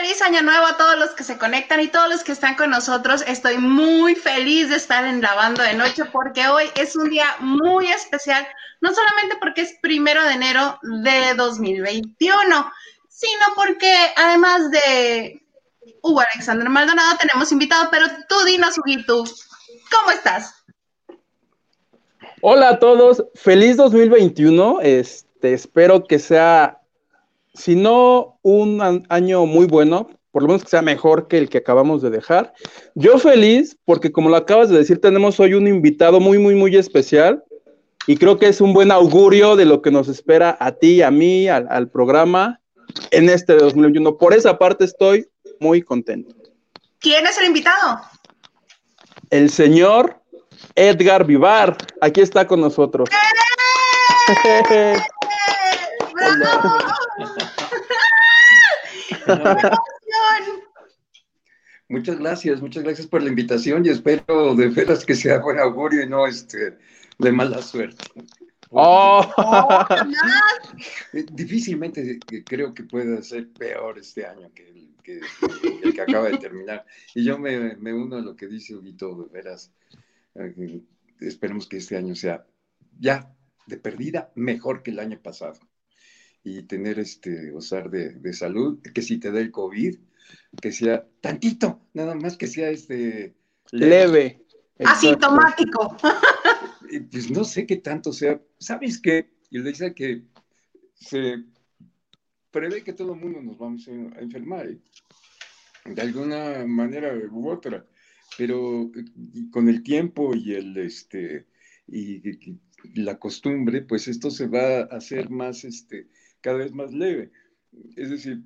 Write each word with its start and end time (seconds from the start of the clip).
feliz 0.00 0.22
año 0.22 0.40
nuevo 0.40 0.64
a 0.64 0.78
todos 0.78 0.98
los 0.98 1.10
que 1.10 1.24
se 1.24 1.36
conectan 1.36 1.78
y 1.80 1.88
todos 1.88 2.08
los 2.08 2.24
que 2.24 2.32
están 2.32 2.54
con 2.54 2.70
nosotros. 2.70 3.22
Estoy 3.26 3.58
muy 3.58 4.14
feliz 4.14 4.70
de 4.70 4.76
estar 4.76 5.04
en 5.04 5.20
Lavando 5.20 5.62
de 5.62 5.74
Noche 5.74 6.04
porque 6.06 6.48
hoy 6.48 6.64
es 6.74 6.96
un 6.96 7.10
día 7.10 7.26
muy 7.40 7.86
especial, 7.88 8.46
no 8.80 8.94
solamente 8.94 9.36
porque 9.38 9.60
es 9.60 9.76
primero 9.82 10.24
de 10.24 10.32
enero 10.32 10.78
de 11.02 11.34
2021, 11.36 12.72
sino 13.10 13.44
porque 13.54 13.92
además 14.16 14.70
de 14.70 15.42
Hugo 16.00 16.22
Alexander 16.32 16.70
Maldonado 16.70 17.18
tenemos 17.18 17.52
invitado, 17.52 17.88
pero 17.90 18.06
tú 18.26 18.36
dinos, 18.46 18.76
¿cómo 18.76 20.10
estás? 20.12 20.64
Hola 22.40 22.70
a 22.70 22.78
todos, 22.78 23.22
feliz 23.34 23.76
2021. 23.76 24.80
Este, 24.80 25.52
espero 25.52 26.04
que 26.04 26.18
sea 26.18 26.79
si 27.54 27.74
no 27.74 28.38
un 28.42 29.04
año 29.08 29.46
muy 29.46 29.66
bueno, 29.66 30.08
por 30.30 30.42
lo 30.42 30.48
menos 30.48 30.62
que 30.62 30.70
sea 30.70 30.82
mejor 30.82 31.28
que 31.28 31.38
el 31.38 31.48
que 31.48 31.58
acabamos 31.58 32.02
de 32.02 32.10
dejar. 32.10 32.52
Yo 32.94 33.18
feliz 33.18 33.76
porque 33.84 34.12
como 34.12 34.28
lo 34.28 34.36
acabas 34.36 34.68
de 34.68 34.78
decir, 34.78 35.00
tenemos 35.00 35.40
hoy 35.40 35.54
un 35.54 35.66
invitado 35.66 36.20
muy, 36.20 36.38
muy, 36.38 36.54
muy 36.54 36.76
especial 36.76 37.42
y 38.06 38.16
creo 38.16 38.38
que 38.38 38.48
es 38.48 38.60
un 38.60 38.72
buen 38.72 38.90
augurio 38.90 39.56
de 39.56 39.64
lo 39.64 39.82
que 39.82 39.90
nos 39.90 40.08
espera 40.08 40.56
a 40.60 40.72
ti, 40.72 41.02
a 41.02 41.10
mí, 41.10 41.48
al, 41.48 41.88
programa 41.90 42.60
en 43.10 43.28
este 43.28 43.54
2021. 43.54 44.16
Por 44.16 44.34
esa 44.34 44.58
parte 44.58 44.84
estoy 44.84 45.26
muy 45.58 45.82
contento. 45.82 46.34
¿Quién 47.00 47.26
es 47.26 47.38
el 47.38 47.46
invitado? 47.46 48.00
El 49.30 49.50
señor 49.50 50.20
Edgar 50.74 51.24
Vivar. 51.24 51.76
Aquí 52.00 52.20
está 52.20 52.46
con 52.46 52.60
nosotros. 52.60 53.08
¡Eh! 54.70 54.96
Muchas 61.88 62.18
gracias, 62.20 62.60
muchas 62.60 62.84
gracias 62.84 63.08
por 63.08 63.20
la 63.20 63.30
invitación 63.30 63.84
y 63.84 63.88
espero 63.88 64.54
de 64.54 64.68
veras 64.68 65.04
que 65.04 65.16
sea 65.16 65.40
buen 65.40 65.58
augurio 65.58 66.04
y 66.04 66.08
no 66.08 66.24
este, 66.24 66.78
de 67.18 67.32
mala 67.32 67.60
suerte. 67.62 68.04
Oh. 68.70 69.26
Difícilmente 71.32 72.20
creo 72.46 72.72
que 72.72 72.84
pueda 72.84 73.20
ser 73.22 73.48
peor 73.48 73.98
este 73.98 74.24
año 74.24 74.52
que 74.54 74.68
el 74.68 74.94
que, 75.02 75.20
acaba 76.00 76.28
de 76.28 76.38
terminar. 76.38 76.86
Y 77.12 77.24
yo 77.24 77.36
me, 77.38 77.74
uno 77.92 78.18
a 78.18 78.20
lo 78.20 78.36
que 78.36 78.46
dice 78.46 78.76
Huguito, 78.76 79.12
de 79.16 79.28
veras. 79.28 79.72
Eh, 80.36 80.84
esperemos 81.18 81.66
que 81.66 81.78
este 81.78 81.96
año 81.96 82.14
sea 82.14 82.46
ya 83.00 83.34
de 83.66 83.78
perdida 83.78 84.30
mejor 84.36 84.84
que 84.84 84.92
el 84.92 85.00
año 85.00 85.18
pasado 85.20 85.58
y 86.42 86.62
tener 86.62 86.98
este, 86.98 87.50
gozar 87.50 87.90
de, 87.90 88.32
salud, 88.32 88.80
que 88.94 89.02
si 89.02 89.18
te 89.18 89.30
da 89.30 89.40
el 89.40 89.50
COVID, 89.50 89.96
que 90.60 90.72
sea 90.72 91.06
tantito, 91.20 91.80
nada 91.92 92.14
más 92.14 92.36
que 92.36 92.46
sea 92.46 92.70
este 92.70 93.34
leve. 93.72 94.44
Asintomático. 94.78 95.96
Pues 97.10 97.30
no 97.30 97.44
sé 97.44 97.66
qué 97.66 97.76
tanto 97.76 98.12
sea. 98.12 98.40
¿Sabes 98.58 98.98
qué? 99.00 99.30
Y 99.50 99.58
le 99.58 99.70
dice 99.70 99.94
que 99.94 100.24
se 100.94 101.44
prevé 102.50 102.82
que 102.82 102.92
todo 102.92 103.14
el 103.14 103.20
mundo 103.20 103.40
nos 103.40 103.58
vamos 103.58 103.86
a 103.88 104.20
enfermar, 104.20 104.66
¿eh? 104.66 104.78
de 105.84 106.02
alguna 106.02 106.64
manera 106.66 107.14
u 107.30 107.48
otra, 107.48 107.86
pero 108.36 108.90
con 109.50 109.68
el 109.68 109.82
tiempo 109.82 110.34
y 110.34 110.54
el 110.54 110.76
este 110.76 111.46
y, 111.86 112.22
la 112.94 113.18
costumbre, 113.18 113.82
pues 113.82 114.08
esto 114.08 114.30
se 114.30 114.46
va 114.46 114.80
a 114.80 114.96
hacer 114.96 115.28
más 115.28 115.64
este 115.64 116.08
cada 116.40 116.58
vez 116.58 116.72
más 116.72 116.92
leve. 116.92 117.30
Es 117.96 118.10
decir, 118.10 118.42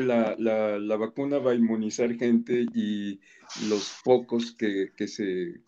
la, 0.00 0.96
vacuna 0.96 1.38
va 1.38 1.52
a 1.52 1.54
inmunizar 1.54 2.14
gente 2.14 2.66
y 2.74 3.20
los 3.68 3.96
pocos 4.04 4.52
que, 4.52 4.90
se 5.06 5.60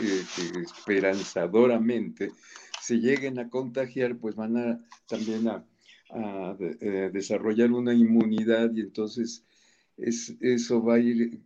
eh, 0.00 0.24
esperanzadoramente 0.62 2.32
se 2.80 2.98
lleguen 2.98 3.38
a 3.38 3.50
contagiar, 3.50 4.16
pues 4.16 4.34
van 4.34 4.56
a 4.56 4.84
también 5.06 5.48
a, 5.48 5.64
eh, 6.58 7.10
desarrollar 7.12 7.70
una 7.70 7.94
inmunidad 7.94 8.72
y 8.74 8.80
entonces 8.80 9.44
eso 9.96 10.82
va 10.82 10.94
a, 10.94 10.98
ir, 10.98 11.40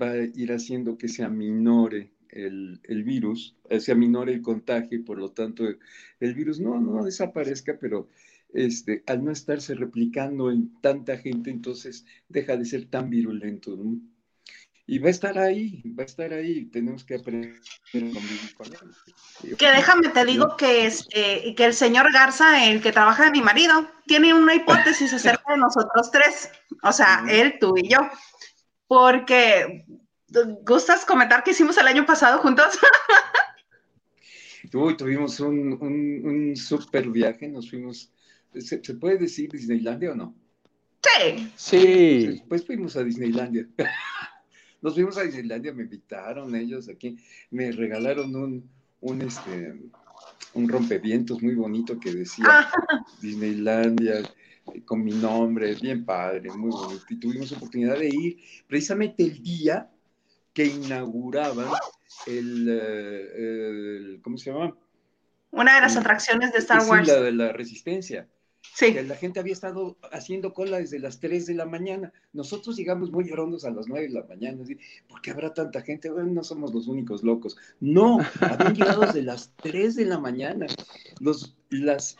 va 0.00 0.10
a 0.10 0.18
ir 0.18 0.52
haciendo 0.52 0.98
que 0.98 1.08
se 1.08 1.24
aminore 1.24 2.10
el, 2.28 2.80
el, 2.84 3.02
virus, 3.02 3.56
eh, 3.70 3.80
se 3.80 3.92
aminore 3.92 4.34
el 4.34 4.42
contagio 4.42 4.98
y 4.98 5.02
por 5.02 5.18
lo 5.18 5.30
tanto 5.30 5.64
el 6.20 6.34
virus 6.34 6.60
no, 6.60 6.80
no 6.80 7.02
desaparezca, 7.04 7.78
pero 7.80 8.08
este, 8.54 9.02
al 9.06 9.24
no 9.24 9.32
estarse 9.32 9.74
replicando 9.74 10.50
en 10.50 10.80
tanta 10.80 11.18
gente, 11.18 11.50
entonces 11.50 12.06
deja 12.28 12.56
de 12.56 12.64
ser 12.64 12.88
tan 12.88 13.10
virulento. 13.10 13.76
Y 14.86 14.98
va 14.98 15.08
a 15.08 15.10
estar 15.10 15.38
ahí, 15.38 15.82
va 15.98 16.04
a 16.04 16.06
estar 16.06 16.32
ahí, 16.32 16.66
tenemos 16.66 17.04
que 17.04 17.16
aprender 17.16 17.58
a 17.88 17.98
convivir 17.98 18.54
con 18.54 18.66
él. 18.66 19.56
Que 19.56 19.70
déjame, 19.70 20.08
te 20.10 20.24
digo 20.24 20.56
que, 20.56 20.86
este, 20.86 21.54
que 21.56 21.64
el 21.64 21.74
señor 21.74 22.12
Garza, 22.12 22.64
el 22.70 22.80
que 22.80 22.92
trabaja 22.92 23.24
de 23.24 23.30
mi 23.32 23.42
marido, 23.42 23.90
tiene 24.06 24.32
una 24.32 24.54
hipótesis 24.54 25.12
acerca 25.12 25.52
de 25.52 25.58
nosotros 25.58 26.10
tres, 26.12 26.50
o 26.82 26.92
sea, 26.92 27.24
él, 27.28 27.58
tú 27.58 27.74
y 27.76 27.88
yo, 27.88 27.98
porque, 28.86 29.84
¿gustas 30.64 31.04
comentar 31.04 31.42
qué 31.42 31.50
hicimos 31.50 31.76
el 31.78 31.88
año 31.88 32.06
pasado 32.06 32.38
juntos? 32.38 32.78
Uy, 34.72 34.96
tuvimos 34.96 35.40
un, 35.40 35.72
un, 35.80 36.20
un 36.24 36.56
super 36.56 37.08
viaje, 37.08 37.48
nos 37.48 37.70
fuimos 37.70 38.13
¿Se, 38.58 38.78
puede 38.94 39.18
decir 39.18 39.50
Disneylandia 39.50 40.12
o 40.12 40.14
no? 40.14 40.34
Sí. 41.02 41.50
Sí. 41.56 42.26
Después 42.26 42.64
fuimos 42.64 42.96
a 42.96 43.04
Disneylandia. 43.04 43.68
Nos 44.82 44.94
fuimos 44.94 45.16
a 45.16 45.22
Disneylandia, 45.22 45.72
me 45.72 45.84
invitaron 45.84 46.54
ellos 46.54 46.88
aquí, 46.90 47.16
me 47.50 47.72
regalaron 47.72 48.36
un, 48.36 48.70
un, 49.00 49.22
este, 49.22 49.74
un 50.52 50.68
rompevientos 50.68 51.42
muy 51.42 51.54
bonito 51.54 51.98
que 51.98 52.12
decía 52.12 52.44
ah. 52.48 53.04
Disneylandia 53.22 54.22
con 54.84 55.02
mi 55.04 55.12
nombre, 55.12 55.74
bien 55.74 56.04
padre, 56.04 56.50
muy 56.50 56.70
bonito. 56.70 57.04
Y 57.08 57.16
tuvimos 57.16 57.52
oportunidad 57.52 57.98
de 57.98 58.08
ir 58.08 58.38
precisamente 58.66 59.22
el 59.22 59.42
día 59.42 59.90
que 60.52 60.66
inauguraban 60.66 61.68
el, 62.26 62.68
eh, 62.70 63.28
el 63.36 64.20
¿cómo 64.22 64.38
se 64.38 64.52
llama? 64.52 64.76
Una 65.50 65.76
de 65.76 65.80
las 65.82 65.96
atracciones 65.96 66.52
de 66.52 66.58
Star 66.58 66.82
Wars. 66.88 67.06
Sí, 67.06 67.12
la 67.12 67.20
de 67.20 67.32
la 67.32 67.52
Resistencia. 67.52 68.28
Sí. 68.72 68.92
Que 68.92 69.02
la 69.02 69.16
gente 69.16 69.40
había 69.40 69.52
estado 69.52 69.96
haciendo 70.10 70.52
cola 70.52 70.78
desde 70.78 70.98
las 70.98 71.20
3 71.20 71.46
de 71.46 71.54
la 71.54 71.66
mañana. 71.66 72.12
Nosotros 72.32 72.76
llegamos 72.76 73.12
muy 73.12 73.28
llorosos 73.28 73.64
a 73.64 73.70
las 73.70 73.86
9 73.86 74.08
de 74.08 74.14
la 74.14 74.24
mañana. 74.24 74.64
¿Por 75.08 75.20
qué 75.20 75.30
habrá 75.30 75.52
tanta 75.52 75.82
gente? 75.82 76.10
Bueno, 76.10 76.32
no 76.32 76.44
somos 76.44 76.74
los 76.74 76.88
únicos 76.88 77.22
locos. 77.22 77.56
No, 77.80 78.18
habían 78.40 78.74
llegado 78.74 79.02
desde 79.02 79.22
las 79.22 79.52
3 79.62 79.96
de 79.96 80.06
la 80.06 80.18
mañana. 80.18 80.66
Los, 81.20 81.56
las, 81.70 82.16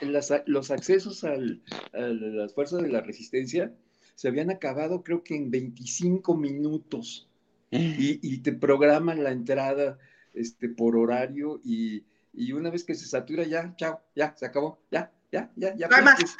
los 0.46 0.70
accesos 0.70 1.24
al, 1.24 1.62
a 1.92 2.00
las 2.00 2.54
fuerzas 2.54 2.82
de 2.82 2.88
la 2.88 3.00
resistencia 3.00 3.72
se 4.14 4.28
habían 4.28 4.50
acabado 4.50 5.02
creo 5.02 5.24
que 5.24 5.36
en 5.36 5.50
25 5.50 6.36
minutos. 6.36 7.28
Y, 7.70 8.20
y 8.22 8.38
te 8.38 8.52
programan 8.52 9.24
la 9.24 9.32
entrada 9.32 9.98
este, 10.32 10.68
por 10.68 10.96
horario 10.96 11.60
y, 11.64 12.04
y 12.32 12.52
una 12.52 12.70
vez 12.70 12.84
que 12.84 12.94
se 12.94 13.06
satura 13.06 13.44
ya, 13.44 13.74
chao, 13.76 14.00
ya, 14.14 14.34
se 14.36 14.46
acabó, 14.46 14.80
ya, 14.90 15.12
ya, 15.34 15.50
ya, 15.56 15.74
ya. 15.76 15.88
Jamás. 15.88 16.36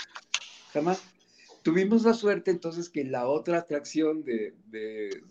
Jamás. 0.73 1.03
Tuvimos 1.63 2.05
la 2.05 2.15
suerte 2.15 2.51
entonces 2.51 2.89
que 2.89 3.05
la 3.05 3.27
otra 3.27 3.59
atracción 3.59 4.23
de, 4.23 4.55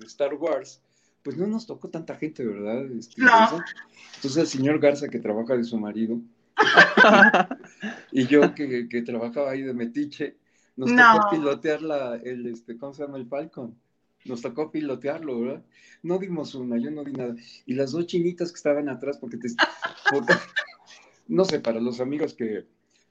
Star 0.05 0.33
Wars, 0.33 0.81
pues 1.21 1.37
no 1.37 1.47
nos 1.47 1.65
tocó 1.65 1.89
tanta 1.89 2.15
gente, 2.15 2.45
¿verdad? 2.45 2.85
Este, 2.91 3.21
no. 3.21 3.63
Entonces 4.15 4.37
el 4.37 4.47
señor 4.47 4.79
Garza 4.79 5.07
que 5.07 5.19
trabaja 5.19 5.55
de 5.55 5.63
su 5.63 5.77
marido 5.77 6.19
y 8.11 8.25
yo 8.27 8.53
que, 8.53 9.03
trabajaba 9.05 9.51
ahí 9.51 9.61
de 9.61 9.73
metiche, 9.73 10.37
nos 10.75 10.89
tocó 10.93 11.29
pilotear 11.29 11.81
la, 11.81 12.15
el, 12.15 12.47
este, 12.47 12.77
¿cómo 12.77 12.93
se 12.93 13.03
llama? 13.03 13.17
El 13.17 13.27
Falcon. 13.27 13.77
Nos 14.25 14.41
tocó 14.41 14.71
pilotearlo, 14.71 15.39
¿verdad? 15.39 15.63
No 16.01 16.17
dimos 16.17 16.55
una, 16.55 16.77
yo 16.77 16.91
no 16.91 17.03
di 17.03 17.11
nada. 17.13 17.35
Y 17.65 17.75
las 17.75 17.91
dos 17.91 18.07
chinitas 18.07 18.51
que 18.51 18.57
estaban 18.57 18.89
atrás, 18.89 19.17
porque 19.17 19.37
te... 19.37 19.47
no 21.27 21.45
sé, 21.45 21.59
para 21.59 21.79
los 21.79 21.99
amigos 21.99 22.33
que, 22.33 22.65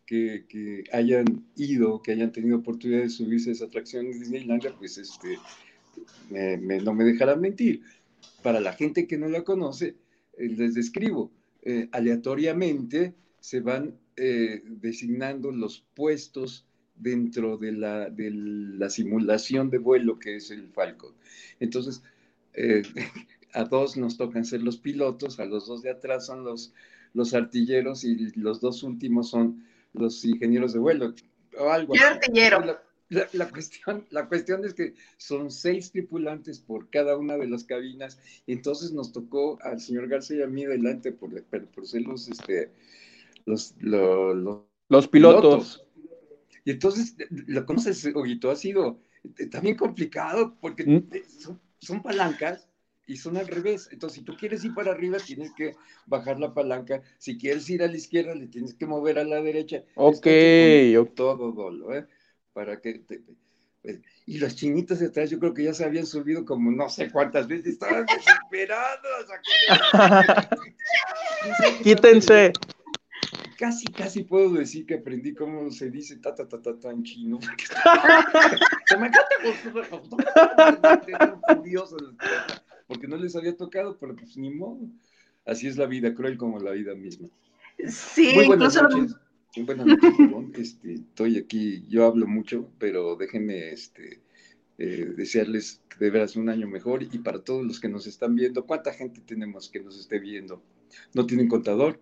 que, 0.06 0.84
hayan 0.93 1.44
ido, 1.56 2.02
que 2.02 2.12
hayan 2.12 2.32
tenido 2.32 2.58
oportunidad 2.58 3.02
de 3.02 3.10
subirse 3.10 3.50
a 3.50 3.52
esa 3.52 3.64
atracción 3.66 4.10
de 4.10 4.19
Disneylandia, 4.19 4.75
pues 4.76 4.99
este, 4.99 5.38
no 6.31 6.94
me 6.94 7.04
dejarán 7.04 7.40
mentir. 7.40 7.82
Para 8.43 8.60
la 8.60 8.72
gente 8.72 9.06
que 9.06 9.19
no 9.19 9.28
la 9.28 9.44
conoce, 9.44 9.96
eh, 10.37 10.49
les 10.49 10.75
describo, 10.75 11.31
eh, 11.62 11.88
aleatoriamente 11.93 13.14
se 13.40 13.60
van 13.60 13.94
eh, 14.16 14.62
designando 14.66 15.52
los 15.52 15.84
puestos 15.94 16.66
dentro 16.96 17.56
de 17.56 17.72
la, 17.72 18.10
de 18.10 18.31
la, 18.31 18.90
simulación 18.90 19.70
de 19.70 19.78
vuelo 19.78 20.19
que 20.19 20.37
es 20.37 20.50
el 20.50 20.69
Falcon. 20.69 21.14
Entonces, 21.60 22.02
a 23.55 23.64
dos 23.64 23.96
nos 23.96 24.16
tocan 24.16 24.44
ser 24.44 24.62
los 24.62 24.76
pilotos, 24.76 25.40
a 25.40 25.46
los 25.46 25.66
dos 25.66 25.82
de 25.82 25.90
atrás 25.90 26.26
son 26.26 26.44
los, 26.44 26.72
los 27.14 27.34
artilleros 27.34 28.05
y 28.05 28.31
los 28.38 28.60
dos 28.60 28.82
últimos 28.82 29.31
son 29.31 29.64
los 29.93 30.25
ingenieros 30.25 30.73
de 30.73 30.79
vuelo. 30.79 31.15
O 31.59 31.69
algo 31.69 31.94
artillero. 31.94 32.79
la, 33.11 33.50
cuestión, 33.50 34.06
la 34.11 34.27
cuestión 34.27 34.65
es 34.65 34.75
que 34.75 34.94
son 35.19 35.50
seis 35.50 35.93
tripulantes 35.93 36.61
por 36.61 36.89
cada 36.89 37.17
una 37.17 37.37
de 37.37 37.49
las 37.49 37.65
cabinas, 37.65 38.19
y 38.47 38.53
entonces 38.53 38.93
nos 38.93 39.12
tocó 39.12 39.59
al 39.62 39.81
señor 39.81 40.09
García 40.09 40.39
y 40.39 40.43
a 40.43 40.47
mí 40.47 40.65
delante 40.65 41.12
por, 41.12 41.43
por 41.43 41.87
ser 41.87 42.03
los, 42.03 42.29
este, 42.29 42.73
los, 43.44 43.75
los, 43.81 45.09
pilotos. 45.09 45.85
Y 46.65 46.71
entonces, 46.71 47.17
lo 47.31 47.67
conoces, 47.67 48.06
Oguito, 48.15 48.50
ha 48.50 48.56
sido 48.56 49.00
eh, 49.39 49.47
también 49.47 49.77
complicado 49.77 50.56
porque 50.61 50.85
¿Mm? 50.85 51.09
son, 51.79 52.03
palancas 52.03 52.69
y 53.06 53.16
son 53.16 53.37
al 53.37 53.46
revés. 53.46 53.88
Entonces, 53.93 54.19
si 54.19 54.25
tú 54.25 54.37
quieres 54.37 54.64
ir 54.64 54.75
para 54.75 54.93
arriba, 54.93 55.19
tienes 55.19 55.52
que 55.52 55.75
bajar 56.06 56.38
la 56.38 56.54
palanca. 56.54 57.02
Si 57.19 57.38
quieres 57.38 57.69
ir 57.70 57.82
a 57.82 57.88
la 57.88 57.96
izquierda, 57.96 58.34
le 58.34 58.46
tienes 58.46 58.75
que 58.75 58.87
mover 58.87 59.19
a 59.19 59.25
la 59.25 59.40
derecha. 59.40 59.84
Ok, 59.94 60.26
Todo 61.14 61.52
dolo, 61.52 61.94
¿eh? 61.94 62.06
Para 62.52 62.81
que 62.81 63.02
pues, 63.82 64.00
y 64.26 64.38
las 64.38 64.54
chinitas 64.54 65.00
de 65.00 65.06
atrás, 65.06 65.31
yo 65.31 65.40
creo 65.40 65.54
que 65.54 65.64
ya 65.64 65.75
se 65.75 65.84
habían 65.84 66.06
subido 66.06 66.44
como 66.44 66.70
no 66.70 66.88
sé 66.88 67.10
cuántas 67.10 67.49
veces, 67.49 67.75
estaban 67.75 68.06
desesperadas. 68.50 69.00
Quítense 71.82 72.52
casi, 73.62 73.87
casi 73.93 74.25
puedo 74.25 74.55
decir 74.55 74.84
que 74.87 74.94
aprendí 74.94 75.34
cómo 75.34 75.70
se 75.70 75.88
dice 75.88 76.16
ta 76.16 76.34
ta 76.34 76.48
ta 76.48 76.60
ta, 76.60 76.81
ta 76.81 76.90
en 76.90 77.05
chino. 77.05 77.38
se 78.87 78.96
me 78.96 79.06
encanta 79.06 79.37
porque 82.93 83.09
no 83.09 83.17
les 83.17 83.35
había 83.37 83.56
tocado, 83.56 83.97
pero 83.99 84.15
pues 84.15 84.37
ni 84.37 84.50
modo. 84.50 84.81
Así 85.47 85.67
es 85.67 85.79
la 85.79 85.87
vida, 85.87 86.15
cruel 86.15 86.37
como 86.37 86.59
la 86.59 86.73
vida 86.73 86.94
misma. 86.94 87.29
Sí, 87.89 88.33
Muy 88.35 88.47
buenas 88.47 88.81
noches. 88.81 89.17
Buenas 89.56 89.87
noches, 89.87 90.59
este, 90.59 90.94
estoy 90.94 91.39
aquí, 91.39 91.87
yo 91.89 92.06
hablo 92.06 92.27
mucho, 92.27 92.71
pero 92.79 93.17
déjenme 93.17 93.71
este, 93.71 94.21
eh, 94.79 95.12
desearles 95.17 95.83
de 95.99 96.11
veras 96.11 96.37
un 96.37 96.49
año 96.49 96.69
mejor 96.69 97.03
y 97.03 97.19
para 97.19 97.43
todos 97.43 97.65
los 97.65 97.81
que 97.81 97.89
nos 97.89 98.06
están 98.06 98.35
viendo, 98.35 98.67
¿cuánta 98.67 98.93
gente 98.93 99.21
tenemos 99.21 99.69
que 99.71 99.81
nos 99.81 99.99
esté 99.99 100.19
viendo? 100.19 100.62
¿No 101.15 101.27
tienen 101.27 101.49
contador? 101.49 101.99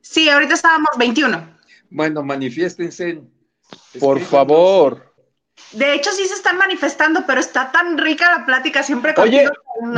Sí, 0.00 0.28
ahorita 0.28 0.54
estábamos 0.54 0.90
21. 0.98 1.58
Bueno, 1.90 2.22
manifiéstense. 2.22 3.22
Por 4.00 4.20
favor. 4.20 5.11
De 5.72 5.94
hecho, 5.94 6.10
sí 6.12 6.26
se 6.26 6.34
están 6.34 6.58
manifestando, 6.58 7.24
pero 7.26 7.40
está 7.40 7.72
tan 7.72 7.98
rica 7.98 8.38
la 8.38 8.46
plática 8.46 8.82
siempre 8.82 9.14
Oye, 9.16 9.48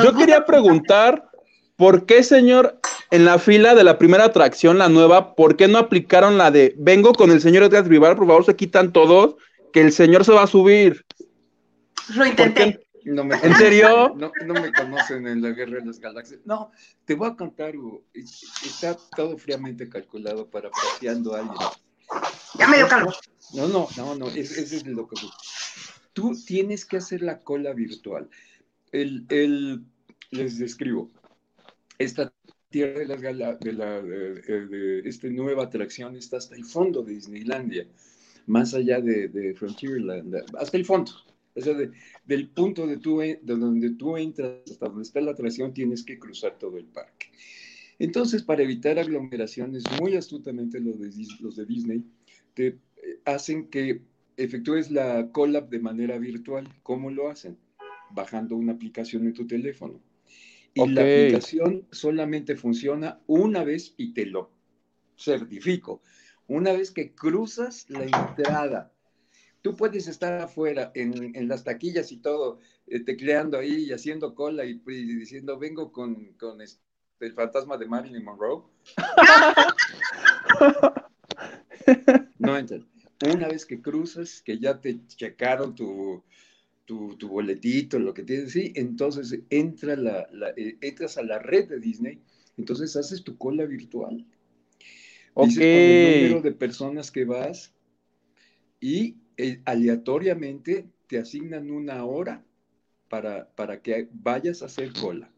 yo 0.03 0.15
quería 0.15 0.45
preguntar, 0.45 1.29
¿por 1.77 2.07
qué, 2.07 2.23
señor, 2.23 2.79
en 3.11 3.25
la 3.25 3.39
fila 3.39 3.75
de 3.75 3.85
la 3.85 3.99
primera 3.99 4.25
atracción, 4.25 4.79
la 4.79 4.89
nueva, 4.89 5.35
por 5.35 5.57
qué 5.57 5.69
no 5.69 5.79
aplicaron 5.79 6.39
la 6.39 6.51
de 6.51 6.75
vengo 6.77 7.13
con 7.13 7.31
el 7.31 7.41
señor 7.41 7.65
Edgar 7.65 7.89
Vivar, 7.89 8.17
por 8.17 8.27
favor, 8.27 8.45
se 8.45 8.57
quitan 8.57 8.93
todos, 8.93 9.37
que 9.73 9.81
el 9.81 9.93
señor 9.93 10.25
se 10.25 10.33
va 10.33 10.45
a 10.45 10.49
subir? 10.49 11.05
Lo 12.15 12.25
intenté. 12.25 12.81
No 13.05 13.25
me 13.25 13.35
¿En 13.37 13.55
serio? 13.57 14.15
No, 14.17 14.55
me 14.55 14.73
conocen 14.73 15.27
en 15.27 15.43
la 15.43 15.51
guerra 15.51 15.81
de 15.81 15.87
las 15.87 16.01
galaxias. 16.01 16.41
No, 16.45 16.71
te 17.05 17.15
voy 17.15 17.29
a 17.29 17.37
contar, 17.37 17.77
Hugo. 17.77 18.03
Está 18.15 18.97
todo 19.15 19.37
fríamente 19.37 19.89
calculado 19.89 20.49
para 20.49 20.71
paseando 20.71 21.35
a 21.35 21.41
alguien. 21.41 21.59
Ya 22.59 22.69
me 22.69 22.77
dio 22.77 22.89
calor. 22.89 23.15
No, 23.55 23.69
no, 23.69 23.89
no, 23.97 24.15
no, 24.15 24.29
ese, 24.29 24.63
es 24.63 24.87
lo 24.87 25.07
que... 25.09 25.17
Tú 26.13 26.33
tienes 26.47 26.85
que 26.85 26.99
hacer 26.99 27.23
la 27.23 27.43
cola 27.43 27.73
virtual. 27.73 28.29
El, 28.93 29.27
el, 29.29 29.85
les 30.31 30.59
describo. 30.59 31.11
Esta 31.99 32.33
tierra 32.71 33.01
de 33.01 33.07
las 33.07 33.21
de, 33.61 33.73
la, 33.73 34.03
de, 34.03 35.03
esta 35.05 35.29
nueva 35.29 35.65
atracción 35.65 36.17
está 36.17 36.37
hasta 36.37 36.55
el 36.55 36.65
fondo 36.65 37.03
de 37.03 37.15
Disneylandia, 37.15 37.87
más 38.47 38.75
allá 38.75 39.01
de, 39.01 39.29
de 39.29 39.55
Frontierland, 39.55 40.35
hasta 40.59 40.77
el 40.77 40.85
fondo 40.85 41.13
o 41.57 41.61
sea, 41.61 41.75
del 42.25 42.49
punto 42.49 42.87
de, 42.87 42.97
tu, 42.97 43.19
de 43.19 43.39
donde 43.43 43.91
tú 43.91 44.17
entras 44.17 44.59
hasta 44.69 44.87
donde 44.87 45.03
está 45.03 45.21
la 45.21 45.33
atracción, 45.33 45.73
tienes 45.73 46.03
que 46.03 46.19
cruzar 46.19 46.59
todo 46.59 46.79
el 46.79 46.87
parque. 46.87 47.29
Entonces, 47.99 48.43
para 48.43 48.63
evitar 48.63 48.99
aglomeraciones, 48.99 49.85
muy 50.01 50.17
astutamente 50.17 50.81
los 50.81 50.99
de, 50.99 51.11
los 51.41 51.57
de 51.57 51.67
Disney 51.67 52.05
te 52.55 52.67
eh, 52.67 52.79
hacen 53.25 53.69
que 53.69 54.03
efectúes 54.37 54.91
la 54.91 55.31
collab 55.31 55.69
de 55.69 55.79
manera 55.79 56.19
virtual. 56.19 56.69
¿Cómo 56.83 57.11
lo 57.11 57.31
hacen? 57.31 57.57
Bajando 58.11 58.57
una 58.57 58.73
aplicación 58.73 59.27
en 59.27 59.35
tu 59.35 59.47
teléfono. 59.47 60.01
Y 60.75 60.89
la 60.89 61.03
aplicación 61.03 61.87
solamente 61.93 62.57
funciona 62.57 63.21
una 63.27 63.63
vez 63.63 63.95
y 63.97 64.13
te 64.13 64.27
lo 64.27 64.51
certifico. 65.17 66.03
Una 66.49 66.73
vez 66.73 66.91
que 66.91 67.15
cruzas 67.15 67.89
la 67.89 68.03
entrada 68.05 68.95
tú 69.65 69.75
puedes 69.75 70.09
estar 70.09 70.43
afuera 70.43 70.93
en, 70.95 71.49
las 71.49 71.65
taquillas 71.65 72.13
y 72.13 72.19
todo, 72.19 72.59
eh, 72.87 73.01
tecleando 73.01 73.57
ahí 73.57 73.87
y 73.87 73.93
haciendo 73.93 74.35
cola 74.35 74.67
y, 74.67 74.75
diciendo, 74.75 75.59
vengo 75.59 75.91
con, 75.91 76.37
el 77.21 77.33
fantasma 77.33 77.77
de 77.77 77.87
Marilyn 77.87 78.25
Monroe. 78.25 78.63
no 82.39 82.57
entran. 82.57 82.87
Una 83.33 83.49
vez 83.49 83.65
que 83.65 83.81
cruzas, 83.81 84.43
que 84.43 84.59
ya 84.59 84.81
te 84.81 85.07
checaron 85.07 85.75
tu, 85.75 86.23
tu, 86.85 87.29
boletito, 87.29 87.99
lo 87.99 88.13
que 88.13 88.23
tienes, 88.23 88.53
sí, 88.53 88.73
entonces 88.75 89.41
entra 89.51 89.97
la, 89.97 90.27
eh, 90.57 90.77
entras 90.81 91.17
a 91.17 91.23
la 91.23 91.39
red 91.39 91.69
de 91.69 91.81
Disney, 91.81 92.21
entonces 92.59 92.95
haces 92.97 93.25
tu 93.25 93.39
cola 93.39 93.65
virtual. 93.65 94.27
Dices 95.37 95.57
con 95.57 95.65
el 95.65 96.23
número 96.23 96.43
de 96.43 96.53
personas 96.53 97.11
que 97.11 97.25
vas 97.25 97.73
y 98.79 99.17
eh, 99.37 99.63
aleatoriamente 99.65 100.87
te 101.09 101.19
asignan 101.19 101.71
una 101.71 102.05
hora 102.05 102.45
para, 103.09 103.49
para 103.55 103.81
que 103.81 104.09
vayas 104.13 104.63
a 104.63 104.67
hacer 104.67 104.93
cola. 104.93 105.31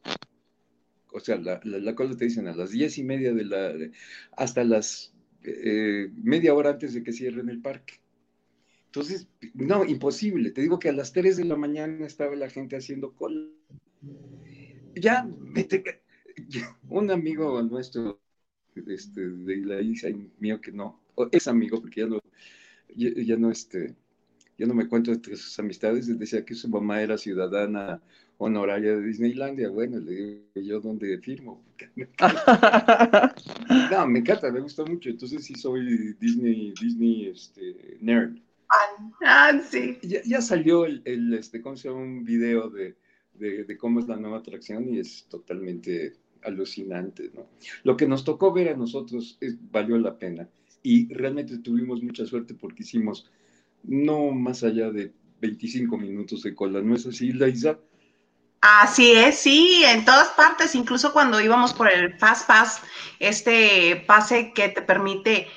O 1.17 1.21
sea, 1.21 1.37
la, 1.37 1.61
la, 1.65 1.95
cola 1.95 2.15
te 2.15 2.27
dicen 2.27 2.47
a 2.47 2.55
las 2.55 2.73
diez 2.73 2.99
y 2.99 3.03
media 3.03 3.33
de 3.33 3.45
la, 3.47 3.75
hasta 4.33 4.65
las 4.65 5.15
eh, 5.45 6.11
media 6.15 6.53
hora 6.53 6.71
antes 6.71 6.93
de 6.93 7.03
que 7.03 7.13
cierren 7.13 7.49
el 7.49 7.63
parque. 7.63 7.95
Entonces, 8.85 9.27
no, 9.55 9.87
imposible. 9.87 10.51
Te 10.51 10.61
digo 10.61 10.79
que 10.79 10.91
a 10.91 10.93
las 10.93 11.15
3 11.15 11.39
de 11.39 11.47
la 11.47 11.57
mañana 11.57 12.07
estaba 12.07 12.37
la 12.37 12.51
gente 12.51 12.77
haciendo 12.77 13.15
cola. 13.15 13.49
Ya, 14.95 15.27
un 16.91 17.11
amigo 17.11 17.63
nuestro, 17.63 18.21
este, 18.87 19.29
de 19.29 19.57
la 19.57 19.81
isla 19.81 20.11
mío 20.39 20.61
que 20.61 20.73
no, 20.73 21.01
es 21.33 21.49
amigo 21.49 21.81
porque 21.81 22.03
ya 22.03 22.07
no, 22.09 22.21
ya, 22.95 23.37
no, 23.37 23.51
este, 23.51 23.95
ya 24.59 24.67
no 24.67 24.75
me 24.75 24.87
cuento 24.87 25.13
entre 25.13 25.37
sus 25.37 25.59
amistades, 25.59 26.19
decía 26.19 26.45
que 26.45 26.55
su 26.55 26.69
mamá 26.69 27.01
era 27.01 27.17
ciudadana 27.17 28.03
honoraria 28.39 28.97
de 28.97 29.03
Disneylandia. 29.03 29.69
Bueno, 29.69 29.99
le 29.99 30.15
digo 30.15 30.43
yo 30.55 30.81
dónde 30.81 31.19
firmo. 31.19 31.65
no, 33.91 34.07
me 34.07 34.21
encanta, 34.21 34.51
me 34.51 34.61
gusta 34.61 34.85
mucho. 34.85 35.11
Entonces 35.11 35.45
sí 35.45 35.55
soy 35.55 36.15
Disney, 36.21 36.73
Disney 36.81 37.27
este, 37.27 37.99
nerd. 38.01 38.39
Ah, 39.25 39.61
sí. 39.69 39.99
Ya, 40.03 40.41
salió 40.41 40.85
el, 40.85 41.03
el, 41.05 41.35
este, 41.35 41.61
¿cómo 41.61 41.77
se 41.77 41.89
llama? 41.89 42.03
Un 42.03 42.25
video 42.25 42.69
de, 42.69 42.97
de, 43.35 43.65
de, 43.65 43.77
cómo 43.77 44.01
es 44.01 44.09
la 44.09 44.17
nueva 44.17 44.39
atracción 44.39 44.93
y 44.93 44.99
es 44.99 45.27
totalmente 45.29 46.15
alucinante, 46.43 47.31
¿no? 47.35 47.47
Lo 47.85 47.97
que 47.97 48.07
nos 48.07 48.25
tocó 48.25 48.53
ver 48.53 48.71
a 48.71 48.77
nosotros 48.77 49.39
es, 49.41 49.57
valió 49.71 49.99
la 49.99 50.19
pena 50.19 50.49
y 50.83 51.13
realmente 51.13 51.59
tuvimos 51.59 52.03
mucha 52.03 52.27
suerte 52.27 52.55
porque 52.55 52.83
hicimos 52.83 53.31
no 53.83 54.33
más 54.33 54.63
allá 54.63 54.91
de 54.91 55.13
25 55.41 55.97
minutos 55.99 56.43
de 56.43 56.55
cola, 56.55 56.81
¿no 56.81 56.95
es 56.95 57.07
así, 57.07 57.33
Laisa? 57.33 57.79
Así 58.69 59.13
es, 59.13 59.39
sí, 59.39 59.85
en 59.85 60.05
todas 60.05 60.31
partes, 60.31 60.75
incluso 60.75 61.13
cuando 61.13 61.41
íbamos 61.41 61.73
por 61.73 61.89
el 61.89 62.19
Fast 62.19 62.49
Pass, 62.49 62.83
este 63.21 64.03
pase 64.09 64.53
que 64.53 64.69
te 64.71 64.83
permite 64.83 65.49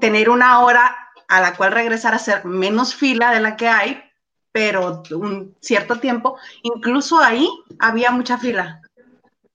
tener 0.00 0.30
una 0.30 0.60
hora 0.60 0.96
a 1.28 1.42
la 1.42 1.54
cual 1.54 1.72
regresar 1.72 2.14
a 2.14 2.16
hacer 2.16 2.46
menos 2.46 2.94
fila 2.94 3.34
de 3.34 3.40
la 3.40 3.54
que 3.54 3.68
hay, 3.68 4.02
pero 4.50 5.02
un 5.10 5.54
cierto 5.60 6.00
tiempo, 6.00 6.38
incluso 6.62 7.18
ahí 7.18 7.46
había 7.78 8.10
mucha 8.12 8.38
fila. 8.38 8.80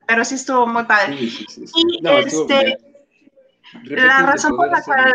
Pero 0.06 0.24
sí 0.24 0.36
estuvo 0.36 0.68
muy 0.68 0.84
padre. 0.84 1.18
Sí, 1.18 1.48
sí, 1.50 1.66
sí, 1.66 1.84
y 2.00 2.08
este, 2.08 2.78
la 3.86 4.20
razón 4.20 4.56
por 4.56 4.70
la 4.70 4.84
cual... 4.84 5.14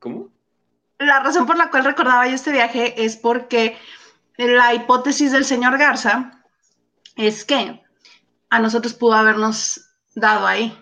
¿Cómo? 0.00 0.30
La 0.98 1.20
razón 1.20 1.46
por 1.46 1.56
la 1.56 1.70
cual 1.70 1.84
recordaba 1.84 2.26
yo 2.26 2.34
este 2.34 2.50
viaje 2.50 3.04
es 3.04 3.16
porque 3.16 3.78
la 4.36 4.74
hipótesis 4.74 5.32
del 5.32 5.44
señor 5.44 5.78
Garza 5.78 6.42
es 7.16 7.44
que 7.44 7.82
a 8.50 8.58
nosotros 8.58 8.94
pudo 8.94 9.14
habernos 9.14 9.80
dado 10.14 10.46
ahí. 10.46 10.78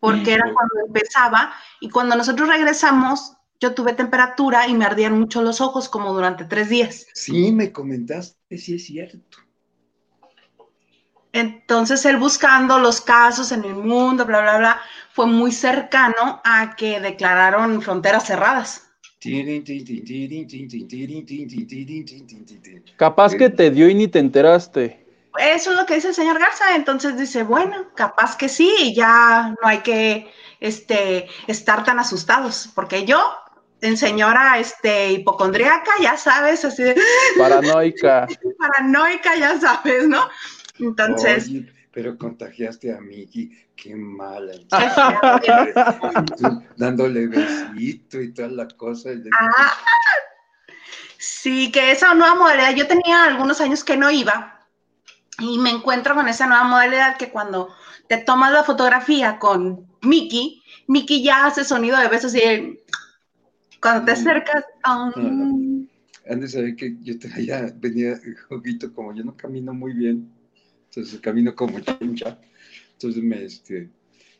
Porque 0.00 0.34
era 0.34 0.44
cuando 0.52 0.86
empezaba 0.86 1.52
y 1.80 1.90
cuando 1.90 2.14
nosotros 2.14 2.48
regresamos, 2.48 3.36
yo 3.60 3.74
tuve 3.74 3.92
temperatura 3.94 4.68
y 4.68 4.74
me 4.74 4.84
ardían 4.84 5.18
mucho 5.18 5.42
los 5.42 5.60
ojos 5.60 5.88
como 5.88 6.12
durante 6.12 6.44
tres 6.44 6.68
días. 6.68 7.06
Sí, 7.14 7.50
me 7.50 7.72
comentaste, 7.72 8.56
sí 8.58 8.76
es 8.76 8.86
cierto. 8.86 9.38
Entonces, 11.32 12.04
él 12.06 12.16
buscando 12.16 12.78
los 12.78 13.00
casos 13.00 13.52
en 13.52 13.64
el 13.64 13.74
mundo, 13.74 14.24
bla, 14.24 14.40
bla, 14.40 14.58
bla, 14.58 14.80
fue 15.12 15.26
muy 15.26 15.52
cercano 15.52 16.40
a 16.44 16.76
que 16.76 17.00
declararon 17.00 17.82
fronteras 17.82 18.26
cerradas. 18.26 18.87
Capaz 22.96 23.34
que 23.34 23.50
te 23.50 23.70
dio 23.70 23.88
y 23.88 23.94
ni 23.94 24.08
te 24.08 24.20
enteraste. 24.20 25.04
Eso 25.38 25.70
es 25.72 25.76
lo 25.76 25.86
que 25.86 25.94
dice 25.94 26.08
el 26.08 26.14
señor 26.14 26.38
Garza. 26.38 26.74
Entonces 26.74 27.18
dice, 27.18 27.42
bueno, 27.42 27.88
capaz 27.94 28.36
que 28.36 28.48
sí, 28.48 28.74
y 28.80 28.94
ya 28.94 29.54
no 29.60 29.68
hay 29.68 29.78
que 29.78 30.30
este, 30.60 31.28
estar 31.46 31.84
tan 31.84 31.98
asustados, 31.98 32.70
porque 32.74 33.04
yo, 33.04 33.20
en 33.80 33.96
señora 33.96 34.58
este, 34.58 35.12
hipocondríaca, 35.12 35.92
ya 36.00 36.16
sabes, 36.16 36.64
así 36.64 36.82
de... 36.82 37.00
Paranoica. 37.36 38.26
Paranoica, 38.58 39.36
ya 39.36 39.58
sabes, 39.60 40.08
¿no? 40.08 40.28
Entonces... 40.78 41.50
pero 41.98 42.16
contagiaste 42.16 42.94
a 42.94 43.00
Miki, 43.00 43.50
qué 43.74 43.96
mala. 43.96 44.52
dándole 46.76 47.26
besito 47.26 48.20
y 48.20 48.32
toda 48.32 48.46
la 48.50 48.68
cosa. 48.68 49.10
Ah, 49.36 49.76
sí, 51.18 51.72
que 51.72 51.90
esa 51.90 52.14
nueva 52.14 52.36
modalidad, 52.36 52.76
yo 52.76 52.86
tenía 52.86 53.24
algunos 53.24 53.60
años 53.60 53.82
que 53.82 53.96
no 53.96 54.12
iba 54.12 54.64
y 55.40 55.58
me 55.58 55.70
encuentro 55.70 56.14
con 56.14 56.28
esa 56.28 56.46
nueva 56.46 56.62
modalidad 56.62 57.16
que 57.16 57.30
cuando 57.30 57.74
te 58.08 58.18
tomas 58.18 58.52
la 58.52 58.62
fotografía 58.62 59.40
con 59.40 59.84
Miki, 60.02 60.62
Miki 60.86 61.24
ya 61.24 61.46
hace 61.46 61.64
sonido 61.64 61.98
de 61.98 62.06
besos 62.06 62.32
y 62.36 62.78
cuando 63.82 64.04
te 64.04 64.12
acercas... 64.12 64.64
Um... 64.88 65.88
Antes 66.30 66.52
de 66.52 66.58
saber 66.60 66.76
que 66.76 66.96
yo 67.00 67.18
traía, 67.18 67.72
venía 67.74 68.20
juguito, 68.48 68.94
como 68.94 69.12
yo 69.16 69.24
no 69.24 69.36
camino 69.36 69.74
muy 69.74 69.94
bien, 69.94 70.37
entonces 70.98 71.20
camino 71.20 71.54
como 71.54 71.78
chincha, 71.80 72.40
entonces 72.92 73.22
me, 73.22 73.44
este, 73.44 73.88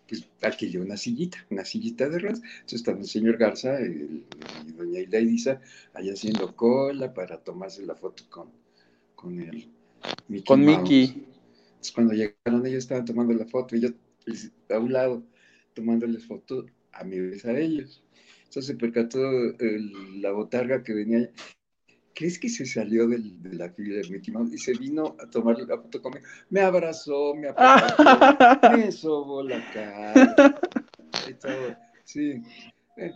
pues 0.08 0.26
alquilé 0.42 0.80
una 0.80 0.96
sillita, 0.96 1.38
una 1.50 1.64
sillita 1.64 2.08
de 2.08 2.18
ruedas, 2.18 2.40
entonces 2.42 2.80
estaba 2.80 2.98
el 2.98 3.06
señor 3.06 3.36
Garza 3.36 3.80
y 3.80 4.24
doña 4.76 5.00
Ilaidisa 5.00 5.60
allá 5.94 6.12
haciendo 6.12 6.56
cola 6.56 7.14
para 7.14 7.38
tomarse 7.38 7.84
la 7.84 7.94
foto 7.94 8.24
con, 8.28 8.50
con 9.14 9.40
él. 9.40 9.68
con 10.46 10.64
Miki. 10.64 11.24
Entonces 11.68 11.92
cuando 11.94 12.14
llegaron 12.14 12.66
ellos 12.66 12.78
estaban 12.78 13.04
tomando 13.04 13.34
la 13.34 13.46
foto 13.46 13.76
y 13.76 13.80
yo 13.80 13.90
pues, 14.24 14.50
a 14.70 14.78
un 14.78 14.92
lado 14.92 15.22
tomándoles 15.74 16.26
fotos 16.26 16.66
a 16.92 17.04
mi 17.04 17.20
vez 17.20 17.44
a 17.44 17.56
ellos. 17.56 18.02
Entonces 18.38 18.66
se 18.66 18.74
percató 18.74 19.20
la 20.16 20.32
botarga 20.32 20.82
que 20.82 20.94
venía. 20.94 21.30
¿Crees 22.18 22.36
que 22.36 22.48
se 22.48 22.66
salió 22.66 23.06
del, 23.06 23.40
de 23.40 23.54
la 23.54 23.70
fila 23.70 24.02
de 24.02 24.08
Mickey 24.08 24.34
Mouse 24.34 24.52
y 24.52 24.58
se 24.58 24.72
vino 24.72 25.14
a 25.22 25.30
tomar 25.30 25.56
la 25.60 25.76
foto 25.76 26.02
conmigo? 26.02 26.26
Me 26.50 26.62
abrazó, 26.62 27.32
me 27.36 27.50
apretó, 27.50 28.76
me 28.76 28.90
sobó 28.90 29.44
la 29.44 29.64
cara. 29.72 30.58
Sí. 32.02 32.42
Eh, 32.96 33.12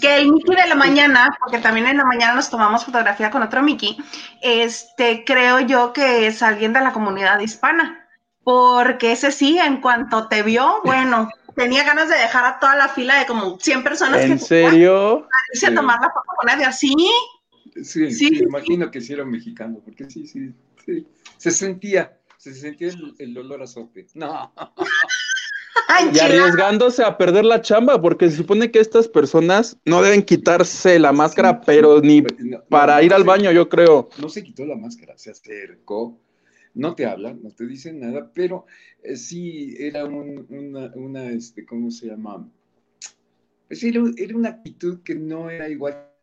que 0.00 0.16
el 0.16 0.32
Mickey 0.32 0.56
de 0.56 0.68
la 0.68 0.74
mañana, 0.74 1.36
porque 1.38 1.58
también 1.58 1.86
en 1.86 1.98
la 1.98 2.06
mañana 2.06 2.34
nos 2.34 2.48
tomamos 2.48 2.86
fotografía 2.86 3.30
con 3.30 3.42
otro 3.42 3.62
Mickey, 3.62 3.94
este, 4.40 5.22
creo 5.26 5.60
yo 5.60 5.92
que 5.92 6.26
es 6.26 6.42
alguien 6.42 6.72
de 6.72 6.80
la 6.80 6.94
comunidad 6.94 7.38
hispana, 7.40 8.08
porque 8.42 9.12
ese 9.12 9.32
sí, 9.32 9.58
en 9.58 9.82
cuanto 9.82 10.28
te 10.28 10.42
vio, 10.42 10.80
bueno, 10.82 11.28
tenía 11.54 11.84
ganas 11.84 12.08
de 12.08 12.16
dejar 12.16 12.46
a 12.46 12.58
toda 12.58 12.74
la 12.74 12.88
fila 12.88 13.18
de 13.18 13.26
como 13.26 13.58
100 13.58 13.84
personas. 13.84 14.22
¿En 14.22 14.38
serio? 14.38 15.28
Sí. 15.52 15.66
a 15.66 15.74
tomar 15.74 16.00
la 16.00 16.08
foto 16.08 16.30
con 16.38 16.48
él, 16.48 16.64
así. 16.64 16.94
Sí, 17.82 18.12
sí, 18.12 18.30
me 18.30 18.38
imagino 18.38 18.90
que 18.90 19.00
sí 19.00 19.12
era 19.12 19.24
mexicano, 19.24 19.80
porque 19.84 20.08
sí, 20.08 20.26
sí, 20.26 20.52
sí. 20.84 21.06
Se 21.38 21.50
sentía, 21.50 22.18
se 22.38 22.54
sentía 22.54 22.90
el, 23.18 23.36
olor 23.36 23.62
a 23.62 23.66
sope. 23.66 24.06
No. 24.14 24.52
y 26.14 26.18
arriesgándose 26.18 27.02
a 27.02 27.18
perder 27.18 27.44
la 27.44 27.60
chamba, 27.60 28.00
porque 28.00 28.30
se 28.30 28.36
supone 28.36 28.70
que 28.70 28.78
estas 28.78 29.08
personas 29.08 29.76
no 29.84 30.02
deben 30.02 30.22
quitarse 30.22 30.98
la 30.98 31.12
máscara, 31.12 31.60
pero 31.60 32.00
ni 32.00 32.22
para 32.68 33.02
ir 33.02 33.12
al 33.12 33.24
baño, 33.24 33.50
yo 33.50 33.68
creo. 33.68 34.08
No 34.20 34.28
se 34.28 34.44
quitó 34.44 34.64
la 34.64 34.76
máscara, 34.76 35.18
se 35.18 35.30
acercó, 35.30 36.18
no 36.74 36.94
te 36.94 37.06
hablan, 37.06 37.40
no 37.42 37.50
te 37.50 37.66
dicen 37.66 38.00
nada, 38.00 38.30
pero 38.32 38.66
eh, 39.02 39.16
sí 39.16 39.74
era 39.78 40.04
una, 40.04 40.92
una, 40.94 41.30
este, 41.30 41.64
¿cómo 41.64 41.90
se 41.90 42.06
llama? 42.06 42.48
Pues 43.66 43.82
era, 43.82 44.00
era, 44.16 44.36
una 44.36 44.50
actitud 44.50 45.00
que 45.02 45.14
no 45.14 45.50
era 45.50 45.68
igual 45.68 46.13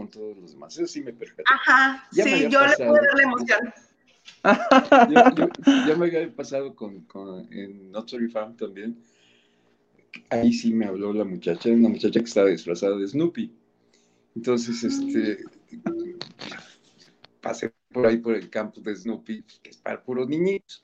con 0.00 0.08
todos 0.08 0.34
los 0.38 0.52
demás. 0.52 0.74
Eso 0.78 0.86
sí 0.86 1.02
me 1.02 1.12
percató. 1.12 1.44
Ajá, 1.52 2.08
sí, 2.10 2.48
yo 2.48 2.66
le 2.66 2.76
pude 2.76 3.00
dar 3.00 3.14
la 3.16 3.22
emoción. 3.22 3.74
ya 5.86 5.94
me 5.94 6.06
había 6.06 6.34
pasado 6.34 6.74
con, 6.74 7.02
con 7.02 7.52
en 7.52 7.90
Not 7.90 8.10
Farm 8.32 8.56
también. 8.56 8.98
Ahí 10.30 10.54
sí 10.54 10.72
me 10.72 10.86
habló 10.86 11.12
la 11.12 11.24
muchacha, 11.24 11.68
una 11.68 11.90
muchacha 11.90 12.18
que 12.18 12.24
estaba 12.24 12.48
disfrazada 12.48 12.96
de 12.96 13.08
Snoopy. 13.08 13.52
Entonces, 14.36 14.82
este, 14.84 15.44
pasé 17.42 17.74
por 17.92 18.06
ahí 18.06 18.16
por 18.16 18.34
el 18.34 18.48
campo 18.48 18.80
de 18.80 18.96
Snoopy, 18.96 19.44
que 19.62 19.70
es 19.70 19.76
para 19.76 20.02
puros 20.02 20.28
niñitos. 20.28 20.82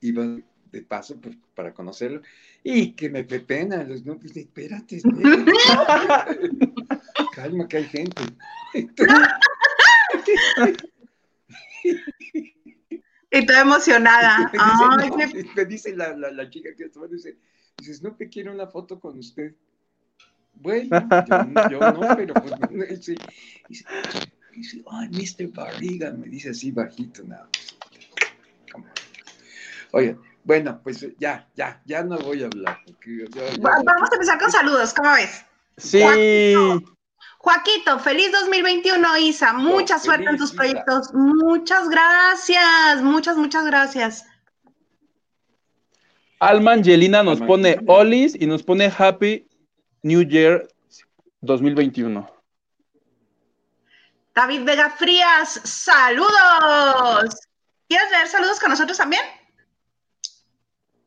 Iba 0.00 0.38
de 0.72 0.82
paso 0.82 1.20
para 1.54 1.74
conocerlo 1.74 2.22
y 2.68 2.94
que 2.94 3.08
me 3.08 3.22
pepena 3.22 3.84
los 3.84 4.00
Snoopy. 4.00 4.26
Espérate, 4.40 4.96
espérate. 4.96 5.52
Calma, 7.32 7.68
que 7.68 7.76
hay 7.76 7.84
gente. 7.84 8.22
y 13.30 13.46
toda 13.46 13.60
emocionada. 13.60 14.50
me, 15.54 15.64
dice, 15.64 15.94
la, 15.94 16.16
la, 16.16 16.32
la, 16.32 16.50
chica 16.50 16.70
que 16.76 16.86
estaba, 16.86 17.06
dice, 17.06 17.38
dice, 17.78 17.94
Snoopy 17.94 18.28
quiere 18.28 18.50
una 18.50 18.66
foto 18.66 18.98
con 18.98 19.16
usted. 19.16 19.54
Bueno, 20.54 21.08
yo, 21.70 21.78
no, 21.78 22.16
pero 22.16 22.34
pues, 22.34 22.50
sí. 23.04 23.14
Dice, 23.68 23.84
dice, 24.52 24.82
ay, 24.90 25.08
Mr. 25.10 25.52
Barriga, 25.52 26.10
me 26.10 26.26
dice 26.26 26.50
así 26.50 26.72
bajito, 26.72 27.22
nada. 27.22 27.48
Oye, 29.92 30.16
bueno, 30.46 30.80
pues 30.80 31.04
ya, 31.18 31.44
ya, 31.56 31.82
ya 31.84 32.04
no 32.04 32.16
voy 32.18 32.44
a 32.44 32.46
hablar. 32.46 32.78
Vamos 33.58 34.10
a 34.10 34.14
empezar 34.14 34.38
con 34.38 34.52
saludos, 34.52 34.94
¿cómo 34.94 35.12
ves? 35.12 35.44
Sí. 35.76 36.04
Joaquito, 37.38 37.98
feliz 37.98 38.30
2021, 38.30 39.16
Isa. 39.18 39.52
Mucha 39.54 39.98
suerte 39.98 40.30
en 40.30 40.36
tus 40.36 40.52
proyectos. 40.52 41.12
Muchas 41.12 41.88
gracias, 41.88 43.02
muchas, 43.02 43.36
muchas 43.36 43.66
gracias. 43.66 44.24
Alma 46.38 46.74
Angelina 46.74 47.24
nos 47.24 47.40
pone 47.40 47.80
Olis 47.88 48.36
y 48.40 48.46
nos 48.46 48.62
pone 48.62 48.92
Happy 48.96 49.48
New 50.02 50.22
Year 50.22 50.68
2021. 51.40 52.30
David 54.32 54.62
Vega 54.62 54.90
Frías, 54.90 55.60
saludos. 55.64 57.34
¿Quieres 57.88 58.10
leer 58.12 58.28
saludos 58.28 58.60
con 58.60 58.70
nosotros 58.70 58.96
también? 58.96 59.22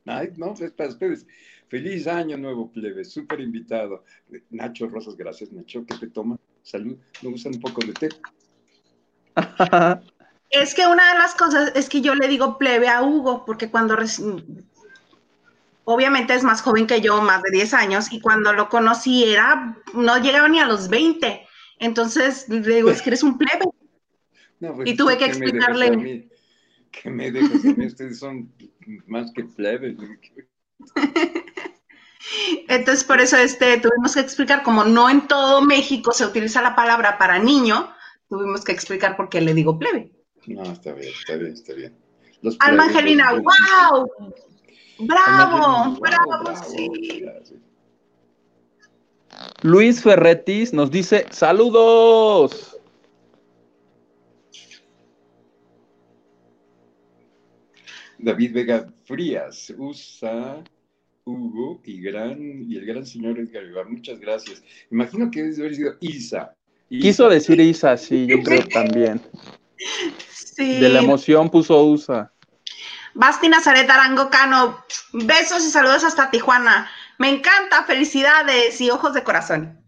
Ay, 0.10 0.34
no, 0.38 0.54
es 0.60 0.72
para 0.72 0.90
ustedes. 0.90 1.26
Feliz 1.68 2.08
año 2.08 2.36
nuevo, 2.36 2.72
plebe, 2.72 3.06
súper 3.06 3.42
invitado. 3.42 4.04
Nacho 4.50 4.88
Rosas, 4.88 5.16
gracias, 5.16 5.52
Nacho. 5.52 5.86
¿Qué 5.86 5.96
te 5.98 6.08
toma? 6.08 6.40
Salud. 6.64 6.98
Me 7.22 7.30
gusta 7.30 7.50
un 7.50 7.60
poco 7.60 7.82
de 7.86 7.94
té. 7.94 8.10
Es 10.52 10.74
que 10.74 10.88
una 10.88 11.14
de 11.14 11.20
las 11.20 11.36
cosas 11.36 11.72
es 11.76 11.90
que 11.90 12.02
yo 12.02 12.16
le 12.16 12.28
digo 12.28 12.58
plebe 12.58 12.88
a 12.88 13.04
Hugo, 13.04 13.46
porque 13.46 13.70
cuando 13.70 13.96
obviamente 15.84 16.34
es 16.34 16.44
más 16.44 16.64
joven 16.64 16.88
que 16.88 17.02
yo, 17.02 17.22
más 17.22 17.44
de 17.44 17.52
10 17.52 17.74
años, 17.76 18.12
y 18.12 18.20
cuando 18.20 18.52
lo 18.54 18.68
conocí 18.68 19.26
era, 19.26 19.78
no 19.94 20.18
llegaba 20.18 20.50
ni 20.50 20.60
a 20.60 20.66
los 20.66 20.90
20. 20.90 21.46
Entonces 21.78 22.50
le 22.50 22.62
digo, 22.62 22.90
es 22.90 23.04
que 23.04 23.12
eres 23.12 23.22
un 23.22 23.38
plebe. 23.38 23.66
Pues, 24.60 24.90
y 24.90 24.98
tuve 24.98 25.20
que 25.20 25.26
explicarle. 25.26 26.28
que 26.92 27.10
me 27.12 27.30
dejas 27.30 27.64
a 27.66 27.68
mí, 27.68 27.86
ustedes 27.86 28.18
son 28.18 28.52
más 29.08 29.32
que 29.34 29.44
plebes. 29.44 29.98
Entonces, 32.68 33.04
por 33.04 33.20
eso 33.22 33.38
este, 33.38 33.80
tuvimos 33.80 34.14
que 34.14 34.20
explicar, 34.20 34.64
como 34.64 34.84
no 34.84 35.10
en 35.10 35.28
todo 35.28 35.62
México 35.62 36.12
se 36.12 36.26
utiliza 36.26 36.62
la 36.62 36.76
palabra 36.76 37.18
para 37.18 37.40
niño, 37.40 37.92
tuvimos 38.30 38.64
que 38.64 38.72
explicar 38.72 39.16
por 39.16 39.30
qué 39.30 39.42
le 39.42 39.54
digo 39.54 39.80
plebe. 39.80 40.12
No, 40.48 40.64
está 40.64 40.94
bien, 40.94 41.10
está 41.10 41.36
bien, 41.36 41.54
está 41.54 41.74
bien. 41.74 41.96
Alma 42.60 42.86
Angelina, 42.86 43.34
wow. 43.34 44.10
Bravo, 45.00 45.98
bravo, 46.00 46.56
sí. 46.68 47.26
Luis 49.62 50.02
Ferretis 50.02 50.74
nos 50.74 50.92
dice 50.92 51.26
saludos. 51.32 52.79
David 58.20 58.54
Vega 58.54 58.88
Frías, 59.06 59.74
USA, 59.78 60.62
Hugo 61.24 61.82
y, 61.86 62.02
gran, 62.02 62.38
y 62.68 62.76
el 62.76 62.86
gran 62.86 63.06
señor 63.06 63.40
Edgar 63.40 63.64
Ibar. 63.64 63.90
Muchas 63.90 64.20
gracias. 64.20 64.62
Imagino 64.92 65.32
que 65.32 65.44
debe 65.44 65.62
haber 65.62 65.76
sido 65.76 65.96
Isa. 66.02 66.54
Quiso 66.90 67.30
decir 67.30 67.60
Isa, 67.60 67.96
sí, 67.98 68.26
yo 68.28 68.42
creo 68.44 68.68
también. 68.68 69.22
Sí. 70.30 70.80
De 70.80 70.90
la 70.90 71.00
emoción 71.00 71.50
puso 71.50 71.82
USA. 71.86 72.32
Basti 73.14 73.48
Nazaret 73.48 73.90
Arango 73.90 74.30
Cano, 74.30 74.84
besos 75.14 75.66
y 75.66 75.70
saludos 75.70 76.04
hasta 76.04 76.30
Tijuana. 76.32 76.90
Me 77.18 77.30
encanta, 77.30 77.84
felicidades 77.86 78.80
y 78.82 78.90
ojos 78.90 79.14
de 79.14 79.24
corazón. 79.24 79.80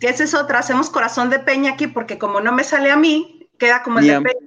Que 0.00 0.08
esa 0.08 0.24
es 0.24 0.34
otra, 0.34 0.58
hacemos 0.58 0.90
corazón 0.90 1.30
de 1.30 1.38
peña 1.38 1.72
aquí 1.72 1.86
porque 1.86 2.18
como 2.18 2.40
no 2.40 2.52
me 2.52 2.64
sale 2.64 2.90
a 2.90 2.96
mí, 2.96 3.48
queda 3.58 3.82
como 3.82 3.98
el 4.00 4.06
de 4.06 4.20
peña. 4.20 4.43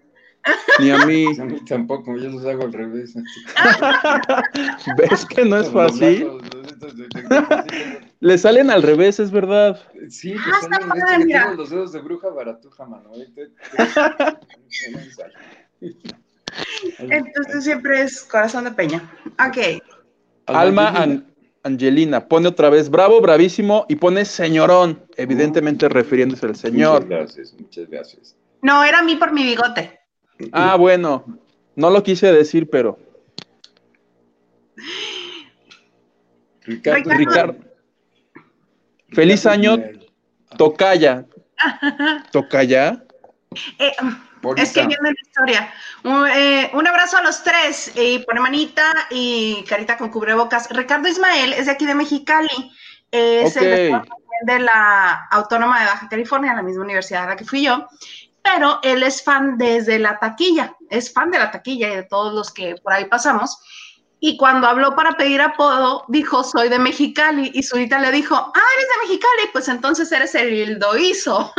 Ni 0.80 0.92
a 0.92 1.06
mí. 1.06 1.26
A 1.40 1.46
mí 1.46 1.60
tampoco, 1.66 2.18
yo 2.18 2.30
los 2.30 2.46
hago 2.46 2.64
al 2.64 2.74
revés. 2.74 3.14
¿Ves 4.98 5.26
que 5.26 5.46
no 5.46 5.58
es 5.58 5.70
fácil? 5.70 6.28
Le 8.20 8.38
salen 8.38 8.72
al 8.72 8.84
revés, 8.84 9.20
es 9.20 9.32
verdad. 9.32 9.80
Sí, 10.10 10.34
pues 10.34 10.62
salen, 10.62 10.90
padre, 10.90 11.26
tengo 11.26 11.54
los 11.56 11.70
dedos 11.70 11.92
de 11.92 12.00
bruja 12.00 12.30
baratuja, 12.30 12.86
mano. 12.86 13.12
Entonces 17.00 17.64
siempre 17.64 18.02
es 18.02 18.24
corazón 18.24 18.64
de 18.64 18.72
peña. 18.72 19.10
Ok. 19.34 19.82
Alma 20.48 20.94
Angelina 21.64 22.28
pone 22.28 22.48
otra 22.48 22.70
vez 22.70 22.90
bravo, 22.90 23.22
bravísimo 23.22 23.86
y 23.90 23.96
pone 23.96 24.26
señorón, 24.26 25.04
evidentemente 25.18 25.90
refiriéndose 25.90 26.46
al 26.46 26.56
señor. 26.56 27.04
Muchas 27.04 27.10
gracias, 27.10 27.54
muchas 27.60 27.90
gracias. 27.90 28.36
No, 28.62 28.84
era 28.84 29.00
a 29.00 29.04
mí 29.04 29.16
por 29.16 29.32
mi 29.32 29.44
bigote. 29.44 29.97
Ah, 30.52 30.76
bueno, 30.76 31.26
no 31.76 31.90
lo 31.90 32.04
quise 32.04 32.32
decir, 32.32 32.70
pero. 32.70 32.98
Ricardo. 36.62 37.12
Ricardo. 37.12 37.56
Feliz 39.10 39.46
año, 39.46 39.78
Tocaya. 40.58 41.26
¿Tocaya? 42.32 43.04
Eh, 43.80 43.94
es 44.58 44.74
que 44.74 44.86
viendo 44.86 45.04
la 45.04 45.16
historia. 45.22 45.74
Eh, 46.36 46.70
un, 46.74 46.88
abrazo 46.88 47.18
a 47.18 47.24
los 47.24 47.44
tres. 47.44 47.94
Y 47.96 48.20
pone 48.20 48.42
manita 48.42 48.92
y 49.10 49.64
carita 49.64 49.98
con 49.98 50.10
cubrebocas. 50.10 50.70
Ricardo 50.70 51.08
Ismael 51.08 51.54
es 51.54 51.66
de 51.66 51.72
aquí 51.72 51.86
de 51.86 51.96
Mexicali. 51.96 52.72
Es 53.10 53.56
el 53.56 54.02
de 54.44 54.60
la 54.60 55.28
Autónoma 55.32 55.80
de 55.80 55.86
Baja 55.86 56.10
California, 56.10 56.54
la 56.54 56.62
misma 56.62 56.84
universidad 56.84 57.24
a 57.24 57.30
la 57.30 57.36
que 57.36 57.46
fui 57.46 57.64
yo 57.64 57.88
pero 58.54 58.80
él 58.82 59.04
es 59.04 59.22
fan 59.24 59.58
desde 59.58 60.00
la 60.00 60.18
taquilla, 60.20 60.76
es 60.90 61.12
fan 61.12 61.32
de 61.32 61.40
la 61.40 61.52
taquilla 61.52 61.92
y 61.92 61.96
de 61.98 62.04
todos 62.04 62.34
los 62.34 62.52
que 62.52 62.76
por 62.82 62.94
ahí 62.94 63.06
pasamos. 63.06 63.60
Y 64.20 64.38
cuando 64.38 64.68
habló 64.68 64.96
para 64.96 65.16
pedir 65.18 65.42
apodo, 65.42 66.06
dijo, 66.08 66.44
soy 66.44 66.70
de 66.70 66.80
Mexicali. 66.80 67.52
Y 67.54 67.62
Zurita 67.62 68.00
le 68.00 68.12
dijo, 68.12 68.36
ah, 68.36 68.62
eres 68.76 68.88
de 68.88 69.08
Mexicali, 69.08 69.50
pues 69.52 69.68
entonces 69.68 70.12
eres 70.12 70.34
el 70.34 70.54
Hildoizo. 70.54 71.54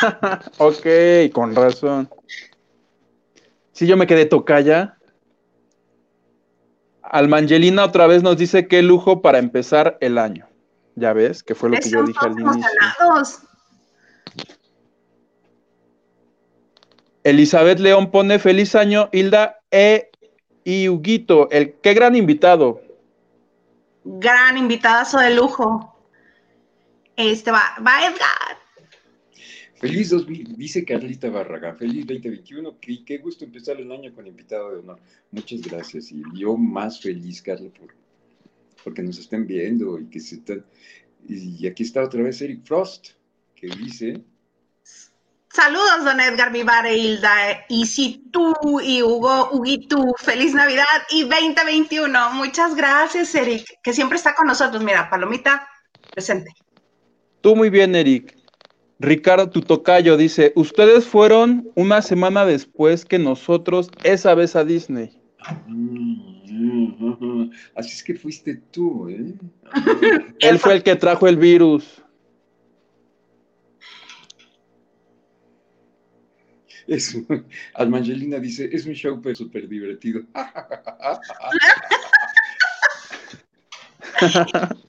ok, 0.58 0.86
con 1.34 1.54
razón. 1.54 2.08
Si 3.72 3.86
yo 3.86 3.96
me 3.96 4.06
quedé 4.06 4.24
tocaya. 4.24 4.96
Almangelina 7.02 7.84
otra 7.84 8.06
vez 8.06 8.22
nos 8.22 8.38
dice 8.38 8.68
qué 8.68 8.80
lujo 8.80 9.20
para 9.20 9.38
empezar 9.38 9.98
el 10.00 10.16
año. 10.16 10.48
Ya 10.94 11.12
ves, 11.12 11.42
que 11.42 11.54
fue 11.54 11.68
lo 11.68 11.76
que 11.76 11.90
yo 11.90 12.04
dije 12.04 12.24
al 12.24 12.40
inicio. 12.40 12.70
Elizabeth 17.24 17.78
León 17.78 18.10
pone 18.10 18.38
feliz 18.38 18.74
año, 18.74 19.08
Hilda 19.12 19.60
e 19.70 20.10
y 20.64 20.88
Huguito. 20.88 21.50
El, 21.50 21.74
qué 21.74 21.94
gran 21.94 22.16
invitado. 22.16 22.80
Gran 24.04 24.58
invitadazo 24.58 25.18
de 25.18 25.34
lujo. 25.34 25.96
Este 27.16 27.50
va, 27.50 27.76
va 27.86 28.06
Edgar. 28.06 28.58
Feliz 29.76 30.10
2000, 30.10 30.56
dice 30.56 30.84
Carlita 30.84 31.28
Barraga, 31.28 31.74
feliz 31.74 32.06
2021, 32.06 32.78
qué, 32.80 33.04
qué 33.04 33.18
gusto 33.18 33.44
empezar 33.44 33.80
el 33.80 33.90
año 33.90 34.14
con 34.14 34.26
invitado 34.28 34.70
de 34.70 34.78
honor. 34.78 35.00
Muchas 35.32 35.60
gracias. 35.62 36.12
Y 36.12 36.22
yo 36.34 36.56
más 36.56 37.00
feliz, 37.00 37.42
Carla, 37.42 37.68
por, 37.70 37.92
porque 38.84 39.02
nos 39.02 39.18
estén 39.18 39.44
viendo 39.44 39.98
y 39.98 40.06
que 40.06 40.20
se 40.20 40.36
están. 40.36 40.64
Y 41.28 41.66
aquí 41.66 41.82
está 41.82 42.02
otra 42.02 42.22
vez 42.22 42.40
Eric 42.42 42.64
Frost, 42.64 43.08
que 43.56 43.66
dice 43.68 44.22
Saludos, 45.54 46.04
don 46.04 46.18
Edgar 46.18 46.50
Vivar 46.50 46.86
e 46.86 46.96
Hilda. 46.96 47.66
Y 47.68 47.84
si 47.84 48.24
tú 48.32 48.54
y 48.82 49.02
Hugo, 49.02 49.50
Huguito, 49.52 50.14
feliz 50.16 50.54
Navidad 50.54 50.86
y 51.10 51.24
2021. 51.24 52.32
Muchas 52.32 52.74
gracias, 52.74 53.34
Eric, 53.34 53.66
que 53.82 53.92
siempre 53.92 54.16
está 54.16 54.34
con 54.34 54.46
nosotros. 54.46 54.82
Mira, 54.82 55.10
Palomita, 55.10 55.68
presente. 56.10 56.52
Tú 57.42 57.54
muy 57.54 57.68
bien, 57.68 57.94
Eric. 57.94 58.34
Ricardo 58.98 59.50
Tutocayo 59.50 60.16
dice, 60.16 60.54
ustedes 60.56 61.06
fueron 61.06 61.68
una 61.74 62.00
semana 62.00 62.46
después 62.46 63.04
que 63.04 63.18
nosotros 63.18 63.90
esa 64.04 64.34
vez 64.34 64.56
a 64.56 64.64
Disney. 64.64 65.20
Así 67.76 67.90
es 67.90 68.02
que 68.02 68.14
fuiste 68.14 68.54
tú, 68.70 69.10
¿eh? 69.10 69.34
Él 70.38 70.58
fue 70.58 70.74
el 70.74 70.82
que 70.82 70.96
trajo 70.96 71.28
el 71.28 71.36
virus. 71.36 72.01
Es, 76.86 77.16
Almangelina 77.74 78.38
dice, 78.38 78.70
es 78.72 78.86
un 78.86 78.94
show 78.94 79.20
pero 79.22 79.36
súper 79.36 79.68
divertido. 79.68 80.22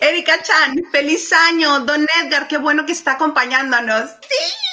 Erika 0.00 0.42
Chan, 0.42 0.82
feliz 0.90 1.32
año. 1.32 1.80
Don 1.80 2.06
Edgar, 2.22 2.48
qué 2.48 2.56
bueno 2.58 2.86
que 2.86 2.92
está 2.92 3.12
acompañándonos. 3.12 4.10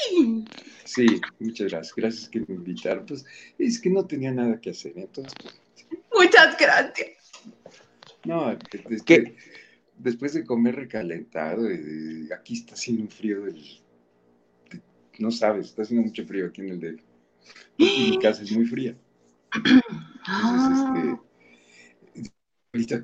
Sí. 0.10 0.46
Sí, 0.86 1.20
muchas 1.40 1.72
gracias. 1.72 1.96
Gracias 1.96 2.30
que 2.30 2.40
me 2.40 2.56
invitaron. 2.56 3.06
Pues 3.06 3.26
es 3.58 3.80
que 3.80 3.90
no 3.90 4.06
tenía 4.06 4.32
nada 4.32 4.62
que 4.62 4.70
hacer. 4.70 4.94
Entonces, 4.96 5.34
pues, 5.42 5.56
Muchas 6.16 6.58
gracias. 6.58 7.10
No, 8.24 8.58
que 9.06 9.36
después 9.98 10.34
de 10.34 10.46
comer 10.46 10.76
recalentado, 10.76 11.70
eh, 11.70 12.30
aquí 12.38 12.56
está 12.56 12.74
haciendo 12.74 13.04
un 13.04 13.10
frío 13.10 13.42
del 13.42 13.62
no 15.20 15.32
sabes, 15.32 15.68
está 15.68 15.84
haciendo 15.84 16.08
mucho 16.08 16.26
frío 16.26 16.48
aquí 16.48 16.62
en 16.62 16.70
el 16.70 16.80
DF. 16.80 17.04
mi 17.78 18.20
casa 18.20 18.44
es 18.44 18.52
muy 18.52 18.66
fría. 18.66 18.96
Entonces, 19.54 21.20
este, 22.14 22.32
ahorita 22.74 23.02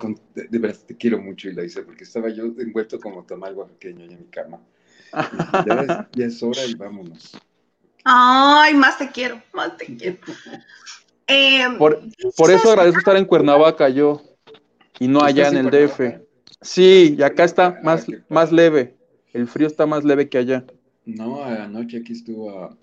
de, 0.49 0.59
verdad 0.59 0.79
te 0.85 0.97
quiero 0.97 1.19
mucho, 1.19 1.49
y 1.49 1.53
la 1.53 1.63
hice 1.63 1.83
porque 1.83 2.03
estaba 2.03 2.29
yo 2.29 2.45
envuelto 2.45 2.99
como 2.99 3.23
tamal 3.23 3.55
oaxaqueño 3.55 4.05
en 4.05 4.19
mi 4.19 4.25
cama. 4.25 4.59
Ya 6.15 6.25
es, 6.25 6.41
hora 6.43 6.65
y 6.65 6.75
vámonos. 6.75 7.37
Ay, 8.03 8.73
más 8.73 8.97
te 8.97 9.09
quiero, 9.09 9.41
más 9.53 9.77
te 9.77 9.85
quiero. 9.85 10.17
Eh, 11.27 11.63
por, 11.77 12.51
eso 12.51 12.71
agradezco 12.71 12.99
estar 12.99 13.15
en 13.15 13.23
Cuernavaca 13.23 13.87
yo 13.87 14.21
y 14.99 15.07
no 15.07 15.21
allá 15.21 15.47
en 15.47 15.55
el 15.55 15.69
DF. 15.69 16.19
Sí, 16.59 17.15
y 17.17 17.23
acá 17.23 17.45
está 17.45 17.79
más, 17.83 18.05
más 18.27 18.51
leve. 18.51 18.97
El 19.31 19.47
frío 19.47 19.67
está 19.67 19.85
más 19.85 20.03
leve 20.03 20.27
que 20.27 20.39
allá. 20.39 20.65
No, 21.05 21.43
anoche 21.43 21.97
aquí 21.97 22.13
estuvo 22.13 22.49
a, 22.49 22.77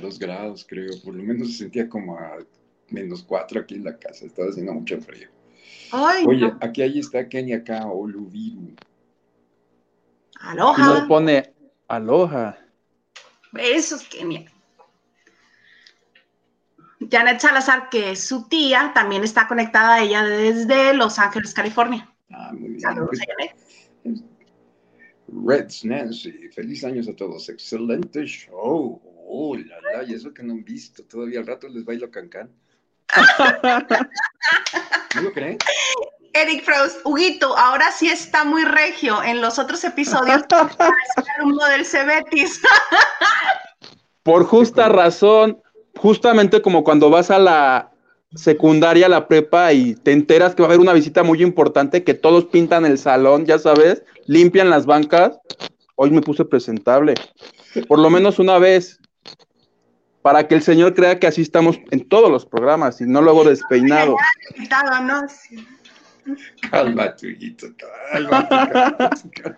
dos 0.00 0.18
grados, 0.18 0.66
creo. 0.68 0.90
Por 1.04 1.14
lo 1.14 1.22
menos 1.22 1.52
se 1.52 1.58
sentía 1.58 1.88
como 1.88 2.18
a 2.18 2.38
menos 2.88 3.22
cuatro 3.22 3.60
aquí 3.60 3.74
en 3.74 3.84
la 3.84 3.98
casa. 3.98 4.26
Estaba 4.26 4.48
haciendo 4.48 4.72
mucho 4.72 5.00
frío. 5.00 5.28
Oye, 6.26 6.52
aquí 6.60 6.82
ahí 6.82 6.98
está 6.98 7.28
Kenia 7.28 7.58
acá, 7.58 7.86
Oluviru. 7.86 8.74
Aloha. 10.40 10.82
Y 10.82 10.82
nos 10.82 11.08
pone 11.08 11.52
aloha. 11.88 12.58
Besos, 13.52 14.04
Kenia. 14.04 14.50
Janet 17.10 17.40
Salazar, 17.40 17.88
que 17.90 18.12
es 18.12 18.26
su 18.26 18.48
tía, 18.48 18.92
también 18.94 19.22
está 19.22 19.46
conectada 19.46 19.94
a 19.94 20.02
ella 20.02 20.24
desde 20.24 20.94
Los 20.94 21.18
Ángeles, 21.18 21.54
California. 21.54 22.10
Ah, 22.30 22.52
muy 22.52 22.70
bien. 22.70 22.80
Saludos, 22.80 23.18
Janet. 23.18 24.28
Reds 25.28 25.84
Nancy, 25.84 26.48
feliz 26.48 26.84
años 26.84 27.08
a 27.08 27.14
todos, 27.14 27.48
excelente 27.48 28.26
show. 28.26 29.00
Oh, 29.30 29.56
la, 29.56 29.76
la, 29.92 30.04
y 30.04 30.14
eso 30.14 30.32
que 30.32 30.42
no 30.42 30.54
han 30.54 30.64
visto, 30.64 31.04
todavía 31.04 31.40
al 31.40 31.46
rato 31.46 31.68
les 31.68 31.84
bailo 31.84 32.10
cancán. 32.10 32.50
¿No 35.14 35.22
lo 35.22 35.32
creen? 35.32 35.58
Eric 36.32 36.64
Frost, 36.64 37.00
Huguito, 37.04 37.56
ahora 37.56 37.90
sí 37.90 38.08
está 38.08 38.44
muy 38.44 38.64
regio. 38.64 39.22
En 39.22 39.40
los 39.40 39.58
otros 39.58 39.82
episodios 39.84 40.42
es 41.16 41.68
del 41.70 41.84
Cebetis. 41.84 42.60
Por 44.22 44.44
justa 44.44 44.88
razón, 44.88 45.60
justamente 45.96 46.62
como 46.62 46.84
cuando 46.84 47.10
vas 47.10 47.30
a 47.30 47.38
la 47.38 47.90
secundaria, 48.34 49.08
la 49.08 49.28
prepa, 49.28 49.72
y 49.72 49.94
te 49.94 50.12
enteras 50.12 50.54
que 50.54 50.62
va 50.62 50.68
a 50.68 50.70
haber 50.70 50.80
una 50.80 50.92
visita 50.92 51.22
muy 51.22 51.42
importante, 51.42 52.04
que 52.04 52.14
todos 52.14 52.46
pintan 52.46 52.84
el 52.84 52.98
salón, 52.98 53.46
ya 53.46 53.58
sabes, 53.58 54.02
limpian 54.26 54.70
las 54.70 54.86
bancas. 54.86 55.38
Hoy 55.96 56.10
me 56.10 56.20
puse 56.20 56.44
presentable. 56.44 57.14
Por 57.86 57.98
lo 57.98 58.10
menos 58.10 58.38
una 58.38 58.58
vez. 58.58 58.98
Para 60.22 60.46
que 60.46 60.54
el 60.54 60.62
señor 60.62 60.94
crea 60.94 61.18
que 61.18 61.26
así 61.26 61.42
estamos 61.42 61.78
en 61.90 62.06
todos 62.06 62.30
los 62.30 62.44
programas 62.44 63.00
y 63.00 63.04
no 63.04 63.22
luego 63.22 63.44
despeinado. 63.44 64.16
Cálmate, 66.70 67.30
hijito, 67.30 67.68
cálmate, 68.12 69.56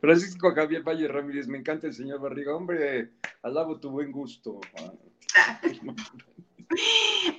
Francisco 0.00 0.54
Javier 0.54 0.82
Valle 0.82 1.08
Ramírez, 1.08 1.48
me 1.48 1.58
encanta 1.58 1.88
el 1.88 1.94
señor 1.94 2.20
Barriga. 2.20 2.54
Hombre, 2.54 3.10
alabo 3.42 3.80
tu 3.80 3.90
buen 3.90 4.12
gusto. 4.12 4.60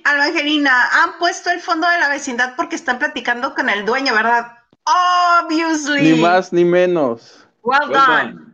Alba 0.04 0.24
Angelina, 0.24 0.88
han 1.02 1.18
puesto 1.18 1.50
el 1.50 1.60
fondo 1.60 1.88
de 1.88 1.98
la 1.98 2.08
vecindad 2.08 2.54
porque 2.56 2.76
están 2.76 2.98
platicando 2.98 3.54
con 3.54 3.68
el 3.68 3.84
dueño, 3.84 4.12
¿verdad? 4.14 4.58
Obviously. 5.42 6.12
Ni 6.12 6.20
más 6.20 6.52
ni 6.52 6.64
menos. 6.64 7.46
Well, 7.62 7.90
done. 7.90 8.50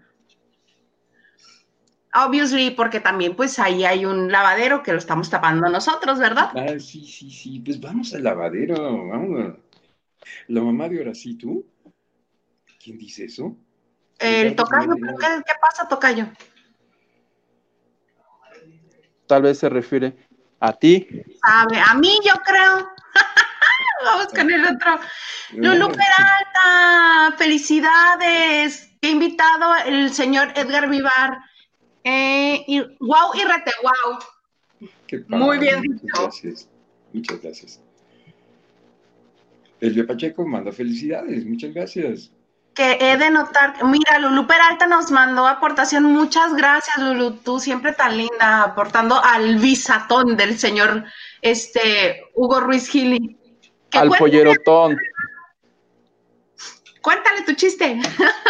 Obviously, 2.14 2.70
porque 2.70 3.00
también 3.00 3.36
pues 3.36 3.58
ahí 3.58 3.84
hay 3.84 4.06
un 4.06 4.32
lavadero 4.32 4.82
que 4.82 4.92
lo 4.92 4.98
estamos 4.98 5.28
tapando 5.28 5.68
nosotros, 5.68 6.18
¿verdad? 6.18 6.50
Ah, 6.54 6.78
sí, 6.78 7.06
sí, 7.06 7.30
sí. 7.30 7.60
Pues 7.60 7.80
vamos 7.80 8.14
al 8.14 8.24
lavadero, 8.24 8.74
vamos. 9.08 9.54
La 10.48 10.62
mamá 10.62 10.88
de 10.88 11.00
Horacio, 11.00 11.36
¿tú? 11.38 11.66
¿Quién 12.82 12.98
dice 12.98 13.24
eso? 13.24 13.56
El 14.18 14.56
tocayo, 14.56 14.94
¿qué, 14.94 15.26
¿qué 15.46 15.52
pasa, 15.60 15.88
tocayo? 15.88 16.26
Tal 19.26 19.42
vez 19.42 19.58
se 19.58 19.68
refiere 19.68 20.25
a 20.60 20.72
ti. 20.72 21.06
Sabe, 21.42 21.78
a 21.78 21.94
mí 21.94 22.18
yo 22.24 22.34
creo. 22.44 22.88
Vamos 24.04 24.28
con 24.28 24.50
el 24.50 24.64
otro. 24.64 25.00
Lulu 25.52 25.88
Peralta, 25.88 27.36
felicidades. 27.36 28.90
He 29.00 29.10
invitado 29.10 29.74
el 29.86 30.12
señor 30.12 30.52
Edgar 30.54 30.88
Vivar. 30.88 31.38
Eh, 32.04 32.64
y, 32.66 32.80
wow 33.00 33.34
y 33.34 33.44
rete 33.44 33.72
wow. 33.82 34.18
Muy 35.28 35.58
bien 35.58 35.82
dicho. 35.82 35.96
Muchas 36.02 36.20
gracias. 36.20 36.68
Muchas 37.12 37.42
gracias. 37.42 37.80
Elvia 39.80 40.06
Pacheco 40.06 40.46
manda 40.46 40.72
felicidades. 40.72 41.44
Muchas 41.44 41.74
gracias. 41.74 42.32
Que 42.76 42.98
he 43.00 43.16
de 43.16 43.30
notar, 43.30 43.82
mira, 43.84 44.18
Lulu 44.18 44.46
Peralta 44.46 44.86
nos 44.86 45.10
mandó 45.10 45.46
aportación. 45.46 46.04
Muchas 46.04 46.54
gracias, 46.54 46.98
Lulu. 46.98 47.32
Tú 47.38 47.58
siempre 47.58 47.94
tan 47.94 48.18
linda, 48.18 48.64
aportando 48.64 49.18
al 49.24 49.56
visatón 49.56 50.36
del 50.36 50.58
señor 50.58 51.04
este, 51.40 52.22
Hugo 52.34 52.60
Ruiz 52.60 52.86
Gili. 52.88 53.38
Al 53.92 54.10
pollerotón. 54.10 54.98
Cuéntale 57.00 57.42
tu 57.46 57.54
chiste. 57.54 57.98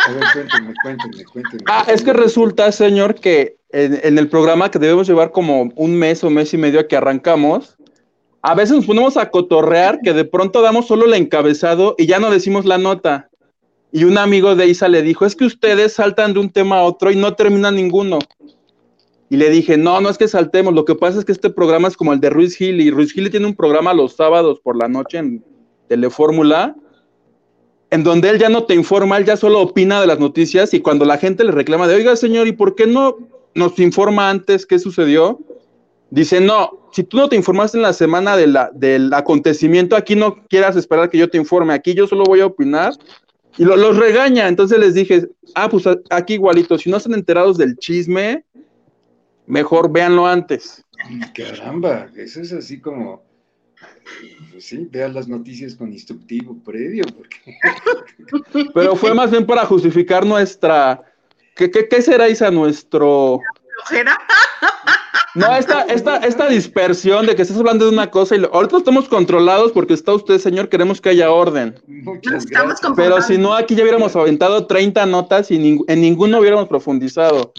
A 0.07 0.13
ver, 0.13 0.25
cuéntame, 0.33 0.75
cuéntame, 0.83 1.25
cuéntame. 1.25 1.63
Ah, 1.69 1.85
es 1.87 2.03
que 2.03 2.13
resulta, 2.13 2.73
señor, 2.73 3.15
que 3.15 3.59
en, 3.71 4.01
en, 4.03 4.19
el 4.19 4.29
programa 4.29 4.73
que 4.73 4.81
debemos 4.81 5.07
llevar 5.07 5.31
como 5.31 5.71
un 5.77 5.95
mes 5.95 6.25
o 6.25 6.31
mes 6.31 6.53
y 6.53 6.57
medio 6.57 6.81
a 6.81 6.89
que 6.89 6.97
arrancamos, 6.97 7.77
a 8.43 8.55
veces 8.55 8.77
nos 8.77 8.87
ponemos 8.87 9.17
a 9.17 9.31
cotorrear 9.31 10.01
que 10.03 10.13
de 10.13 10.25
pronto 10.25 10.63
damos 10.63 10.87
solo 10.87 11.05
el 11.05 11.15
encabezado 11.15 11.95
y 11.97 12.07
ya 12.07 12.19
no 12.19 12.31
decimos 12.31 12.65
la 12.65 12.79
nota. 12.79 13.29
Y 13.97 14.05
un 14.05 14.19
amigo 14.19 14.55
de 14.55 14.67
Isa 14.67 14.89
le 14.89 15.01
dijo, 15.01 15.25
es 15.25 15.35
que 15.35 15.47
ustedes 15.47 15.95
saltan 15.95 16.35
de 16.35 16.41
un 16.41 16.51
tema 16.51 16.81
a 16.81 16.83
otro 16.83 17.11
y 17.11 17.17
no 17.17 17.33
terminan 17.33 17.77
ninguno. 17.77 18.19
Y 19.31 19.39
le 19.39 19.49
dije, 19.49 19.79
no, 19.79 20.03
no 20.03 20.11
es 20.11 20.19
que 20.19 20.29
saltemos, 20.29 20.75
lo 20.75 20.85
que 20.85 20.95
pasa 20.95 21.19
es 21.19 21.25
que 21.25 21.33
este 21.33 21.49
programa 21.49 21.89
es 21.89 21.97
como 21.97 22.13
el 22.13 22.21
de 22.21 22.29
Ruiz 22.29 22.55
Gil, 22.59 22.83
y 22.83 22.91
Ruiz 22.91 23.15
Gil 23.15 23.31
tiene 23.31 23.47
un 23.47 23.57
programa 23.57 23.95
los 23.95 24.15
sábados 24.15 24.61
por 24.61 24.77
la 24.77 24.87
noche 24.87 25.17
en 25.17 25.43
Telefórmula, 25.89 26.77
en 27.89 28.05
donde 28.05 28.29
él 28.29 28.39
ya 28.39 28.51
no 28.51 28.65
te 28.65 28.75
informa, 28.75 29.17
él 29.17 29.25
ya 29.25 29.39
solo 29.39 29.63
opina 29.63 29.99
de 30.03 30.09
las 30.09 30.19
noticias, 30.19 30.75
y 30.75 30.81
cuando 30.81 31.07
la 31.07 31.17
gente 31.17 31.43
le 31.43 31.53
reclama 31.53 31.89
de, 31.89 31.95
oiga 31.95 32.17
señor, 32.17 32.47
¿y 32.49 32.53
por 32.53 32.75
qué 32.75 32.87
no 32.87 33.17
nos 33.55 33.79
informa 33.79 34.29
antes 34.29 34.67
qué 34.67 34.79
sucedió? 34.79 35.41
Dice, 36.11 36.43
no, 36.43 36.91
si 36.93 37.03
tú 37.03 37.17
no 37.17 37.31
te 37.31 37.37
informaste 37.37 37.79
en 37.79 37.83
la 37.83 37.95
semana 37.95 38.37
de 38.37 38.55
del 38.75 39.15
acontecimiento, 39.15 39.97
aquí 39.97 40.17
no 40.17 40.45
quieras 40.51 40.77
esperar 40.77 41.09
que 41.09 41.17
yo 41.17 41.31
te 41.31 41.39
informe, 41.39 41.73
aquí 41.73 41.95
yo 41.95 42.07
solo 42.07 42.25
voy 42.25 42.41
a 42.41 42.47
opinar 42.47 42.93
y 43.57 43.65
lo, 43.65 43.77
los 43.77 43.97
regaña. 43.97 44.49
Entonces 44.49 44.79
les 44.79 44.95
dije, 44.95 45.29
ah, 45.55 45.69
pues 45.69 45.85
aquí 46.11 46.35
igualito, 46.35 46.79
si 46.79 46.91
no 46.91 46.97
están 46.97 47.15
enterados 47.15 47.59
del 47.59 47.77
chisme, 47.77 48.45
mejor 49.47 49.91
véanlo 49.91 50.27
antes. 50.27 50.85
Caramba, 51.35 52.09
eso 52.17 52.41
es 52.41 52.53
así 52.53 52.81
como, 52.81 53.23
pues 54.51 54.65
sí, 54.67 54.89
vean 54.91 55.15
las 55.15 55.29
noticias 55.29 55.75
con 55.75 55.93
instructivo 55.93 56.57
previo. 56.65 57.05
Porque... 57.17 57.59
Pero 58.75 58.97
fue 58.97 59.15
más 59.15 59.31
bien 59.31 59.47
para 59.47 59.65
justificar 59.67 60.25
nuestra, 60.25 61.03
¿qué, 61.55 61.71
qué, 61.71 61.89
qué 61.89 62.03
será 62.03 62.29
Isa 62.29 62.51
nuestro... 62.51 63.41
No, 65.37 65.55
esta, 65.55 65.83
esta, 65.83 66.17
esta 66.17 66.49
dispersión 66.49 67.27
de 67.27 67.37
que 67.37 67.43
estás 67.43 67.59
hablando 67.59 67.85
de 67.85 67.93
una 67.93 68.11
cosa 68.11 68.35
y 68.35 68.39
lo, 68.39 68.53
ahorita 68.55 68.79
estamos 68.79 69.07
controlados 69.07 69.71
porque 69.71 69.93
está 69.93 70.15
usted, 70.15 70.39
señor, 70.39 70.71
queremos 70.71 70.99
que 70.99 71.11
haya 71.11 71.31
orden. 71.31 71.79
Muchas 71.87 72.47
gracias. 72.47 72.81
Pero 72.97 73.21
si 73.21 73.37
no, 73.37 73.53
aquí 73.53 73.75
ya 73.75 73.83
hubiéramos 73.83 74.17
aventado 74.17 74.67
30 74.67 75.05
notas 75.05 75.51
y 75.51 75.59
ning 75.59 75.81
en 75.89 76.01
ninguno 76.01 76.41
hubiéramos 76.41 76.69
profundizado. 76.69 77.53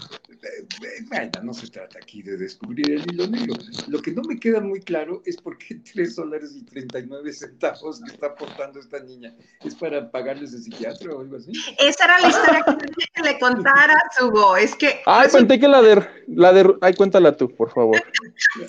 Bueno, 1.08 1.30
no 1.42 1.54
se 1.54 1.68
trata 1.68 1.98
aquí 1.98 2.22
de 2.22 2.36
descubrir 2.36 2.90
el 2.90 3.12
hilo 3.12 3.26
negro. 3.26 3.54
Lo 3.88 4.00
que 4.00 4.12
no 4.12 4.22
me 4.22 4.38
queda 4.38 4.60
muy 4.60 4.80
claro 4.80 5.22
es 5.24 5.36
por 5.36 5.58
qué 5.58 5.76
3 5.76 6.16
dólares 6.16 6.54
y 6.54 6.64
39 6.64 7.32
centavos 7.32 8.00
que 8.00 8.12
está 8.12 8.28
aportando 8.28 8.78
esta 8.78 9.00
niña. 9.00 9.34
¿Es 9.64 9.74
para 9.74 10.10
pagarles 10.10 10.52
de 10.52 10.58
psiquiatra 10.58 11.12
o 11.14 11.20
algo 11.20 11.36
así? 11.36 11.52
Esa 11.78 12.04
era 12.04 12.20
la 12.20 12.28
historia 12.28 12.64
que 12.64 12.88
que 13.14 13.22
le 13.22 13.38
contaras, 13.38 14.20
Hugo. 14.20 14.56
Es 14.56 14.74
que. 14.76 15.00
Ay, 15.06 15.28
pensé 15.32 15.58
que 15.58 15.68
la 15.68 15.82
de. 15.82 16.08
La 16.28 16.52
de 16.52 16.74
ay, 16.82 16.94
cuéntala 16.94 17.36
tú, 17.36 17.48
por 17.54 17.72
favor. 17.72 17.96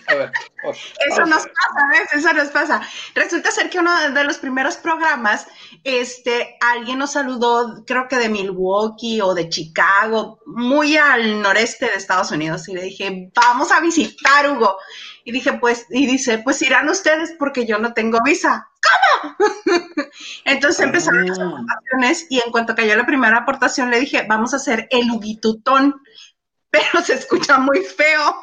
A 0.08 0.15
ver, 0.15 0.32
oh, 0.63 0.71
Eso 0.71 1.25
nos 1.25 1.43
pasa, 1.43 1.88
¿ves? 1.91 2.13
Eso 2.13 2.34
nos 2.34 2.49
pasa. 2.49 2.82
Resulta 3.15 3.51
ser 3.51 3.69
que 3.69 3.79
uno 3.79 3.91
de 4.12 4.23
los 4.23 4.38
primeros 4.38 4.77
programas, 4.77 5.45
este, 5.84 6.58
alguien 6.62 6.99
nos 6.99 7.12
saludó, 7.13 7.84
creo 7.86 8.08
que 8.08 8.17
de 8.17 8.29
Milwaukee 8.29 9.21
o 9.21 9.34
de 9.34 9.49
Chicago, 9.49 10.39
muy 10.45 10.97
al 10.97 11.41
noreste 11.41 11.58
de 11.59 11.93
Estados 11.95 12.31
Unidos, 12.31 12.67
y 12.67 12.73
le 12.73 12.83
dije, 12.83 13.31
vamos 13.35 13.71
a 13.71 13.79
visitar, 13.79 14.49
Hugo. 14.49 14.77
Y 15.23 15.31
dije, 15.31 15.53
pues, 15.53 15.85
y 15.89 16.05
dice, 16.05 16.39
pues 16.39 16.61
irán 16.61 16.89
ustedes 16.89 17.33
porque 17.37 17.65
yo 17.65 17.77
no 17.79 17.93
tengo 17.93 18.19
visa. 18.23 18.67
¿Cómo? 18.81 19.35
Entonces 20.45 20.79
empezaron 20.79 21.27
las 21.27 21.39
aportaciones 21.39 22.27
y 22.29 22.39
en 22.39 22.51
cuanto 22.51 22.75
cayó 22.75 22.95
la 22.95 23.05
primera 23.05 23.37
aportación 23.37 23.91
le 23.91 23.99
dije, 23.99 24.25
vamos 24.27 24.53
a 24.53 24.57
hacer 24.57 24.87
el 24.91 25.11
Huguitutón, 25.11 26.01
pero 26.69 27.01
se 27.03 27.15
escucha 27.15 27.57
muy 27.59 27.79
feo. 27.79 28.35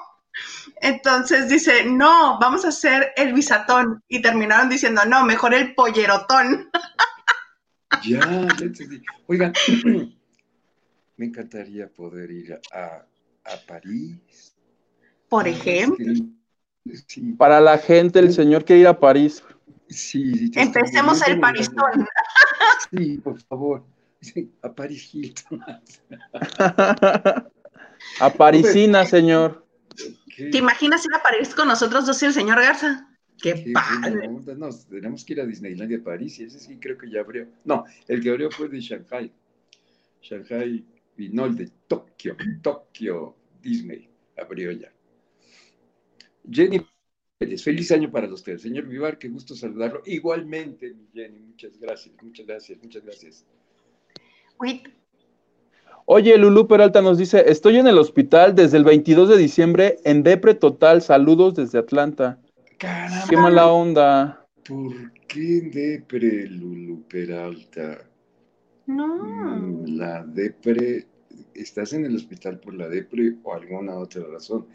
Entonces 0.82 1.48
dice, 1.48 1.86
no, 1.86 2.38
vamos 2.38 2.64
a 2.64 2.68
hacer 2.68 3.12
el 3.16 3.32
visatón. 3.32 4.02
Y 4.08 4.20
terminaron 4.20 4.68
diciendo, 4.68 5.02
no, 5.06 5.24
mejor 5.24 5.54
el 5.54 5.74
pollerotón. 5.74 6.70
Ya, 8.02 8.20
ya 8.20 8.64
entendí. 8.66 9.02
Oigan, 9.26 9.54
me 11.16 11.26
encantaría 11.26 11.88
poder 11.88 12.30
ir 12.30 12.60
a, 12.72 13.05
a 13.52 13.56
París. 13.66 14.54
Por 15.28 15.46
ejemplo. 15.48 16.12
Sí, 17.08 17.32
Para 17.32 17.60
la 17.60 17.78
gente, 17.78 18.18
el 18.20 18.32
señor 18.32 18.64
quiere 18.64 18.82
ir 18.82 18.86
a 18.86 18.98
París. 18.98 19.42
sí. 19.88 20.50
Empecemos 20.54 21.20
el. 21.26 21.40
Paristón. 21.40 22.06
Sí, 22.90 23.18
por 23.18 23.40
favor. 23.42 23.84
Sí, 24.20 24.50
a 24.62 24.72
Paris 24.72 25.10
Hilton. 25.12 25.60
a 28.20 28.32
Parisina, 28.36 29.04
señor. 29.04 29.66
Qué- 30.34 30.50
¿Te 30.50 30.58
imaginas 30.58 31.04
ir 31.04 31.14
a 31.14 31.22
París 31.22 31.54
con 31.54 31.68
nosotros 31.68 32.06
dos 32.06 32.22
y 32.22 32.26
el 32.26 32.32
señor 32.32 32.60
Garza? 32.60 33.08
Qué, 33.40 33.54
qué 33.54 33.72
padre. 33.72 34.28
No, 34.56 34.68
tenemos 34.88 35.24
que 35.24 35.32
ir 35.34 35.40
a 35.40 35.46
Disneylandia 35.46 36.02
París 36.02 36.38
y 36.38 36.44
ese 36.44 36.58
sí 36.58 36.78
creo 36.78 36.96
que 36.96 37.10
ya 37.10 37.20
abrió. 37.20 37.46
No, 37.64 37.84
el 38.08 38.22
que 38.22 38.30
abrió 38.30 38.50
fue 38.50 38.68
de 38.68 38.80
Shanghai. 38.80 39.32
Shanghai 40.22 40.84
y 41.18 41.28
no 41.30 41.46
el 41.46 41.56
de 41.56 41.70
Tokio. 41.86 42.36
Tokio 42.62 43.36
Disney 43.62 44.08
abrió 44.36 44.72
ya. 44.72 44.92
Jenny 46.50 46.80
Pérez, 47.38 47.62
feliz 47.62 47.90
año 47.92 48.10
para 48.10 48.26
los 48.26 48.42
tres. 48.42 48.62
Señor 48.62 48.86
Vivar, 48.86 49.18
qué 49.18 49.28
gusto 49.28 49.54
saludarlo. 49.54 50.02
Igualmente, 50.06 50.94
mi 50.94 51.08
Jenny, 51.12 51.40
muchas 51.40 51.78
gracias, 51.78 52.14
muchas 52.22 52.46
gracias, 52.46 52.78
muchas 52.82 53.04
gracias. 53.04 53.44
Oye, 56.06 56.38
Lulú 56.38 56.68
Peralta 56.68 57.02
nos 57.02 57.18
dice, 57.18 57.44
estoy 57.50 57.78
en 57.78 57.88
el 57.88 57.98
hospital 57.98 58.54
desde 58.54 58.76
el 58.78 58.84
22 58.84 59.28
de 59.28 59.36
diciembre 59.36 59.98
en 60.04 60.22
Depre 60.22 60.54
Total, 60.54 61.02
saludos 61.02 61.54
desde 61.54 61.78
Atlanta. 61.78 62.40
Caramba, 62.78 63.26
Qué 63.28 63.36
mala 63.36 63.66
onda. 63.72 64.46
¿por 64.66 65.12
qué 65.26 65.62
Depre, 65.72 66.46
Lulu 66.46 67.02
Peralta? 67.08 67.98
No. 68.86 69.06
Mm, 69.06 69.96
La 69.96 70.24
depre, 70.24 71.06
¿estás 71.54 71.92
en 71.92 72.04
el 72.04 72.16
hospital 72.16 72.60
por 72.60 72.74
la 72.74 72.88
depre 72.88 73.36
o 73.42 73.54
alguna 73.54 73.96
otra 73.96 74.22
razón? 74.24 74.66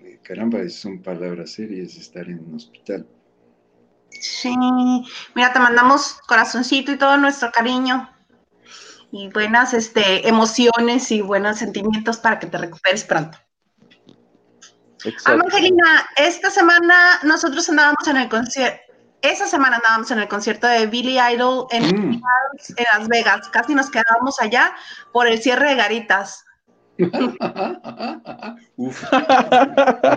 Eh, 0.00 0.18
Caramba, 0.22 0.68
son 0.68 1.02
palabras 1.02 1.52
serias 1.52 1.96
estar 1.96 2.28
en 2.28 2.40
un 2.40 2.54
hospital. 2.54 3.06
Sí. 4.10 4.54
Mira, 5.34 5.52
te 5.52 5.58
mandamos 5.58 6.20
corazoncito 6.26 6.92
y 6.92 6.98
todo 6.98 7.16
nuestro 7.16 7.50
cariño. 7.52 8.10
Y 9.12 9.28
buenas 9.28 9.74
este, 9.74 10.28
emociones 10.28 11.10
y 11.10 11.20
buenos 11.20 11.58
sentimientos 11.58 12.18
para 12.18 12.38
que 12.38 12.46
te 12.46 12.58
recuperes 12.58 13.04
pronto. 13.04 13.38
Exacto. 15.04 15.42
Angelina, 15.44 16.06
esta 16.16 16.50
semana 16.50 17.20
nosotros 17.22 17.68
andábamos 17.70 18.06
en 18.06 18.16
el 18.18 18.28
concierto. 18.28 18.89
Esa 19.22 19.46
semana 19.46 19.76
andábamos 19.76 20.10
en 20.10 20.18
el 20.18 20.28
concierto 20.28 20.66
de 20.66 20.86
Billy 20.86 21.18
Idol 21.18 21.66
en, 21.70 21.84
Mm. 21.84 22.22
en 22.76 22.84
Las 22.98 23.08
Vegas. 23.08 23.48
Casi 23.50 23.74
nos 23.74 23.90
quedábamos 23.90 24.40
allá 24.40 24.72
por 25.12 25.26
el 25.26 25.40
cierre 25.40 25.70
de 25.70 25.74
Garitas. 25.76 26.44
Uf, 28.76 29.04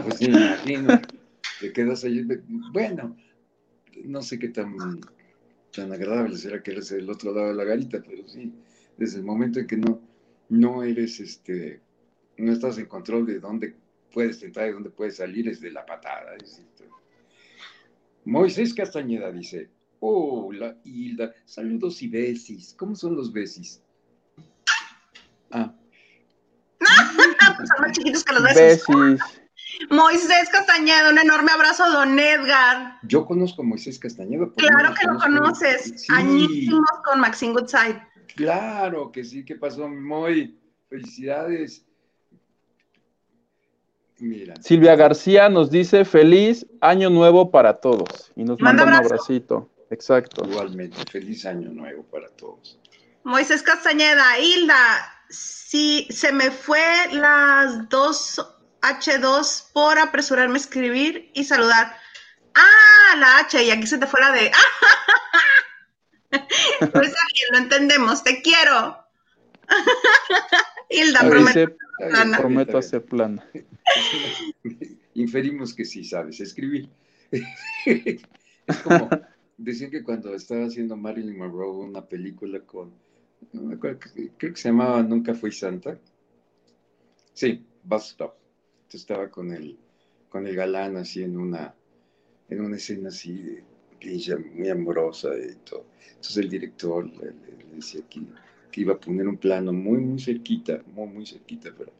pues 0.04 0.22
me 0.22 0.28
imagino. 0.28 1.02
Te 1.60 1.72
quedas 1.74 2.04
ahí. 2.04 2.26
Bueno, 2.72 3.16
no 4.06 4.22
sé 4.22 4.40
qué 4.40 4.50
tan 4.50 4.76
tan 5.74 5.92
agradable 5.92 6.38
será 6.38 6.62
que 6.62 6.72
eres 6.72 6.92
el 6.92 7.10
otro 7.10 7.34
lado 7.34 7.48
de 7.48 7.56
la 7.56 7.64
garita, 7.64 8.00
pero 8.08 8.28
sí, 8.28 8.54
desde 8.96 9.18
el 9.18 9.24
momento 9.24 9.60
en 9.60 9.68
que 9.68 9.78
no, 9.78 10.00
no 10.50 10.84
eres, 10.84 11.20
este, 11.20 11.82
no 12.38 12.52
estás 12.54 12.78
en 12.78 12.86
control 12.86 13.26
de 13.26 13.40
dónde 13.40 13.76
puedes 14.14 14.44
entrar 14.44 14.70
y 14.70 14.74
dónde 14.74 14.92
puedes 14.92 15.18
salir, 15.18 15.48
es 15.50 15.60
de 15.62 15.72
la 15.72 15.84
patada. 15.84 16.36
Moisés 18.26 18.74
Castañeda 18.74 19.32
dice, 19.32 19.70
hola 20.00 20.78
Hilda, 20.84 21.34
saludos 21.46 22.02
y 22.02 22.08
besis. 22.08 22.76
¿Cómo 22.78 22.96
son 22.96 23.16
los 23.16 23.32
besis? 23.32 23.82
Ah. 25.52 25.74
son 26.80 27.82
más 27.82 27.92
chiquitos 27.92 28.24
que 28.24 28.34
los 28.34 28.44
besis. 28.44 28.84
besis. 28.88 29.44
Moisés 29.90 30.50
Castañeda, 30.52 31.10
un 31.10 31.20
enorme 31.20 31.52
abrazo 31.52 31.84
a 31.84 31.90
don 31.90 32.18
Edgar. 32.18 33.00
Yo 33.04 33.26
conozco 33.26 33.62
a 33.62 33.66
Moisés 33.66 34.00
Castañeda. 34.00 34.50
Claro 34.56 34.94
que 34.94 35.08
lo 35.08 35.18
conoces. 35.20 36.08
Añísimos 36.10 36.90
con 37.04 37.20
Maxine 37.20 37.54
Goodside. 37.54 38.02
Claro 38.36 39.12
que 39.12 39.24
sí, 39.24 39.44
¿qué 39.44 39.56
pasó, 39.56 39.88
Moy? 39.88 40.60
Felicidades. 40.90 41.86
Mira. 44.24 44.54
Silvia 44.62 44.96
García 44.96 45.50
nos 45.50 45.70
dice 45.70 46.06
feliz 46.06 46.66
año 46.80 47.10
nuevo 47.10 47.52
para 47.52 47.74
todos. 47.82 48.32
Y 48.38 48.46
nos 48.46 48.58
manda, 48.62 48.86
un 48.86 48.94
abracito. 48.94 49.70
Exacto. 49.90 50.46
Igualmente, 50.50 50.98
feliz 51.12 51.46
año 51.46 51.70
nuevo 51.70 52.04
para 52.04 52.30
todos. 52.30 52.80
Moisés 53.26 53.62
Castañeda, 53.62 54.40
Hilda, 54.40 55.14
si 55.30 56.08
se 56.10 56.32
me 56.32 56.52
fue 56.52 56.82
las 57.12 57.90
dos 57.90 58.42
H2 58.82 59.72
por 59.74 60.00
apresurarme 60.00 60.54
a 60.54 60.62
escribir 60.62 61.30
y 61.34 61.44
saludar. 61.44 61.94
Ah, 62.56 63.16
la 63.18 63.40
H, 63.40 63.62
y 63.62 63.72
aquí 63.72 63.88
se 63.88 63.98
te 63.98 64.08
fue 64.08 64.22
la 64.22 64.32
de. 64.32 64.52
pues 66.94 67.14
lo 67.52 67.58
entendemos, 67.58 68.24
te 68.24 68.42
quiero. 68.42 69.06
Hilda, 70.90 71.20
prometo, 71.22 71.76
prometo 72.38 72.78
hacer 72.78 73.04
plana. 73.04 73.48
Inferimos 75.16 75.74
que 75.74 75.86
sí 75.86 76.04
sabes 76.04 76.40
escribir. 76.40 76.90
es 77.86 78.78
como 78.84 79.10
decían 79.58 79.92
que 79.92 80.04
cuando 80.04 80.34
estaba 80.34 80.66
haciendo 80.66 80.96
Marilyn 80.96 81.38
Monroe 81.38 81.86
una 81.86 82.06
película 82.06 82.60
con, 82.62 82.94
no 83.52 83.62
me 83.62 83.76
acuerdo, 83.76 84.00
creo 84.38 84.54
que 84.54 84.60
se 84.60 84.70
llamaba 84.70 85.02
Nunca 85.04 85.34
Fui 85.34 85.52
Santa. 85.52 86.00
Sí, 87.34 87.66
Bus 87.84 88.10
Stop 88.12 88.44
estaba 88.98 89.30
con 89.30 89.52
el, 89.52 89.78
con 90.30 90.48
el 90.48 90.56
galán 90.56 90.98
así 90.98 91.24
en 91.24 91.38
una, 91.38 91.74
en 92.50 92.62
una 92.62 92.78
escena 92.78 93.10
así 93.10 93.34
de 93.34 93.64
muy 94.54 94.70
amorosa 94.70 95.30
y 95.38 95.56
todo. 95.64 95.86
Entonces 96.08 96.38
el 96.38 96.50
director 96.50 97.06
le, 97.06 97.34
decía 97.74 98.02
que, 98.10 98.22
que, 98.74 98.82
iba 98.82 98.94
a 98.94 99.00
poner 99.00 99.28
un 99.28 99.38
plano 99.38 99.72
muy, 99.72 100.00
muy 100.00 100.20
cerquita, 100.20 100.84
muy, 100.94 101.08
muy 101.08 101.26
cerquita, 101.26 101.74
pero, 101.78 101.92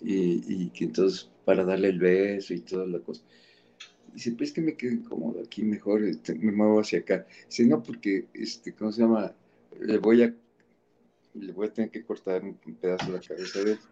y, 0.00 0.42
y 0.46 0.70
que 0.70 0.84
entonces 0.84 1.30
para 1.44 1.64
darle 1.64 1.88
el 1.88 1.98
beso 1.98 2.54
y 2.54 2.60
toda 2.60 2.86
la 2.86 2.98
cosa. 3.00 3.22
Dice, 4.12 4.32
pues 4.32 4.52
que 4.52 4.60
me 4.60 4.76
quede 4.76 5.02
cómodo 5.02 5.42
aquí 5.44 5.62
mejor, 5.62 6.04
este, 6.04 6.34
me 6.36 6.52
muevo 6.52 6.80
hacia 6.80 7.00
acá. 7.00 7.26
Dice, 7.48 7.66
no, 7.66 7.82
porque, 7.82 8.26
este, 8.32 8.72
¿cómo 8.72 8.92
se 8.92 9.02
llama? 9.02 9.32
Le 9.80 9.98
voy 9.98 10.22
a, 10.22 10.34
le 11.34 11.52
voy 11.52 11.66
a 11.66 11.72
tener 11.72 11.90
que 11.90 12.04
cortar 12.04 12.44
un, 12.44 12.54
pedazo 12.54 13.06
de 13.06 13.12
la 13.12 13.20
cabeza 13.20 13.62
de 13.62 13.72
él. 13.72 13.78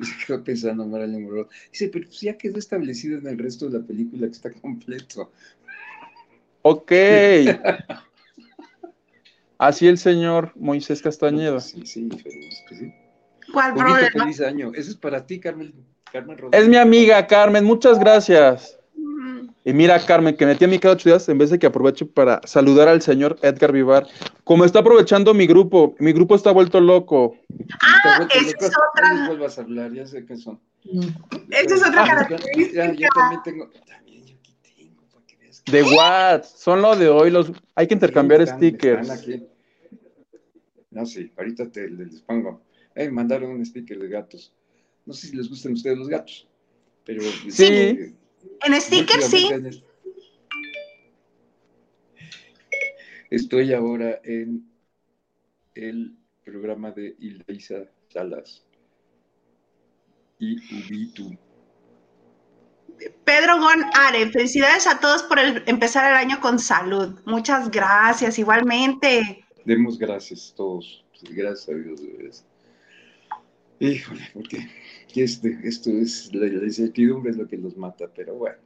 Y 0.00 0.04
se 0.04 0.26
quedó 0.26 0.42
pensando 0.42 0.86
Marilyn 0.86 1.24
Monroe. 1.24 1.46
Dice, 1.70 1.88
pero 1.88 2.06
pues 2.06 2.20
ya 2.20 2.36
quedó 2.36 2.58
establecido 2.58 3.18
en 3.18 3.26
el 3.28 3.38
resto 3.38 3.68
de 3.68 3.78
la 3.78 3.86
película 3.86 4.26
que 4.26 4.32
está 4.32 4.50
completo. 4.50 5.30
Ok. 6.62 6.92
Así 9.58 9.86
el 9.88 9.98
señor 9.98 10.52
Moisés 10.54 11.02
Castañeda. 11.02 11.60
Sí, 11.60 11.84
sí, 11.84 12.08
feliz, 12.08 12.64
sí. 12.70 12.94
¿Cuál 13.52 13.74
problema? 13.74 14.08
Feliz 14.12 14.40
año. 14.40 14.72
Eso 14.74 14.90
es 14.90 14.96
para 14.96 15.26
ti, 15.26 15.40
Carmen. 15.40 15.74
Carmen 16.12 16.38
Rodríguez. 16.38 16.62
Es 16.62 16.68
mi 16.68 16.76
amiga, 16.76 17.26
Carmen. 17.26 17.64
Muchas 17.64 17.98
gracias. 17.98 18.78
Y 19.64 19.72
mira, 19.74 19.98
Carmen, 20.00 20.34
que 20.34 20.46
metí 20.46 20.64
a 20.64 20.68
mi 20.68 20.78
cada 20.78 20.94
ocho 20.94 21.10
días 21.10 21.28
en 21.28 21.36
vez 21.36 21.50
de 21.50 21.58
que 21.58 21.66
aproveche 21.66 22.06
para 22.06 22.40
saludar 22.44 22.88
al 22.88 23.02
señor 23.02 23.38
Edgar 23.42 23.70
Vivar. 23.70 24.06
Como 24.44 24.64
está 24.64 24.78
aprovechando 24.78 25.34
mi 25.34 25.46
grupo, 25.46 25.94
mi 25.98 26.12
grupo 26.12 26.36
está 26.36 26.52
vuelto 26.52 26.80
loco. 26.80 27.36
Ah, 27.82 28.26
esa 28.30 28.66
es 28.66 28.72
otra. 28.90 29.12
No 29.12 29.26
vuelvas 29.26 29.58
a 29.58 29.62
hablar, 29.62 29.92
ya 29.92 30.06
sé 30.06 30.24
qué 30.24 30.36
son. 30.36 30.58
Esa 31.50 31.74
es 31.74 31.86
otra 31.86 32.06
característica. 32.06 32.94
yo 32.94 33.08
también 33.14 33.42
tengo, 33.42 33.70
también 33.86 34.24
yo 34.24 34.36
aquí 34.36 34.56
tengo, 34.74 35.02
para 35.12 35.26
que 35.26 35.36
veas. 35.36 35.57
De 35.70 35.82
what? 35.82 36.44
Son 36.44 36.80
lo 36.80 36.96
de 36.96 37.08
hoy, 37.08 37.30
los, 37.30 37.52
hay 37.74 37.86
que 37.86 37.94
intercambiar 37.94 38.46
stickers. 38.46 39.26
No, 40.90 41.04
sí, 41.04 41.30
ahorita 41.36 41.70
te 41.70 41.88
les 41.88 42.22
pongo. 42.22 42.62
Eh, 42.94 43.10
mandaron 43.10 43.50
un 43.50 43.64
sticker 43.64 43.98
de 43.98 44.08
gatos. 44.08 44.54
No 45.04 45.12
sé 45.12 45.28
si 45.28 45.36
les 45.36 45.48
gustan 45.48 45.72
a 45.72 45.74
ustedes 45.74 45.98
los 45.98 46.08
gatos, 46.08 46.48
pero... 47.04 47.22
Sí. 47.50 47.64
Eh, 47.64 48.14
en 48.66 48.80
stickers 48.80 49.26
sí. 49.26 49.48
Estoy 53.30 53.74
ahora 53.74 54.20
en 54.24 54.70
el 55.74 56.16
programa 56.44 56.92
de 56.92 57.14
Ildeisa 57.18 57.90
Salas 58.08 58.64
y 60.38 60.56
Ubitu. 60.56 61.36
Pedro 63.24 63.58
Gon 63.58 63.84
Are, 63.94 64.30
felicidades 64.30 64.86
a 64.86 64.98
todos 64.98 65.22
por 65.22 65.38
empezar 65.38 66.10
el 66.10 66.16
año 66.16 66.40
con 66.40 66.58
salud. 66.58 67.18
Muchas 67.26 67.70
gracias, 67.70 68.38
igualmente. 68.38 69.44
Demos 69.64 69.98
gracias 69.98 70.52
todos. 70.56 71.04
Gracias 71.30 71.68
a 71.68 71.72
Dios. 71.74 72.44
Híjole, 73.80 74.28
porque 74.34 74.66
este, 75.14 75.58
esto 75.62 75.90
es, 75.90 76.32
la, 76.34 76.46
incertidumbre 76.46 77.30
es 77.30 77.36
lo 77.36 77.46
que 77.46 77.56
los 77.56 77.76
mata, 77.76 78.06
pero 78.14 78.34
bueno. 78.34 78.58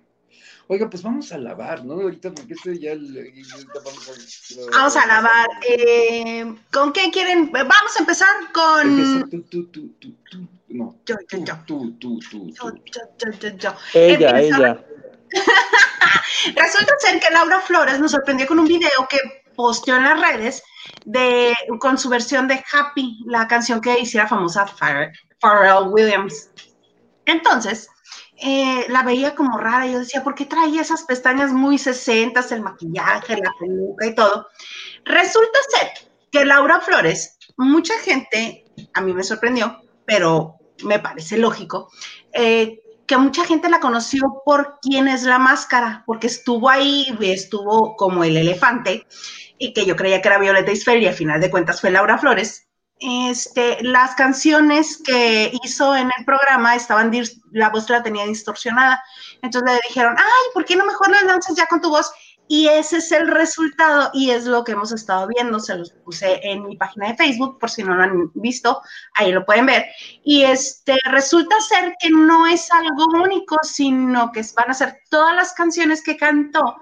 Oiga, 0.68 0.88
pues 0.88 1.02
vamos 1.02 1.32
a 1.32 1.38
lavar, 1.38 1.84
¿no? 1.84 1.94
Ahorita, 1.94 2.32
porque 2.32 2.54
este 2.54 2.78
ya, 2.78 2.94
vamos 2.94 4.08
a... 4.08 4.70
Vamos 4.70 4.96
a 4.96 5.06
lavar. 5.06 5.48
Eh, 5.68 6.54
¿Con 6.72 6.92
qué 6.92 7.10
quieren? 7.10 7.50
Vamos 7.52 7.96
a 7.96 8.00
empezar 8.00 8.28
con... 8.52 9.28
Tú, 9.28 9.42
tú, 9.42 9.66
tú, 9.66 9.88
tú, 9.98 10.14
tú, 10.30 10.48
no. 10.68 10.96
Yo, 11.04 11.16
yo, 11.30 11.44
yo. 11.44 11.58
Tú, 11.66 11.98
tú, 11.98 12.18
tú, 12.30 12.50
Yo, 12.50 12.72
yo, 12.74 13.00
yo, 13.18 13.30
yo, 13.38 13.56
yo. 13.56 13.74
Ella, 13.94 14.40
ella. 14.40 14.84
Resulta 16.54 16.94
ser 16.98 17.20
que 17.20 17.32
Laura 17.32 17.60
Flores 17.60 17.98
nos 17.98 18.12
sorprendió 18.12 18.46
con 18.46 18.58
un 18.58 18.66
video 18.66 19.06
que 19.08 19.18
posteó 19.54 19.96
en 19.96 20.04
las 20.04 20.20
redes 20.20 20.62
de, 21.04 21.52
con 21.78 21.98
su 21.98 22.08
versión 22.08 22.48
de 22.48 22.62
Happy, 22.72 23.18
la 23.26 23.46
canción 23.46 23.80
que 23.80 23.98
hiciera 23.98 24.26
famosa 24.26 24.66
Pharrell 24.66 25.88
Williams. 25.88 26.50
Entonces, 27.26 27.88
eh, 28.42 28.86
la 28.88 29.02
veía 29.04 29.34
como 29.34 29.56
rara. 29.56 29.86
Yo 29.86 30.00
decía, 30.00 30.24
¿por 30.24 30.34
qué 30.34 30.46
traía 30.46 30.82
esas 30.82 31.04
pestañas 31.04 31.52
muy 31.52 31.78
sesentas, 31.78 32.50
el 32.50 32.60
maquillaje, 32.60 33.36
la 33.36 33.52
peluca 33.58 34.06
y 34.06 34.14
todo? 34.14 34.48
Resulta 35.04 35.58
ser 35.68 35.90
que 36.30 36.44
Laura 36.44 36.80
Flores, 36.80 37.38
mucha 37.56 37.94
gente, 38.00 38.64
a 38.94 39.00
mí 39.00 39.12
me 39.12 39.22
sorprendió, 39.22 39.80
pero 40.04 40.56
me 40.82 40.98
parece 40.98 41.38
lógico, 41.38 41.90
eh, 42.32 42.80
que 43.06 43.16
mucha 43.16 43.44
gente 43.44 43.68
la 43.68 43.80
conoció 43.80 44.42
por 44.44 44.78
quién 44.80 45.06
es 45.06 45.22
la 45.22 45.38
máscara, 45.38 46.02
porque 46.06 46.26
estuvo 46.26 46.68
ahí, 46.68 47.16
estuvo 47.20 47.94
como 47.96 48.24
el 48.24 48.36
elefante, 48.36 49.06
y 49.58 49.72
que 49.72 49.86
yo 49.86 49.94
creía 49.94 50.20
que 50.20 50.28
era 50.28 50.38
Violeta 50.38 50.72
Isfel, 50.72 51.02
y 51.02 51.06
al 51.06 51.14
final 51.14 51.40
de 51.40 51.50
cuentas 51.50 51.80
fue 51.80 51.90
Laura 51.90 52.18
Flores 52.18 52.68
este, 53.02 53.82
las 53.82 54.14
canciones 54.14 55.02
que 55.04 55.52
hizo 55.64 55.96
en 55.96 56.10
el 56.16 56.24
programa 56.24 56.74
estaban, 56.74 57.12
la 57.50 57.68
voz 57.70 57.90
la 57.90 58.02
tenía 58.02 58.24
distorsionada. 58.26 59.02
Entonces 59.42 59.74
le 59.74 59.80
dijeron, 59.88 60.14
ay, 60.16 60.50
¿por 60.54 60.64
qué 60.64 60.76
no 60.76 60.84
mejor 60.84 61.10
las 61.10 61.24
lanzas 61.24 61.56
ya 61.56 61.66
con 61.66 61.80
tu 61.80 61.90
voz? 61.90 62.12
Y 62.48 62.68
ese 62.68 62.98
es 62.98 63.10
el 63.12 63.28
resultado 63.28 64.10
y 64.12 64.30
es 64.30 64.44
lo 64.44 64.62
que 64.62 64.72
hemos 64.72 64.92
estado 64.92 65.26
viendo. 65.28 65.58
Se 65.58 65.76
los 65.76 65.92
puse 66.04 66.40
en 66.42 66.66
mi 66.66 66.76
página 66.76 67.08
de 67.08 67.16
Facebook, 67.16 67.58
por 67.58 67.70
si 67.70 67.82
no 67.82 67.94
lo 67.94 68.02
han 68.02 68.30
visto, 68.34 68.82
ahí 69.14 69.32
lo 69.32 69.44
pueden 69.44 69.66
ver. 69.66 69.86
Y 70.22 70.42
este 70.42 70.96
resulta 71.04 71.58
ser 71.60 71.94
que 71.98 72.10
no 72.10 72.46
es 72.46 72.70
algo 72.70 73.06
único, 73.22 73.56
sino 73.62 74.30
que 74.32 74.42
van 74.54 74.70
a 74.70 74.74
ser 74.74 74.98
todas 75.08 75.34
las 75.34 75.54
canciones 75.54 76.02
que 76.02 76.16
cantó 76.16 76.76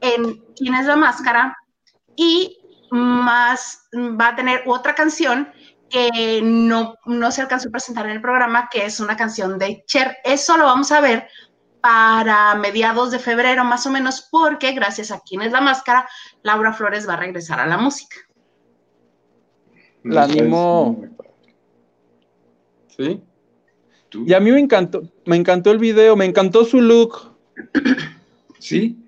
en 0.00 0.44
¿Quién 0.56 0.74
es 0.74 0.86
la 0.86 0.96
máscara? 0.96 1.56
Y 2.16 2.57
más 2.90 3.88
va 3.94 4.28
a 4.28 4.36
tener 4.36 4.62
otra 4.66 4.94
canción 4.94 5.48
que 5.88 6.40
no, 6.42 6.96
no 7.06 7.30
se 7.30 7.40
alcanzó 7.40 7.68
a 7.68 7.72
presentar 7.72 8.06
en 8.06 8.12
el 8.12 8.20
programa, 8.20 8.68
que 8.70 8.84
es 8.84 9.00
una 9.00 9.16
canción 9.16 9.58
de 9.58 9.84
Cher. 9.86 10.18
Eso 10.24 10.56
lo 10.56 10.64
vamos 10.64 10.92
a 10.92 11.00
ver 11.00 11.28
para 11.80 12.54
mediados 12.56 13.10
de 13.10 13.18
febrero 13.18 13.64
más 13.64 13.86
o 13.86 13.90
menos, 13.90 14.28
porque 14.30 14.72
gracias 14.72 15.10
a 15.10 15.20
quien 15.20 15.42
es 15.42 15.52
la 15.52 15.60
máscara, 15.60 16.08
Laura 16.42 16.72
Flores 16.72 17.08
va 17.08 17.14
a 17.14 17.18
regresar 17.18 17.60
a 17.60 17.66
la 17.66 17.78
música. 17.78 18.16
La 20.02 20.24
animó. 20.24 21.04
¿Sí? 22.96 23.22
Y 24.12 24.32
a 24.32 24.40
mí 24.40 24.50
me 24.50 24.60
encantó, 24.60 25.02
me 25.26 25.36
encantó 25.36 25.70
el 25.70 25.78
video, 25.78 26.16
me 26.16 26.24
encantó 26.24 26.64
su 26.64 26.80
look. 26.80 27.36
¿Sí? 28.58 28.98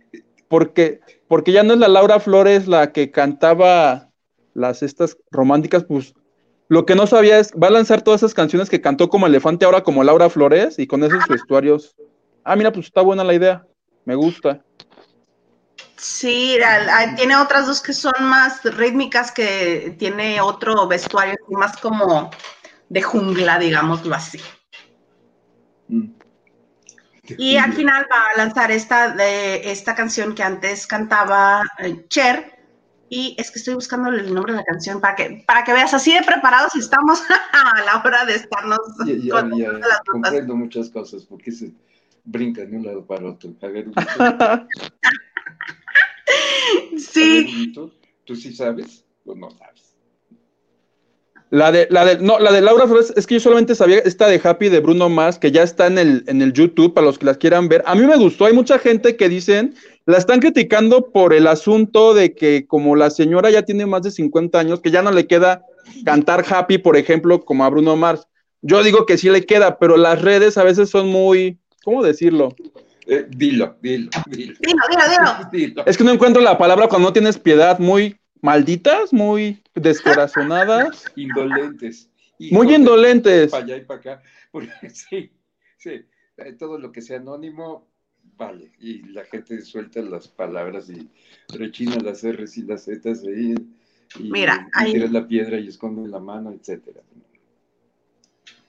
Porque 0.49 1.01
porque 1.31 1.53
ya 1.53 1.63
no 1.63 1.75
es 1.75 1.79
la 1.79 1.87
Laura 1.87 2.19
Flores 2.19 2.67
la 2.67 2.91
que 2.91 3.13
cantaba 3.13 4.09
las 4.53 4.83
estas 4.83 5.17
románticas, 5.31 5.85
pues 5.85 6.13
lo 6.67 6.85
que 6.85 6.97
no 6.97 7.07
sabía 7.07 7.39
es, 7.39 7.53
va 7.53 7.69
a 7.69 7.71
lanzar 7.71 8.03
todas 8.03 8.21
esas 8.21 8.35
canciones 8.35 8.69
que 8.69 8.81
cantó 8.81 9.09
como 9.09 9.29
Elefante 9.29 9.65
ahora 9.65 9.85
como 9.85 10.03
Laura 10.03 10.29
Flores 10.29 10.77
y 10.81 10.89
con 10.89 11.05
esos 11.05 11.25
vestuarios. 11.29 11.95
Ah, 12.43 12.57
mira, 12.57 12.73
pues 12.73 12.87
está 12.87 13.03
buena 13.03 13.23
la 13.23 13.35
idea, 13.35 13.65
me 14.05 14.17
gusta. 14.17 14.61
Sí, 15.95 16.59
tiene 17.15 17.37
otras 17.37 17.69
dos 17.69 17.81
que 17.81 17.93
son 17.93 18.13
más 18.23 18.65
rítmicas, 18.65 19.31
que 19.31 19.95
tiene 20.01 20.41
otro 20.41 20.89
vestuario 20.89 21.37
más 21.51 21.77
como 21.77 22.29
de 22.89 23.03
jungla, 23.03 23.57
digámoslo 23.61 24.17
así. 24.17 24.41
Y 27.39 27.57
al 27.57 27.73
final 27.73 28.07
va 28.11 28.27
a 28.27 28.37
lanzar 28.37 28.71
esta, 28.71 29.15
de, 29.15 29.71
esta 29.71 29.95
canción 29.95 30.35
que 30.35 30.43
antes 30.43 30.87
cantaba 30.87 31.63
eh, 31.79 32.05
Cher. 32.09 32.59
Y 33.09 33.35
es 33.39 33.51
que 33.51 33.59
estoy 33.59 33.75
buscando 33.75 34.11
el 34.11 34.33
nombre 34.33 34.53
de 34.53 34.59
la 34.59 34.65
canción 34.65 35.01
para 35.01 35.17
que, 35.17 35.43
para 35.47 35.65
que 35.65 35.73
veas 35.73 35.93
así 35.93 36.15
de 36.15 36.23
preparados 36.23 36.77
estamos 36.77 37.21
a 37.53 37.83
la 37.83 38.01
hora 38.05 38.25
de 38.25 38.37
estarnos. 38.37 38.79
Ya, 39.05 39.49
comprendo 40.07 40.55
muchas 40.55 40.91
cosas, 40.91 41.25
porque 41.25 41.51
se 41.51 41.73
brinca 42.25 42.65
de 42.65 42.77
un 42.77 42.85
lado 42.85 43.05
para 43.05 43.29
otro. 43.29 43.53
A 43.63 43.67
ver, 43.67 43.87
sí. 46.99 47.73
¿Tú 48.25 48.37
sí 48.37 48.55
sabes 48.55 49.05
o 49.25 49.35
no 49.35 49.51
sabes? 49.51 49.80
La 51.51 51.73
de, 51.73 51.89
la 51.91 52.05
de, 52.05 52.19
no, 52.19 52.39
la 52.39 52.53
de 52.53 52.61
Laura 52.61 52.87
Flores, 52.87 53.13
es 53.17 53.27
que 53.27 53.35
yo 53.35 53.41
solamente 53.41 53.75
sabía 53.75 53.99
esta 53.99 54.29
de 54.29 54.41
Happy 54.43 54.69
de 54.69 54.79
Bruno 54.79 55.09
Mars, 55.09 55.37
que 55.37 55.51
ya 55.51 55.65
está 55.65 55.89
en 55.89 55.99
el, 55.99 56.23
en 56.29 56.43
el 56.43 56.53
YouTube 56.53 56.95
para 56.95 57.09
los 57.09 57.19
que 57.19 57.27
las 57.27 57.39
quieran 57.39 57.69
ver. 57.69 57.83
A 57.87 57.97
mí 57.97 58.07
me 58.07 58.17
gustó, 58.17 58.45
hay 58.45 58.53
mucha 58.53 58.79
gente 58.79 59.17
que 59.17 59.29
dicen, 59.29 59.75
la 60.07 60.17
están 60.17 60.39
criticando 60.39 61.11
por 61.11 61.35
el 61.35 61.49
asunto 61.49 62.15
de 62.15 62.35
que 62.35 62.67
como 62.69 62.95
la 62.95 63.11
señora 63.11 63.51
ya 63.51 63.63
tiene 63.63 63.85
más 63.85 64.03
de 64.03 64.13
50 64.13 64.61
años, 64.61 64.81
que 64.81 64.93
ya 64.93 65.03
no 65.03 65.11
le 65.11 65.27
queda 65.27 65.65
cantar 66.05 66.45
Happy, 66.49 66.79
por 66.79 66.97
ejemplo, 66.97 67.45
como 67.45 67.65
a 67.65 67.71
Bruno 67.71 67.97
Mars. 67.97 68.29
Yo 68.63 68.85
digo 68.85 69.05
que 69.05 69.19
sí 69.19 69.29
le 69.29 69.45
queda, 69.45 69.79
pero 69.81 69.97
las 69.97 70.23
redes 70.23 70.57
a 70.57 70.63
veces 70.63 70.89
son 70.89 71.09
muy, 71.09 71.59
¿cómo 71.83 72.05
decirlo? 72.05 72.55
Eh, 73.09 73.27
dilo, 73.29 73.77
dilo, 73.83 74.09
dilo. 74.29 74.55
Dilo, 74.61 74.83
dilo, 74.89 75.51
dilo. 75.51 75.87
Es 75.87 75.97
que 75.99 76.05
no 76.05 76.13
encuentro 76.13 76.41
la 76.41 76.57
palabra 76.57 76.87
cuando 76.87 77.09
no 77.09 77.13
tienes 77.13 77.39
piedad, 77.39 77.81
muy 77.81 78.21
malditas, 78.43 79.13
muy 79.13 79.63
descorazonadas. 79.75 81.05
Indolentes. 81.17 82.09
muy 82.39 82.75
indolentes. 82.75 83.51
Para 83.51 83.65
allá 83.65 83.77
y 83.77 83.85
para 83.85 84.01
acá. 84.01 84.23
Porque, 84.51 84.91
sí, 84.91 85.31
sí, 85.77 86.05
eh, 86.37 86.53
todo 86.59 86.79
lo 86.79 86.91
que 86.91 87.03
sea 87.03 87.19
anónimo, 87.19 87.89
vale. 88.37 88.73
Y 88.79 89.03
la 89.09 89.25
gente 89.25 89.61
suelta 89.63 90.01
las 90.03 90.29
palabras 90.29 90.91
y 90.91 91.09
rechina 91.57 91.97
las 91.97 92.25
R's 92.25 92.57
y 92.57 92.63
las 92.63 92.85
Z's 92.85 93.25
ahí. 93.27 93.55
Y, 94.19 94.31
Mira, 94.31 94.69
y 94.85 94.93
tira 94.93 95.07
la 95.07 95.27
piedra 95.27 95.59
y 95.59 95.69
esconde 95.69 96.09
la 96.09 96.19
mano, 96.19 96.51
etcétera. 96.53 97.01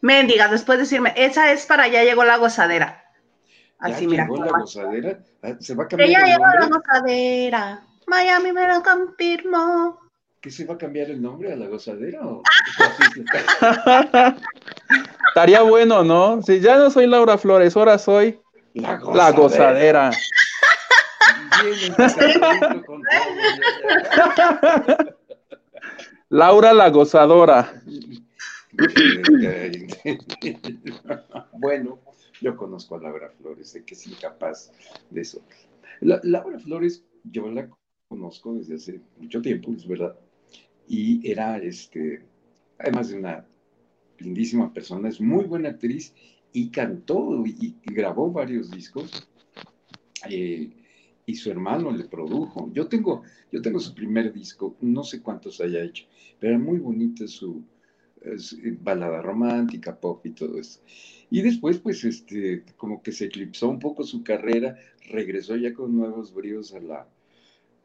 Mendiga, 0.01 0.47
después 0.47 0.79
decirme, 0.79 1.13
esa 1.15 1.51
es 1.51 1.65
para 1.65 1.87
ya 1.87 2.03
llegó 2.03 2.23
la 2.23 2.37
gozadera. 2.37 3.03
Así, 3.79 4.07
mira. 4.07 4.23
Llegó 4.25 4.45
la 4.45 4.59
gozadera. 4.59 5.23
Ah, 5.41 5.55
Se 5.59 5.73
va 5.73 5.85
a 5.85 5.87
cambiar. 5.87 6.09
Ya 6.09 6.25
llegó 6.25 6.45
la 6.45 6.67
gozadera. 6.67 7.83
Miami 8.11 8.51
me 8.51 8.67
lo 8.67 8.83
confirmó. 8.83 9.97
¿Qué 10.41 10.51
se 10.51 10.65
va 10.65 10.73
a 10.73 10.77
cambiar 10.77 11.09
el 11.09 11.21
nombre 11.21 11.53
a 11.53 11.55
la 11.55 11.67
gozadera? 11.67 12.19
¿o? 12.27 12.43
Estaría 15.29 15.61
bueno, 15.61 16.03
¿no? 16.03 16.41
Si 16.41 16.59
ya 16.59 16.75
no 16.75 16.91
soy 16.91 17.07
Laura 17.07 17.37
Flores, 17.37 17.77
ahora 17.77 17.97
soy 17.97 18.41
la 18.73 18.97
gozadera. 18.97 19.15
La 19.15 19.31
gozadera. 19.31 20.11
Laura 26.29 26.73
la 26.73 26.89
gozadora. 26.89 27.81
bueno, 31.53 31.99
yo 32.41 32.57
conozco 32.57 32.95
a 32.95 32.99
Laura 32.99 33.31
Flores, 33.37 33.69
sé 33.69 33.85
que 33.85 33.93
es 33.93 34.05
incapaz 34.05 34.73
de 35.09 35.21
eso. 35.21 35.41
Laura 36.01 36.59
Flores, 36.59 37.05
yo 37.23 37.49
la 37.49 37.69
conozco 38.11 38.55
desde 38.55 38.75
hace 38.75 38.99
mucho 39.17 39.41
tiempo, 39.41 39.71
es 39.71 39.87
verdad, 39.87 40.13
y 40.85 41.25
era, 41.31 41.57
este, 41.59 42.21
además 42.77 43.07
de 43.07 43.19
una 43.19 43.45
lindísima 44.17 44.73
persona, 44.73 45.07
es 45.07 45.21
muy 45.21 45.45
buena 45.45 45.69
actriz 45.69 46.13
y 46.51 46.69
cantó 46.69 47.41
y, 47.45 47.77
grabó 47.85 48.29
varios 48.29 48.69
discos. 48.69 49.29
Eh, 50.29 50.69
y 51.25 51.35
su 51.35 51.49
hermano 51.49 51.91
le 51.91 52.03
produjo. 52.03 52.69
Yo 52.73 52.87
tengo, 52.87 53.23
yo 53.49 53.61
tengo 53.61 53.79
su 53.79 53.95
primer 53.95 54.33
disco, 54.33 54.75
no 54.81 55.03
sé 55.05 55.21
cuántos 55.21 55.61
haya 55.61 55.81
hecho, 55.81 56.05
pero 56.37 56.55
era 56.55 56.61
muy 56.61 56.79
bonita 56.79 57.25
su, 57.27 57.63
balada 58.81 59.21
romántica, 59.21 59.97
pop 59.97 60.25
y 60.25 60.31
todo 60.31 60.59
eso. 60.59 60.81
Y 61.29 61.41
después, 61.41 61.79
pues, 61.79 62.03
este, 62.03 62.65
como 62.75 63.01
que 63.01 63.13
se 63.13 63.25
eclipsó 63.25 63.69
un 63.69 63.79
poco 63.79 64.03
su 64.03 64.21
carrera, 64.21 64.75
regresó 65.09 65.55
ya 65.55 65.73
con 65.73 65.95
nuevos 65.95 66.33
bríos 66.33 66.73
a 66.73 66.81
la, 66.81 67.07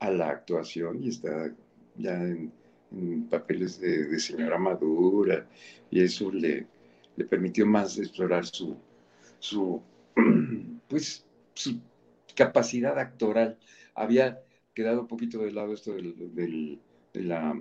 a 0.00 0.10
la 0.10 0.30
actuación 0.30 1.02
y 1.02 1.08
está 1.08 1.52
ya 1.96 2.14
en, 2.14 2.52
papeles 3.28 3.80
de, 3.80 4.18
señora 4.18 4.58
madura 4.58 5.46
y 5.90 6.00
eso 6.00 6.30
le, 6.30 6.66
le 7.16 7.24
permitió 7.24 7.66
más 7.66 7.98
explorar 7.98 8.46
su, 8.46 8.76
su, 9.38 9.82
pues, 10.88 11.24
su 11.54 11.80
capacidad 12.34 12.98
actoral. 12.98 13.58
Había 13.94 14.40
quedado 14.74 15.00
un 15.00 15.08
poquito 15.08 15.38
de 15.40 15.52
lado 15.52 15.74
esto 15.74 15.94
del, 15.94 16.34
de, 16.34 17.22
la, 17.22 17.60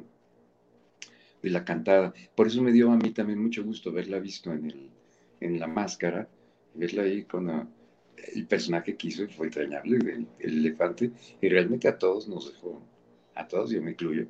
de 1.41 1.49
la 1.49 1.65
cantada. 1.65 2.13
Por 2.35 2.47
eso 2.47 2.61
me 2.61 2.71
dio 2.71 2.91
a 2.91 2.97
mí 2.97 3.11
también 3.11 3.41
mucho 3.41 3.63
gusto 3.63 3.91
verla 3.91 4.19
visto 4.19 4.51
en, 4.53 4.65
el, 4.65 4.89
en 5.39 5.59
la 5.59 5.67
máscara, 5.67 6.27
verla 6.75 7.03
ahí 7.03 7.23
con 7.23 7.69
el 8.33 8.45
personaje 8.47 8.95
que 8.95 9.07
hizo 9.07 9.27
fue 9.29 9.47
entrañable, 9.47 9.97
el, 9.97 10.27
el, 10.39 10.57
elefante, 10.59 11.11
y 11.41 11.49
realmente 11.49 11.87
a 11.87 11.97
todos 11.97 12.27
nos 12.27 12.51
dejó, 12.51 12.81
a 13.35 13.47
todos, 13.47 13.71
yo 13.71 13.81
me 13.81 13.91
incluyo, 13.91 14.27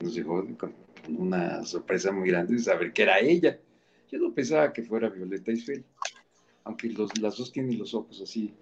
nos 0.00 0.14
dejó 0.14 0.46
con 0.56 0.74
una 1.08 1.64
sorpresa 1.64 2.12
muy 2.12 2.28
grande 2.28 2.54
de 2.54 2.60
saber 2.60 2.92
que 2.92 3.02
era 3.02 3.18
ella. 3.20 3.58
Yo 4.10 4.18
no 4.18 4.32
pensaba 4.32 4.72
que 4.72 4.82
fuera 4.82 5.08
Violeta 5.08 5.52
Isfel, 5.52 5.84
aunque 6.64 6.88
los, 6.88 7.16
las 7.18 7.36
dos 7.36 7.52
tienen 7.52 7.78
los 7.78 7.94
ojos 7.94 8.20
así 8.20 8.52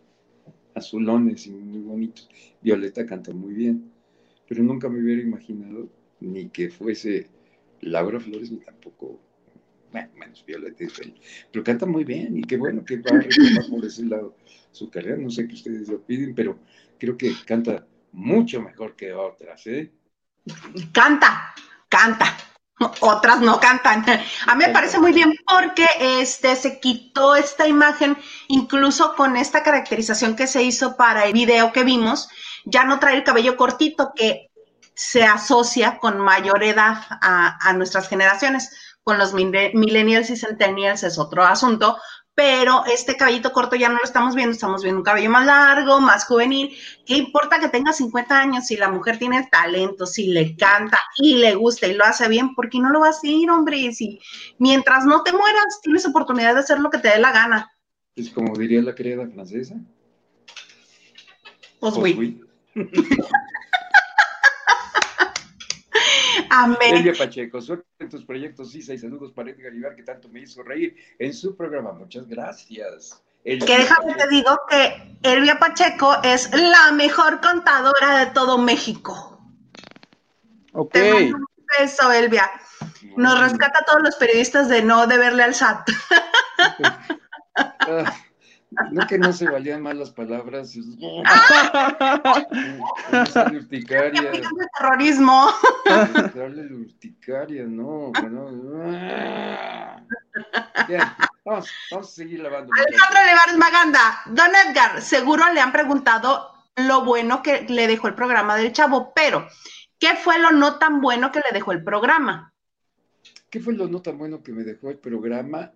azulones 0.74 1.46
y 1.46 1.50
muy 1.50 1.80
bonitos. 1.80 2.28
Violeta 2.62 3.04
canta 3.06 3.32
muy 3.32 3.54
bien, 3.54 3.90
pero 4.48 4.62
nunca 4.62 4.88
me 4.88 5.00
hubiera 5.00 5.22
imaginado 5.22 5.88
ni 6.20 6.48
que 6.48 6.70
fuese 6.70 7.26
Laura 7.80 8.20
Flores 8.20 8.50
ni 8.50 8.58
tampoco 8.58 9.20
bueno, 9.92 10.08
menos 10.16 10.44
Violeta 10.44 10.84
pero 11.50 11.64
canta 11.64 11.86
muy 11.86 12.04
bien 12.04 12.36
y 12.36 12.42
qué 12.42 12.56
bueno 12.56 12.84
que 12.84 12.98
va 12.98 13.16
a 13.16 13.20
retomar 13.20 13.66
por 13.70 13.84
ese 13.84 14.04
lado 14.04 14.36
su 14.72 14.90
carrera. 14.90 15.16
No 15.16 15.30
sé 15.30 15.46
qué 15.46 15.54
ustedes 15.54 15.88
lo 15.88 16.00
piden, 16.00 16.34
pero 16.34 16.58
creo 16.98 17.16
que 17.16 17.34
canta 17.46 17.86
mucho 18.12 18.60
mejor 18.60 18.96
que 18.96 19.12
otras, 19.12 19.66
¿eh? 19.66 19.92
Canta, 20.92 21.54
canta. 21.88 22.36
Otras 23.00 23.40
no 23.40 23.58
cantan. 23.58 24.04
A 24.46 24.54
mí 24.54 24.64
me 24.64 24.72
parece 24.72 25.00
muy 25.00 25.12
bien 25.12 25.34
porque 25.46 25.86
este 26.00 26.54
se 26.54 26.78
quitó 26.78 27.34
esta 27.34 27.66
imagen, 27.66 28.16
incluso 28.46 29.16
con 29.16 29.36
esta 29.36 29.64
caracterización 29.64 30.36
que 30.36 30.46
se 30.46 30.62
hizo 30.62 30.96
para 30.96 31.24
el 31.24 31.32
video 31.32 31.72
que 31.72 31.82
vimos, 31.82 32.28
ya 32.64 32.84
no 32.84 33.00
trae 33.00 33.16
el 33.16 33.24
cabello 33.24 33.56
cortito 33.56 34.12
que 34.14 34.46
se 34.94 35.24
asocia 35.24 35.98
con 35.98 36.20
mayor 36.20 36.62
edad 36.62 37.04
a 37.20 37.72
nuestras 37.72 38.08
generaciones 38.08 38.87
con 39.08 39.16
los 39.16 39.32
millennials 39.32 40.28
y 40.28 40.36
centennials 40.36 41.02
es 41.02 41.18
otro 41.18 41.42
asunto, 41.42 41.96
pero 42.34 42.84
este 42.84 43.16
cabellito 43.16 43.52
corto 43.52 43.74
ya 43.74 43.88
no 43.88 43.94
lo 43.94 44.04
estamos 44.04 44.34
viendo, 44.34 44.52
estamos 44.52 44.82
viendo 44.82 44.98
un 44.98 45.02
cabello 45.02 45.30
más 45.30 45.46
largo, 45.46 45.98
más 45.98 46.26
juvenil. 46.26 46.76
¿Qué 47.06 47.16
importa 47.16 47.58
que 47.58 47.70
tenga 47.70 47.94
50 47.94 48.38
años 48.38 48.66
si 48.66 48.76
la 48.76 48.90
mujer 48.90 49.18
tiene 49.18 49.48
talento, 49.50 50.04
si 50.04 50.26
le 50.26 50.54
canta 50.56 50.98
y 51.16 51.38
le 51.38 51.54
gusta 51.54 51.86
y 51.86 51.94
lo 51.94 52.04
hace 52.04 52.28
bien? 52.28 52.54
¿Por 52.54 52.68
qué 52.68 52.80
no 52.80 52.90
lo 52.90 53.00
vas 53.00 53.16
a 53.16 53.18
hacer, 53.20 53.50
hombre? 53.50 53.90
Si 53.94 54.20
mientras 54.58 55.06
no 55.06 55.22
te 55.22 55.32
mueras, 55.32 55.80
tienes 55.82 56.04
oportunidad 56.04 56.52
de 56.52 56.60
hacer 56.60 56.78
lo 56.78 56.90
que 56.90 56.98
te 56.98 57.08
dé 57.08 57.18
la 57.18 57.32
gana. 57.32 57.72
Es 58.14 58.28
como 58.28 58.54
diría 58.58 58.82
la 58.82 58.94
querida 58.94 59.26
francesa. 59.26 59.76
Pues, 61.80 61.94
güey. 61.94 62.42
Amén. 66.58 66.96
Elvia 66.96 67.12
Pacheco, 67.16 67.60
suerte 67.60 67.86
en 67.98 68.08
tus 68.08 68.24
proyectos, 68.24 68.74
Isa, 68.74 68.94
y 68.94 68.98
saludos 68.98 69.32
para 69.32 69.50
Edgar 69.50 69.74
Ibar, 69.74 69.94
que 69.94 70.02
tanto 70.02 70.28
me 70.28 70.40
hizo 70.40 70.62
reír 70.62 70.96
en 71.18 71.32
su 71.32 71.56
programa. 71.56 71.92
Muchas 71.92 72.26
gracias. 72.28 73.22
que 73.44 73.56
déjame 73.58 74.14
te 74.14 74.28
digo 74.28 74.58
que 74.68 75.16
Elvia 75.22 75.58
Pacheco 75.58 76.16
es 76.22 76.50
la 76.52 76.92
mejor 76.92 77.40
contadora 77.40 78.24
de 78.24 78.26
todo 78.32 78.58
México. 78.58 79.40
Ok. 80.72 80.92
Te 80.92 81.32
un 81.32 81.46
beso, 81.78 82.12
Elvia. 82.12 82.50
Nos 83.16 83.40
rescata 83.40 83.80
a 83.80 83.84
todos 83.84 84.02
los 84.02 84.16
periodistas 84.16 84.68
de 84.68 84.82
no 84.82 85.06
deberle 85.06 85.44
al 85.44 85.54
SAT. 85.54 85.88
No 88.70 89.06
que 89.06 89.18
no 89.18 89.32
se 89.32 89.48
valían 89.48 89.80
más 89.82 89.96
las 89.96 90.10
palabras. 90.10 90.76
Es... 90.76 90.84
urticaria. 93.52 94.32
terrorismo. 94.78 95.50
Darle 95.86 96.74
urticaria, 96.74 97.64
no. 97.64 98.12
Bien, 100.86 101.00
vamos, 101.44 101.70
vamos 101.90 102.08
a 102.08 102.10
seguir 102.10 102.40
lavando. 102.40 102.72
Alejandro 102.74 103.24
Levares 103.24 103.56
Maganda, 103.56 104.20
Don 104.26 104.50
Edgar, 104.66 105.00
seguro 105.00 105.50
le 105.52 105.60
han 105.60 105.72
preguntado 105.72 106.52
lo 106.76 107.04
bueno 107.04 107.42
que 107.42 107.62
le 107.68 107.86
dejó 107.86 108.08
el 108.08 108.14
programa 108.14 108.56
del 108.56 108.72
Chavo, 108.72 109.12
pero 109.14 109.48
¿qué 109.98 110.14
fue 110.14 110.38
lo 110.38 110.50
no 110.50 110.78
tan 110.78 111.00
bueno 111.00 111.32
que 111.32 111.40
le 111.40 111.52
dejó 111.52 111.72
el 111.72 111.82
programa? 111.82 112.52
¿Qué 113.50 113.60
fue 113.60 113.74
lo 113.74 113.88
no 113.88 114.02
tan 114.02 114.18
bueno 114.18 114.42
que 114.42 114.52
me 114.52 114.62
dejó 114.62 114.90
el 114.90 114.98
programa? 114.98 115.72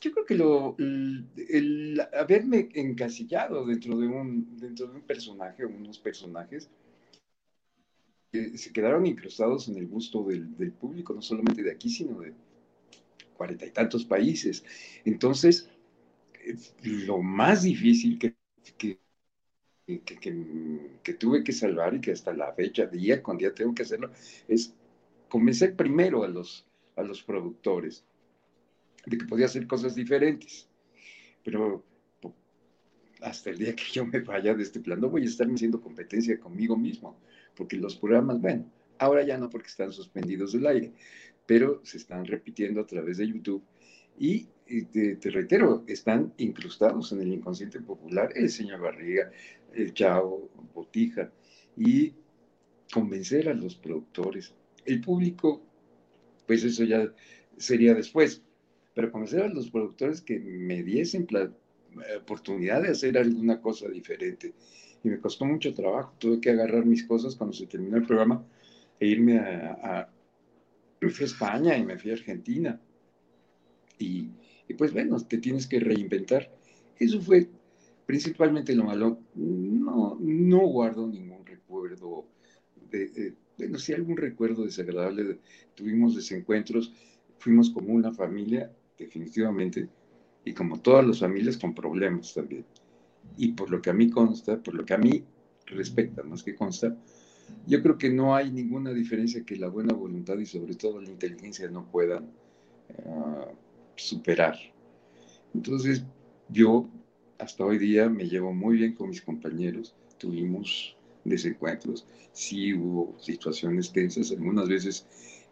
Eh, 0.00 0.04
yo 0.04 0.12
creo 0.12 0.26
que 0.26 0.34
lo, 0.34 0.76
el, 0.78 2.00
haberme 2.18 2.68
encasillado 2.74 3.66
dentro 3.66 3.98
de 3.98 4.06
un, 4.06 4.56
dentro 4.56 4.86
de 4.86 4.96
un 4.96 5.02
personaje, 5.02 5.64
unos 5.64 5.98
personajes, 5.98 6.70
que 8.32 8.56
se 8.56 8.72
quedaron 8.72 9.06
incrustados 9.06 9.68
en 9.68 9.76
el 9.76 9.88
gusto 9.88 10.24
del, 10.24 10.72
público, 10.72 11.12
no 11.12 11.22
solamente 11.22 11.62
de 11.62 11.72
aquí, 11.72 11.88
sino 11.90 12.20
de 12.20 12.32
cuarenta 13.36 13.66
y 13.66 13.70
tantos 13.70 14.04
países. 14.04 14.64
Entonces, 15.04 15.68
eh, 16.44 16.56
lo 16.82 17.20
más 17.22 17.62
difícil 17.62 18.18
que, 18.18 18.36
que, 18.78 18.98
que, 21.02 21.14
tuve 21.14 21.42
que 21.42 21.52
salvar 21.52 21.94
y 21.94 22.00
que 22.00 22.12
hasta 22.12 22.32
la 22.32 22.52
fecha, 22.52 22.86
día 22.86 23.22
con 23.22 23.36
día 23.36 23.52
tengo 23.52 23.74
que 23.74 23.82
hacerlo, 23.82 24.10
es 24.46 24.72
convencer 25.28 25.74
primero 25.74 26.22
a 26.22 26.28
los, 26.28 26.64
a 26.96 27.02
los 27.02 27.22
productores 27.22 28.04
de 29.06 29.18
que 29.18 29.24
podía 29.26 29.46
hacer 29.46 29.66
cosas 29.66 29.94
diferentes. 29.94 30.68
Pero 31.42 31.84
hasta 33.22 33.50
el 33.50 33.58
día 33.58 33.74
que 33.74 33.84
yo 33.92 34.04
me 34.06 34.20
vaya 34.20 34.54
de 34.54 34.62
este 34.62 34.80
plan, 34.80 35.00
voy 35.00 35.22
a 35.22 35.26
estar 35.26 35.46
haciendo 35.46 35.80
competencia 35.80 36.38
conmigo 36.38 36.76
mismo, 36.76 37.18
porque 37.54 37.76
los 37.76 37.96
programas, 37.96 38.40
bueno, 38.40 38.70
ahora 38.98 39.24
ya 39.24 39.38
no 39.38 39.50
porque 39.50 39.68
están 39.68 39.92
suspendidos 39.92 40.52
del 40.52 40.66
aire, 40.66 40.92
pero 41.46 41.80
se 41.84 41.98
están 41.98 42.24
repitiendo 42.24 42.80
a 42.80 42.86
través 42.86 43.18
de 43.18 43.28
YouTube 43.28 43.62
y, 44.18 44.48
te, 44.66 45.30
reitero, 45.30 45.84
están 45.86 46.32
incrustados 46.36 47.10
en 47.12 47.22
el 47.22 47.32
inconsciente 47.32 47.80
popular 47.80 48.30
el 48.34 48.50
señor 48.50 48.80
Barriga, 48.80 49.30
el 49.74 49.92
Chao, 49.94 50.48
Botija, 50.74 51.32
y 51.76 52.12
convencer 52.92 53.48
a 53.48 53.54
los 53.54 53.74
productores. 53.74 54.54
El 54.84 55.00
público, 55.00 55.62
pues 56.46 56.64
eso 56.64 56.84
ya 56.84 57.12
sería 57.56 57.94
después, 57.94 58.42
pero 59.00 59.12
convencer 59.12 59.42
a 59.42 59.48
los 59.48 59.70
productores 59.70 60.20
que 60.20 60.38
me 60.38 60.82
diesen 60.82 61.26
la 61.30 61.44
eh, 61.44 62.16
oportunidad 62.18 62.82
de 62.82 62.90
hacer 62.90 63.16
alguna 63.16 63.58
cosa 63.58 63.88
diferente. 63.88 64.52
Y 65.02 65.08
me 65.08 65.18
costó 65.18 65.46
mucho 65.46 65.72
trabajo, 65.72 66.14
tuve 66.18 66.38
que 66.38 66.50
agarrar 66.50 66.84
mis 66.84 67.04
cosas 67.04 67.34
cuando 67.34 67.56
se 67.56 67.66
terminó 67.66 67.96
el 67.96 68.04
programa 68.04 68.44
e 68.98 69.06
irme 69.06 69.38
a, 69.38 69.78
a, 69.82 70.12
España 71.00 71.78
y 71.78 71.84
me 71.86 71.96
fui 71.96 72.10
a 72.10 72.14
Argentina. 72.14 72.78
Y, 73.98 74.28
y, 74.68 74.74
pues 74.74 74.92
bueno, 74.92 75.18
te 75.20 75.38
tienes 75.38 75.66
que 75.66 75.80
reinventar. 75.80 76.50
Eso 76.98 77.22
fue 77.22 77.48
principalmente 78.04 78.74
lo 78.74 78.84
malo. 78.84 79.18
No, 79.34 80.18
no 80.20 80.58
guardo 80.66 81.06
ningún 81.06 81.46
recuerdo 81.46 82.26
de, 82.90 83.34
bueno, 83.56 83.78
sí 83.78 83.94
algún 83.94 84.18
recuerdo 84.18 84.66
desagradable. 84.66 85.38
Tuvimos 85.74 86.14
desencuentros, 86.14 86.92
fuimos 87.38 87.70
como 87.70 87.94
una 87.94 88.12
familia 88.12 88.70
definitivamente, 89.00 89.88
y 90.44 90.52
como 90.52 90.78
todas 90.78 91.06
las 91.06 91.20
familias 91.20 91.56
con 91.56 91.74
problemas 91.74 92.34
también. 92.34 92.64
Y 93.36 93.52
por 93.52 93.70
lo 93.70 93.80
que 93.80 93.90
a 93.90 93.94
mí 93.94 94.10
consta, 94.10 94.62
por 94.62 94.74
lo 94.74 94.84
que 94.84 94.94
a 94.94 94.98
mí 94.98 95.24
respecta 95.66 96.22
más 96.22 96.42
que 96.42 96.54
consta, 96.54 96.96
yo 97.66 97.82
creo 97.82 97.98
que 97.98 98.10
no 98.10 98.34
hay 98.34 98.50
ninguna 98.50 98.92
diferencia 98.92 99.44
que 99.44 99.56
la 99.56 99.68
buena 99.68 99.94
voluntad 99.94 100.38
y 100.38 100.46
sobre 100.46 100.74
todo 100.74 101.00
la 101.00 101.10
inteligencia 101.10 101.68
no 101.68 101.90
puedan 101.90 102.30
ah, 103.06 103.48
superar. 103.96 104.56
Entonces, 105.54 106.04
yo 106.48 106.88
hasta 107.38 107.64
hoy 107.64 107.78
día 107.78 108.08
me 108.08 108.28
llevo 108.28 108.52
muy 108.52 108.76
bien 108.76 108.94
con 108.94 109.08
mis 109.08 109.22
compañeros, 109.22 109.94
tuvimos 110.18 110.96
desencuentros, 111.24 112.06
sí 112.32 112.74
hubo 112.74 113.16
situaciones 113.18 113.92
tensas 113.92 114.30
algunas 114.30 114.68
veces 114.68 115.06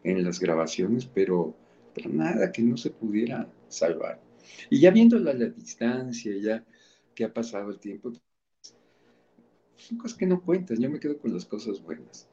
en 0.05 0.24
las 0.24 0.38
grabaciones, 0.38 1.07
pero 1.07 1.55
nada 2.09 2.53
que 2.53 2.62
no 2.62 2.76
se 2.76 2.91
pudiera 2.91 3.51
salvar. 3.68 4.20
Y 4.70 4.80
ya 4.80 4.91
viéndolo 4.91 5.30
a 5.30 5.34
la 5.34 5.47
distancia, 5.47 6.36
ya 6.36 6.64
que 7.14 7.24
ha 7.24 7.32
pasado 7.32 7.70
el 7.70 7.78
tiempo, 7.78 8.12
son 9.76 9.99
cosas 9.99 10.16
que 10.16 10.26
no 10.26 10.43
cuentan, 10.43 10.78
yo 10.78 10.91
me 10.91 11.01
quedo 11.01 11.18
con 11.18 11.32
las 11.32 11.45
cosas 11.45 11.82
buenas. 11.82 12.28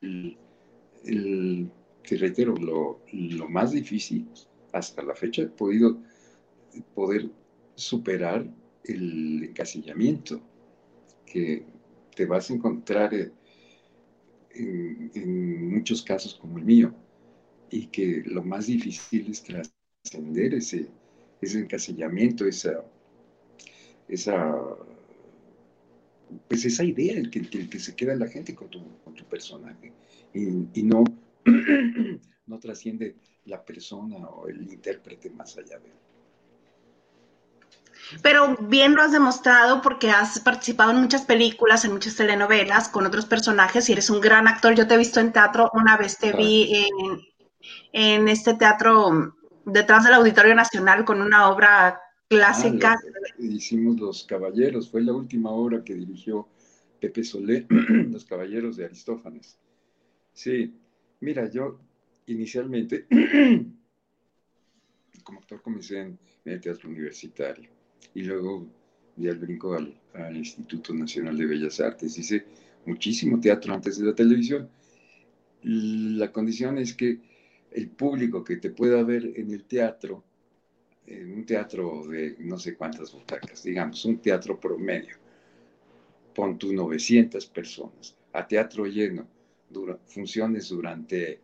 El, 0.00 1.70
te 2.06 2.16
reitero, 2.16 2.54
lo, 2.56 3.00
lo, 3.12 3.48
más 3.48 3.72
difícil 3.72 4.28
hasta 4.72 5.02
la 5.02 5.14
fecha 5.14 5.42
he 5.42 5.46
podido 5.46 6.00
poder 6.94 7.28
superar 7.74 8.46
el 8.84 9.44
encasillamiento 9.44 10.40
que 11.26 11.64
te 12.14 12.26
vas 12.26 12.50
a 12.50 12.54
encontrar 12.54 13.12
en, 13.14 15.10
en 15.14 15.70
muchos 15.70 16.02
casos 16.02 16.34
como 16.34 16.58
el 16.58 16.64
mío 16.64 16.94
y 17.70 17.86
que 17.86 18.22
lo 18.26 18.42
más 18.42 18.66
difícil 18.66 19.30
es 19.30 19.42
trascender 19.42 20.54
ese, 20.54 20.88
ese 21.40 21.60
encasillamiento, 21.60 22.46
esa, 22.46 22.84
esa, 24.08 24.56
pues 26.48 26.64
esa 26.64 26.84
idea, 26.84 27.16
el 27.16 27.30
que, 27.30 27.40
el 27.40 27.68
que 27.70 27.78
se 27.78 27.94
queda 27.94 28.14
la 28.16 28.28
gente 28.28 28.54
con 28.54 28.68
tu, 28.68 28.82
con 29.04 29.14
tu 29.14 29.24
personaje 29.24 29.92
y, 30.34 30.82
no, 30.82 31.04
no 32.46 32.58
trasciende 32.58 33.16
la 33.46 33.64
persona 33.64 34.16
o 34.28 34.48
el 34.48 34.62
intérprete 34.62 35.30
más 35.30 35.56
allá 35.56 35.78
de 35.78 35.88
él. 35.88 35.94
Pero 38.22 38.56
bien 38.62 38.94
lo 38.94 39.02
has 39.02 39.12
demostrado 39.12 39.82
porque 39.82 40.10
has 40.10 40.40
participado 40.40 40.90
en 40.90 41.00
muchas 41.00 41.22
películas, 41.22 41.84
en 41.84 41.92
muchas 41.92 42.16
telenovelas 42.16 42.88
con 42.88 43.06
otros 43.06 43.24
personajes 43.24 43.88
y 43.88 43.92
eres 43.92 44.10
un 44.10 44.20
gran 44.20 44.48
actor. 44.48 44.74
Yo 44.74 44.88
te 44.88 44.94
he 44.94 44.98
visto 44.98 45.20
en 45.20 45.32
teatro, 45.32 45.70
una 45.74 45.96
vez 45.96 46.18
te 46.18 46.32
vi 46.32 46.74
en, 46.74 47.20
en 47.92 48.28
este 48.28 48.54
teatro 48.54 49.34
detrás 49.64 50.04
del 50.04 50.14
Auditorio 50.14 50.54
Nacional 50.54 51.04
con 51.04 51.20
una 51.20 51.50
obra 51.50 52.00
clásica. 52.28 52.94
Ah, 52.94 53.34
hicimos 53.38 53.98
Los 53.98 54.24
Caballeros, 54.24 54.90
fue 54.90 55.02
la 55.02 55.12
última 55.12 55.50
obra 55.50 55.82
que 55.84 55.94
dirigió 55.94 56.48
Pepe 57.00 57.24
Solé, 57.24 57.66
Los 58.10 58.24
Caballeros 58.24 58.76
de 58.76 58.84
Aristófanes. 58.84 59.58
Sí, 60.32 60.74
mira, 61.20 61.50
yo 61.50 61.80
inicialmente 62.26 63.06
como 65.24 65.40
actor 65.40 65.60
comencé 65.62 66.00
en, 66.00 66.18
el 66.44 66.60
teatro 66.60 66.88
universitario 66.88 67.70
y 68.14 68.22
luego 68.22 68.66
di 69.14 69.28
el 69.28 69.38
brinco 69.38 69.74
al, 69.74 69.94
al 70.14 70.36
Instituto 70.36 70.94
Nacional 70.94 71.36
de 71.36 71.46
Bellas 71.46 71.80
Artes. 71.80 72.16
Hice 72.16 72.46
muchísimo 72.86 73.38
teatro 73.40 73.74
antes 73.74 73.98
de 73.98 74.06
la 74.06 74.14
televisión. 74.14 74.70
La 75.62 76.32
condición 76.32 76.78
es 76.78 76.94
que 76.94 77.20
el 77.72 77.88
público 77.90 78.42
que 78.42 78.56
te 78.56 78.70
pueda 78.70 79.02
ver 79.02 79.32
en 79.36 79.52
el 79.52 79.64
teatro, 79.64 80.24
en 81.06 81.32
un 81.32 81.46
teatro 81.46 82.06
de 82.06 82.36
no 82.38 82.58
sé 82.58 82.74
cuántas 82.74 83.12
butacas, 83.12 83.62
digamos, 83.62 84.04
un 84.04 84.18
teatro 84.18 84.58
promedio, 84.58 85.16
pon 86.34 86.58
tu 86.58 86.72
900 86.72 87.46
personas, 87.46 88.16
a 88.32 88.46
teatro 88.46 88.86
lleno, 88.86 89.26
funciones 90.06 90.68
durante 90.68 91.40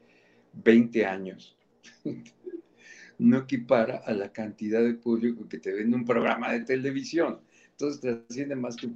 20 0.53 1.07
años, 1.07 1.57
no 3.19 3.39
equipara 3.39 3.99
a 3.99 4.13
la 4.13 4.33
cantidad 4.33 4.83
de 4.83 4.95
público 4.95 5.49
que 5.49 5.59
te 5.59 5.73
ve 5.73 5.83
en 5.83 5.95
un 5.95 6.05
programa 6.05 6.53
de 6.53 6.61
televisión. 6.61 7.41
Entonces 7.71 8.01
trasciende 8.01 8.57
más 8.57 8.77
tu 8.77 8.91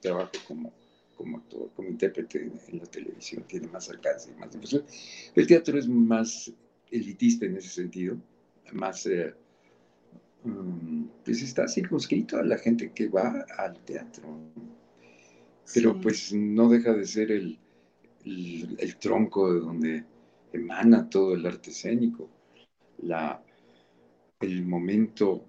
trabajo 0.00 0.32
como, 0.46 0.72
como 1.20 1.36
actor, 1.36 1.70
como 1.76 1.90
intérprete 1.90 2.50
en, 2.68 2.78
la 2.78 2.86
televisión, 2.86 3.44
tiene 3.46 3.68
más 3.68 3.90
alcance 3.90 4.30
y 4.30 4.40
más 4.40 4.50
difusión. 4.50 4.84
El 5.34 5.46
teatro 5.46 5.78
es 5.78 5.86
más 5.86 6.50
elitista 6.90 7.44
en 7.44 7.58
ese 7.58 7.68
sentido, 7.68 8.16
más, 8.72 9.04
eh, 9.04 9.34
mm, 10.44 11.04
pues 11.22 11.42
está 11.42 11.68
circunscrito 11.68 12.38
a 12.38 12.42
la 12.42 12.56
gente 12.56 12.90
que 12.94 13.08
va 13.08 13.44
al 13.58 13.78
teatro. 13.84 14.24
Pero 15.74 16.00
pues 16.00 16.32
no 16.32 16.70
deja 16.70 16.94
de 16.94 17.04
ser 17.04 17.30
el, 17.30 17.58
el, 18.24 18.96
tronco 18.96 19.52
de 19.52 19.60
donde 19.60 20.04
emana 20.54 21.10
todo 21.10 21.34
el 21.34 21.44
arte 21.44 21.68
escénico, 21.70 22.30
la, 23.02 23.42
el 24.40 24.64
momento 24.64 25.44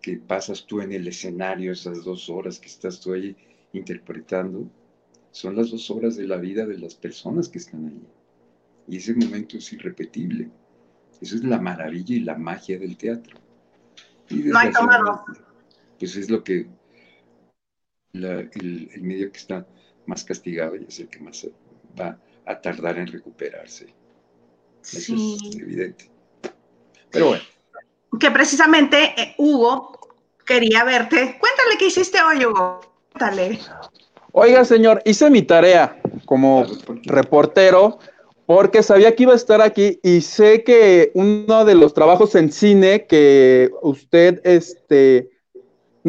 que 0.00 0.18
pasas 0.18 0.64
tú 0.64 0.80
en 0.80 0.92
el 0.92 1.08
escenario, 1.08 1.72
esas 1.72 2.04
dos 2.04 2.30
horas 2.30 2.60
que 2.60 2.68
estás 2.68 3.00
tú 3.00 3.12
ahí, 3.12 3.36
interpretando 3.76 4.68
son 5.30 5.54
las 5.54 5.70
dos 5.70 5.90
horas 5.90 6.16
de 6.16 6.26
la 6.26 6.36
vida 6.36 6.64
de 6.64 6.78
las 6.78 6.94
personas 6.94 7.48
que 7.48 7.58
están 7.58 7.86
allí. 7.86 8.06
Y 8.88 8.96
ese 8.96 9.14
momento 9.14 9.58
es 9.58 9.72
irrepetible. 9.72 10.48
Eso 11.20 11.36
es 11.36 11.44
la 11.44 11.58
maravilla 11.58 12.16
y 12.16 12.20
la 12.20 12.36
magia 12.36 12.78
del 12.78 12.96
teatro. 12.96 13.36
no 14.30 14.58
hay 14.58 14.72
tomado. 14.72 15.24
Pues 15.98 16.16
es 16.16 16.30
lo 16.30 16.42
que 16.42 16.68
el, 18.14 18.90
medio 19.02 19.30
que 19.30 19.38
está 19.38 19.66
más 20.06 20.24
castigado 20.24 20.76
y 20.76 20.84
es 20.84 21.00
el 21.00 21.08
que 21.08 21.20
más 21.20 21.46
va 22.00 22.18
a 22.46 22.60
tardar 22.60 22.98
en 22.98 23.06
recuperarse. 23.08 23.92
Eso 24.82 25.14
es 25.14 25.56
evidente. 25.56 26.10
Pero 27.10 27.28
bueno. 27.28 27.42
Que 28.18 28.30
precisamente 28.30 29.20
eh, 29.20 29.34
Hugo 29.36 29.98
quería 30.46 30.84
verte. 30.84 31.36
Cuéntale 31.38 31.76
qué 31.78 31.88
hiciste 31.88 32.18
hoy, 32.22 32.46
Hugo. 32.46 32.95
Cuéntale. 33.16 33.58
Oiga, 34.32 34.64
señor, 34.64 35.00
hice 35.04 35.30
mi 35.30 35.42
tarea 35.42 35.98
como 36.26 36.66
reportero 37.04 37.98
porque 38.44 38.82
sabía 38.82 39.16
que 39.16 39.22
iba 39.22 39.32
a 39.32 39.36
estar 39.36 39.60
aquí 39.62 39.98
y 40.02 40.20
sé 40.20 40.62
que 40.62 41.10
uno 41.14 41.64
de 41.64 41.74
los 41.74 41.94
trabajos 41.94 42.34
en 42.34 42.52
cine 42.52 43.06
que 43.06 43.70
usted, 43.82 44.40
este, 44.44 45.30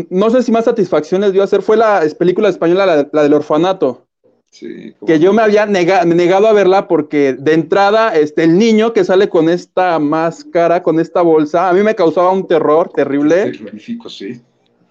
no 0.10 0.30
sé 0.30 0.43
si 0.43 0.51
más 0.51 0.66
satisfacción 0.66 1.22
les 1.22 1.32
dio 1.32 1.41
hacer 1.41 1.62
fue 1.62 1.78
la 1.78 2.03
película 2.20 2.49
española, 2.49 3.08
la, 3.12 3.24
del 3.24 3.34
orfanato. 3.34 4.03
Sí, 4.51 4.93
que 5.05 5.20
yo 5.20 5.34
me 5.34 5.41
había 5.41 5.66
negado 5.66 6.47
a 6.47 6.53
verla 6.53 6.88
porque 6.88 7.34
de 7.34 7.53
entrada 7.53 8.16
este, 8.16 8.43
el 8.43 8.58
niño 8.58 8.93
que 8.93 9.03
sale 9.03 9.30
con 9.30 9.49
esta 9.49 9.99
máscara, 9.99 10.84
con 10.84 10.99
esta 10.99 11.22
bolsa, 11.22 11.70
a 11.70 11.74
mí 11.74 11.82
me 11.84 11.95
causaba 11.95 12.32
un 12.32 12.47
terror 12.47 12.89
terrible. 12.93 13.51
Terrorífico, 13.51 14.10
sí. 14.10 14.41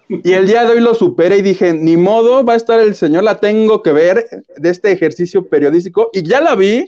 Y 0.09 0.33
el 0.33 0.47
día 0.47 0.65
de 0.65 0.73
hoy 0.73 0.79
lo 0.79 0.95
superé 0.95 1.39
y 1.39 1.41
dije, 1.41 1.73
ni 1.73 1.97
modo, 1.97 2.45
va 2.45 2.53
a 2.53 2.57
estar 2.57 2.79
el 2.79 2.95
señor, 2.95 3.23
la 3.23 3.39
tengo 3.39 3.83
que 3.83 3.91
ver 3.91 4.27
de 4.55 4.69
este 4.69 4.91
ejercicio 4.91 5.47
periodístico. 5.47 6.09
Y 6.13 6.23
ya 6.23 6.39
la 6.39 6.55
vi 6.55 6.85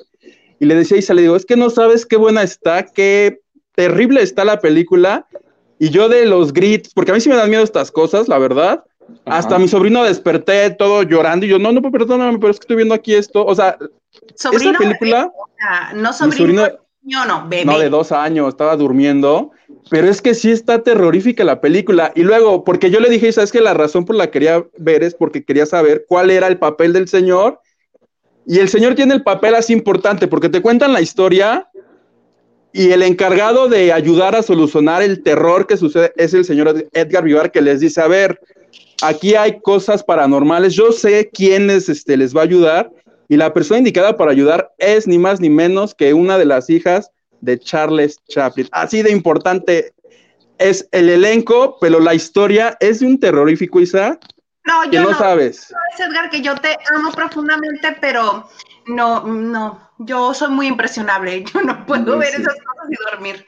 y 0.59 0.65
le 0.65 0.75
decía 0.75 0.95
a 0.95 0.99
Isa, 0.99 1.13
le 1.13 1.23
digo, 1.23 1.35
es 1.35 1.45
que 1.45 1.57
no 1.57 1.69
sabes 1.69 2.05
qué 2.05 2.15
buena 2.15 2.43
está, 2.43 2.85
qué 2.85 3.39
terrible 3.75 4.21
está 4.21 4.45
la 4.45 4.59
película. 4.59 5.27
Y 5.79 5.89
yo 5.89 6.07
de 6.09 6.25
los 6.25 6.53
grits, 6.53 6.93
porque 6.93 7.11
a 7.11 7.13
mí 7.13 7.21
sí 7.21 7.29
me 7.29 7.35
dan 7.35 7.49
miedo 7.49 7.63
estas 7.63 7.91
cosas, 7.91 8.27
la 8.27 8.37
verdad. 8.37 8.83
Hasta 9.25 9.57
mi 9.57 9.67
sobrino 9.67 10.03
desperté 10.03 10.69
todo 10.69 11.03
llorando 11.03 11.45
y 11.45 11.49
yo, 11.49 11.59
no, 11.59 11.71
no, 11.71 11.81
perdóname, 11.91 12.37
pero 12.39 12.51
es 12.51 12.59
que 12.59 12.63
estoy 12.63 12.77
viendo 12.77 12.93
aquí 12.93 13.15
esto. 13.15 13.45
O 13.45 13.55
sea, 13.55 13.77
¿Sobrino 14.35 14.71
esa 14.71 14.79
película... 14.79 15.31
no 15.95 16.13
sobrino, 16.13 16.67
no, 17.01 17.25
no, 17.25 17.47
bebé. 17.47 17.65
No, 17.65 17.79
de 17.79 17.89
dos 17.89 18.11
años, 18.11 18.49
estaba 18.49 18.75
durmiendo. 18.75 19.51
Pero 19.89 20.07
es 20.07 20.21
que 20.21 20.33
sí 20.33 20.51
está 20.51 20.83
terrorífica 20.83 21.43
la 21.43 21.61
película. 21.61 22.11
Y 22.15 22.21
luego, 22.21 22.63
porque 22.63 22.91
yo 22.91 22.99
le 22.99 23.09
dije, 23.09 23.31
¿sabes 23.31 23.51
que 23.51 23.61
La 23.61 23.73
razón 23.73 24.05
por 24.05 24.15
la 24.15 24.27
que 24.27 24.31
quería 24.31 24.63
ver 24.77 25.03
es 25.03 25.15
porque 25.15 25.43
quería 25.43 25.65
saber 25.65 26.05
cuál 26.07 26.29
era 26.29 26.47
el 26.47 26.57
papel 26.57 26.93
del 26.93 27.07
señor. 27.07 27.59
Y 28.45 28.59
el 28.59 28.69
señor 28.69 28.95
tiene 28.95 29.13
el 29.13 29.23
papel 29.23 29.55
así 29.55 29.73
importante, 29.73 30.27
porque 30.27 30.49
te 30.49 30.61
cuentan 30.61 30.93
la 30.93 31.01
historia 31.01 31.69
y 32.71 32.91
el 32.91 33.01
encargado 33.01 33.67
de 33.67 33.91
ayudar 33.91 34.35
a 34.35 34.43
solucionar 34.43 35.01
el 35.01 35.23
terror 35.23 35.65
que 35.65 35.77
sucede 35.77 36.13
es 36.17 36.33
el 36.33 36.45
señor 36.45 36.87
Edgar 36.93 37.23
Vivar, 37.23 37.51
que 37.51 37.61
les 37.61 37.79
dice, 37.79 38.01
a 38.01 38.07
ver, 38.07 38.39
aquí 39.01 39.35
hay 39.35 39.59
cosas 39.61 40.03
paranormales, 40.03 40.73
yo 40.75 40.91
sé 40.91 41.29
quiénes 41.33 41.89
este, 41.89 42.15
les 42.15 42.35
va 42.35 42.41
a 42.41 42.43
ayudar, 42.43 42.91
y 43.29 43.37
la 43.37 43.53
persona 43.53 43.77
indicada 43.77 44.17
para 44.17 44.31
ayudar 44.31 44.73
es 44.79 45.07
ni 45.07 45.19
más 45.19 45.39
ni 45.39 45.49
menos 45.49 45.93
que 45.93 46.13
una 46.13 46.37
de 46.37 46.45
las 46.45 46.69
hijas 46.69 47.11
de 47.41 47.59
Charles 47.59 48.17
Chaplin. 48.27 48.67
Así 48.71 49.03
de 49.03 49.11
importante 49.11 49.93
es 50.57 50.89
el 50.91 51.09
elenco, 51.09 51.77
pero 51.79 51.99
la 51.99 52.15
historia 52.15 52.75
es 52.79 52.99
de 52.99 53.05
un 53.05 53.19
terrorífico, 53.19 53.79
Isa. 53.79 54.19
No, 54.65 54.91
yo 54.91 55.03
no, 55.03 55.17
sabes. 55.17 55.67
sabes. 55.67 56.11
Edgar, 56.11 56.29
que 56.31 56.41
yo 56.41 56.55
te 56.55 56.75
amo 56.93 57.11
profundamente, 57.11 57.95
pero 58.01 58.49
no, 58.87 59.23
no, 59.25 59.79
yo 59.99 60.33
soy 60.33 60.49
muy 60.51 60.67
impresionable. 60.67 61.43
Yo 61.53 61.61
no 61.61 61.85
puedo 61.85 62.17
ver 62.17 62.29
esas 62.29 62.55
cosas 62.55 62.89
y 62.89 63.11
dormir. 63.11 63.45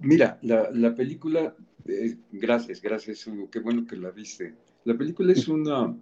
Mira, 0.00 0.38
la, 0.42 0.94
película, 0.94 1.54
eh, 1.86 2.16
gracias, 2.32 2.80
gracias, 2.80 3.26
Hugo, 3.26 3.48
qué 3.50 3.60
bueno 3.60 3.86
que 3.86 3.96
la 3.96 4.10
viste. 4.10 4.54
La 4.84 4.94
película 4.94 5.32
es 5.32 5.46
una, 5.46 5.94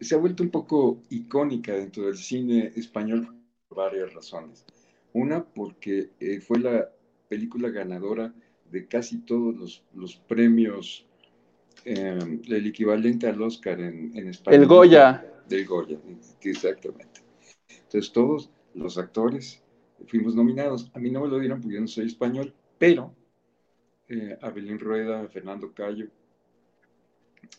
se 0.00 0.14
ha 0.14 0.18
vuelto 0.18 0.42
un 0.42 0.50
poco 0.50 1.02
icónica 1.10 1.74
dentro 1.74 2.06
del 2.06 2.16
cine 2.16 2.72
español 2.76 3.34
por 3.68 3.78
varias 3.78 4.12
razones. 4.12 4.64
Una, 5.12 5.44
porque 5.44 6.10
eh, 6.20 6.40
fue 6.40 6.58
la 6.58 6.88
película 7.28 7.68
ganadora 7.70 8.34
de 8.70 8.86
casi 8.86 9.18
todos 9.18 9.84
los, 9.94 10.16
premios, 10.16 11.06
em, 11.84 12.40
el 12.46 12.66
equivalente 12.66 13.26
al 13.26 13.40
Oscar 13.42 13.80
en, 13.80 14.16
en 14.16 14.28
España. 14.28 14.56
El 14.56 14.66
Goya. 14.66 15.42
Del 15.48 15.66
Goya, 15.66 15.98
exactamente. 16.40 17.20
Entonces 17.68 18.12
todos 18.12 18.50
los 18.74 18.96
actores 18.96 19.62
fuimos 20.06 20.34
nominados. 20.34 20.90
A 20.94 20.98
mí 20.98 21.10
no 21.10 21.20
me 21.20 21.28
lo 21.28 21.38
dieron 21.38 21.60
porque 21.60 21.74
yo 21.74 21.80
no 21.80 21.88
soy 21.88 22.06
español, 22.06 22.54
pero 22.78 23.14
eh, 24.08 24.38
Abelín 24.40 24.78
Rueda, 24.78 25.28
Fernando 25.28 25.72
Cayo, 25.72 26.08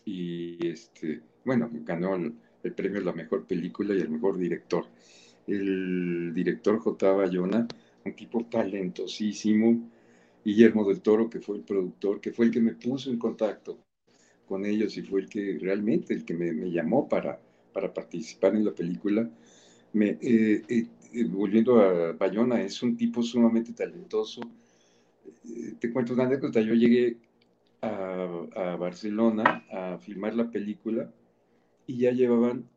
y 0.04 0.66
este, 0.66 1.22
bueno, 1.44 1.68
ganó 1.72 2.16
el, 2.16 2.34
premio 2.74 3.00
a 3.00 3.04
la 3.04 3.12
mejor 3.12 3.46
película 3.46 3.94
y 3.94 4.00
el 4.00 4.08
mejor 4.08 4.38
director 4.38 4.86
el 5.46 6.32
director 6.34 6.78
J. 6.78 7.12
Bayona, 7.12 7.66
un 8.04 8.14
tipo 8.14 8.44
talentosísimo, 8.44 9.90
Guillermo 10.44 10.86
del 10.88 11.00
Toro, 11.00 11.28
que 11.28 11.40
fue 11.40 11.56
el 11.56 11.62
productor, 11.62 12.20
que 12.20 12.32
fue 12.32 12.46
el 12.46 12.50
que 12.50 12.60
me 12.60 12.74
puso 12.74 13.10
en 13.10 13.18
contacto 13.18 13.78
con 14.46 14.66
ellos 14.66 14.96
y 14.96 15.02
fue 15.02 15.20
el 15.22 15.28
que 15.28 15.58
realmente, 15.60 16.12
el 16.14 16.24
que 16.24 16.34
me, 16.34 16.70
llamó 16.70 17.08
para, 17.08 17.40
para 17.72 17.92
participar 17.92 18.54
en 18.54 18.64
la 18.64 18.72
película. 18.74 19.28
Me, 19.94 20.18
eh, 20.20 20.62
eh, 20.68 20.86
eh, 21.14 21.24
volviendo 21.24 21.80
a 21.80 22.12
Bayona, 22.12 22.60
es 22.62 22.82
un 22.82 22.96
tipo 22.96 23.22
sumamente 23.22 23.72
talentoso. 23.72 24.40
te 25.78 25.92
cuento 25.92 26.12
una 26.14 26.24
anécdota, 26.24 26.60
yo 26.60 26.74
llegué 26.74 27.16
a, 27.80 28.46
a 28.54 28.76
Barcelona 28.76 29.64
a 29.70 29.98
filmar 29.98 30.34
la 30.34 30.50
película 30.50 31.10
y 31.86 31.98
ya 31.98 32.12
llevaban 32.12 32.68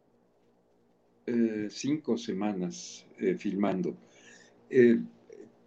eh, 1.25 1.67
cinco 1.69 2.17
semanas 2.17 3.05
eh, 3.19 3.35
filmando. 3.35 3.95
Eh, 4.69 4.99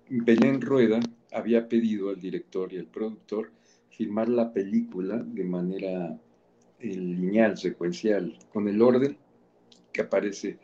Belén 0.09 0.61
Rueda 0.61 1.01
había 1.32 1.68
pedido 1.68 2.11
al 2.11 2.20
director 2.20 2.72
y 2.72 2.78
al 2.78 2.86
productor 2.86 3.53
filmar 3.91 4.28
la 4.28 4.53
película 4.53 5.18
de 5.18 5.45
manera 5.45 6.18
lineal, 6.80 7.59
secuencial, 7.59 8.38
con 8.53 8.68
el 8.68 8.80
orden 8.80 9.18
que 9.93 10.01
aparece 10.01 10.59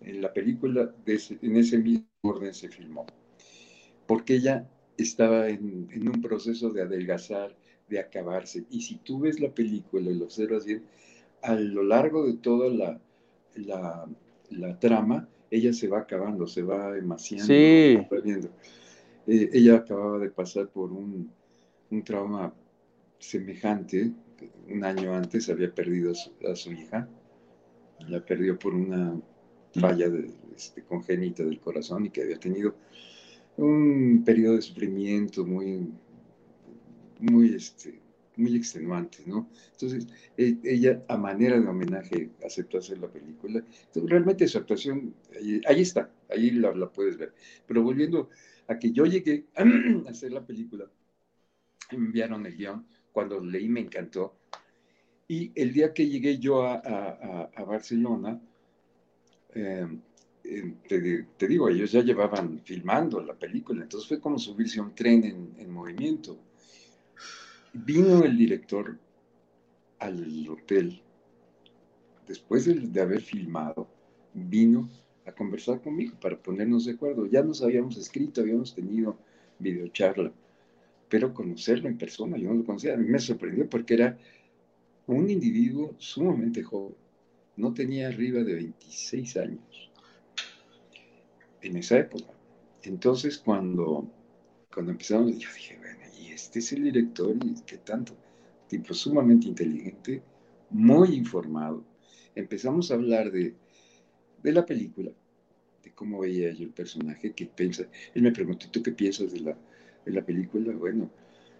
en 0.00 0.20
la 0.20 0.32
película, 0.32 0.94
en 1.06 1.56
ese 1.56 1.78
mismo 1.78 2.06
orden 2.22 2.54
se 2.54 2.68
filmó. 2.68 3.06
Porque 4.06 4.34
ella 4.34 4.68
estaba 4.96 5.48
en, 5.48 5.88
un 6.08 6.20
proceso 6.20 6.70
de 6.70 6.82
adelgazar, 6.82 7.56
de 7.88 8.00
acabarse. 8.00 8.64
Y 8.70 8.82
si 8.82 8.96
tú 8.96 9.20
ves 9.20 9.40
la 9.40 9.54
película 9.54 10.10
y 10.10 10.14
lo 10.14 10.24
observas 10.24 10.64
bien, 10.64 10.84
a 11.42 11.54
lo 11.54 11.82
largo 11.82 12.26
de 12.26 12.34
toda 12.34 12.68
la, 12.68 13.00
la 14.50 14.78
trama, 14.78 15.28
ella 15.52 15.74
se 15.74 15.86
va 15.86 15.98
acabando, 15.98 16.46
se 16.46 16.62
va 16.62 16.96
emaciando. 16.96 17.46
Sí. 17.46 17.98
Eh, 19.26 19.50
ella 19.52 19.76
acababa 19.76 20.18
de 20.18 20.30
pasar 20.30 20.68
por 20.68 20.90
un, 20.90 21.30
un, 21.90 22.02
trauma 22.02 22.54
semejante. 23.18 24.12
Un 24.68 24.82
año 24.82 25.14
antes 25.14 25.50
había 25.50 25.72
perdido 25.72 26.12
a 26.50 26.56
su, 26.56 26.72
hija. 26.72 27.06
La 28.08 28.24
perdió 28.24 28.58
por 28.58 28.74
una 28.74 29.20
falla 29.78 30.06
este, 30.56 30.82
congénita 30.84 31.44
del 31.44 31.60
corazón 31.60 32.06
y 32.06 32.10
que 32.10 32.22
había 32.22 32.40
tenido 32.40 32.74
un 33.58 34.22
periodo 34.24 34.56
de 34.56 34.62
sufrimiento 34.62 35.44
muy, 35.44 35.86
muy 37.20 37.54
este, 37.54 38.00
muy 38.36 38.56
extenuante, 38.56 39.18
¿no? 39.26 39.48
Entonces, 39.72 40.06
e, 40.36 40.56
ella 40.64 41.02
a 41.08 41.16
manera 41.16 41.60
de 41.60 41.66
homenaje 41.66 42.30
aceptó 42.44 42.78
hacer 42.78 42.98
la 42.98 43.08
película. 43.08 43.62
realmente 43.94 44.48
su 44.48 44.58
actuación, 44.58 45.14
ahí, 45.66 45.80
está, 45.80 46.10
ahí 46.30 46.50
la, 46.52 46.72
puedes 46.90 47.18
ver. 47.18 47.34
Pero 47.66 47.82
volviendo 47.82 48.30
a 48.68 48.78
que 48.78 48.92
yo 48.92 49.04
llegué 49.06 49.46
a 50.06 50.10
hacer 50.10 50.32
la 50.32 50.44
película, 50.44 50.86
me 51.92 52.06
enviaron 52.06 52.46
el 52.46 52.56
guion, 52.56 52.86
cuando 53.12 53.40
leí 53.40 53.68
me 53.68 53.80
encantó. 53.80 54.36
Y 55.28 55.52
el 55.54 55.72
día 55.72 55.92
que 55.92 56.08
llegué 56.08 56.38
yo 56.38 56.66
a, 56.66 57.64
Barcelona, 57.66 58.40
em, 59.54 60.00
em, 60.44 60.76
te, 60.88 61.48
digo, 61.48 61.68
ellos 61.68 61.92
ya 61.92 62.02
llevaban 62.02 62.60
filmando 62.64 63.20
la 63.22 63.34
película, 63.34 63.82
entonces 63.82 64.08
fue 64.08 64.20
como 64.20 64.38
subirse 64.38 64.80
a 64.80 64.82
un 64.82 64.94
tren 64.94 65.24
en, 65.24 65.54
en 65.58 65.70
movimiento 65.70 66.38
Vino 67.74 68.22
el 68.22 68.36
director 68.36 68.98
al 69.98 70.48
hotel, 70.48 71.00
después 72.26 72.66
de, 72.66 73.00
haber 73.00 73.22
filmado, 73.22 73.88
vino 74.34 74.90
a 75.26 75.32
conversar 75.32 75.80
conmigo 75.80 76.14
para 76.20 76.36
ponernos 76.36 76.84
de 76.84 76.92
acuerdo. 76.92 77.26
Ya 77.26 77.42
nos 77.42 77.62
habíamos 77.62 77.96
escrito, 77.96 78.42
habíamos 78.42 78.74
tenido 78.74 79.16
videocharla, 79.58 80.32
pero 81.08 81.32
conocerlo 81.32 81.88
en 81.88 81.96
persona, 81.96 82.36
yo 82.36 82.48
no 82.48 82.56
lo 82.56 82.64
conocía. 82.64 82.94
A 82.94 82.98
mí 82.98 83.08
me 83.08 83.18
sorprendió 83.18 83.68
porque 83.68 83.94
era 83.94 84.18
un 85.06 85.30
individuo 85.30 85.94
sumamente 85.98 86.62
joven, 86.62 86.94
no 87.56 87.72
tenía 87.72 88.08
arriba 88.08 88.42
de 88.42 88.54
26 88.54 89.36
años 89.36 89.90
en 91.62 91.76
esa 91.76 91.98
época. 91.98 92.32
Entonces, 92.82 93.38
cuando 93.38 94.10
cuando 94.72 94.92
empezamos, 94.92 95.38
yo 95.38 95.48
dije, 95.54 95.78
este 96.34 96.60
es 96.60 96.72
el 96.72 96.84
director 96.84 97.36
y 97.44 97.54
qué 97.66 97.78
tanto, 97.78 98.16
tipo 98.68 98.94
sumamente 98.94 99.48
inteligente, 99.48 100.22
muy 100.70 101.14
informado. 101.14 101.84
Empezamos 102.34 102.90
a 102.90 102.94
hablar 102.94 103.30
de, 103.30 103.54
de 104.42 104.52
la 104.52 104.64
película, 104.64 105.10
de 105.82 105.92
cómo 105.92 106.20
veía 106.20 106.52
yo 106.52 106.64
el 106.64 106.72
personaje, 106.72 107.32
qué 107.32 107.46
piensa. 107.46 107.84
Él 108.14 108.22
me 108.22 108.32
preguntó, 108.32 108.70
¿tú 108.70 108.82
qué 108.82 108.92
piensas 108.92 109.32
de 109.32 109.40
la, 109.40 109.58
de 110.04 110.12
la 110.12 110.24
película? 110.24 110.74
Bueno, 110.74 111.10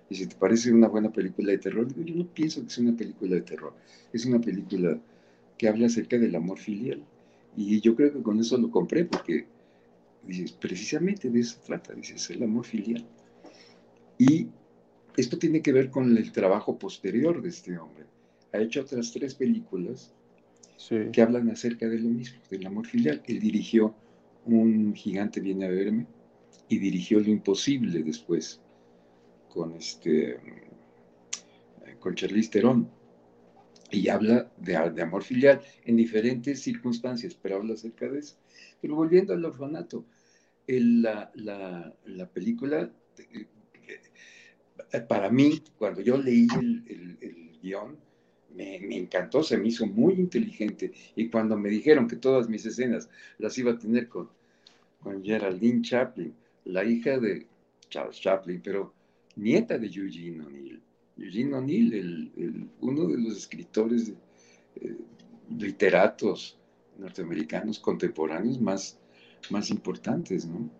y 0.08 0.14
si 0.14 0.26
te 0.26 0.36
parece 0.36 0.72
una 0.72 0.88
buena 0.88 1.12
película 1.12 1.52
de 1.52 1.58
terror, 1.58 1.88
yo 1.94 2.14
no 2.14 2.26
pienso 2.26 2.62
que 2.62 2.70
sea 2.70 2.84
una 2.84 2.96
película 2.96 3.34
de 3.34 3.42
terror, 3.42 3.74
es 4.12 4.26
una 4.26 4.40
película 4.40 5.00
que 5.56 5.68
habla 5.68 5.86
acerca 5.86 6.18
del 6.18 6.34
amor 6.34 6.58
filial. 6.58 7.04
Y 7.56 7.80
yo 7.80 7.94
creo 7.94 8.12
que 8.12 8.22
con 8.22 8.40
eso 8.40 8.56
lo 8.58 8.70
compré, 8.70 9.04
porque 9.04 9.46
dices, 10.26 10.52
precisamente 10.52 11.30
de 11.30 11.40
eso 11.40 11.60
trata, 11.64 11.94
dices, 11.94 12.30
el 12.30 12.42
amor 12.42 12.64
filial. 12.64 13.06
Y 14.18 14.48
esto 15.16 15.38
tiene 15.38 15.62
que 15.62 15.72
ver 15.72 15.90
con 15.90 16.16
el 16.16 16.32
trabajo 16.32 16.78
posterior 16.78 17.42
de 17.42 17.48
este 17.48 17.78
hombre. 17.78 18.06
Ha 18.52 18.58
hecho 18.58 18.82
otras 18.82 19.12
tres 19.12 19.34
películas 19.34 20.12
que 21.12 21.22
hablan 21.22 21.48
acerca 21.50 21.88
de 21.88 21.98
lo 21.98 22.08
mismo, 22.08 22.40
del 22.50 22.66
amor 22.66 22.86
filial. 22.86 23.22
Él 23.26 23.40
dirigió 23.40 23.94
Un 24.44 24.94
gigante 24.94 25.40
viene 25.40 25.66
a 25.66 25.70
verme 25.70 26.06
y 26.68 26.78
dirigió 26.78 27.20
Lo 27.20 27.30
imposible 27.30 28.02
después 28.02 28.60
con 29.48 29.74
este 29.74 30.38
con 32.00 32.14
Charlize 32.14 32.50
Theron 32.50 32.88
y 33.90 34.08
habla 34.08 34.50
de, 34.56 34.90
de, 34.90 35.02
amor 35.02 35.22
filial 35.22 35.60
en 35.84 35.96
diferentes 35.96 36.62
circunstancias, 36.62 37.38
pero 37.40 37.56
habla 37.56 37.74
acerca 37.74 38.08
de 38.08 38.20
eso. 38.20 38.36
Pero 38.80 38.96
volviendo 38.96 39.34
al 39.34 39.44
orfanato, 39.44 40.06
la, 40.66 41.30
la, 41.34 41.94
la, 42.06 42.30
película, 42.30 42.90
eh, 43.18 43.46
para 45.08 45.30
mí, 45.30 45.62
cuando 45.78 46.00
yo 46.00 46.16
leí 46.16 46.46
el, 46.58 46.84
el, 47.20 47.58
guion, 47.62 47.96
me, 48.54 48.76
encantó, 48.96 49.42
se 49.42 49.56
me 49.56 49.68
hizo 49.68 49.86
muy 49.86 50.14
inteligente. 50.14 50.92
Y 51.16 51.28
cuando 51.28 51.56
me 51.56 51.68
dijeron 51.68 52.08
que 52.08 52.16
todas 52.16 52.48
mis 52.48 52.66
escenas 52.66 53.08
las 53.38 53.56
iba 53.58 53.72
a 53.72 53.78
tener 53.78 54.08
con, 54.08 54.28
con 55.00 55.24
Geraldine 55.24 55.82
Chaplin, 55.82 56.34
la 56.64 56.84
hija 56.84 57.18
de 57.18 57.46
Charles 57.88 58.20
Chaplin, 58.20 58.60
pero 58.62 58.92
nieta 59.36 59.78
de 59.78 59.86
Eugene 59.86 60.44
O'Neill. 60.44 60.82
Eugene 61.16 61.54
O'Neill, 61.54 61.94
el, 61.94 62.68
uno 62.80 63.06
de 63.06 63.18
los 63.18 63.36
escritores 63.36 64.12
eh, 64.76 64.96
literatos 65.50 66.58
norteamericanos 66.98 67.78
contemporáneos 67.78 68.60
más, 68.60 68.98
más 69.50 69.70
importantes, 69.70 70.46
¿no? 70.46 70.70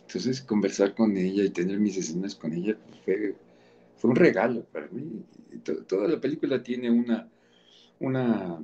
Entonces, 0.00 0.40
conversar 0.40 0.94
con 0.94 1.16
ella 1.16 1.44
y 1.44 1.50
tener 1.50 1.78
mis 1.78 1.96
escenas 1.96 2.34
con 2.34 2.52
ella 2.52 2.76
fue, 3.04 3.34
fue 3.96 4.10
un 4.10 4.16
regalo 4.16 4.64
para 4.64 4.88
mí. 4.88 5.24
toda 5.86 6.08
la 6.08 6.20
película 6.20 6.62
tiene 6.62 6.90
una, 6.90 7.28
una, 8.00 8.58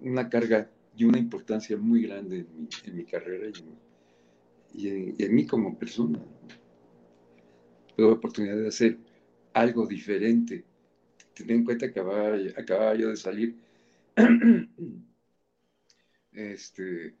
una 0.00 0.28
carga 0.28 0.70
y 0.96 1.04
una 1.04 1.18
importancia 1.18 1.76
muy 1.76 2.02
grande 2.02 2.38
en 2.38 2.46
mi, 2.56 2.68
en 2.84 2.96
mi 2.96 3.04
carrera 3.04 3.50
y, 4.74 4.88
en, 4.88 5.34
mí 5.34 5.46
como 5.46 5.78
persona. 5.78 6.18
Tuve 7.96 8.06
la 8.06 8.12
oportunidad 8.14 8.56
de 8.56 8.68
hacer 8.68 8.98
algo 9.52 9.86
diferente. 9.86 10.64
Ten 11.34 11.50
en 11.50 11.64
cuenta 11.64 11.92
que 11.92 12.00
acababa, 12.00 12.36
acababa 12.56 12.94
yo 12.94 13.08
de 13.10 13.16
salir 13.16 13.56
este, 16.32 17.14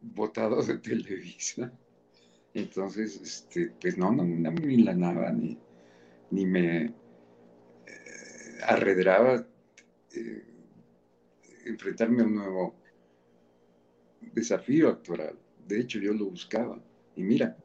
votado 0.00 0.62
de 0.62 0.78
Televisa. 0.78 1.72
Entonces, 2.58 3.20
este, 3.22 3.72
pues 3.80 3.96
no, 3.96 4.10
no, 4.10 4.24
no 4.24 4.50
me 4.50 4.60
milanaba 4.60 5.30
ni, 5.30 5.56
ni 6.32 6.44
me 6.44 6.86
eh, 6.86 6.92
arredraba 8.66 9.46
eh, 10.12 10.44
enfrentarme 11.66 12.22
a 12.22 12.26
un 12.26 12.34
nuevo 12.34 12.74
desafío 14.32 14.88
actoral. 14.88 15.38
De 15.68 15.80
hecho, 15.80 16.00
yo 16.00 16.12
lo 16.12 16.26
buscaba. 16.26 16.80
Y 17.14 17.22
mira, 17.22 17.56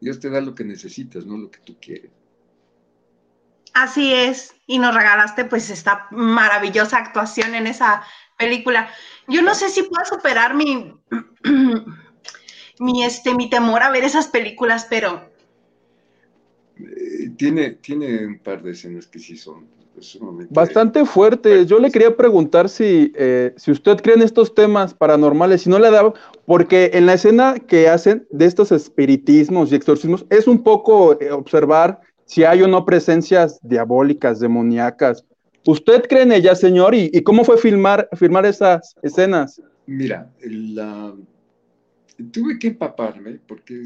Dios 0.00 0.20
te 0.20 0.30
da 0.30 0.40
lo 0.40 0.54
que 0.54 0.64
necesitas, 0.64 1.26
no 1.26 1.36
lo 1.36 1.50
que 1.50 1.58
tú 1.60 1.76
quieres. 1.80 2.12
Así 3.74 4.14
es, 4.14 4.54
y 4.66 4.78
nos 4.78 4.94
regalaste 4.94 5.44
pues 5.44 5.68
esta 5.70 6.06
maravillosa 6.10 6.98
actuación 6.98 7.54
en 7.56 7.66
esa 7.66 8.04
película. 8.38 8.88
Yo 9.26 9.42
no 9.42 9.54
sé 9.54 9.68
si 9.70 9.82
puedo 9.82 10.04
superar 10.04 10.54
mi, 10.54 10.94
mi, 12.78 13.04
este, 13.04 13.34
mi 13.34 13.50
temor 13.50 13.82
a 13.82 13.90
ver 13.90 14.04
esas 14.04 14.28
películas, 14.28 14.86
pero... 14.88 15.30
Eh, 16.78 17.30
tiene, 17.36 17.70
tiene 17.70 18.26
un 18.26 18.38
par 18.38 18.62
de 18.62 18.72
escenas 18.72 19.06
que 19.06 19.18
sí 19.18 19.36
son 19.36 19.66
Bastante 20.50 21.04
fuertes. 21.04 21.66
Yo 21.66 21.78
le 21.78 21.90
quería 21.90 22.16
preguntar 22.16 22.68
si, 22.68 23.12
eh, 23.16 23.54
si 23.56 23.70
usted 23.70 24.00
cree 24.00 24.14
en 24.14 24.22
estos 24.22 24.54
temas 24.54 24.94
paranormales, 24.94 25.62
si 25.62 25.70
no 25.70 25.78
le 25.78 25.90
da, 25.90 26.12
porque 26.44 26.90
en 26.94 27.06
la 27.06 27.14
escena 27.14 27.56
que 27.58 27.88
hacen 27.88 28.26
de 28.30 28.44
estos 28.44 28.72
espiritismos 28.72 29.72
y 29.72 29.74
exorcismos 29.74 30.26
es 30.30 30.46
un 30.46 30.62
poco 30.62 31.18
eh, 31.20 31.30
observar 31.30 32.00
si 32.26 32.44
hay 32.44 32.62
o 32.62 32.68
no 32.68 32.84
presencias 32.84 33.58
diabólicas, 33.62 34.40
demoníacas. 34.40 35.24
¿Usted 35.66 36.06
cree 36.08 36.22
en 36.22 36.32
ellas, 36.32 36.60
señor? 36.60 36.94
¿Y, 36.94 37.22
cómo 37.22 37.44
fue 37.44 37.56
filmar, 37.56 38.08
filmar 38.16 38.46
esas 38.46 38.94
escenas? 39.02 39.60
Mira, 39.86 40.30
tuve 42.32 42.58
que 42.58 42.68
empaparme 42.68 43.40
porque 43.46 43.82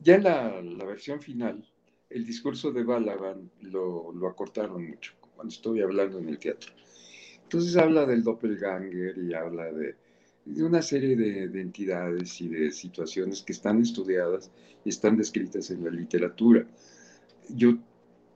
ya 0.00 0.18
la, 0.18 0.60
la, 0.60 0.84
versión 0.84 1.20
final, 1.20 1.64
el 2.10 2.26
discurso 2.26 2.72
de 2.72 2.82
Balaban 2.82 3.50
lo, 3.60 4.12
lo, 4.12 4.28
acortaron 4.28 4.86
mucho 4.88 5.12
cuando 5.34 5.52
estoy 5.52 5.80
hablando 5.80 6.18
en 6.18 6.28
el 6.28 6.38
teatro. 6.38 6.72
Entonces 7.42 7.76
habla 7.76 8.06
del 8.06 8.22
doppelganger 8.22 9.18
y 9.18 9.34
habla 9.34 9.72
de, 9.72 9.94
de 10.44 10.64
una 10.64 10.82
serie 10.82 11.16
de, 11.16 11.48
de, 11.48 11.60
entidades 11.60 12.40
y 12.40 12.48
de 12.48 12.70
situaciones 12.70 13.42
que 13.42 13.52
están 13.52 13.80
estudiadas 13.80 14.50
y 14.84 14.88
están 14.88 15.16
descritas 15.16 15.70
en 15.70 15.84
la 15.84 15.90
literatura. 15.90 16.66
Yo 17.48 17.78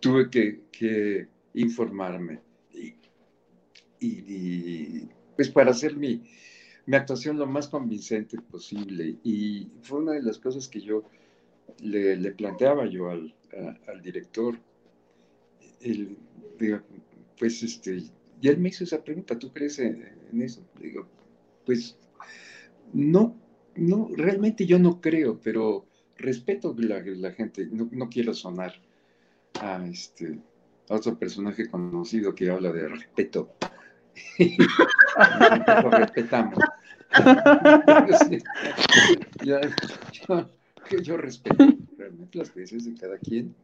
tuve 0.01 0.31
que, 0.31 0.61
que 0.71 1.27
informarme 1.55 2.41
y, 2.73 2.95
y, 4.01 5.09
pues 5.35 5.49
para 5.49 5.71
hacer 5.71 5.97
mi, 5.97 6.23
mi 6.87 6.97
actuación 6.97 7.39
lo 7.39 7.47
más 7.47 7.69
convincente 7.69 8.39
posible. 8.41 9.17
Y 9.23 9.69
fue 9.83 10.01
una 10.01 10.13
de 10.13 10.23
las 10.23 10.39
cosas 10.39 10.69
que 10.69 10.81
yo 10.81 11.03
le, 11.81 12.17
planteaba 12.33 12.87
yo 12.87 13.11
al, 13.11 13.35
director. 14.03 14.59
El, 15.81 16.17
pues 17.39 17.63
este, 17.63 18.03
y 18.41 18.49
él 18.49 18.59
me 18.59 18.71
hizo 18.71 18.85
esa 18.85 19.03
pregunta, 19.03 19.39
¿tú 19.39 19.53
crees 19.53 19.79
en, 19.79 20.07
eso? 20.41 20.63
Digo, 20.81 21.07
pues 21.65 21.97
no, 22.93 23.37
no, 23.75 24.09
realmente 24.15 24.67
yo 24.67 24.79
no 24.79 25.01
creo, 25.01 25.41
pero 25.41 25.87
respeto 26.17 26.75
la, 26.79 27.01
la 27.01 27.33
gente, 27.33 27.67
no, 27.71 27.89
no, 27.93 28.09
quiero 28.09 28.33
sonar 28.33 28.75
a, 29.61 29.85
este, 29.87 30.39
otro 30.89 31.19
personaje 31.19 31.69
conocido 31.69 32.35
que 32.35 32.51
habla 32.51 32.73
de 32.73 32.89
respeto. 32.89 33.55
lo 35.83 35.91
respetamos. 35.91 36.59
yo, 39.45 39.61
yo, 40.91 40.99
yo, 41.01 41.17
respeto 41.17 41.65
realmente 41.97 42.39
las 42.39 42.51
creencias 42.51 42.85
de 42.85 42.95
cada 42.95 43.19
quien. 43.19 43.55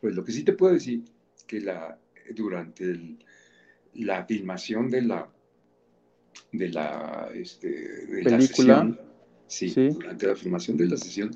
Pues 0.00 0.14
lo 0.14 0.24
que 0.24 0.32
sí 0.32 0.44
te 0.44 0.52
puedo 0.52 0.74
decir 0.74 1.04
que 1.46 1.60
la, 1.60 1.98
durante 2.34 2.84
el, 2.84 3.18
la 3.94 4.24
filmación 4.24 4.90
de 4.90 5.02
la 5.02 5.28
de 6.52 6.68
la, 6.68 7.30
este, 7.34 7.68
de 7.68 8.22
la 8.22 8.40
sesión. 8.40 9.00
Sí, 9.46 9.72
durante 9.74 10.26
la 10.26 10.36
filmación 10.36 10.76
de 10.76 10.86
la 10.86 10.98
sesión 10.98 11.30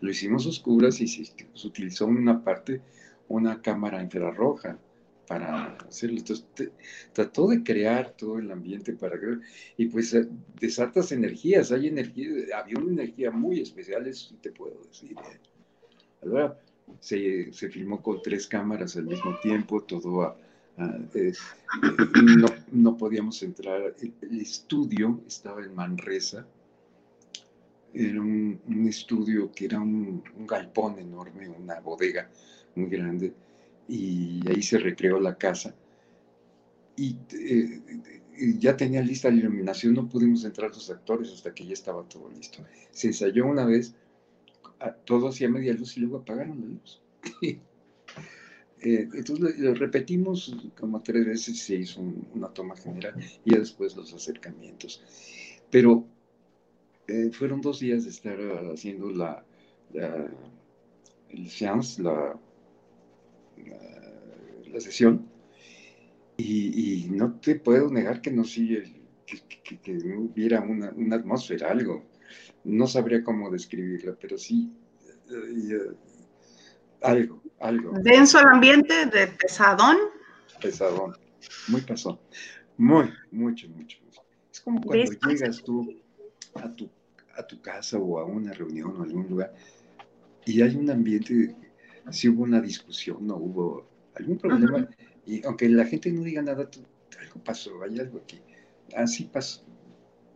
lo 0.00 0.10
hicimos 0.10 0.46
oscuras 0.46 1.00
y 1.00 1.06
se, 1.06 1.30
utilizó 1.66 2.08
en 2.08 2.16
una 2.16 2.42
parte 2.42 2.80
una 3.28 3.60
cámara 3.60 4.02
infrarroja 4.02 4.78
para 5.28 5.76
hacerlo. 5.88 6.18
Entonces, 6.18 6.46
trató 7.12 7.48
de 7.48 7.62
crear 7.62 8.14
todo 8.16 8.38
el 8.38 8.50
ambiente 8.50 8.94
para 8.94 9.18
crear, 9.18 9.40
y 9.76 9.86
pues 9.86 10.14
eh, 10.14 10.26
desatas 10.60 11.12
energías, 11.12 11.70
hay 11.70 11.88
energía, 11.88 12.58
había 12.58 12.78
una 12.78 12.92
energía 13.02 13.30
muy 13.30 13.60
especial, 13.60 14.06
eso 14.06 14.30
sí 14.30 14.36
te 14.40 14.50
puedo 14.52 14.80
decir. 14.88 15.14
¿eh? 16.22 16.50
se, 17.00 17.52
se 17.52 17.68
filmó 17.68 18.02
con 18.02 18.22
tres 18.22 18.46
cámaras 18.46 18.96
al 18.96 19.04
mismo 19.04 19.38
tiempo, 19.40 19.82
todo 19.82 20.36
eh, 21.14 21.32
no, 22.38 22.46
no, 22.70 22.96
podíamos 22.96 23.42
entrar. 23.42 23.94
El, 24.00 24.40
estudio 24.40 25.20
estaba 25.26 25.62
en 25.62 25.74
Manresa. 25.74 26.46
Era 27.92 28.20
un, 28.20 28.60
estudio 28.88 29.50
que 29.50 29.64
era 29.64 29.80
un, 29.80 30.22
galpón 30.46 30.98
enorme, 30.98 31.48
una 31.48 31.80
bodega 31.80 32.30
muy 32.76 32.88
grande, 32.88 33.32
y 33.88 34.40
ahí 34.48 34.62
se 34.62 34.78
recreó 34.78 35.18
la 35.18 35.36
casa. 35.36 35.74
Y 36.96 37.16
eh, 37.32 37.80
ya 38.58 38.76
tenía 38.76 39.02
lista 39.02 39.30
la 39.30 39.36
iluminación, 39.36 39.94
no 39.94 40.08
pudimos 40.08 40.44
entrar 40.44 40.70
los 40.70 40.90
actores 40.90 41.32
hasta 41.32 41.54
que 41.54 41.66
ya 41.66 41.72
estaba 41.72 42.08
todo 42.08 42.30
listo. 42.30 42.64
Se 42.90 43.08
ensayó 43.08 43.46
una 43.46 43.64
vez 43.64 43.94
todo 45.04 45.28
hacía 45.28 45.48
media 45.48 45.74
luz 45.74 45.96
y 45.96 46.00
luego 46.00 46.18
apagaron 46.18 46.60
la 46.60 46.66
luz. 46.66 47.00
Eh, 48.80 49.08
entonces 49.12 49.58
lo, 49.58 49.74
repetimos 49.74 50.56
como 50.78 51.02
tres 51.02 51.26
veces, 51.26 51.58
se 51.58 51.74
hizo 51.74 52.00
una 52.00 52.46
toma 52.46 52.76
general 52.76 53.12
y 53.44 53.56
después 53.56 53.96
los 53.96 54.14
acercamientos. 54.14 55.02
Pero 55.68 56.06
eh, 57.08 57.30
fueron 57.32 57.60
dos 57.60 57.80
días 57.80 58.04
de 58.04 58.10
estar 58.10 58.38
haciendo 58.72 59.10
la, 59.10 59.44
la 59.92 60.30
el 61.30 61.50
seance, 61.50 62.00
la, 62.00 62.38
la, 63.66 64.80
sesión, 64.80 65.28
y, 66.36 67.06
no 67.10 67.34
te 67.40 67.56
puedo 67.56 67.90
negar 67.90 68.20
que 68.20 68.30
no 68.30 68.44
sí, 68.44 68.78
que, 69.26 69.80
que, 69.80 69.92
hubiera 69.92 70.60
una, 70.60 70.90
una, 70.90 71.16
atmósfera, 71.16 71.70
algo. 71.70 72.04
No 72.64 72.86
sabría 72.86 73.24
cómo 73.24 73.50
describirla, 73.50 74.16
pero 74.20 74.38
sí, 74.38 74.72
eh, 75.30 75.94
algo, 77.02 77.42
algo. 77.60 77.92
Denso 78.02 78.38
el 78.40 78.46
ambiente, 78.46 79.06
de 79.06 79.26
pesadón. 79.26 79.96
Pesadón, 80.60 81.16
muy 81.68 81.80
pesadón. 81.80 82.20
Muy, 82.76 83.10
mucho, 83.32 83.68
mucho, 83.70 83.98
Es 84.52 84.60
como 84.60 84.80
cuando 84.80 85.04
llegas 85.04 85.62
tú 85.64 86.00
a 86.54 86.72
tu, 86.72 86.88
a 87.36 87.44
tu 87.44 87.60
casa 87.60 87.98
o 87.98 88.18
a 88.20 88.24
una 88.24 88.52
reunión 88.52 88.94
o 88.96 89.00
a 89.00 89.04
algún 89.04 89.28
lugar 89.28 89.52
y 90.48 90.62
hay 90.62 90.74
un 90.76 90.88
ambiente, 90.88 91.54
si 92.10 92.28
hubo 92.28 92.42
una 92.42 92.60
discusión, 92.60 93.26
no 93.26 93.36
hubo 93.36 93.86
algún 94.16 94.38
problema, 94.38 94.88
y 95.26 95.44
aunque 95.44 95.68
la 95.68 95.84
gente 95.84 96.10
no 96.10 96.22
diga 96.22 96.42
nada, 96.42 96.68
algo 97.20 97.44
pasó, 97.44 97.82
hay 97.82 97.98
algo 98.00 98.18
aquí. 98.18 98.40
Así 98.96 99.24
pasó. 99.24 99.62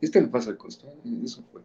Este 0.00 0.20
le 0.20 0.28
pasa 0.28 0.50
al 0.50 0.56
costo, 0.56 0.92
eso 1.24 1.42
fue. 1.52 1.62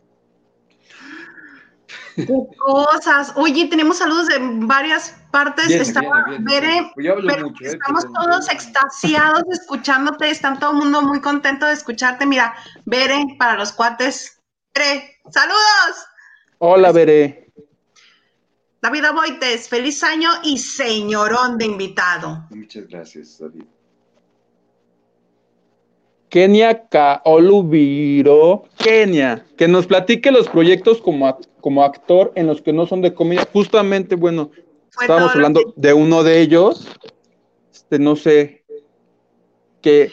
cosas. 2.58 3.34
Oye, 3.36 3.68
tenemos 3.68 3.98
saludos 3.98 4.28
de 4.28 4.38
varias 4.40 5.16
partes. 5.32 5.70
Estaba, 5.70 6.26
¿eh? 6.30 6.92
estamos 7.62 8.06
todos 8.14 8.52
extasiados 8.52 9.44
exescuchándote. 9.50 10.30
Están 10.30 10.60
todo 10.60 10.72
el 10.72 10.78
mundo 10.78 11.02
muy 11.02 11.22
contento 11.22 11.66
de 11.66 11.74
escucharte. 11.74 12.26
Mira, 12.26 12.56
Bere, 12.86 13.24
para 13.38 13.58
los 13.58 13.72
cuates. 13.72 14.40
Bere, 14.74 15.18
saludos. 15.32 16.06
Hola, 16.60 16.92
Bere. 16.92 17.47
David 18.82 19.06
Aboites, 19.06 19.68
feliz 19.68 20.04
año 20.04 20.30
y 20.44 20.58
señorón 20.58 21.58
de 21.58 21.66
invitado. 21.66 22.46
Muchas 22.52 22.88
gracias, 22.88 23.40
David. 23.40 23.64
Kenia 26.30 26.88
Kaolubiro, 26.88 28.66
Kenia, 28.78 29.46
que 29.58 29.68
nos 29.68 29.88
platique 29.88 30.32
los 30.32 30.50
proyectos 30.50 31.02
como, 31.02 31.40
como 31.62 31.84
actor 31.84 32.34
en 32.36 32.48
los 32.48 32.62
que 32.62 32.74
no 32.74 32.86
son 32.86 33.02
de 33.02 33.14
comedia. 33.14 33.48
Justamente, 33.52 34.16
bueno, 34.16 34.52
estábamos 35.00 35.32
hablando 35.34 35.74
de 35.76 35.94
uno 35.94 36.24
de 36.24 36.42
ellos. 36.42 36.88
Este, 37.74 37.98
no 37.98 38.16
sé 38.16 38.66
qué. 39.82 40.12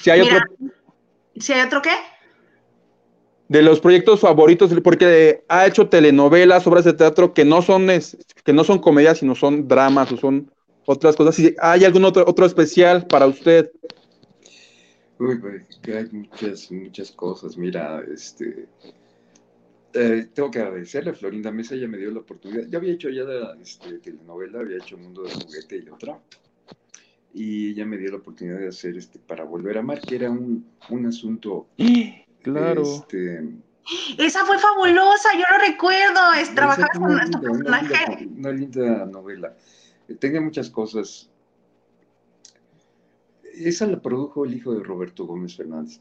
Si 0.00 0.10
hay 0.10 0.20
otro. 0.20 0.38
¿Si 1.36 1.52
hay 1.52 1.66
otro 1.66 1.82
qué? 1.82 1.90
De 3.48 3.62
los 3.62 3.80
proyectos 3.80 4.20
favoritos, 4.20 4.72
porque 4.82 5.44
ha 5.48 5.66
hecho 5.66 5.88
telenovelas, 5.88 6.66
obras 6.66 6.84
de 6.84 6.94
teatro 6.94 7.34
que 7.34 7.44
no 7.44 7.60
son, 7.60 7.88
que 8.44 8.52
no 8.52 8.64
son 8.64 8.78
comedias, 8.78 9.18
sino 9.18 9.34
son 9.34 9.68
dramas 9.68 10.10
o 10.12 10.16
son 10.16 10.50
otras 10.86 11.14
cosas. 11.14 11.34
Si 11.34 11.54
hay 11.60 11.84
algún 11.84 12.04
otro, 12.04 12.24
otro 12.26 12.46
especial 12.46 13.06
para 13.06 13.26
usted. 13.26 13.70
Uy, 15.18 15.40
que 15.82 15.96
hay 15.96 16.06
muchas, 16.10 16.70
muchas 16.72 17.12
cosas. 17.12 17.56
Mira, 17.56 18.02
este, 18.12 18.66
eh, 19.94 20.26
tengo 20.34 20.50
que 20.50 20.58
agradecerle 20.58 21.10
a 21.10 21.14
Florinda 21.14 21.52
Mesa, 21.52 21.76
ella 21.76 21.86
me 21.86 21.98
dio 21.98 22.10
la 22.10 22.20
oportunidad. 22.20 22.66
Ya 22.68 22.78
había 22.78 22.92
hecho 22.92 23.08
ya 23.10 23.22
la 23.22 23.56
este, 23.60 23.98
telenovela, 23.98 24.60
había 24.60 24.78
hecho 24.78 24.98
Mundo 24.98 25.22
de 25.22 25.30
Juguete 25.30 25.82
y 25.84 25.88
otra. 25.88 26.18
Y 27.32 27.70
ella 27.70 27.86
me 27.86 27.96
dio 27.96 28.10
la 28.10 28.16
oportunidad 28.18 28.58
de 28.58 28.68
hacer 28.68 28.96
este 28.96 29.18
Para 29.18 29.44
Volver 29.44 29.76
a 29.76 29.80
Amar, 29.80 30.00
que 30.00 30.16
era 30.16 30.30
un, 30.30 30.66
un 30.90 31.06
asunto. 31.06 31.68
Claro. 32.44 32.82
Este, 32.82 33.42
esa 34.18 34.44
fue 34.44 34.58
fabulosa, 34.58 35.28
yo 35.34 35.44
lo 35.50 35.66
recuerdo, 35.66 36.32
es 36.40 36.54
trabajar 36.54 36.88
con 36.96 37.12
nuestro 37.12 37.40
personaje. 37.40 38.28
Una 38.36 38.52
linda, 38.52 39.04
novela. 39.06 39.56
Tenía 40.20 40.40
muchas 40.40 40.70
cosas 40.70 41.28
esa 43.56 43.86
la 43.86 44.00
produjo 44.00 44.44
el 44.44 44.54
hijo 44.54 44.74
de 44.74 44.82
Roberto 44.82 45.26
Gómez 45.26 45.56
Fernández. 45.56 46.00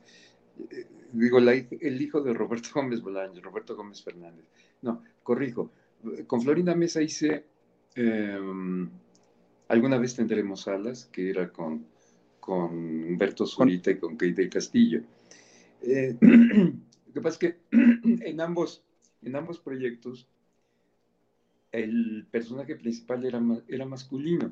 Eh, 0.72 0.88
digo, 1.12 1.40
el 1.40 2.02
hijo 2.02 2.22
de 2.22 2.34
Roberto 2.34 2.70
Gómez 2.74 3.02
Bolaños, 3.02 3.42
Roberto 3.42 3.76
Gómez 3.76 4.02
Fernández. 4.04 4.46
No, 4.82 5.04
corrijo. 5.22 5.72
Con 6.28 6.42
Florinda 6.42 6.76
Mesa 6.76 7.02
hice 7.02 7.46
em, 7.96 8.90
Alguna 9.70 9.98
vez 9.98 10.16
tendremos 10.16 10.68
alas, 10.68 11.06
que 11.06 11.30
era 11.30 11.50
con, 11.50 11.86
con 12.40 12.72
Humberto 12.72 13.48
Zurita 13.48 13.92
y 13.92 13.98
con 13.98 14.18
Keita 14.18 14.48
Castillo. 14.50 15.02
Eh, 15.84 16.18
lo 16.22 17.14
que 17.14 17.22
pasa 17.22 17.30
es 17.30 17.38
que 17.38 17.60
en 17.72 18.42
ambos, 18.42 18.84
en 19.22 19.36
ambos 19.36 19.60
proyectos 19.60 20.28
el 21.72 22.28
personaje 22.32 22.76
principal 22.76 23.26
era, 23.26 23.42
era 23.68 23.86
masculino. 23.86 24.52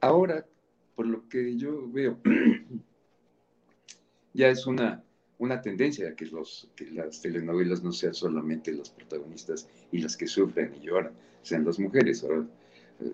Ahora 0.00 0.46
por 0.94 1.06
lo 1.06 1.28
que 1.28 1.56
yo 1.56 1.90
veo, 1.90 2.18
ya 4.34 4.48
es 4.48 4.66
una, 4.66 5.02
una 5.38 5.60
tendencia 5.60 6.14
que, 6.14 6.30
que 6.76 6.90
las 6.90 7.20
telenovelas 7.20 7.82
no 7.82 7.92
sean 7.92 8.14
solamente 8.14 8.72
los 8.72 8.90
protagonistas 8.90 9.68
y 9.90 9.98
las 9.98 10.16
que 10.16 10.26
sufren 10.26 10.74
y 10.74 10.86
lloran, 10.86 11.12
sean 11.42 11.64
las 11.64 11.78
mujeres. 11.78 12.24
Eh, 12.24 13.12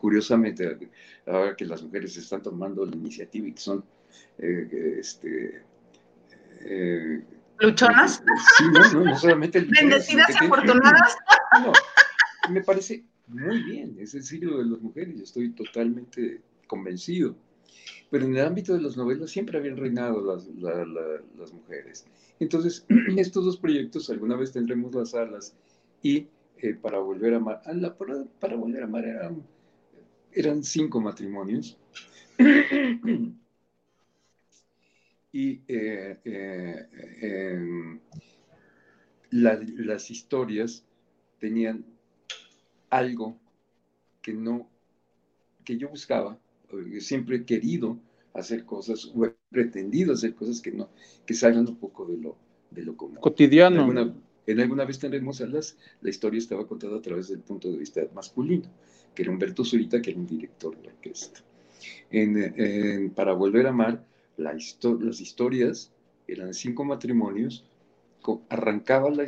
curiosamente, 0.00 0.90
ahora 1.26 1.56
que 1.56 1.66
las 1.66 1.82
mujeres 1.82 2.16
están 2.16 2.42
tomando 2.42 2.84
la 2.86 2.96
iniciativa 2.96 3.48
y 3.48 3.52
que 3.52 3.60
son 3.60 3.84
eh, 4.38 4.96
este, 4.98 5.62
eh, 6.60 7.22
luchonas. 7.58 8.22
Sí, 8.58 8.64
no, 8.72 9.04
no, 9.04 9.18
solamente 9.18 9.60
bendecidas 9.60 10.30
y 10.40 10.44
afortunadas. 10.44 11.16
No, 11.62 11.72
me 12.50 12.62
parece 12.62 13.04
muy 13.28 13.62
bien, 13.62 13.96
es 13.98 14.14
el 14.14 14.22
siglo 14.22 14.58
de 14.58 14.66
las 14.66 14.80
mujeres, 14.80 15.20
estoy 15.20 15.50
totalmente 15.50 16.40
convencido. 16.66 17.36
Pero 18.10 18.26
en 18.26 18.36
el 18.36 18.46
ámbito 18.46 18.74
de 18.74 18.82
las 18.82 18.96
novelas 18.96 19.30
siempre 19.30 19.58
habían 19.58 19.76
reinado 19.76 20.20
las, 20.22 20.46
las 20.48 21.52
mujeres. 21.52 22.06
Entonces, 22.40 22.84
estos 23.16 23.44
dos 23.44 23.56
proyectos, 23.56 24.10
alguna 24.10 24.36
vez 24.36 24.52
tendremos 24.52 24.94
las 24.94 25.14
alas 25.14 25.54
y 26.02 26.28
eh, 26.58 26.74
para 26.74 26.98
volver 26.98 27.34
a 27.34 27.38
amar, 27.38 27.62
ah, 27.64 27.94
para, 28.38 28.56
volver 28.56 28.82
a 28.82 28.84
amar 28.84 29.04
eran, 29.04 29.42
eran 30.32 30.62
cinco 30.62 31.00
matrimonios. 31.00 31.78
y 35.32 35.62
eh, 35.66 36.18
eh, 36.24 36.88
em, 37.22 38.00
las 39.30 40.10
historias 40.10 40.84
tenían 41.38 41.84
algo 42.90 43.38
que 44.20 44.34
no 44.34 44.68
que 45.64 45.78
yo 45.78 45.88
buscaba 45.88 46.38
siempre 47.00 47.36
he 47.36 47.44
querido 47.44 47.98
hacer 48.34 48.64
cosas 48.64 49.10
o 49.14 49.24
he 49.24 49.34
pretendido 49.50 50.12
hacer 50.12 50.34
cosas 50.34 50.60
que 50.60 50.72
no, 50.72 50.88
que 51.26 51.34
salgan 51.34 51.68
un 51.68 51.76
poco 51.76 52.06
de 52.06 52.16
lo, 52.16 52.36
de 52.70 52.82
lo 52.82 52.96
común. 52.96 53.18
Cotidiano. 53.20 53.82
En 54.44 54.58
alguna, 54.58 54.84
vez 54.84 54.98
tendremos 54.98 55.40
alas, 55.40 55.76
la 56.00 56.10
historia 56.10 56.38
estaba 56.38 56.66
contada 56.66 56.96
a 56.96 57.02
través 57.02 57.28
del 57.28 57.40
punto 57.40 57.70
de 57.70 57.78
vista 57.78 58.00
masculino, 58.12 58.68
que 59.14 59.22
era 59.22 59.30
Humberto 59.30 59.64
Zurita, 59.64 60.02
que 60.02 60.10
era 60.10 60.18
un 60.18 60.26
director 60.26 60.76
de 60.80 60.88
orquesta. 60.88 61.40
En, 62.10 63.10
para 63.10 63.34
volver 63.34 63.66
a 63.66 63.70
amar, 63.70 64.04
la 64.36 64.52
las 64.52 65.20
historias 65.20 65.92
eran 66.26 66.54
cinco 66.54 66.84
matrimonios, 66.84 67.64
arrancaba 68.48 69.10
la, 69.10 69.26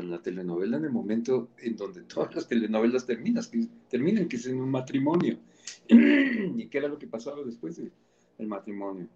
la, 0.00 0.22
telenovela 0.22 0.78
en 0.78 0.84
el 0.84 0.90
momento 0.90 1.50
en 1.58 1.76
donde 1.76 2.02
todas 2.02 2.34
las 2.34 2.48
telenovelas 2.48 3.06
terminan, 3.06 3.44
que, 3.50 3.68
terminan, 3.88 4.28
que 4.28 4.36
es 4.36 4.46
en 4.46 4.60
un 4.60 4.70
matrimonio. 4.70 5.38
y 5.88 6.66
qué 6.66 6.78
era 6.78 6.88
lo 6.88 6.98
que 6.98 7.06
pasaba 7.06 7.42
después 7.44 7.76
del 7.76 8.46
matrimonio. 8.46 9.08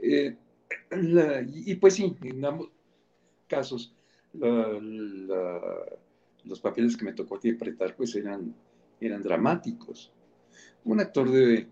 Eh, 0.00 0.36
y, 1.52 1.74
pues 1.76 1.94
sí, 1.94 2.16
en 2.22 2.44
ambos 2.44 2.70
casos, 3.46 3.94
los 4.32 5.30
papeles 6.60 6.96
que 6.96 7.04
me 7.04 7.12
tocó 7.12 7.36
interpretar 7.36 7.96
pues 7.96 8.14
eran, 8.14 8.54
eran 9.00 9.22
dramáticos. 9.22 10.12
Un 10.84 11.00
actor 11.00 11.30
debe 11.30 11.68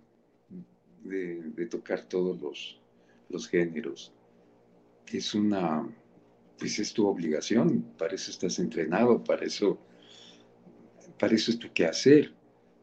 de, 1.04 1.66
tocar 1.66 2.02
todos 2.08 2.40
los, 2.40 2.80
los 3.28 3.48
géneros. 3.48 4.12
Es 5.12 5.34
una, 5.34 5.88
pues 6.58 6.78
es 6.78 6.92
tu 6.92 7.06
obligación, 7.06 7.82
para 7.96 8.14
eso 8.14 8.30
estás 8.30 8.58
entrenado, 8.58 9.22
para 9.22 9.44
eso, 9.44 9.78
para 11.18 11.34
eso 11.34 11.50
es 11.50 11.58
tu 11.58 11.72
quehacer 11.72 12.32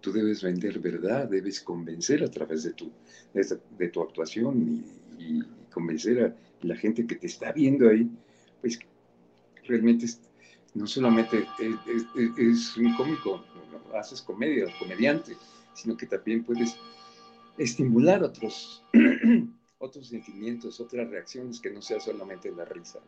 tú 0.02 0.12
debes 0.12 0.42
vender 0.42 0.80
verdad, 0.80 1.30
debes 1.30 1.62
convencer 1.62 2.24
a 2.24 2.30
través 2.30 2.64
de 2.64 2.74
tu, 2.74 2.92
de, 3.34 3.88
tu 3.88 4.02
actuación 4.02 4.84
y, 5.18 5.42
convencer 5.72 6.22
a 6.22 6.36
la 6.64 6.76
gente 6.76 7.08
que 7.08 7.16
te 7.16 7.28
está 7.28 7.54
viendo 7.54 7.88
ahí, 7.88 8.10
pues 8.60 8.78
realmente 9.64 10.06
no 10.74 10.86
solamente 10.86 11.46
es, 12.38 12.76
un 12.76 12.94
cómico, 12.98 13.42
haces 13.94 14.22
comedia, 14.22 14.66
comediante, 14.78 15.38
sino 15.74 15.96
que 15.96 16.08
también 16.08 16.44
puedes 16.44 16.76
estimular 17.64 18.24
otros, 18.24 18.84
otros 19.78 20.08
sentimientos, 20.08 20.80
otras 20.80 21.10
reacciones 21.10 21.60
que 21.60 21.70
no 21.70 21.82
sea 21.82 22.00
solamente 22.00 22.52
la 22.52 22.66
risa. 22.66 23.00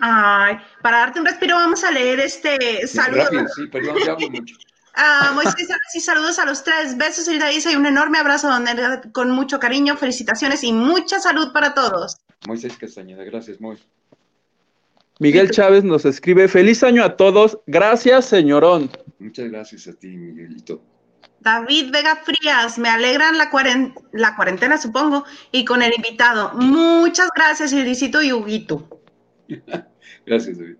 Ay, 0.00 0.56
para 0.82 0.98
darte 0.98 1.20
un 1.20 1.26
respiro 1.26 1.56
vamos 1.56 1.84
a 1.84 1.90
leer 1.90 2.20
este 2.20 2.86
saludo. 2.86 3.46
sí, 3.54 3.66
perdón, 3.66 3.96
ya 4.04 4.12
hablo 4.12 4.30
mucho. 4.30 4.56
Ah, 4.94 5.32
Moisés, 5.34 5.68
sí, 5.92 6.00
saludos 6.00 6.38
a 6.38 6.46
los 6.46 6.64
tres. 6.64 6.96
Besos, 6.96 7.28
y 7.28 7.38
y 7.38 7.76
un 7.76 7.86
enorme 7.86 8.18
abrazo 8.18 8.50
con 9.12 9.30
mucho 9.30 9.60
cariño, 9.60 9.96
felicitaciones 9.96 10.64
y 10.64 10.72
mucha 10.72 11.20
salud 11.20 11.52
para 11.52 11.74
todos. 11.74 12.16
Moisés 12.46 12.76
Castañeda, 12.76 13.24
gracias, 13.24 13.60
Moisés. 13.60 13.86
Miguel 15.20 15.50
Chávez 15.50 15.84
nos 15.84 16.06
escribe, 16.06 16.48
feliz 16.48 16.82
año 16.82 17.04
a 17.04 17.16
todos, 17.16 17.58
gracias 17.66 18.24
señorón. 18.24 18.90
Muchas 19.18 19.50
gracias 19.50 19.86
a 19.86 19.92
ti, 19.92 20.08
Miguelito. 20.08 20.82
David 21.40 21.90
Vega 21.90 22.16
Frías, 22.16 22.78
me 22.78 22.88
alegran 22.88 23.38
la, 23.38 23.50
la 24.12 24.36
cuarentena, 24.36 24.78
supongo, 24.78 25.24
y 25.52 25.64
con 25.64 25.82
el 25.82 25.92
invitado. 25.94 26.52
Muchas 26.54 27.28
gracias, 27.34 27.72
Irisito 27.72 28.22
y 28.22 28.32
Huguito. 28.32 29.00
gracias, 30.26 30.58
David. 30.58 30.76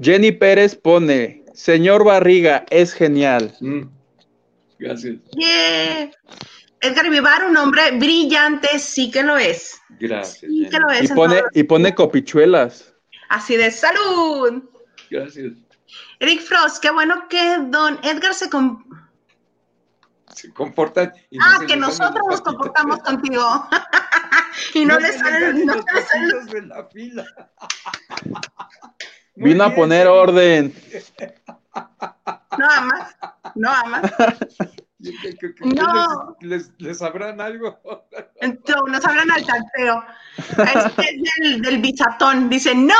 Jenny 0.00 0.32
Pérez 0.32 0.74
pone, 0.74 1.44
señor 1.54 2.04
Barriga, 2.04 2.66
es 2.70 2.92
genial. 2.92 3.54
Mm, 3.60 3.82
gracias. 4.78 5.16
Edgar 6.80 7.08
Vivar, 7.08 7.44
un 7.44 7.56
hombre 7.56 7.92
brillante, 7.92 8.78
sí 8.80 9.10
que 9.10 9.22
lo 9.22 9.38
es. 9.38 9.80
Gracias. 10.00 10.50
Sí 10.50 10.68
que 10.68 10.78
lo 10.80 10.90
es. 10.90 11.10
Y 11.10 11.14
pone, 11.14 11.42
y 11.54 11.62
pone 11.62 11.94
copichuelas. 11.94 12.92
Así 13.28 13.56
de 13.56 13.70
salud. 13.70 14.64
Gracias. 15.08 15.52
Eric 16.18 16.40
Frost, 16.40 16.82
qué 16.82 16.90
bueno 16.90 17.28
que 17.28 17.58
don 17.68 17.98
Edgar 18.02 18.34
se, 18.34 18.48
se 20.34 20.52
comporta. 20.52 21.12
ah, 21.40 21.60
que 21.66 21.76
nosotros 21.76 22.22
nos 22.28 22.40
comportamos 22.40 22.98
contigo. 23.00 23.68
y 24.74 24.84
no, 24.84 24.98
le 24.98 25.12
salen, 25.12 25.66
no 25.66 25.74
le 25.74 26.02
salen. 26.02 26.46
De 26.46 26.62
la 26.62 26.84
fila. 26.86 27.24
Vino 29.34 29.64
a 29.64 29.74
poner 29.74 30.06
orden. 30.06 30.74
No 32.58 32.70
amas, 32.70 33.16
no 33.54 33.70
amas. 33.70 34.12
No. 35.60 36.36
Les, 36.40 36.70
les, 36.78 36.98
sabrán 36.98 37.40
algo? 37.40 37.80
No, 38.42 38.82
nos 38.88 39.04
hablan 39.04 39.30
al 39.30 39.46
tanteo. 39.46 40.04
Este 40.36 41.02
es 41.02 41.22
del, 41.40 41.62
del 41.62 41.78
bizatón. 41.80 42.48
Dice, 42.48 42.74
no, 42.74 42.94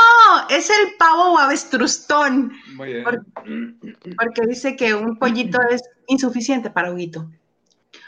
es 0.49 0.69
el 0.69 0.95
pavo 0.97 1.33
o 1.33 1.37
avestrustón. 1.37 2.53
Muy 2.75 2.93
bien. 2.93 3.03
Porque, 3.03 4.47
dice 4.47 4.77
que 4.77 4.93
un 4.93 5.17
pollito 5.17 5.59
es 5.69 5.83
insuficiente 6.07 6.69
para 6.69 6.93
Huguito. 6.93 7.29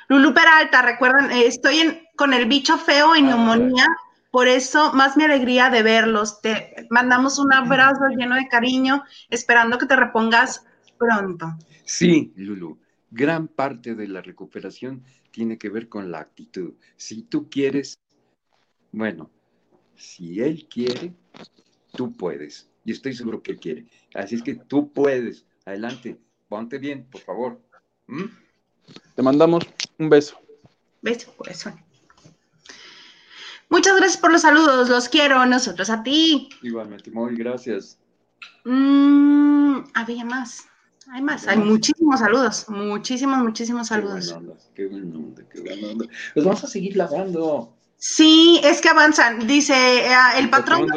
Lulu 0.08 0.34
Peralta, 0.34 0.82
recuerdan, 0.82 1.30
eh, 1.32 1.46
estoy 1.48 1.80
en, 1.80 2.04
con 2.16 2.34
el 2.34 2.46
bicho 2.46 2.78
feo 2.78 3.16
en 3.16 3.26
ah, 3.26 3.30
neumonía, 3.30 3.86
por 4.32 4.48
eso 4.48 4.94
más 4.94 5.18
mi 5.18 5.26
alegría 5.26 5.70
de 5.70 5.84
verlos. 5.84 6.40
Te 6.42 6.88
mandamos 6.90 7.38
un 7.38 7.52
abrazo 7.52 8.06
lleno 8.18 8.36
de 8.36 8.48
cariño, 8.48 9.04
esperando 9.30 9.78
que 9.78 9.88
te 9.88 9.96
repongas 9.98 10.66
pronto. 10.98 11.54
Sí, 11.84 12.32
Lulu 12.38 12.80
gran 13.16 13.48
parte 13.48 13.96
de 13.96 14.08
la 14.08 14.22
recuperación 14.22 15.04
tiene 15.32 15.58
que 15.58 15.70
ver 15.70 15.88
con 15.88 16.12
la 16.12 16.20
actitud. 16.20 16.74
Si 16.98 17.24
tú 17.24 17.50
quieres, 17.50 17.98
bueno, 18.92 19.32
si 19.96 20.42
él 20.42 20.68
quiere, 20.70 21.14
tú 21.96 22.12
puedes. 22.14 22.70
Y 22.84 22.92
estoy 22.92 23.14
seguro 23.14 23.42
que 23.42 23.58
quiere. 23.58 23.86
Así 24.14 24.36
es 24.36 24.44
que 24.44 24.56
tú 24.56 24.92
puedes. 24.92 25.46
Adelante, 25.66 26.20
ponte 26.50 26.78
bien, 26.78 27.06
por 27.10 27.22
favor. 27.22 27.62
¿Mm? 28.08 28.26
Te 29.16 29.22
mandamos 29.22 29.64
un 29.98 30.10
beso. 30.10 30.38
Beso, 31.02 31.34
eso. 31.50 31.74
Muchas 33.70 33.96
gracias 33.96 34.18
por 34.18 34.32
los 34.32 34.42
saludos, 34.42 34.90
los 34.90 35.10
quiero, 35.10 35.44
nosotros 35.46 35.90
a 35.90 36.04
ti. 36.04 36.50
Igualmente, 36.62 37.10
muy 37.10 37.36
gracias. 37.36 37.98
Mm, 38.64 39.80
había 39.94 40.26
más. 40.26 40.68
Hay 41.12 41.22
más, 41.22 41.48
hay 41.48 41.58
muchísimos 41.58 42.20
saludos, 42.20 42.66
muchísimos, 42.68 43.38
muchísimos 43.40 43.88
saludos. 43.88 44.36
Qué 44.74 44.88
buena 44.88 45.16
onda, 45.16 45.44
qué 45.52 45.62
buena 45.62 45.88
onda, 45.90 46.06
Los 46.34 46.46
vamos 46.46 46.64
a 46.64 46.68
seguir 46.68 46.98
lavando. 46.98 47.74
Sí, 47.98 48.60
es 48.64 48.82
que 48.82 48.90
avanzan. 48.90 49.48
Dice 49.48 49.74
eh, 49.74 50.14
el 50.38 50.50
patrón 50.50 50.88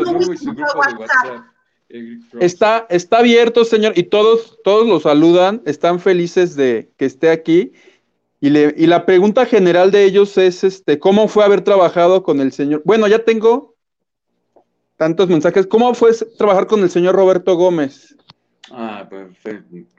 Está, 2.41 2.87
está 2.91 3.19
abierto, 3.19 3.65
señor, 3.65 3.95
y 3.97 4.05
todos, 4.05 4.59
todos 4.63 4.87
lo 4.87 5.01
saludan, 5.01 5.63
están 5.65 6.01
felices 6.01 6.55
de 6.55 6.91
que 6.97 7.07
esté 7.07 7.31
aquí. 7.31 7.73
Y, 8.41 8.51
le, 8.51 8.75
y 8.77 8.87
la 8.87 9.05
pregunta 9.05 9.47
general 9.47 9.91
de 9.91 10.05
ellos 10.05 10.37
es, 10.39 10.65
este, 10.65 10.99
¿cómo 10.99 11.29
fue 11.29 11.45
haber 11.45 11.63
trabajado 11.63 12.23
con 12.23 12.41
el 12.41 12.53
señor? 12.53 12.83
Bueno, 12.85 13.09
ya 13.09 13.25
tengo 13.25 13.75
tantos 14.97 15.29
mensajes. 15.29 15.67
¿Cómo 15.67 15.95
fue 15.95 16.13
trabajar 16.37 16.67
con 16.67 16.83
el 16.83 16.91
señor 16.91 17.15
Roberto 17.15 17.57
Gómez? 17.57 18.17
Ah, 18.71 19.07
perfecto 19.09 19.98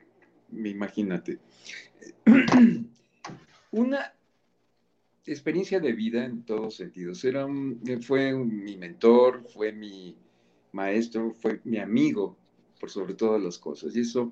imagínate. 0.54 1.40
Una 3.72 4.14
experiencia 5.26 5.80
de 5.80 5.94
vida 5.94 6.26
en 6.26 6.44
todos 6.44 6.76
sentidos. 6.76 7.24
Era 7.24 7.48
fue 8.02 8.34
mi 8.34 8.78
mentor, 8.78 9.46
fue 9.54 9.72
mi 9.72 10.16
maestro, 10.72 11.36
fue 11.40 11.62
mi 11.64 11.78
amigo, 11.78 12.36
por 12.80 12.90
sobre 12.90 13.14
todas 13.14 13.42
las 13.42 13.58
cosas. 13.58 13.96
Y 13.96 14.02
eso 14.02 14.32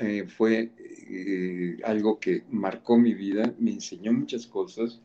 eh, 0.00 0.26
fue 0.26 0.72
eh, 0.78 1.78
algo 1.84 2.18
que 2.18 2.44
marcó 2.50 2.98
mi 2.98 3.14
vida, 3.14 3.54
me 3.58 3.72
enseñó 3.72 4.12
muchas 4.12 4.46
cosas, 4.46 5.00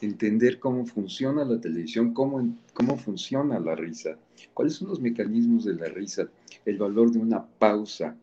entender 0.00 0.58
cómo 0.58 0.86
funciona 0.86 1.44
la 1.44 1.60
televisión, 1.60 2.14
cómo, 2.14 2.56
cómo 2.72 2.96
funciona 2.96 3.60
la 3.60 3.74
risa, 3.74 4.16
cuáles 4.54 4.74
son 4.74 4.88
los 4.88 5.00
mecanismos 5.00 5.64
de 5.64 5.74
la 5.74 5.86
risa, 5.86 6.28
el 6.64 6.78
valor 6.78 7.10
de 7.10 7.18
una 7.18 7.44
pausa, 7.46 8.16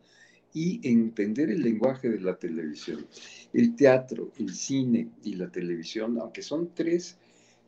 y 0.54 0.80
entender 0.88 1.50
el 1.50 1.62
lenguaje 1.62 2.08
de 2.08 2.20
la 2.20 2.36
televisión. 2.36 3.06
El 3.52 3.76
teatro, 3.76 4.32
el 4.38 4.54
cine 4.54 5.10
y 5.22 5.34
la 5.34 5.48
televisión, 5.50 6.18
aunque 6.20 6.42
son 6.42 6.70
tres, 6.74 7.18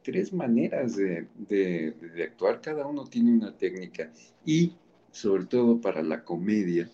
tres 0.02 0.32
maneras 0.32 0.96
de, 0.96 1.26
de, 1.48 1.94
actuar, 2.22 2.60
cada 2.60 2.86
uno 2.86 3.04
tiene 3.04 3.32
una 3.32 3.56
técnica 3.56 4.10
y 4.44 4.72
sobre 5.10 5.46
todo 5.46 5.80
para 5.80 6.02
la 6.02 6.24
comedia, 6.24 6.88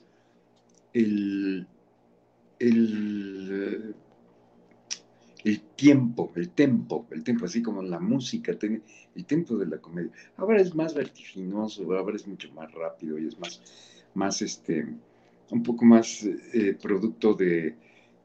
el, 0.93 1.67
el, 2.59 3.95
el 5.45 5.61
tiempo, 5.77 6.33
el 6.35 6.51
tempo, 6.51 7.07
el 7.11 7.23
tempo, 7.23 7.45
así 7.45 7.63
como 7.63 7.83
la 7.83 8.01
música, 8.01 8.53
el 9.15 9.25
tiempo 9.27 9.57
de 9.57 9.67
la 9.67 9.79
comedia. 9.79 10.11
Ahora 10.37 10.61
es 10.61 10.75
más 10.75 10.95
vertiginoso, 10.95 11.83
ahora 11.93 12.17
es 12.17 12.27
mucho 12.27 12.51
más 12.53 12.73
rápido 12.73 13.19
y 13.19 13.29
es 13.29 13.39
más, 13.39 13.61
más 14.15 14.43
este, 14.43 14.87
un 15.51 15.63
poco 15.63 15.85
más 15.85 16.25
eh, 16.25 16.77
producto 16.81 17.35
de, 17.35 17.75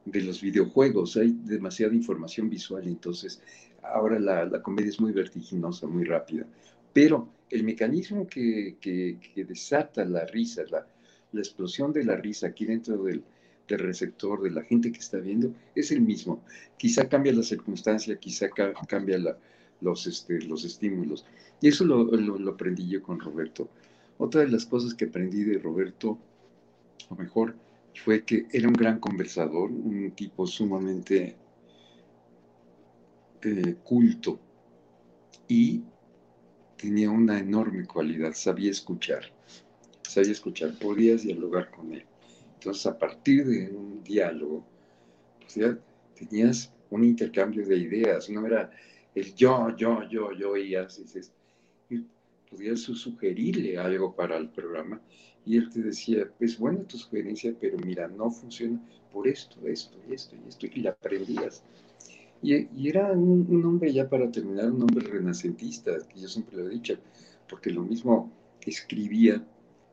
los 0.04 0.40
videojuegos. 0.40 1.16
Hay 1.16 1.36
demasiada 1.44 1.94
información 1.94 2.48
visual, 2.48 2.86
entonces 2.86 3.40
ahora 3.82 4.18
la, 4.18 4.62
comedia 4.62 4.90
es 4.90 5.00
muy 5.00 5.12
vertiginosa, 5.12 5.86
muy 5.86 6.04
rápida. 6.04 6.46
Pero 6.92 7.28
el 7.50 7.64
mecanismo 7.64 8.26
que, 8.26 8.76
desata 9.36 10.04
la 10.04 10.26
risa, 10.26 10.62
la, 10.70 10.86
explosión 11.40 11.92
de 11.92 12.04
la 12.04 12.16
risa 12.16 12.48
aquí 12.48 12.66
dentro 12.66 13.02
del, 13.04 13.22
receptor, 13.68 14.42
de 14.42 14.50
la 14.50 14.62
gente 14.62 14.92
que 14.92 14.98
está 14.98 15.16
viendo, 15.18 15.54
es 15.74 15.92
el 15.92 16.02
mismo. 16.02 16.42
Quizá 16.76 17.08
cambia 17.08 17.32
la 17.32 17.42
circunstancia, 17.42 18.16
quizá 18.16 18.50
cambia 18.86 19.18
los, 19.80 20.06
este, 20.06 20.42
los 20.42 20.64
estímulos. 20.64 21.24
Y 21.62 21.68
eso 21.68 21.86
lo, 21.86 22.04
lo 22.04 22.50
aprendí 22.50 22.86
yo 22.86 23.00
con 23.02 23.18
Roberto. 23.18 23.70
Otra 24.18 24.42
de 24.42 24.48
las 24.48 24.66
cosas 24.66 24.92
que 24.92 25.06
aprendí 25.06 25.42
de 25.44 25.58
Roberto 25.58 26.18
lo 27.10 27.16
mejor 27.16 27.56
fue 27.94 28.24
que 28.24 28.46
era 28.52 28.68
un 28.68 28.74
gran 28.74 28.98
conversador, 28.98 29.70
un 29.70 30.12
tipo 30.12 30.46
sumamente 30.46 31.36
eh, 33.42 33.76
culto 33.82 34.38
y 35.48 35.82
tenía 36.76 37.10
una 37.10 37.38
enorme 37.38 37.86
cualidad, 37.86 38.32
sabía 38.32 38.70
escuchar, 38.70 39.24
sabía 40.02 40.32
escuchar, 40.32 40.78
podías 40.78 41.22
dialogar 41.22 41.70
con 41.70 41.92
él. 41.92 42.04
Entonces, 42.54 42.86
a 42.86 42.98
partir 42.98 43.44
de 43.46 43.70
un 43.70 44.02
diálogo, 44.02 44.64
pues 45.40 45.76
tenías 46.14 46.72
un 46.90 47.04
intercambio 47.04 47.66
de 47.66 47.76
ideas, 47.76 48.30
no 48.30 48.46
era 48.46 48.70
el 49.14 49.34
yo, 49.34 49.74
yo, 49.76 50.08
yo, 50.08 50.32
yo, 50.32 50.56
y 50.56 50.74
así, 50.74 51.04
podías 52.50 52.80
sugerirle 52.80 53.78
algo 53.78 54.14
para 54.14 54.36
el 54.36 54.48
programa 54.50 55.00
y 55.44 55.56
él 55.56 55.70
te 55.70 55.80
decía, 55.82 56.30
es 56.38 56.58
buena 56.58 56.84
tu 56.84 56.98
sugerencia, 56.98 57.54
pero 57.60 57.76
mira, 57.78 58.08
no 58.08 58.30
funciona 58.30 58.80
por 59.12 59.26
esto, 59.26 59.56
esto, 59.66 59.96
y 60.08 60.14
esto, 60.14 60.36
y 60.36 60.48
esto, 60.48 60.66
y 60.66 60.80
la 60.80 60.90
aprendías. 60.90 61.62
Y, 62.42 62.88
era 62.88 63.12
un, 63.12 63.64
hombre 63.64 63.92
ya 63.92 64.08
para 64.08 64.30
terminar, 64.30 64.70
un 64.70 64.82
hombre 64.82 65.06
renacentista, 65.06 65.92
que 66.08 66.20
yo 66.20 66.28
siempre 66.28 66.56
lo 66.56 66.66
he 66.66 66.70
dicho, 66.70 66.96
porque 67.48 67.70
lo 67.70 67.82
mismo 67.82 68.32
escribía 68.64 69.44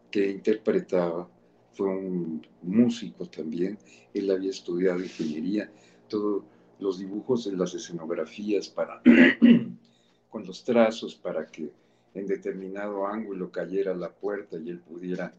que 0.10 0.32
interpretaba, 0.32 1.30
fue 1.74 1.88
un 1.88 2.46
músico 2.64 3.28
también, 3.28 3.78
él 4.14 4.32
había 4.32 4.50
estudiado 4.50 5.00
ingeniería, 5.00 5.72
todos 6.08 6.44
los 6.80 7.00
dibujos 7.00 7.46
de 7.46 7.56
las 7.56 7.74
escenografías 7.76 8.68
para, 8.70 9.02
con 10.30 10.46
los 10.46 10.64
trazos 10.64 11.16
para 11.16 11.46
que 11.46 11.72
en 12.14 12.28
determinado 12.28 13.08
ángulo 13.08 13.52
cayera 13.52 13.94
la 13.94 14.10
puerta 14.10 14.58
y 14.58 14.70
él 14.70 14.80
pudiera 14.80 15.34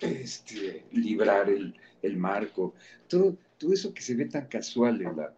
este, 0.00 0.84
librar 0.92 1.48
el, 1.48 1.74
el 2.02 2.16
marco, 2.16 2.74
todo, 3.08 3.36
todo 3.58 3.72
eso 3.72 3.94
que 3.94 4.02
se 4.02 4.14
ve 4.14 4.26
tan 4.26 4.46
casual 4.46 5.00
en 5.00 5.16
la, 5.16 5.32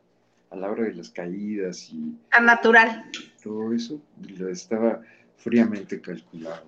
a 0.50 0.56
la 0.56 0.70
hora 0.70 0.84
de 0.84 0.94
las 0.94 1.10
caídas 1.10 1.88
y... 1.90 2.16
Tan 2.30 2.46
natural. 2.46 3.10
Todo 3.42 3.72
eso 3.72 4.00
lo 4.38 4.48
estaba 4.48 5.00
fríamente 5.36 6.00
calculado. 6.00 6.64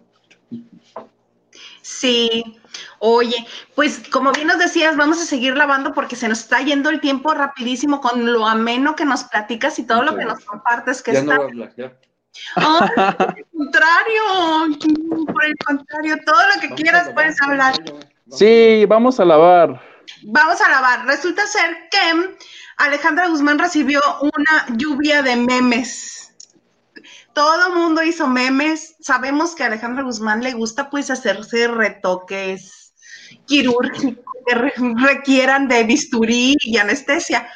Sí, 1.82 2.61
oye, 3.00 3.36
pues 3.74 4.02
como 4.11 4.32
bien 4.32 4.46
nos 4.46 4.59
decías, 4.59 4.96
vamos 4.96 5.20
a 5.20 5.24
seguir 5.24 5.56
lavando 5.56 5.92
porque 5.92 6.16
se 6.16 6.28
nos 6.28 6.40
está 6.40 6.61
yendo 6.61 6.90
el 6.90 7.00
tiempo 7.00 7.34
rapidísimo 7.34 8.00
con 8.00 8.30
lo 8.30 8.46
ameno 8.46 8.94
que 8.94 9.04
nos 9.04 9.24
platicas 9.24 9.78
y 9.78 9.84
todo 9.84 10.02
lo 10.02 10.16
que 10.16 10.24
nos 10.24 10.44
compartes. 10.44 11.02
Que 11.02 11.14
ya 11.14 11.22
no 11.22 11.48
voy 11.48 11.62
a 11.62 11.98
ya. 12.57 13.16
por 13.16 13.39
el 13.39 13.47
contrario, 13.53 14.22
por 15.26 15.45
el 15.45 15.57
contrario, 15.64 16.16
todo 16.24 16.41
lo 16.55 16.61
que 16.61 16.74
quieras 16.74 17.11
puedes 17.14 17.41
hablar. 17.43 17.74
Sí, 18.31 18.85
vamos 18.87 19.18
a 19.20 19.24
lavar. 19.24 19.81
Vamos 20.22 20.61
a 20.61 20.68
lavar. 20.68 21.07
Resulta 21.07 21.47
ser 21.47 21.89
que 21.91 22.37
Alejandra 22.79 23.29
Guzmán 23.29 23.59
recibió 23.59 24.01
una 24.20 24.66
lluvia 24.76 25.22
de 25.22 25.37
memes. 25.37 26.35
Todo 27.33 27.68
el 27.68 27.74
mundo 27.74 28.03
hizo 28.03 28.26
memes. 28.26 28.97
Sabemos 29.01 29.55
que 29.55 29.62
a 29.62 29.66
Alejandra 29.66 30.03
Guzmán 30.03 30.43
le 30.43 30.53
gusta 30.53 30.91
pues 30.91 31.11
hacerse 31.11 31.68
retoques 31.68 32.95
quirúrgicos 33.47 34.24
que 34.47 34.55
requieran 34.55 35.68
de 35.68 35.85
bisturí 35.85 36.57
y 36.61 36.76
anestesia. 36.79 37.49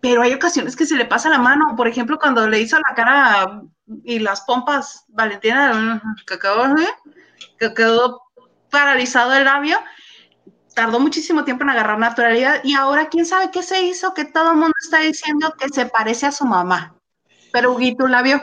Pero 0.00 0.22
hay 0.22 0.32
ocasiones 0.32 0.76
que 0.76 0.86
se 0.86 0.96
le 0.96 1.04
pasa 1.04 1.28
la 1.28 1.38
mano. 1.38 1.74
Por 1.76 1.88
ejemplo, 1.88 2.18
cuando 2.18 2.48
le 2.48 2.60
hizo 2.60 2.76
la 2.76 2.94
cara 2.94 3.62
y 4.04 4.18
las 4.18 4.42
pompas 4.42 5.04
Valentina, 5.08 6.02
que 6.26 6.38
quedó, 6.38 6.64
que 7.58 7.74
quedó 7.74 8.22
paralizado 8.70 9.34
el 9.34 9.44
labio, 9.44 9.78
tardó 10.74 11.00
muchísimo 11.00 11.44
tiempo 11.44 11.64
en 11.64 11.70
agarrar 11.70 11.98
naturalidad 11.98 12.60
y 12.62 12.74
ahora 12.74 13.08
quién 13.08 13.26
sabe 13.26 13.50
qué 13.50 13.62
se 13.62 13.82
hizo, 13.82 14.14
que 14.14 14.24
todo 14.24 14.52
el 14.52 14.58
mundo 14.58 14.74
está 14.82 15.00
diciendo 15.00 15.52
que 15.58 15.68
se 15.68 15.86
parece 15.86 16.26
a 16.26 16.32
su 16.32 16.44
mamá. 16.44 16.94
Pero 17.52 17.72
Huguito 17.72 18.06
la 18.06 18.22
vio. 18.22 18.40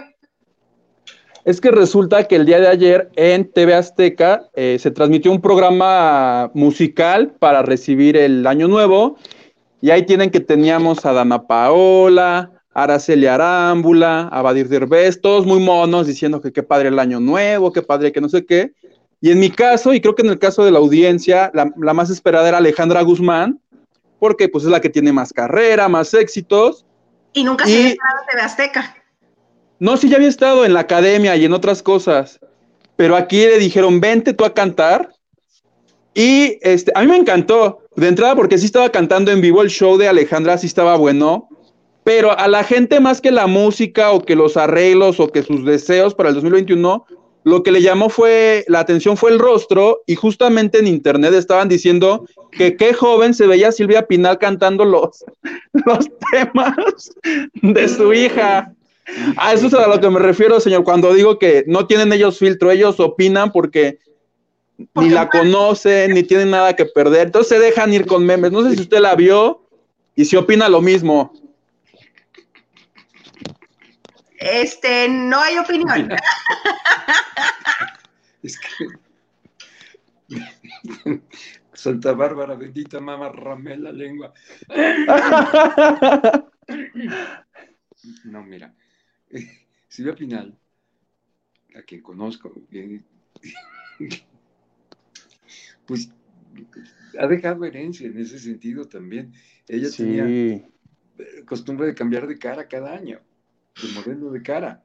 Es 1.46 1.62
que 1.62 1.70
resulta 1.70 2.28
que 2.28 2.36
el 2.36 2.46
día 2.46 2.60
de 2.60 2.68
ayer 2.68 3.12
en 3.16 3.52
TV 3.52 3.76
Azteca 3.76 4.50
eh, 4.56 4.78
se 4.80 4.90
transmitió 4.90 5.32
un 5.32 5.42
programa 5.42 6.50
musical 6.56 7.36
para 7.40 7.62
recibir 7.62 8.18
el 8.18 8.48
año 8.48 8.68
nuevo 8.68 9.18
y 9.80 9.92
ahí 9.92 10.04
tienen 10.08 10.32
que 10.32 10.40
teníamos 10.40 11.06
a 11.06 11.14
Dana 11.14 11.46
Paola, 11.46 12.52
Araceli 12.76 13.26
Arámbula, 13.26 14.28
a 14.28 14.42
Badir 14.42 14.68
Derbez, 14.68 15.22
todos 15.22 15.46
muy 15.46 15.62
monos 15.62 16.08
diciendo 16.08 16.42
que 16.42 16.52
qué 16.52 16.62
padre 16.62 16.90
el 16.90 17.00
año 17.00 17.22
nuevo, 17.22 17.72
qué 17.72 17.82
padre 17.82 18.12
que 18.12 18.20
no 18.20 18.28
sé 18.28 18.46
qué. 18.46 18.74
Y 19.22 19.32
en 19.32 19.40
mi 19.40 19.50
caso, 19.50 19.94
y 19.94 20.02
creo 20.02 20.14
que 20.14 20.24
en 20.24 20.30
el 20.30 20.38
caso 20.38 20.66
de 20.66 20.72
la 20.72 20.80
audiencia, 20.80 21.50
la, 21.54 21.94
más 21.94 22.10
esperada 22.10 22.50
era 22.50 22.58
Alejandra 22.58 23.02
Guzmán, 23.02 23.62
porque 24.20 24.50
pues 24.50 24.66
es 24.66 24.70
la 24.70 24.82
que 24.82 24.90
tiene 24.90 25.14
más 25.14 25.32
carrera, 25.32 25.88
más 25.88 26.14
éxitos. 26.14 26.86
Y 27.32 27.46
nunca 27.46 27.66
se 27.66 27.74
había 27.74 27.88
estado 27.88 28.20
en 28.20 28.28
TV 28.28 28.42
Azteca. 28.42 28.96
No, 29.80 29.96
sí, 29.96 30.10
ya 30.10 30.18
había 30.18 30.28
estado 30.28 30.66
en 30.66 30.74
la 30.74 30.82
academia 30.82 31.34
y 31.38 31.46
en 31.46 31.54
otras 31.54 31.82
cosas. 31.82 32.42
Pero 32.98 33.16
aquí 33.16 33.38
le 33.38 33.58
dijeron, 33.58 34.02
vente 34.02 34.34
tú 34.34 34.44
a 34.44 34.54
cantar. 34.54 35.14
Y 36.14 36.60
este, 36.62 36.92
a 36.94 37.02
mí 37.02 37.08
me 37.08 37.18
encantó. 37.18 37.80
De 37.96 38.10
entrada, 38.10 38.36
porque 38.36 38.58
sí 38.58 38.66
estaba 38.66 38.90
cantando 38.90 39.32
en 39.32 39.40
vivo 39.40 39.62
el 39.62 39.70
show 39.70 39.98
de 39.98 40.10
Alejandra, 40.10 40.58
sí 40.58 40.68
estaba 40.68 40.98
bueno. 40.98 41.48
Pero 42.06 42.38
a 42.38 42.48
la 42.48 42.64
gente 42.64 43.00
más 43.00 43.20
que 43.20 43.32
la 43.32 43.48
música 43.48 44.12
o 44.12 44.22
que 44.22 44.36
los 44.36 44.58
arreglos 44.58 45.20
o 45.20 45.32
que 45.32 45.42
sus 45.42 45.66
deseos 45.66 46.14
para 46.14 46.30
el 46.30 46.36
2021, 46.36 47.04
lo 47.44 47.64
que 47.64 47.72
le 47.72 47.82
llamó 47.82 48.10
fue, 48.10 48.64
la 48.68 48.80
atención 48.80 49.18
fue 49.18 49.32
el 49.32 49.40
rostro 49.40 50.04
y 50.06 50.14
justamente 50.14 50.78
en 50.78 50.86
internet 50.86 51.34
estaban 51.34 51.68
diciendo 51.68 52.28
que 52.52 52.78
qué 52.78 52.94
joven 52.94 53.34
se 53.34 53.48
veía 53.48 53.72
Silvia 53.72 54.06
Pinal 54.06 54.38
cantando 54.38 54.86
los, 54.86 55.26
los 55.74 56.08
temas 56.32 57.12
de 57.56 57.90
su 57.90 58.14
hija. 58.14 58.72
A 59.38 59.54
eso 59.54 59.66
es 59.66 59.74
a 59.74 59.88
lo 59.88 60.00
que 60.00 60.10
me 60.12 60.20
refiero, 60.20 60.60
señor, 60.60 60.84
cuando 60.84 61.12
digo 61.12 61.40
que 61.40 61.64
no 61.66 61.88
tienen 61.88 62.14
ellos 62.14 62.38
filtro, 62.38 62.70
ellos 62.70 63.00
opinan 63.00 63.52
porque 63.52 63.98
ni 64.94 65.10
la 65.10 65.28
conocen, 65.28 66.14
ni 66.14 66.22
tienen 66.22 66.52
nada 66.52 66.76
que 66.76 66.86
perder, 66.86 67.28
entonces 67.28 67.58
se 67.58 67.60
dejan 67.60 67.92
ir 67.94 68.06
con 68.06 68.24
memes. 68.24 68.52
No 68.52 68.62
sé 68.62 68.76
si 68.76 68.82
usted 68.84 69.00
la 69.00 69.16
vio 69.16 69.64
y 70.16 70.26
si 70.26 70.36
opina 70.36 70.70
lo 70.70 70.82
mismo. 70.82 71.34
Este, 74.46 75.10
no 75.10 75.40
hay 75.40 75.58
opinión. 75.58 76.12
es 78.44 78.60
que. 78.60 78.86
Santa 81.74 82.14
Bárbara, 82.14 82.54
bendita 82.54 83.00
mamá, 83.00 83.30
ramé 83.30 83.76
la 83.76 83.92
lengua. 83.92 84.32
No, 88.26 88.44
mira. 88.44 88.72
Silvia 89.88 90.14
Pinal, 90.14 90.56
a 91.76 91.82
quien 91.82 92.04
conozco, 92.04 92.54
pues 95.88 96.12
ha 97.18 97.28
dejado 97.28 97.66
herencia 97.66 98.08
en 98.08 98.20
ese 98.20 98.38
sentido 98.38 98.88
también. 98.88 99.34
Ella 99.68 99.90
tenía 99.90 100.64
costumbre 101.46 101.88
de 101.88 101.96
cambiar 101.96 102.28
de 102.28 102.38
cara 102.38 102.68
cada 102.68 102.94
año 102.94 103.20
de 103.82 103.88
modelo 103.94 104.32
de 104.32 104.42
cara. 104.42 104.84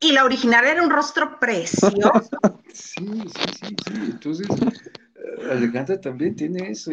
Y 0.00 0.12
la 0.12 0.24
original 0.24 0.64
era 0.64 0.82
un 0.82 0.90
rostro 0.90 1.38
precioso. 1.38 1.92
sí, 2.72 3.06
sí, 3.06 3.42
sí, 3.60 3.76
sí. 3.86 3.94
Entonces, 4.10 4.46
eh, 4.48 5.50
Alejandra 5.50 6.00
también 6.00 6.34
tiene 6.34 6.70
eso, 6.70 6.90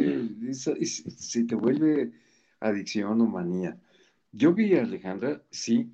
se 0.51 1.43
te 1.45 1.55
vuelve 1.55 2.11
adicción 2.59 3.21
o 3.21 3.25
manía. 3.25 3.77
Yo 4.31 4.53
vi 4.53 4.75
a 4.75 4.81
Alejandra, 4.81 5.41
sí, 5.49 5.89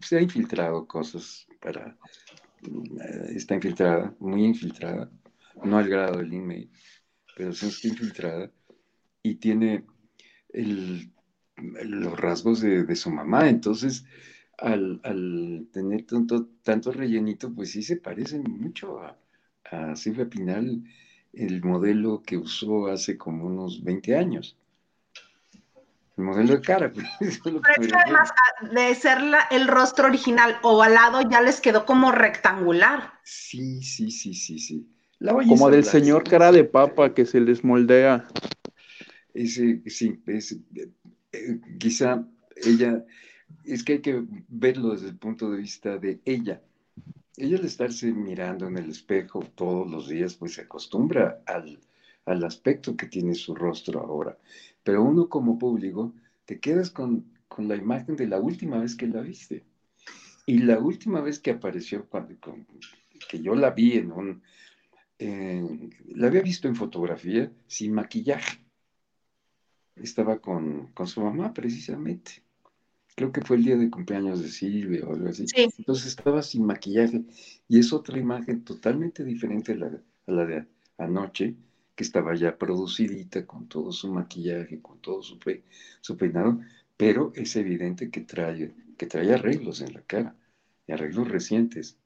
se 0.00 0.16
ha 0.16 0.20
infiltrado 0.20 0.86
cosas 0.86 1.46
para, 1.60 1.96
eh, 2.62 3.32
está 3.34 3.56
infiltrada, 3.56 4.14
muy 4.20 4.44
infiltrada, 4.44 5.10
no 5.64 5.78
al 5.78 5.88
grado 5.88 6.18
del 6.18 6.32
email, 6.32 6.70
pero 7.36 7.52
sí 7.52 7.66
está 7.66 7.88
infiltrada 7.88 8.50
y 9.22 9.34
tiene 9.34 9.84
el 10.50 11.12
los 11.84 12.18
rasgos 12.18 12.60
de, 12.60 12.96
su 12.96 13.10
mamá. 13.10 13.48
Entonces, 13.48 14.04
al, 14.58 15.00
tener 15.72 16.06
tanto, 16.06 16.48
tanto 16.62 16.92
rellenito, 16.92 17.52
pues 17.54 17.72
sí 17.72 17.82
se 17.82 17.96
parece 17.96 18.38
mucho 18.38 19.00
a, 19.00 19.16
Silvia 19.96 20.26
Pinal, 20.26 20.82
el 21.34 21.62
modelo 21.62 22.22
que 22.22 22.38
usó 22.38 22.86
hace 22.86 23.18
como 23.18 23.44
unos 23.44 23.84
20 23.84 24.16
años. 24.16 24.56
El 26.16 26.24
modelo 26.24 26.54
de 26.54 26.60
cara. 26.62 26.90
Pues, 27.18 27.40
Pero 27.44 27.60
es 27.78 27.88
que 27.88 27.94
además 27.94 28.30
de 28.72 28.94
ser 28.94 29.18
el 29.50 29.68
rostro 29.68 30.06
original 30.06 30.56
ovalado, 30.62 31.20
ya 31.28 31.42
les 31.42 31.60
quedó 31.60 31.84
como 31.84 32.10
rectangular. 32.12 33.12
Sí, 33.22 33.82
sí, 33.82 34.10
sí, 34.10 34.32
sí, 34.32 34.58
sí. 34.58 34.88
como 35.20 35.70
del 35.70 35.84
señor 35.84 36.24
cara 36.24 36.50
de 36.50 36.64
papa 36.64 37.12
que 37.12 37.26
se 37.26 37.40
les 37.40 37.62
moldea. 37.62 38.26
Ese, 39.34 39.82
sí, 39.86 40.20
ese, 40.26 40.56
eh, 41.38 41.60
quizá 41.78 42.26
ella, 42.56 43.04
es 43.64 43.84
que 43.84 43.94
hay 43.94 44.00
que 44.00 44.24
verlo 44.48 44.90
desde 44.90 45.08
el 45.08 45.16
punto 45.16 45.50
de 45.50 45.58
vista 45.58 45.98
de 45.98 46.20
ella. 46.24 46.62
Ella 47.36 47.58
al 47.58 47.64
estarse 47.64 48.12
mirando 48.12 48.66
en 48.66 48.78
el 48.78 48.90
espejo 48.90 49.40
todos 49.54 49.88
los 49.88 50.08
días, 50.08 50.34
pues 50.34 50.54
se 50.54 50.62
acostumbra 50.62 51.42
al, 51.46 51.78
al 52.26 52.44
aspecto 52.44 52.96
que 52.96 53.06
tiene 53.06 53.34
su 53.34 53.54
rostro 53.54 54.00
ahora. 54.00 54.36
Pero 54.82 55.02
uno 55.02 55.28
como 55.28 55.58
público 55.58 56.12
te 56.44 56.58
quedas 56.58 56.90
con, 56.90 57.24
con 57.46 57.68
la 57.68 57.76
imagen 57.76 58.16
de 58.16 58.26
la 58.26 58.40
última 58.40 58.78
vez 58.78 58.96
que 58.96 59.06
la 59.06 59.20
viste. 59.20 59.64
Y 60.46 60.58
la 60.60 60.78
última 60.78 61.20
vez 61.20 61.38
que 61.38 61.50
apareció, 61.50 62.06
cuando, 62.06 62.34
que 63.28 63.40
yo 63.40 63.54
la 63.54 63.70
vi 63.70 63.98
en 63.98 64.12
un... 64.12 64.42
la 65.18 66.26
había 66.26 66.40
visto 66.40 66.68
en 66.68 66.74
fotografía 66.74 67.52
sin 67.66 67.92
maquillaje 67.92 68.58
estaba 70.02 70.38
con, 70.38 70.92
su 71.06 71.20
mamá 71.20 71.52
precisamente. 71.52 72.42
Creo 73.14 73.32
que 73.32 73.40
fue 73.40 73.56
el 73.56 73.64
día 73.64 73.76
de 73.76 73.90
cumpleaños 73.90 74.40
de 74.40 74.48
Silvia 74.48 75.04
o 75.04 75.12
algo 75.12 75.28
así. 75.28 75.44
Entonces 75.54 76.06
estaba 76.06 76.42
sin 76.42 76.64
maquillaje 76.64 77.24
y 77.66 77.78
es 77.80 77.92
otra 77.92 78.18
imagen 78.18 78.64
totalmente 78.64 79.24
diferente 79.24 79.72
a 79.72 80.32
la, 80.32 80.46
de 80.46 80.66
anoche, 80.98 81.56
que 81.96 82.04
estaba 82.04 82.34
ya 82.36 82.56
producidita 82.56 83.44
con 83.44 83.68
todo 83.68 83.90
su 83.90 84.12
maquillaje, 84.12 84.80
con 84.80 85.00
todo 85.00 85.22
su, 85.22 85.38
su 86.00 86.16
peinado, 86.16 86.60
pero 86.96 87.32
es 87.34 87.56
evidente 87.56 88.10
que 88.10 88.20
trae, 88.20 88.72
que 88.96 89.06
trae 89.06 89.34
arreglos 89.34 89.80
en 89.80 89.94
la 89.94 90.02
cara, 90.02 90.36
arreglos 90.88 91.28
recientes. 91.28 91.98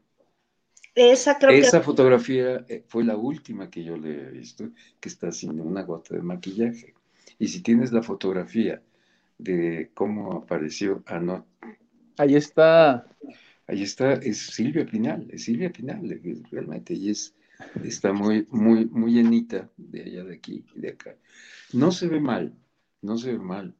Esa, 0.94 1.38
Esa 1.50 1.80
fotografía 1.80 2.66
eh, 2.68 2.84
fue 2.86 3.02
la 3.04 3.16
última 3.16 3.70
que 3.70 3.82
yo 3.82 3.96
le 3.96 4.28
he 4.28 4.30
visto, 4.30 4.68
que 5.00 5.08
está 5.08 5.32
sin 5.32 5.58
una 5.58 5.82
gota 5.82 6.14
de 6.14 6.22
maquillaje. 6.22 6.94
Y 7.42 7.48
si 7.48 7.60
tienes 7.60 7.90
la 7.90 8.04
fotografía 8.04 8.80
de 9.36 9.90
cómo 9.94 10.32
apareció 10.32 11.02
anoche. 11.06 11.44
Ahí 12.16 12.36
está. 12.36 13.04
Ahí 13.66 13.82
está, 13.82 14.12
es 14.12 14.38
Silvia 14.38 14.86
Pinal, 14.86 15.26
es 15.28 15.42
Silvia 15.42 15.72
Pinal, 15.72 16.20
realmente, 16.52 16.94
y 16.94 17.10
es, 17.10 17.34
está 17.82 18.12
muy, 18.12 18.46
muy, 18.50 18.86
muy 18.86 19.14
llenita 19.14 19.68
de 19.76 20.02
allá 20.02 20.22
de 20.22 20.34
aquí 20.36 20.64
y 20.72 20.80
de 20.82 20.90
acá. 20.90 21.16
No 21.72 21.90
se 21.90 22.06
ve 22.06 22.20
mal, 22.20 22.52
no 23.00 23.18
se 23.18 23.32
ve 23.32 23.38
mal. 23.40 23.74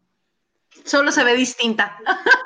Solo 0.84 1.12
se 1.12 1.22
ve 1.22 1.36
distinta. 1.36 1.98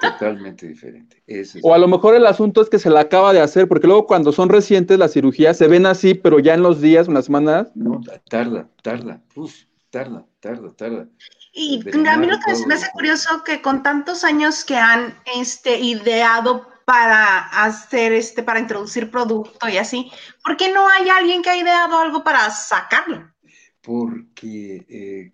Totalmente 0.02 0.68
diferente. 0.68 1.22
o 1.62 1.72
a 1.72 1.78
lo 1.78 1.88
mejor 1.88 2.14
el 2.14 2.26
asunto 2.26 2.60
es 2.60 2.68
que 2.68 2.78
se 2.78 2.90
la 2.90 3.00
acaba 3.00 3.32
de 3.32 3.40
hacer, 3.40 3.68
porque 3.68 3.86
luego 3.86 4.06
cuando 4.06 4.32
son 4.32 4.50
recientes 4.50 4.98
las 4.98 5.14
cirugías 5.14 5.56
se 5.56 5.66
ven 5.66 5.86
así, 5.86 6.12
pero 6.12 6.40
ya 6.40 6.52
en 6.52 6.62
los 6.62 6.82
días, 6.82 7.08
unas 7.08 7.24
semanas. 7.24 7.70
No, 7.74 8.02
tarda, 8.28 8.68
tarda, 8.82 9.22
uf, 9.34 9.54
tarda, 9.96 10.26
tarda, 10.40 10.76
tarda. 10.76 11.08
Y 11.52 11.80
a 12.06 12.16
mí 12.18 12.26
lo 12.26 12.38
que 12.38 12.66
me 12.66 12.74
hace 12.74 12.90
curioso 12.92 13.42
que 13.44 13.62
con 13.62 13.82
tantos 13.82 14.24
años 14.24 14.62
que 14.62 14.76
han 14.76 15.14
este, 15.40 15.78
ideado 15.80 16.68
para 16.84 17.48
hacer 17.64 18.12
este, 18.12 18.42
para 18.42 18.60
introducir 18.60 19.10
producto 19.10 19.66
y 19.68 19.78
así, 19.78 20.10
¿por 20.44 20.56
qué 20.58 20.70
no 20.70 20.86
hay 20.86 21.08
alguien 21.08 21.42
que 21.42 21.48
ha 21.48 21.56
ideado 21.56 21.98
algo 21.98 22.22
para 22.22 22.50
sacarlo? 22.50 23.32
Porque 23.80 24.84
eh, 24.88 25.32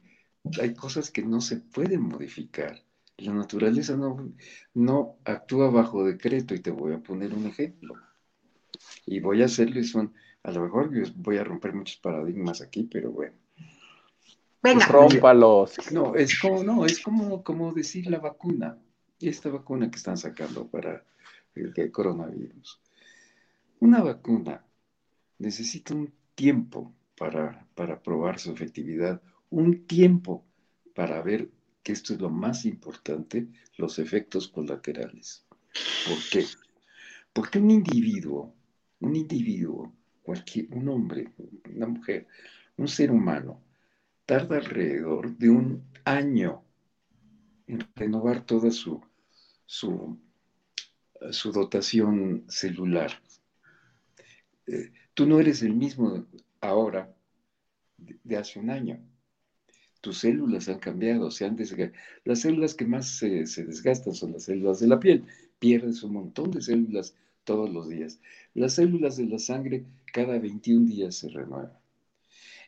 hay 0.60 0.74
cosas 0.74 1.10
que 1.10 1.22
no 1.22 1.40
se 1.40 1.56
pueden 1.56 2.02
modificar. 2.02 2.80
La 3.16 3.32
naturaleza 3.32 3.96
no, 3.96 4.32
no 4.74 5.16
actúa 5.24 5.70
bajo 5.70 6.04
decreto 6.04 6.54
y 6.54 6.60
te 6.60 6.70
voy 6.70 6.94
a 6.94 7.02
poner 7.02 7.34
un 7.34 7.46
ejemplo. 7.46 7.94
Y 9.06 9.18
voy 9.18 9.42
a 9.42 9.46
hacerles 9.46 9.94
un, 9.96 10.14
a 10.44 10.52
lo 10.52 10.62
mejor 10.62 10.90
voy 11.16 11.36
a 11.38 11.44
romper 11.44 11.74
muchos 11.74 11.96
paradigmas 11.96 12.62
aquí, 12.62 12.84
pero 12.84 13.10
bueno. 13.10 13.41
Venga. 14.62 14.86
Rómpalos. 14.86 15.74
No, 15.90 16.14
es 16.14 16.38
como, 16.38 16.62
no, 16.62 16.86
es 16.86 17.00
como, 17.00 17.42
como 17.42 17.72
decir 17.72 18.06
la 18.06 18.18
vacuna. 18.18 18.78
Esta 19.20 19.50
vacuna 19.50 19.90
que 19.90 19.96
están 19.96 20.16
sacando 20.16 20.66
para 20.68 21.04
el 21.54 21.92
coronavirus. 21.92 22.80
Una 23.80 24.02
vacuna 24.02 24.64
necesita 25.38 25.94
un 25.94 26.12
tiempo 26.34 26.92
para, 27.16 27.66
para 27.74 28.00
probar 28.00 28.38
su 28.38 28.52
efectividad 28.52 29.20
un 29.52 29.86
tiempo 29.86 30.44
para 30.94 31.22
ver 31.22 31.50
que 31.82 31.92
esto 31.92 32.14
es 32.14 32.20
lo 32.20 32.30
más 32.30 32.64
importante, 32.64 33.48
los 33.76 33.98
efectos 33.98 34.48
colaterales. 34.48 35.44
¿Por 36.08 36.18
qué? 36.30 36.46
Porque 37.32 37.58
un 37.58 37.70
individuo, 37.70 38.54
un 39.00 39.14
individuo, 39.14 39.92
cualquier, 40.22 40.66
un 40.70 40.88
hombre, 40.88 41.32
una 41.74 41.86
mujer, 41.86 42.26
un 42.76 42.88
ser 42.88 43.10
humano, 43.10 43.60
tarda 44.26 44.56
alrededor 44.56 45.36
de 45.36 45.50
un 45.50 45.84
año 46.04 46.64
en 47.66 47.80
renovar 47.94 48.44
toda 48.44 48.70
su, 48.70 49.00
su, 49.66 50.18
su 51.30 51.52
dotación 51.52 52.44
celular. 52.48 53.12
Eh, 54.66 54.92
tú 55.14 55.26
no 55.26 55.40
eres 55.40 55.62
el 55.62 55.74
mismo 55.74 56.26
ahora 56.60 57.14
de 57.98 58.36
hace 58.36 58.58
un 58.58 58.70
año 58.70 59.00
tus 60.02 60.18
células 60.18 60.68
han 60.68 60.80
cambiado, 60.80 61.30
se 61.30 61.46
han. 61.46 61.56
Las 62.24 62.40
células 62.40 62.74
que 62.74 62.84
más 62.84 63.08
se, 63.08 63.44
desgastan 63.64 64.14
son 64.14 64.32
las 64.32 64.44
células 64.44 64.80
de 64.80 64.88
la 64.88 65.00
piel. 65.00 65.24
Pierdes 65.60 66.02
un 66.02 66.14
montón 66.14 66.50
de 66.50 66.60
células 66.60 67.14
todos 67.44 67.72
los 67.72 67.88
días. 67.88 68.20
Las 68.52 68.74
células 68.74 69.16
de 69.16 69.26
la 69.26 69.38
sangre 69.38 69.86
cada 70.12 70.38
21 70.38 70.86
días 70.86 71.14
se 71.14 71.28
renuevan. 71.28 71.81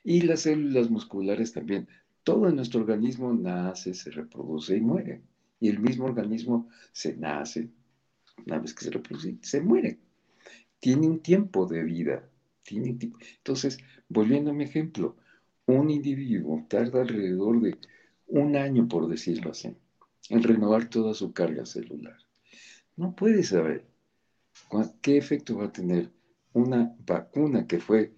Y 0.04 0.20
las 0.20 0.40
células 0.40 0.90
musculares 0.90 1.52
también. 1.52 1.88
Todo 2.22 2.50
nuestro 2.50 2.80
organismo 2.80 3.32
nace, 3.32 3.94
se 3.94 4.10
reproduce 4.10 4.76
y 4.76 4.80
muere. 4.80 5.22
Y 5.58 5.68
el 5.68 5.80
mismo 5.80 6.04
organismo 6.04 6.68
se 6.92 7.16
nace, 7.16 7.70
una 8.46 8.58
vez 8.58 8.74
que 8.74 8.84
se 8.84 8.90
reproduce, 8.90 9.38
se 9.40 9.62
muere. 9.62 9.98
Tiene 10.78 11.08
un 11.08 11.20
tiempo 11.20 11.66
de 11.66 11.82
vida. 11.82 12.28
Tiene 12.62 12.98
Entonces, 13.38 13.78
volviendo 14.08 14.50
a 14.50 14.54
mi 14.54 14.64
ejemplo, 14.64 15.16
un 15.66 15.90
individuo 15.90 16.66
tarda 16.68 17.00
alrededor 17.00 17.60
de 17.62 17.78
un 18.26 18.56
año, 18.56 18.86
por 18.86 19.08
decirlo 19.08 19.52
así, 19.52 19.74
en 20.28 20.42
renovar 20.42 20.90
toda 20.90 21.14
su 21.14 21.32
carga 21.32 21.64
celular. 21.64 22.18
No 22.96 23.14
puede 23.14 23.42
saber 23.42 23.86
qué 25.00 25.16
efecto 25.16 25.56
va 25.56 25.66
a 25.66 25.72
tener 25.72 26.10
una 26.52 26.94
vacuna 27.06 27.66
que 27.66 27.78
fue 27.80 28.14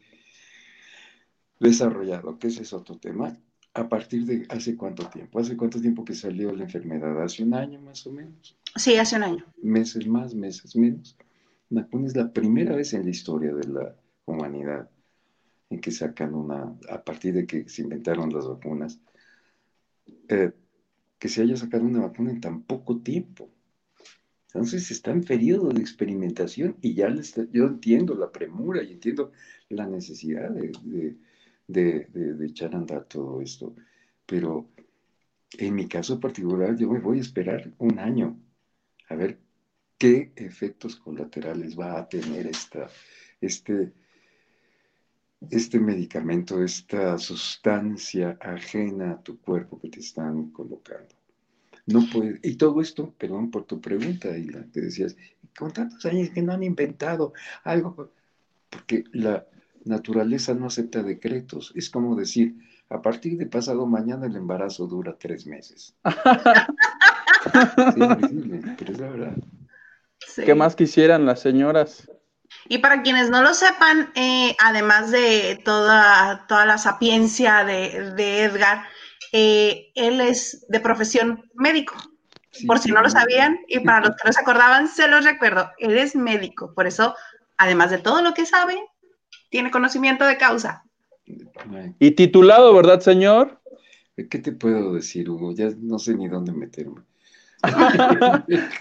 desarrollada, 1.61 2.37
que 2.39 2.49
ese 2.49 2.63
es 2.63 2.73
otro 2.73 2.97
tema, 2.99 3.37
a 3.75 3.89
partir 3.89 4.25
de 4.25 4.47
hace 4.49 4.77
cuánto 4.77 5.07
tiempo. 5.09 5.39
¿Hace 5.39 5.57
cuánto 5.57 5.81
tiempo 5.81 6.05
que 6.05 6.15
salió 6.15 6.53
la 6.53 6.65
enfermedad? 6.65 7.23
¿Hace 7.23 7.43
un 7.43 7.55
año 7.55 7.81
más 7.81 8.07
o 8.07 8.13
menos? 8.13 8.57
Sí, 8.75 8.97
hace 8.97 9.17
un 9.17 9.23
año. 9.23 9.45
Meses 9.63 10.07
más, 10.07 10.35
meses 10.35 10.75
menos. 10.77 11.17
La 11.69 11.83
vacuna 11.83 12.07
es 12.07 12.17
la 12.17 12.33
primera 12.33 12.75
vez 12.75 12.95
en 12.95 13.05
la 13.05 13.11
historia 13.11 13.53
de 13.53 13.69
la 13.69 13.95
humanidad 14.25 14.89
en 15.71 15.81
que 15.81 15.91
sacan 15.91 16.35
una, 16.35 16.75
a 16.89 17.03
partir 17.03 17.35
de 17.35 17.47
que 17.47 17.69
se 17.69 17.83
inventaron 17.83 18.33
las 18.33 18.47
vacunas, 18.47 19.01
eh, 20.29 20.53
que 21.19 21.29
se 21.29 21.43
haya 21.43 21.57
sacado 21.57 21.85
una 21.85 22.01
vacuna 22.01 22.31
en 22.31 22.41
tan 22.41 22.63
poco 22.63 22.99
tiempo. 22.99 23.51
Entonces 24.47 24.91
está 24.91 25.11
en 25.11 25.25
periodo 25.25 25.71
de 25.71 25.81
experimentación 25.81 26.77
y 26.81 26.95
ya 26.95 27.09
les, 27.09 27.35
yo 27.53 27.67
entiendo 27.67 28.15
la 28.15 28.31
premura 28.31 28.83
y 28.83 28.93
entiendo 28.93 29.33
la 29.69 29.87
necesidad 29.87 30.51
de, 30.51 30.73
de, 30.83 31.17
echar 31.69 32.75
a 32.75 32.79
andar 32.79 33.05
todo 33.05 33.41
esto. 33.41 33.75
Pero 34.25 34.69
en 35.59 35.75
mi 35.75 35.89
caso 35.89 36.21
particular 36.21 36.77
yo 36.77 36.91
me 36.91 37.01
voy 37.01 37.19
a 37.19 37.23
esperar 37.23 37.73
un 37.79 37.99
año 37.99 38.39
a 39.09 39.14
ver 39.14 39.39
qué 39.99 40.33
efectos 40.37 40.97
colaterales 40.97 41.79
va 41.79 41.99
a 41.99 42.09
tener 42.09 42.47
esta, 42.47 42.89
este, 43.41 43.93
este 45.51 45.79
medicamento, 45.79 46.62
esta 46.62 47.19
sustancia 47.19 48.37
ajena 48.41 49.12
a 49.12 49.23
tu 49.23 49.39
cuerpo 49.41 49.81
que 49.81 49.89
te 49.89 50.01
están 50.01 50.51
colocando. 50.51 51.14
No 51.87 52.03
puede, 52.12 52.41
y 52.43 52.57
todo 52.57 52.81
esto, 52.81 53.14
perdón 53.17 53.51
por 53.51 53.64
tu 53.64 53.81
pregunta, 53.81 54.37
y 54.37 54.47
la 54.47 54.67
que 54.73 54.81
decías, 54.81 55.17
con 55.57 55.72
tantos 55.72 56.05
años 56.05 56.30
que 56.30 56.43
no 56.43 56.53
han 56.53 56.64
inventado 56.64 57.33
algo, 57.63 58.11
porque 58.68 59.05
la 59.13 59.47
naturaleza 59.87 60.54
no 60.54 60.67
acepta 60.67 61.03
decretos. 61.03 61.72
Es 61.75 61.91
como 61.91 62.14
decir, 62.17 62.57
a 62.91 63.03
partir 63.03 63.37
de 63.38 63.46
pasado 63.46 63.87
mañana 63.87 64.26
el 64.26 64.37
embarazo 64.37 64.87
dura 64.87 65.17
tres 65.18 65.46
meses. 65.46 65.95
pero 67.54 68.92
es 68.92 68.99
la 68.99 69.08
verdad. 69.08 69.37
¿Qué 70.37 70.54
más 70.54 70.76
quisieran 70.76 71.26
las 71.26 71.41
señoras? 71.41 72.08
Y 72.68 72.79
para 72.79 73.03
quienes 73.03 73.30
no 73.30 73.42
lo 73.42 73.54
sepan, 73.54 74.11
eh, 74.14 74.57
además 74.61 75.11
de 75.11 75.61
toda, 75.64 76.46
toda 76.49 76.67
la 76.67 76.79
sapiencia 76.79 77.64
de, 77.64 78.45
Edgar, 78.45 78.84
eh, 79.33 79.91
él 79.95 80.21
es 80.21 80.67
de 80.68 80.80
profesión 80.80 81.45
médico. 81.54 81.95
por 82.67 82.79
si 82.79 82.91
no 82.91 83.03
lo 83.03 83.11
sabían, 83.11 83.58
y 83.68 83.80
para 83.80 84.00
los 84.00 84.17
que 84.17 84.26
no 84.26 84.33
se 84.33 84.41
acordaban, 84.41 84.88
se 84.88 85.08
los 85.08 85.25
recuerdo, 85.25 85.71
él 85.79 85.99
es 85.99 86.17
médico. 86.17 86.72
Por 86.75 86.87
eso, 86.87 87.14
además 87.58 87.91
de 87.91 87.99
todo 87.99 88.22
lo 88.22 88.33
que 88.33 88.46
sabe, 88.46 88.83
tiene 89.57 89.70
conocimiento 89.70 90.26
de 90.26 90.37
causa. 90.37 90.84
Y 91.99 92.11
titulado, 92.11 92.74
¿verdad, 92.74 93.00
señor? 93.00 93.58
¿Qué 94.14 94.38
te 94.38 94.53
puedo 94.53 94.92
decir, 94.92 95.30
Hugo? 95.30 95.54
Ya 95.54 95.70
no 95.78 95.99
sé 95.99 96.14
ni 96.14 96.28
dónde 96.28 96.53
meterme. 96.53 97.00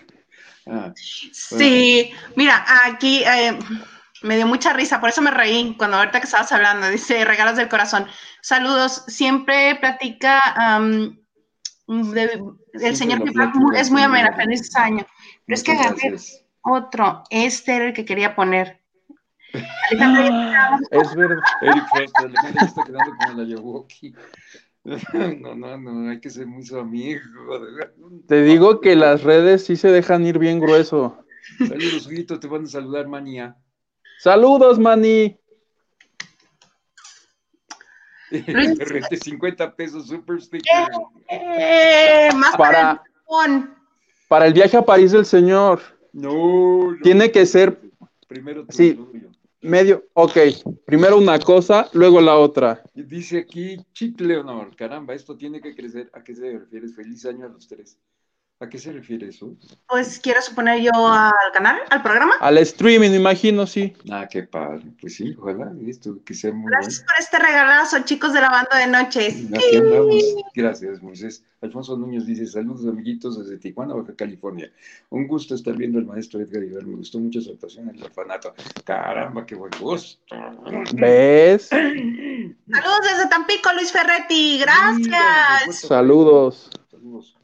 Ah, 0.67 0.91
sí, 0.95 2.11
mira, 2.35 2.65
aquí 2.85 3.21
eh, 3.23 3.55
me 4.23 4.35
dio 4.35 4.47
mucha 4.47 4.73
risa, 4.73 4.99
por 4.99 5.09
eso 5.09 5.21
me 5.21 5.29
reí 5.29 5.75
cuando 5.77 5.97
ahorita 5.97 6.19
que 6.19 6.25
estabas 6.25 6.51
hablando, 6.51 6.89
dice 6.89 7.23
regalos 7.23 7.55
del 7.55 7.69
corazón. 7.69 8.07
Saludos, 8.41 9.03
siempre 9.05 9.75
platica 9.75 10.41
el 11.87 12.95
señor 12.95 13.23
que 13.23 13.31
es 13.79 13.91
muy 13.91 14.01
amena, 14.01 14.33
feliz 14.35 14.75
año. 14.75 15.05
Pero 15.45 15.55
es 15.55 15.61
que 15.63 15.73
agarré 15.73 16.15
otro, 16.61 17.21
este 17.29 17.75
era 17.75 17.85
el 17.85 17.93
que 17.93 18.05
quería 18.05 18.35
poner. 18.35 18.81
Es 20.91 21.15
verdad. 21.15 21.37
Eric 21.61 21.83
Frost, 21.93 22.19
Alejandro 22.19 22.65
está 22.65 22.83
quedando 22.83 23.11
como 23.17 23.41
la 23.41 23.47
Yawoki. 23.47 24.15
No, 24.85 25.55
no, 25.55 25.77
no, 25.79 26.11
hay 26.11 26.19
que 26.19 26.29
ser 26.29 26.45
muy 26.45 26.63
su 26.63 26.77
amigo. 26.77 27.19
Te 28.27 28.43
digo 28.43 28.81
que 28.81 28.95
las 28.95 29.23
redes 29.23 29.65
sí 29.65 29.77
se 29.77 29.87
dejan 29.87 30.23
ir 30.27 30.37
bien 30.37 30.59
grueso. 30.59 31.25
Saludos, 31.57 32.05
Huguito, 32.05 32.39
te 32.39 32.45
van 32.45 32.65
a 32.65 32.67
saludar, 32.67 33.07
Mania. 33.07 33.57
Saludos, 34.19 34.77
Mani. 34.79 35.39
50 39.21 39.75
pesos 39.75 40.07
super 40.07 40.41
sticker. 40.41 40.87
Eh, 41.29 42.29
más 42.35 42.55
para, 42.57 43.03
Para 44.27 44.47
el 44.47 44.53
viaje 44.53 44.77
a 44.77 44.85
París 44.85 45.11
del 45.11 45.25
Señor. 45.25 45.81
No, 46.11 46.95
Tiene 47.03 47.31
que 47.31 47.45
ser. 47.45 47.79
Primero 48.27 48.65
sí, 48.69 48.99
medio. 49.65 50.05
Ok, 50.13 50.37
primero 50.85 51.17
una 51.17 51.39
cosa, 51.39 51.89
luego 51.93 52.21
la 52.21 52.37
otra. 52.37 52.83
Dice 52.93 53.39
aquí 53.39 53.77
Chick 53.93 54.19
Leonor. 54.21 54.75
Caramba, 54.75 55.13
esto 55.13 55.35
tiene 55.35 55.61
que 55.61 55.75
crecer. 55.75 56.09
¿A 56.13 56.23
qué 56.23 56.35
se 56.35 56.59
refieres? 56.59 56.95
Feliz 56.95 57.25
año 57.25 57.45
a 57.45 57.49
los 57.49 57.67
tres. 57.67 57.97
¿A 58.61 58.69
qué 58.69 58.79
se 58.79 58.93
refiere 58.93 59.27
eso? 59.27 59.53
Pues 59.89 60.17
quiero 60.17 60.41
suponer 60.41 60.81
yo 60.81 60.91
al 60.93 61.51
canal, 61.51 61.77
al 61.89 62.01
programa. 62.01 62.35
Al 62.39 62.57
streaming, 62.59 63.11
imagino, 63.11 63.67
sí. 63.67 63.93
Ah, 64.09 64.29
qué 64.31 64.43
padre. 64.43 64.93
Pues 65.01 65.15
sí, 65.15 65.35
ojalá, 65.37 65.73
esto 65.85 66.23
que 66.23 66.33
sea 66.33 66.53
muy 66.53 66.71
Gracias 66.71 67.01
por 67.01 67.15
este 67.19 67.37
regalazo, 67.37 67.97
chicos 68.05 68.31
de 68.31 68.39
la 68.39 68.49
banda 68.49 68.77
de 68.77 68.87
noches. 68.87 69.43
Gracias, 70.55 71.03
Moisés. 71.03 71.43
Alfonso 71.59 71.97
Núñez 71.97 72.25
dice, 72.25 72.47
saludos 72.47 72.87
amiguitos 72.87 73.37
desde 73.37 73.57
Tijuana, 73.57 73.93
Baja 73.93 74.15
California. 74.15 74.71
Un 75.09 75.27
gusto 75.27 75.53
estar 75.53 75.75
viendo 75.75 75.99
al 75.99 76.05
maestro 76.05 76.39
Edgar 76.39 76.63
Iber. 76.63 76.85
Me 76.85 76.95
gustó 76.95 77.19
mucho 77.19 77.41
su 77.41 77.51
actuación 77.51 77.89
en 77.89 77.95
el 77.95 78.03
orfanato. 78.03 78.53
Caramba, 78.85 79.45
qué 79.45 79.55
buen 79.55 79.71
gusto. 79.81 80.33
¿Ves? 80.93 81.67
Saludos 81.67 83.01
desde 83.03 83.27
Tampico, 83.29 83.73
Luis 83.73 83.91
Ferretti. 83.91 84.59
Gracias. 84.59 85.81
Saludos. 85.81 86.69
Saludos. 86.89 87.35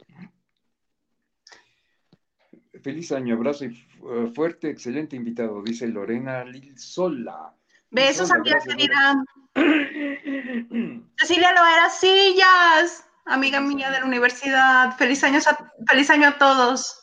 Feliz 2.81 3.11
año, 3.11 3.35
abrazo 3.35 3.65
y 3.65 3.67
eh, 3.67 4.31
fuerte, 4.33 4.69
excelente 4.69 5.15
invitado, 5.15 5.61
dice 5.61 5.87
Lorena 5.87 6.43
Lilsola. 6.43 7.53
Besos, 7.91 8.31
amiga 8.31 8.57
querida. 8.65 9.23
Cecilia 11.17 11.51
Loera 11.51 11.89
Sillas, 11.89 13.05
amiga 13.25 13.59
mía 13.59 13.91
de 13.91 13.99
la 13.99 14.05
universidad. 14.05 14.97
Feliz 14.97 15.23
año 15.23 15.39
a, 15.39 15.71
feliz 15.87 16.09
año 16.09 16.29
a 16.29 16.37
todos. 16.37 16.97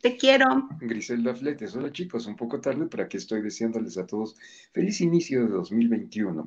Te 0.00 0.16
quiero. 0.16 0.68
Griselda 0.80 1.34
Fletes, 1.34 1.74
hola 1.74 1.90
chicos, 1.90 2.26
un 2.26 2.36
poco 2.36 2.60
tarde, 2.60 2.86
pero 2.86 3.04
aquí 3.04 3.16
estoy 3.16 3.40
deseándoles 3.40 3.96
a 3.98 4.06
todos 4.06 4.36
feliz 4.72 5.00
inicio 5.00 5.46
de 5.46 5.48
2021. 5.48 6.46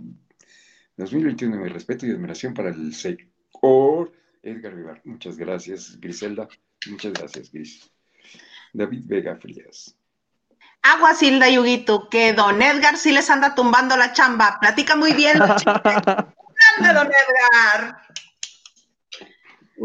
2021, 0.98 1.58
mi 1.58 1.70
respeto 1.70 2.06
y 2.06 2.12
admiración 2.12 2.54
para 2.54 2.70
el 2.70 2.94
señor 2.94 4.14
Edgar 4.44 4.76
Vivar. 4.76 5.02
Muchas 5.04 5.38
gracias, 5.38 6.00
Griselda. 6.00 6.48
Muchas 6.88 7.14
gracias, 7.14 7.52
Gris. 7.52 7.95
David 8.76 9.04
Vega 9.06 9.36
Frías. 9.36 9.96
Agua 10.82 11.16
Silda 11.16 11.50
Yuguito, 11.50 12.10
que 12.10 12.34
don 12.34 12.62
Edgar 12.62 12.98
sí 12.98 13.12
les 13.12 13.30
anda 13.30 13.56
tumbando 13.56 13.98
la 13.98 14.14
chamba. 14.14 14.58
Platica 14.60 14.96
muy 14.96 15.14
bien. 15.14 15.40
¡Grande, 15.66 16.94
don 16.94 17.08
Edgar! 17.08 18.02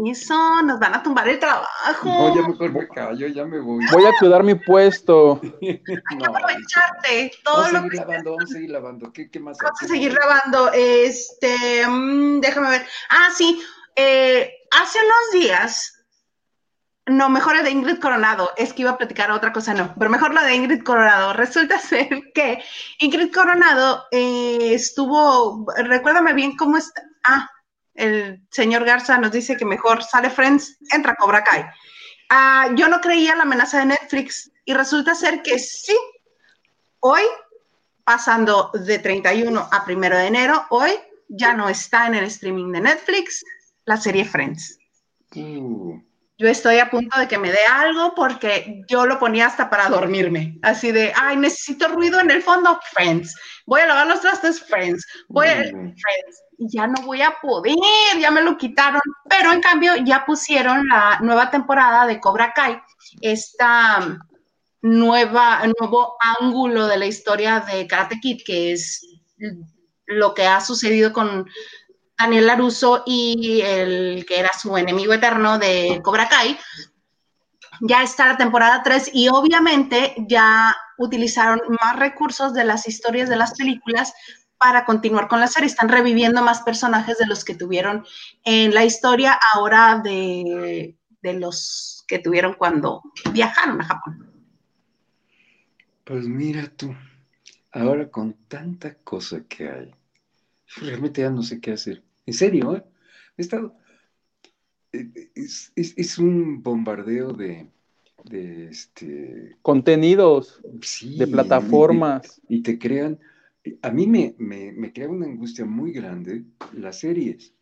Eso, 0.05 0.61
nos 0.63 0.79
van 0.79 0.93
a 0.95 1.03
tumbar 1.03 1.27
el 1.27 1.37
trabajo. 1.39 2.05
No, 2.05 2.35
ya 2.35 2.47
mejor 2.47 2.71
me 2.71 2.87
callo, 2.87 3.27
ya 3.27 3.45
me 3.45 3.59
voy. 3.59 3.83
Voy 3.91 4.05
a 4.05 4.11
cuidar 4.19 4.43
mi 4.43 4.55
puesto. 4.55 5.41
Hay 5.61 5.81
que 5.81 6.25
aprovecharte. 6.25 7.31
Todo 7.43 7.63
vamos 7.63 7.73
a 7.73 7.81
seguir 7.81 7.99
lavando, 7.99 8.31
vamos 8.31 8.43
a 8.43 8.53
seguir 8.53 8.69
lavando. 8.69 9.13
¿Qué, 9.13 9.39
más? 9.39 9.57
Vamos 9.61 9.81
a 9.81 9.87
seguir 9.87 10.13
lavando. 10.13 10.71
Este, 10.73 11.87
mm, 11.87 12.39
déjame 12.39 12.69
ver. 12.69 12.85
Ah, 13.09 13.29
sí. 13.35 13.61
Eh, 13.95 14.49
hace 14.71 14.99
unos 14.99 15.43
días 15.43 16.00
no, 17.07 17.29
mejor 17.29 17.55
la 17.55 17.63
de 17.63 17.71
Ingrid 17.71 17.99
Coronado. 17.99 18.51
Es 18.57 18.73
que 18.73 18.83
iba 18.83 18.91
a 18.91 18.97
platicar 18.97 19.31
otra 19.31 19.51
cosa, 19.51 19.73
no. 19.73 19.93
Pero 19.97 20.11
mejor 20.11 20.33
la 20.33 20.43
de 20.43 20.55
Ingrid 20.55 20.83
Coronado. 20.83 21.33
Resulta 21.33 21.79
ser 21.79 22.31
que 22.33 22.63
Ingrid 22.99 23.33
Coronado 23.33 24.05
eh, 24.11 24.73
estuvo. 24.73 25.65
Recuérdame 25.75 26.33
bien 26.33 26.55
cómo 26.55 26.77
está. 26.77 27.01
Ah, 27.23 27.49
el 27.95 28.41
señor 28.51 28.85
Garza 28.85 29.17
nos 29.17 29.31
dice 29.31 29.57
que 29.57 29.65
mejor 29.65 30.03
sale 30.03 30.29
Friends, 30.29 30.77
entra 30.91 31.15
Cobra 31.15 31.43
Kai. 31.43 31.65
Ah, 32.29 32.69
yo 32.75 32.87
no 32.87 33.01
creía 33.01 33.35
la 33.35 33.43
amenaza 33.43 33.79
de 33.79 33.85
Netflix 33.85 34.51
y 34.65 34.73
resulta 34.73 35.15
ser 35.15 35.41
que 35.41 35.59
sí. 35.59 35.97
Hoy, 36.99 37.21
pasando 38.03 38.71
de 38.73 38.99
31 38.99 39.59
a 39.59 39.85
1 39.87 39.99
de 39.99 40.27
enero, 40.27 40.65
hoy 40.69 40.91
ya 41.27 41.53
no 41.53 41.67
está 41.67 42.07
en 42.07 42.15
el 42.15 42.25
streaming 42.25 42.71
de 42.71 42.81
Netflix 42.81 43.43
la 43.85 43.97
serie 43.97 44.23
Friends. 44.23 44.77
Uh 45.35 46.10
yo 46.41 46.47
estoy 46.47 46.79
a 46.79 46.89
punto 46.89 47.19
de 47.19 47.27
que 47.27 47.37
me 47.37 47.51
dé 47.51 47.63
algo 47.71 48.15
porque 48.15 48.81
yo 48.87 49.05
lo 49.05 49.19
ponía 49.19 49.45
hasta 49.45 49.69
para 49.69 49.89
dormirme. 49.89 50.57
Así 50.63 50.91
de, 50.91 51.13
ay, 51.15 51.37
necesito 51.37 51.87
ruido 51.87 52.19
en 52.19 52.31
el 52.31 52.41
fondo, 52.41 52.79
Friends. 52.93 53.35
Voy 53.67 53.81
a 53.81 53.85
lavar 53.85 54.07
los 54.07 54.21
trastes, 54.21 54.59
Friends. 54.59 55.05
Voy 55.29 55.47
a, 55.47 55.55
Friends. 55.55 56.43
Ya 56.57 56.87
no 56.87 57.03
voy 57.03 57.21
a 57.21 57.35
poder, 57.39 57.75
ya 58.19 58.31
me 58.31 58.41
lo 58.41 58.57
quitaron. 58.57 59.01
Pero 59.29 59.53
en 59.53 59.61
cambio 59.61 59.95
ya 59.97 60.25
pusieron 60.25 60.87
la 60.87 61.19
nueva 61.21 61.51
temporada 61.51 62.07
de 62.07 62.19
Cobra 62.19 62.53
Kai. 62.53 62.81
Esta 63.21 64.17
nueva, 64.81 65.61
nuevo 65.79 66.17
ángulo 66.39 66.87
de 66.87 66.97
la 66.97 67.05
historia 67.05 67.59
de 67.59 67.85
Karate 67.85 68.19
Kid, 68.19 68.41
que 68.43 68.71
es 68.71 69.05
lo 70.07 70.33
que 70.33 70.47
ha 70.47 70.59
sucedido 70.59 71.13
con 71.13 71.47
Daniel 72.21 72.47
Laruso 72.47 73.03
y 73.05 73.61
el 73.61 74.25
que 74.27 74.39
era 74.39 74.51
su 74.53 74.77
enemigo 74.77 75.13
eterno 75.13 75.57
de 75.57 76.01
Cobra 76.03 76.29
Kai. 76.29 76.57
Ya 77.81 78.03
está 78.03 78.27
la 78.27 78.37
temporada 78.37 78.83
3 78.83 79.09
y 79.13 79.27
obviamente 79.29 80.13
ya 80.27 80.75
utilizaron 80.99 81.59
más 81.81 81.97
recursos 81.97 82.53
de 82.53 82.63
las 82.63 82.87
historias 82.87 83.27
de 83.27 83.37
las 83.37 83.55
películas 83.55 84.13
para 84.59 84.85
continuar 84.85 85.27
con 85.27 85.39
la 85.39 85.47
serie. 85.47 85.65
Están 85.65 85.89
reviviendo 85.89 86.43
más 86.43 86.61
personajes 86.61 87.17
de 87.17 87.25
los 87.25 87.43
que 87.43 87.55
tuvieron 87.55 88.05
en 88.43 88.73
la 88.73 88.85
historia 88.85 89.39
ahora 89.53 89.99
de, 90.03 90.95
de 91.21 91.33
los 91.33 92.05
que 92.07 92.19
tuvieron 92.19 92.53
cuando 92.53 93.01
viajaron 93.31 93.81
a 93.81 93.85
Japón. 93.85 94.31
Pues 96.03 96.25
mira 96.27 96.67
tú, 96.75 96.95
ahora 97.71 98.09
con 98.09 98.33
tanta 98.47 98.93
cosa 98.95 99.41
que 99.47 99.69
hay, 99.69 99.95
realmente 100.77 101.21
ya 101.21 101.29
no 101.31 101.41
sé 101.41 101.59
qué 101.59 101.71
hacer. 101.71 102.03
En 102.31 102.37
serio, 102.37 102.77
¿eh? 102.77 102.83
He 103.35 103.41
estado. 103.41 103.75
Eh, 104.93 105.11
es, 105.35 106.17
un 106.17 106.63
bombardeo 106.63 107.33
de, 107.33 107.67
este. 108.69 109.57
Contenidos. 109.61 110.61
de 110.63 111.27
plataformas. 111.27 112.41
Y, 112.47 112.63
te 112.63 112.79
crean. 112.79 113.19
A 113.81 113.91
mí 113.91 114.07
me, 114.07 114.33
me, 114.37 114.93
crea 114.93 115.09
una 115.09 115.25
angustia 115.25 115.65
muy 115.65 115.91
grande 115.91 116.45
las 116.71 116.99
series. 116.99 117.53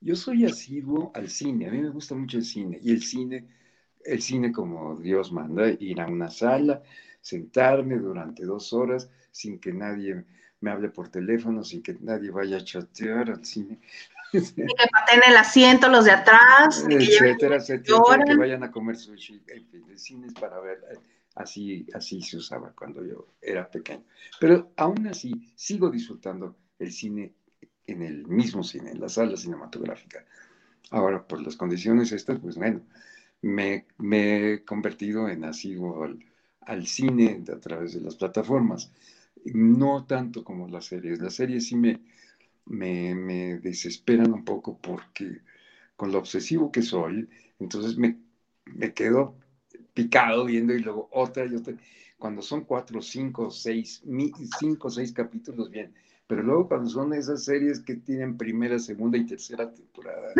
Yo 0.00 0.16
soy 0.16 0.46
asiduo 0.46 1.12
al 1.14 1.28
cine, 1.28 1.68
a 1.68 1.70
mí 1.70 1.80
me 1.80 1.90
gusta 1.90 2.16
mucho 2.16 2.38
el 2.38 2.44
cine. 2.44 2.80
Y 2.82 2.90
el 2.90 3.04
cine, 3.04 3.46
el 4.04 4.20
cine 4.20 4.50
como 4.50 4.96
Dios 4.96 5.30
manda, 5.30 5.70
ir 5.78 6.00
a 6.00 6.08
una 6.08 6.28
sala, 6.28 6.82
sentarme 7.20 7.98
durante 7.98 8.44
dos 8.44 8.72
horas 8.72 9.08
sin 9.30 9.60
que 9.60 9.72
nadie 9.72 10.24
me 10.62 10.70
hable 10.70 10.88
por 10.88 11.08
teléfono 11.08 11.62
sin 11.62 11.82
que 11.82 11.96
nadie 12.00 12.30
vaya 12.30 12.56
a 12.56 12.64
chatear 12.64 13.30
al 13.30 13.44
cine. 13.44 13.78
Y 14.32 14.40
que 14.40 14.86
paten 14.90 15.20
el 15.28 15.36
asiento 15.36 15.88
los 15.88 16.06
de 16.06 16.12
atrás. 16.12 16.86
etcétera, 16.88 17.56
etcétera, 17.56 18.24
que 18.24 18.36
vayan 18.36 18.62
a 18.62 18.70
comer 18.70 18.96
sushi. 18.96 19.42
En 19.48 19.66
fin, 19.66 19.84
el 19.90 19.98
cine 19.98 20.28
es 20.28 20.34
para 20.34 20.58
ver. 20.60 20.78
Eh, 20.90 20.98
así, 21.34 21.86
así 21.92 22.22
se 22.22 22.38
usaba 22.38 22.72
cuando 22.72 23.04
yo 23.04 23.26
era 23.42 23.68
pequeño. 23.68 24.04
Pero 24.40 24.72
aún 24.76 25.06
así, 25.08 25.52
sigo 25.54 25.90
disfrutando 25.90 26.56
el 26.78 26.92
cine 26.92 27.34
en 27.86 28.02
el 28.02 28.26
mismo 28.26 28.62
cine, 28.62 28.92
en 28.92 29.00
la 29.00 29.08
sala 29.08 29.36
cinematográfica. 29.36 30.24
Ahora, 30.90 31.26
por 31.26 31.42
las 31.42 31.56
condiciones 31.56 32.12
estas, 32.12 32.38
pues 32.38 32.56
bueno, 32.56 32.80
me, 33.42 33.86
me 33.98 34.52
he 34.52 34.64
convertido 34.64 35.28
en 35.28 35.44
asiduo 35.44 36.04
al, 36.04 36.24
al 36.60 36.86
cine 36.86 37.42
a 37.52 37.58
través 37.58 37.94
de 37.94 38.00
las 38.00 38.14
plataformas 38.14 38.92
no 39.44 40.04
tanto 40.06 40.44
como 40.44 40.68
las 40.68 40.86
series. 40.86 41.20
Las 41.20 41.34
series 41.34 41.66
sí 41.66 41.76
me, 41.76 42.00
me, 42.66 43.58
desesperan 43.58 44.32
un 44.32 44.44
poco 44.44 44.78
porque 44.78 45.42
con 45.96 46.12
lo 46.12 46.18
obsesivo 46.18 46.72
que 46.72 46.82
soy, 46.82 47.28
entonces 47.58 47.96
me, 47.96 48.18
me 48.66 48.92
quedo 48.92 49.36
picado 49.94 50.44
viendo 50.44 50.74
y 50.74 50.80
luego 50.80 51.08
otra 51.12 51.46
y 51.46 51.54
otra. 51.54 51.74
Cuando 52.18 52.42
son 52.42 52.64
cuatro, 52.64 53.02
cinco, 53.02 53.50
seis, 53.50 54.02
cinco, 54.58 54.90
seis 54.90 55.12
capítulos, 55.12 55.70
bien. 55.70 55.94
Pero 56.26 56.42
luego 56.42 56.68
cuando 56.68 56.88
son 56.88 57.12
esas 57.14 57.44
series 57.44 57.80
que 57.80 57.96
tienen 57.96 58.36
primera, 58.36 58.78
segunda 58.78 59.18
y 59.18 59.26
tercera 59.26 59.70
temporada, 59.70 60.32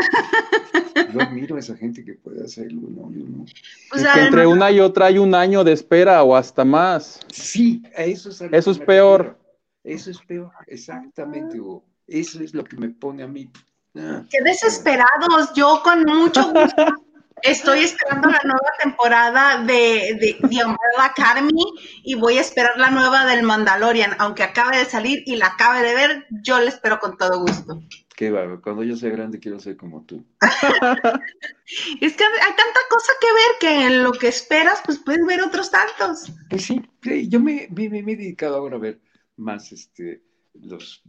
yo 1.12 1.20
admiro 1.20 1.56
a 1.56 1.58
esa 1.58 1.76
gente 1.76 2.04
que 2.04 2.14
puede 2.14 2.42
hacerlo, 2.44 2.88
¿no? 2.88 3.44
Pues 3.90 4.04
entre 4.16 4.46
una 4.46 4.70
y 4.70 4.80
otra 4.80 5.06
hay 5.06 5.18
un 5.18 5.34
año 5.34 5.64
de 5.64 5.72
espera 5.72 6.22
o 6.22 6.34
hasta 6.34 6.64
más. 6.64 7.20
Sí, 7.30 7.82
eso 7.96 8.30
es, 8.30 8.40
eso 8.40 8.70
es 8.70 8.78
peor. 8.78 9.38
Eso 9.84 10.10
es 10.10 10.18
peor, 10.20 10.52
exactamente, 10.66 11.60
Hugo. 11.60 11.84
Eso 12.06 12.42
es 12.42 12.54
lo 12.54 12.64
que 12.64 12.76
me 12.76 12.88
pone 12.88 13.22
a 13.22 13.28
mí. 13.28 13.50
Ah. 13.96 14.24
Qué 14.30 14.40
desesperados, 14.42 15.52
yo 15.54 15.82
con 15.84 16.04
mucho 16.04 16.52
gusto 16.52 17.11
Estoy 17.42 17.80
esperando 17.80 18.28
la 18.28 18.40
nueva 18.44 18.70
temporada 18.80 19.64
de, 19.64 20.16
de, 20.20 20.36
The 20.40 20.64
Umbrella 20.64 21.04
Academy 21.04 21.64
y 22.04 22.14
voy 22.14 22.38
a 22.38 22.40
esperar 22.40 22.78
la 22.78 22.90
nueva 22.90 23.26
del 23.26 23.42
Mandalorian, 23.42 24.16
aunque 24.18 24.42
acabe 24.42 24.78
de 24.78 24.84
salir 24.84 25.22
y 25.26 25.36
la 25.36 25.48
acabe 25.48 25.82
de 25.82 25.94
ver, 25.94 26.26
yo 26.42 26.60
la 26.60 26.68
espero 26.68 26.98
con 26.98 27.16
todo 27.16 27.40
gusto. 27.40 27.82
Qué 28.14 28.30
va, 28.30 28.60
cuando 28.60 28.84
yo 28.84 28.96
sea 28.96 29.10
grande 29.10 29.40
quiero 29.40 29.58
ser 29.58 29.76
como 29.76 30.04
tú. 30.04 30.24
es 32.00 32.16
que 32.16 32.24
hay 32.24 32.54
tanta 32.56 32.80
cosa 32.88 33.12
que 33.20 33.26
ver 33.26 33.58
que 33.60 33.86
en 33.86 34.02
lo 34.04 34.12
que 34.12 34.28
esperas, 34.28 34.80
pues 34.84 34.98
puedes 34.98 35.24
ver 35.26 35.42
otros 35.42 35.70
tantos. 35.70 36.30
Pues 36.48 36.64
sí, 36.64 36.80
yo 37.28 37.40
me, 37.40 37.68
me, 37.70 37.88
me 37.88 38.12
he 38.12 38.16
dedicado 38.16 38.56
ahora 38.56 38.76
a 38.76 38.80
ver 38.80 39.00
más 39.36 39.72
este 39.72 40.22
los 40.54 41.02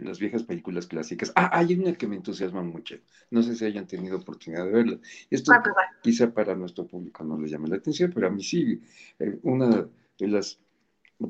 las 0.00 0.18
viejas 0.18 0.42
películas 0.42 0.86
clásicas. 0.86 1.32
Ah, 1.34 1.50
hay 1.52 1.74
una 1.74 1.92
que 1.92 2.06
me 2.06 2.16
entusiasma 2.16 2.62
mucho. 2.62 2.96
No 3.30 3.42
sé 3.42 3.54
si 3.54 3.64
hayan 3.64 3.86
tenido 3.86 4.16
oportunidad 4.16 4.64
de 4.64 4.72
verla. 4.72 4.98
Esto 5.30 5.52
ah, 5.52 5.62
quizá 6.02 6.32
para 6.32 6.54
nuestro 6.54 6.86
público 6.86 7.24
no 7.24 7.38
le 7.38 7.48
llame 7.48 7.68
la 7.68 7.76
atención, 7.76 8.10
pero 8.14 8.26
a 8.26 8.30
mí 8.30 8.42
sí. 8.42 8.80
Eh, 9.18 9.38
una 9.42 9.88
de 10.18 10.28
las 10.28 10.58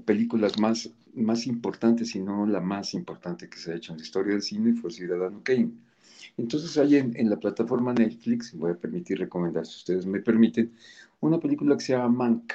películas 0.05 0.59
más, 0.59 0.91
más 1.15 1.47
importantes, 1.47 2.11
si 2.11 2.21
no 2.21 2.47
la 2.47 2.61
más 2.61 2.95
importante 2.95 3.49
que 3.49 3.59
se 3.59 3.73
ha 3.73 3.77
hecho 3.77 3.93
en 3.93 3.99
la 3.99 4.05
historia 4.05 4.33
del 4.33 4.43
cine, 4.43 4.75
fue 4.75 4.91
Ciudadano 4.91 5.43
Kane. 5.43 5.73
Entonces 6.37 6.77
hay 6.79 6.97
en, 6.97 7.17
en 7.17 7.29
la 7.29 7.37
plataforma 7.37 7.93
Netflix, 7.93 8.55
voy 8.55 8.73
a 8.73 8.77
permitir 8.77 9.19
recomendar, 9.19 9.67
si 9.67 9.77
ustedes 9.77 10.07
me 10.07 10.21
permiten, 10.21 10.73
una 11.21 11.39
película 11.39 11.77
que 11.77 11.83
se 11.83 11.93
llama 11.93 12.09
Mank. 12.09 12.53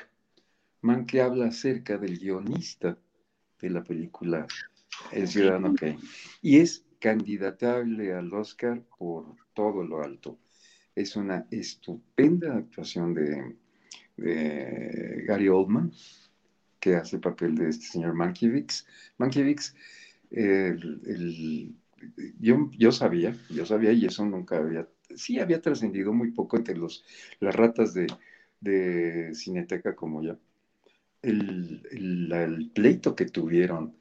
Mank 0.82 1.10
que 1.10 1.22
habla 1.22 1.48
acerca 1.48 1.98
del 1.98 2.18
guionista 2.18 2.98
de 3.60 3.70
la 3.70 3.84
película 3.84 4.46
el 5.12 5.28
Ciudadano 5.28 5.74
Kane. 5.74 6.00
Y 6.42 6.58
es 6.58 6.86
candidatable 7.00 8.14
al 8.14 8.34
Oscar 8.34 8.82
por 8.98 9.36
todo 9.54 9.84
lo 9.84 10.04
alto. 10.04 10.40
Es 10.96 11.16
una 11.16 11.46
estupenda 11.52 12.58
actuación 12.58 13.14
de, 13.14 13.56
Gary 15.26 15.48
Oldman, 15.48 15.92
que 16.80 16.96
hace 16.96 17.18
el 17.18 17.22
papel 17.22 17.56
de 17.56 17.70
este 17.70 17.86
señor 17.86 18.14
Mankiewicz. 18.16 18.86
Mankiewicz, 19.18 19.76
yo, 22.40 22.72
yo 22.78 22.92
sabía, 22.92 23.38
yo 23.50 23.66
sabía, 23.66 23.92
y 23.92 24.06
eso 24.06 24.26
nunca 24.26 24.58
había, 24.58 24.88
sí 25.16 25.40
había 25.40 25.62
trascendido 25.62 26.14
muy 26.14 26.32
poco 26.32 26.58
entre 26.58 26.76
los, 26.76 27.06
las 27.40 27.56
ratas 27.56 27.94
de, 27.94 28.08
de 28.60 29.36
Cineteca 29.36 29.96
como 29.96 30.24
yo. 30.24 30.38
El, 31.22 31.82
el 31.92 32.72
pleito 32.74 33.16
que 33.16 33.26
tuvieron 33.26 33.96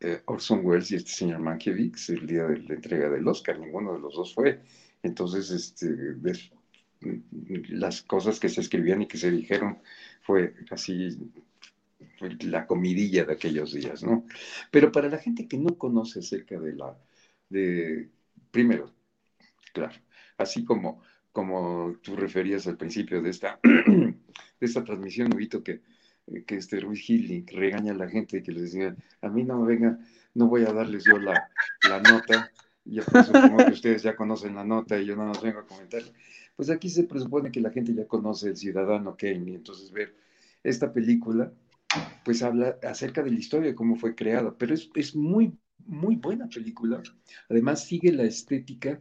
eh, 0.00 0.22
Orson 0.26 0.64
Welles 0.64 0.90
y 0.90 0.96
este 0.96 1.10
señor 1.10 1.40
Mankiewicz 1.40 2.10
el 2.10 2.26
día 2.26 2.46
de 2.46 2.58
la 2.62 2.74
entrega 2.74 3.08
del 3.08 3.26
Oscar, 3.26 3.58
ninguno 3.58 3.94
de 3.94 4.00
los 4.00 4.14
dos 4.14 4.34
fue. 4.34 4.60
Entonces, 5.02 5.50
este, 5.50 6.16
las 7.68 8.02
cosas 8.02 8.40
que 8.40 8.48
se 8.48 8.60
escribían 8.60 9.02
y 9.02 9.06
que 9.06 9.18
se 9.18 9.30
dijeron 9.30 9.78
fue 10.22 10.54
así 10.70 11.16
la 12.40 12.66
comidilla 12.66 13.24
de 13.24 13.32
aquellos 13.32 13.72
días, 13.72 14.02
¿no? 14.02 14.26
Pero 14.70 14.90
para 14.92 15.08
la 15.08 15.18
gente 15.18 15.48
que 15.48 15.58
no 15.58 15.76
conoce 15.78 16.20
acerca 16.20 16.58
de 16.58 16.74
la, 16.74 16.98
de, 17.48 18.10
primero, 18.50 18.92
claro, 19.72 19.94
así 20.38 20.64
como, 20.64 21.02
como 21.32 21.96
tú 22.02 22.16
referías 22.16 22.66
al 22.66 22.76
principio 22.76 23.22
de 23.22 23.30
esta, 23.30 23.60
de 23.62 24.16
esta 24.60 24.84
transmisión, 24.84 25.32
Huguito, 25.34 25.62
que 25.62 25.82
que 26.46 26.56
este 26.56 26.80
Ruiz 26.80 27.00
Gil 27.00 27.46
regaña 27.52 27.92
a 27.92 27.96
la 27.96 28.08
gente 28.08 28.42
que 28.42 28.52
les 28.52 28.72
diga, 28.72 28.96
a 29.22 29.28
mí 29.28 29.44
no 29.44 29.60
me 29.60 29.68
venga, 29.68 29.98
no 30.34 30.48
voy 30.48 30.62
a 30.62 30.72
darles 30.72 31.04
yo 31.04 31.18
la, 31.18 31.48
la 31.88 32.00
nota, 32.00 32.50
y 32.84 33.00
supongo 33.00 33.58
que 33.58 33.72
ustedes 33.72 34.02
ya 34.02 34.16
conocen 34.16 34.54
la 34.54 34.64
nota 34.64 34.98
y 34.98 35.06
yo 35.06 35.16
no 35.16 35.26
nos 35.26 35.42
vengo 35.42 35.60
a 35.60 35.66
comentar. 35.66 36.02
Pues 36.54 36.70
aquí 36.70 36.88
se 36.88 37.04
presupone 37.04 37.50
que 37.50 37.60
la 37.60 37.70
gente 37.70 37.94
ya 37.94 38.06
conoce 38.06 38.48
el 38.48 38.56
ciudadano 38.56 39.16
Kane, 39.16 39.50
y 39.50 39.54
entonces 39.54 39.90
ver 39.90 40.14
esta 40.62 40.92
película, 40.92 41.52
pues 42.24 42.42
habla 42.42 42.78
acerca 42.82 43.22
de 43.22 43.30
la 43.30 43.38
historia, 43.38 43.74
cómo 43.74 43.96
fue 43.96 44.14
creada, 44.14 44.54
pero 44.56 44.74
es, 44.74 44.90
es 44.94 45.14
muy, 45.14 45.56
muy 45.86 46.16
buena 46.16 46.48
película. 46.48 47.02
Además 47.48 47.84
sigue 47.84 48.12
la 48.12 48.24
estética 48.24 49.00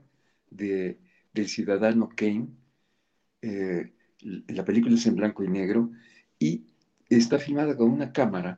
de, 0.51 0.99
del 1.33 1.47
ciudadano 1.47 2.09
Kane. 2.15 2.47
Eh, 3.41 3.91
la 4.47 4.63
película 4.63 4.95
es 4.95 5.05
en 5.05 5.15
blanco 5.15 5.43
y 5.43 5.47
negro 5.47 5.91
y 6.39 6.65
está 7.09 7.39
filmada 7.39 7.75
con 7.75 7.91
una 7.91 8.11
cámara 8.11 8.57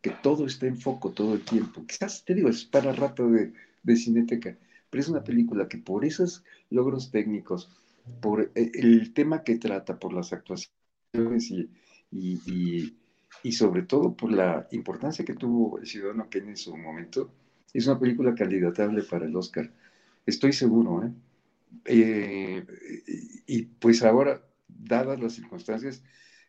que 0.00 0.10
todo 0.22 0.46
está 0.46 0.66
en 0.66 0.76
foco 0.76 1.12
todo 1.12 1.34
el 1.34 1.42
tiempo. 1.42 1.84
Quizás, 1.86 2.24
te 2.24 2.34
digo, 2.34 2.48
es 2.48 2.64
para 2.64 2.92
rato 2.92 3.28
de, 3.28 3.52
de 3.82 3.96
cineteca, 3.96 4.56
pero 4.90 5.00
es 5.00 5.08
una 5.08 5.24
película 5.24 5.68
que 5.68 5.78
por 5.78 6.04
esos 6.04 6.44
logros 6.70 7.10
técnicos, 7.10 7.70
por 8.20 8.52
eh, 8.54 8.70
el 8.74 9.12
tema 9.14 9.42
que 9.42 9.56
trata, 9.56 9.98
por 9.98 10.12
las 10.12 10.32
actuaciones 10.32 11.50
y, 11.50 11.70
y, 12.12 12.94
y, 13.42 13.52
sobre 13.52 13.82
todo 13.82 14.14
por 14.14 14.32
la 14.32 14.68
importancia 14.70 15.24
que 15.24 15.34
tuvo 15.34 15.78
el 15.78 15.86
ciudadano 15.86 16.28
Kane 16.30 16.50
en 16.50 16.56
su 16.56 16.76
momento, 16.76 17.32
es 17.72 17.86
una 17.86 17.98
película 17.98 18.34
candidatable 18.34 19.02
para 19.02 19.26
el 19.26 19.36
Oscar. 19.36 19.70
Estoy 20.24 20.52
seguro, 20.52 21.04
¿eh? 21.04 21.12
eh 21.86 22.66
y 23.46 23.62
pues 23.62 24.02
ahora, 24.02 24.42
dadas 24.68 25.20
las 25.20 25.32
circunstancias, 25.34 26.02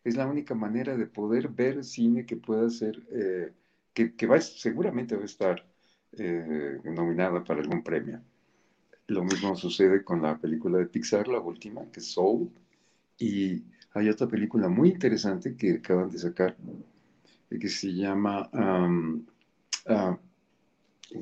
es 0.07 0.15
la 0.15 0.25
única 0.25 0.55
manera 0.55 0.95
de 0.95 1.05
poder 1.05 1.49
ver 1.49 1.83
cine 1.83 2.25
que 2.25 2.37
pueda 2.37 2.69
ser, 2.69 3.05
eh, 3.11 3.51
que, 3.93 4.25
va, 4.25 4.39
seguramente 4.39 5.17
va 5.17 5.23
a 5.23 5.25
estar 5.25 5.65
eh, 6.13 6.79
nominada 6.85 7.43
para 7.43 7.59
algún 7.59 7.83
premio. 7.83 8.21
Lo 9.07 9.23
mismo 9.25 9.55
sucede 9.57 10.05
con 10.05 10.21
la 10.21 10.37
película 10.37 10.77
de 10.77 10.85
Pixar, 10.85 11.27
la 11.27 11.41
última, 11.41 11.91
que 11.91 11.99
es 11.99 12.07
Soul, 12.07 12.49
y 13.17 13.63
hay 13.93 14.07
otra 14.07 14.27
película 14.27 14.69
muy 14.69 14.89
interesante 14.91 15.57
que 15.57 15.73
acaban 15.73 16.09
de 16.09 16.19
sacar, 16.19 16.55
eh, 17.49 17.59
que 17.59 17.67
se 17.67 17.93
llama, 17.93 18.49
ah, 18.53 20.17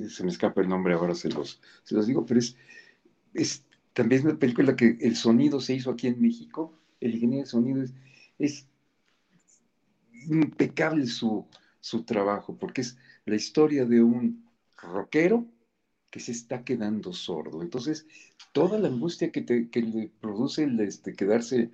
se 0.09 0.23
me 0.23 0.29
escapa 0.29 0.61
el 0.61 0.69
nombre 0.69 0.93
ahora, 0.93 1.15
se 1.15 1.29
los, 1.29 1.59
se 1.83 1.95
los 1.95 2.05
digo, 2.05 2.23
pero 2.23 2.39
es, 2.39 2.55
es 3.33 3.63
también 3.93 4.27
una 4.27 4.37
película 4.37 4.75
que 4.75 4.95
el 5.01 5.15
sonido 5.15 5.59
se 5.59 5.73
hizo 5.73 5.89
aquí 5.89 6.05
en 6.05 6.21
México, 6.21 6.71
el 6.99 7.15
ingeniero 7.15 7.45
de 7.45 7.49
sonido 7.49 7.81
es, 7.81 7.93
es 8.37 8.67
impecable 10.29 11.07
su, 11.07 11.47
su 11.79 12.03
trabajo, 12.03 12.57
porque 12.57 12.81
es 12.81 12.97
la 13.25 13.35
historia 13.35 13.85
de 13.85 14.01
un 14.01 14.45
rockero 14.77 15.47
que 16.09 16.19
se 16.19 16.31
está 16.31 16.63
quedando 16.63 17.11
sordo. 17.13 17.61
Entonces, 17.61 18.07
toda 18.53 18.79
la 18.79 18.87
angustia 18.87 19.31
que, 19.31 19.41
te, 19.41 19.69
que 19.69 19.81
le 19.81 20.11
produce 20.21 20.63
el 20.63 20.79
este, 20.79 21.13
quedarse, 21.13 21.71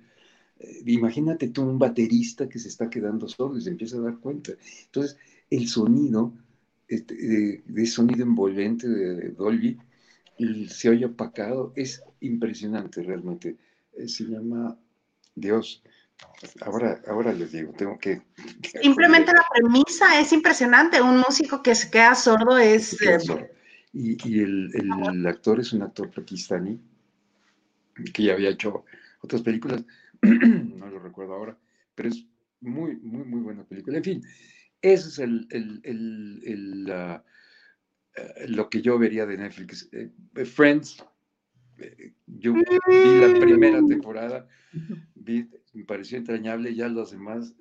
eh, 0.58 0.82
imagínate 0.86 1.48
tú 1.48 1.62
un 1.62 1.78
baterista 1.78 2.48
que 2.48 2.58
se 2.58 2.68
está 2.68 2.90
quedando 2.90 3.28
sordo 3.28 3.56
y 3.56 3.60
se 3.62 3.70
empieza 3.70 3.98
a 3.98 4.00
dar 4.00 4.18
cuenta. 4.18 4.52
Entonces, 4.86 5.16
el 5.48 5.68
sonido, 5.68 6.32
este, 6.88 7.14
de, 7.14 7.86
sonido 7.86 8.24
envolvente 8.24 8.88
de, 8.88 9.30
Dolby, 9.30 9.78
se 10.68 10.88
oye 10.88 11.04
opacado, 11.06 11.72
es 11.76 12.02
impresionante 12.20 13.02
realmente. 13.02 13.56
Eh, 13.92 14.08
se 14.08 14.24
llama 14.24 14.76
Dios, 15.34 15.82
Ahora, 16.60 17.00
ahora 17.06 17.32
les 17.32 17.52
digo, 17.52 17.72
tengo 17.72 17.98
que... 17.98 18.20
Simplemente 18.80 19.32
la 19.32 19.44
premisa 19.54 20.20
es 20.20 20.32
impresionante. 20.32 21.00
Un 21.00 21.18
músico 21.18 21.62
que 21.62 21.74
se 21.74 21.90
queda 21.90 22.14
sordo 22.14 22.58
es... 22.58 23.00
Eh, 23.02 23.18
y, 23.92 24.40
el, 24.40 25.26
actor 25.26 25.60
es 25.60 25.72
un 25.72 25.82
actor 25.82 26.10
pakistaní 26.10 26.80
que 28.12 28.22
ya 28.22 28.32
había 28.32 28.50
hecho 28.50 28.84
otras 29.20 29.42
películas, 29.42 29.84
no 30.22 30.88
lo 30.88 30.98
recuerdo 30.98 31.34
ahora, 31.34 31.56
pero 31.94 32.08
es 32.08 32.24
muy, 32.60 32.96
muy, 32.96 33.24
muy 33.24 33.40
buena 33.40 33.64
película. 33.64 33.98
En 33.98 34.04
fin, 34.04 34.22
eso 34.80 35.08
es 35.08 35.18
el, 35.18 35.46
el, 35.50 36.86
eh, 36.88 38.48
lo 38.48 38.68
que 38.70 38.80
yo 38.80 38.98
vería 38.98 39.26
de 39.26 39.36
Netflix. 39.36 39.88
Eh, 39.92 40.10
Friends, 40.44 41.04
yo 42.26 42.54
vi 42.54 42.62
la 43.20 43.40
primera 43.40 43.84
temporada, 43.86 44.48
vi 45.14 45.48
me 45.72 45.84
pareció 45.84 46.18
entrañable, 46.18 46.74
ya 46.74 46.88
los 46.88 47.10
demás, 47.10 47.52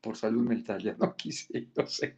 por 0.00 0.16
salud 0.16 0.42
mental, 0.42 0.82
ya 0.82 0.94
no 0.98 1.14
quise, 1.16 1.68
no 1.76 1.86
sé. 1.86 2.16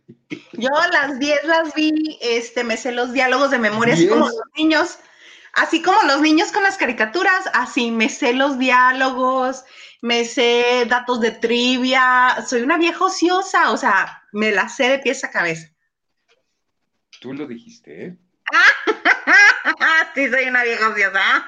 Yo 0.52 0.70
las 0.92 1.18
10 1.18 1.44
las 1.44 1.74
vi, 1.74 2.18
este, 2.20 2.64
me 2.64 2.76
sé 2.76 2.92
los 2.92 3.12
diálogos 3.12 3.50
de 3.50 3.58
memoria, 3.58 3.94
así 3.94 4.08
como 4.08 4.26
los 4.26 4.40
niños, 4.56 4.98
así 5.52 5.82
como 5.82 6.02
los 6.04 6.20
niños 6.20 6.50
con 6.50 6.62
las 6.62 6.76
caricaturas, 6.76 7.48
así 7.52 7.90
me 7.90 8.08
sé 8.08 8.32
los 8.32 8.58
diálogos, 8.58 9.64
me 10.00 10.24
sé 10.24 10.86
datos 10.88 11.20
de 11.20 11.30
trivia, 11.32 12.44
soy 12.46 12.62
una 12.62 12.78
vieja 12.78 13.04
ociosa, 13.04 13.70
o 13.70 13.76
sea, 13.76 14.22
me 14.32 14.50
la 14.50 14.68
sé 14.68 14.88
de 14.88 14.98
pies 14.98 15.24
a 15.24 15.30
cabeza. 15.30 15.68
Tú 17.20 17.32
lo 17.32 17.46
dijiste, 17.46 18.06
¿eh? 18.06 18.16
sí, 20.14 20.28
soy 20.28 20.48
una 20.48 20.64
vieja 20.64 20.88
ociosa. 20.88 21.44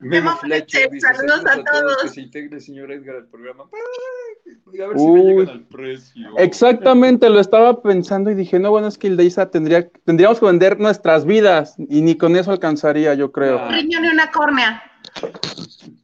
Memo 0.00 0.36
Fletcher 0.36 0.90
dice, 0.90 1.06
saludos, 1.12 1.44
a, 1.46 1.64
todos. 1.64 2.02
Que 2.02 2.08
se 2.08 2.20
integre 2.20 2.60
señor 2.60 2.92
Edgar 2.92 3.16
al 3.16 3.26
programa. 3.26 3.64
a 3.64 4.86
ver 4.86 4.98
si 4.98 5.06
me 5.06 5.22
llegan 5.22 5.48
al 5.48 5.64
precio. 5.64 6.38
Exactamente, 6.38 7.28
lo 7.28 7.40
estaba 7.40 7.82
pensando 7.82 8.30
y 8.30 8.34
dije, 8.34 8.58
no, 8.58 8.70
bueno, 8.70 8.86
es 8.86 8.96
que 8.96 9.08
Ildeisa 9.08 9.50
tendría, 9.50 9.88
tendríamos 10.04 10.38
que 10.38 10.46
vender 10.46 10.78
nuestras 10.78 11.24
vidas 11.24 11.74
y 11.78 12.02
ni 12.02 12.16
con 12.16 12.36
eso 12.36 12.52
alcanzaría, 12.52 13.14
yo 13.14 13.32
creo. 13.32 13.66
Un 13.66 13.72
riñón 13.72 14.04
y 14.04 14.08
una 14.08 14.30
córnea. 14.30 14.82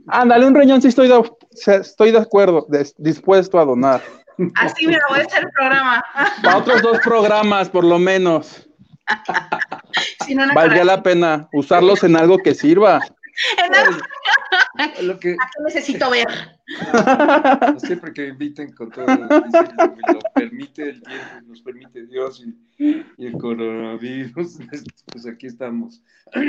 Ándale, 0.08 0.46
un 0.46 0.54
riñón 0.54 0.82
sí 0.82 0.88
estoy 0.88 1.08
de, 1.08 1.22
estoy 1.66 2.10
de 2.10 2.18
acuerdo, 2.18 2.66
dispuesto 2.98 3.58
a 3.58 3.64
donar. 3.64 4.02
Así, 4.56 4.86
mira, 4.86 5.00
voy 5.08 5.20
a 5.20 5.22
hacer 5.22 5.44
el 5.44 5.50
programa. 5.50 6.04
Para 6.42 6.58
otros 6.58 6.82
dos 6.82 6.98
programas, 6.98 7.68
por 7.68 7.84
lo 7.84 7.98
menos. 7.98 8.66
Valdría 10.54 10.84
la 10.84 11.02
pena 11.02 11.48
usarlos 11.52 12.02
en 12.04 12.16
algo 12.16 12.38
que 12.38 12.54
sirva. 12.54 13.00
Lo 15.02 15.18
que... 15.18 15.36
necesito 15.64 16.10
ver? 16.10 16.26
siempre 17.78 18.12
que 18.12 18.22
me 18.22 18.28
inviten 18.28 18.72
con 18.72 18.90
todo, 18.90 19.06
lo 19.06 19.28
permite 20.34 20.90
el 20.90 21.02
tiempo, 21.02 21.26
nos 21.46 21.60
permite 21.62 22.06
Dios 22.06 22.42
y, 22.78 23.04
el 23.18 23.32
coronavirus, 23.32 24.58
pues 25.12 25.26
aquí 25.26 25.46
estamos. 25.46 26.02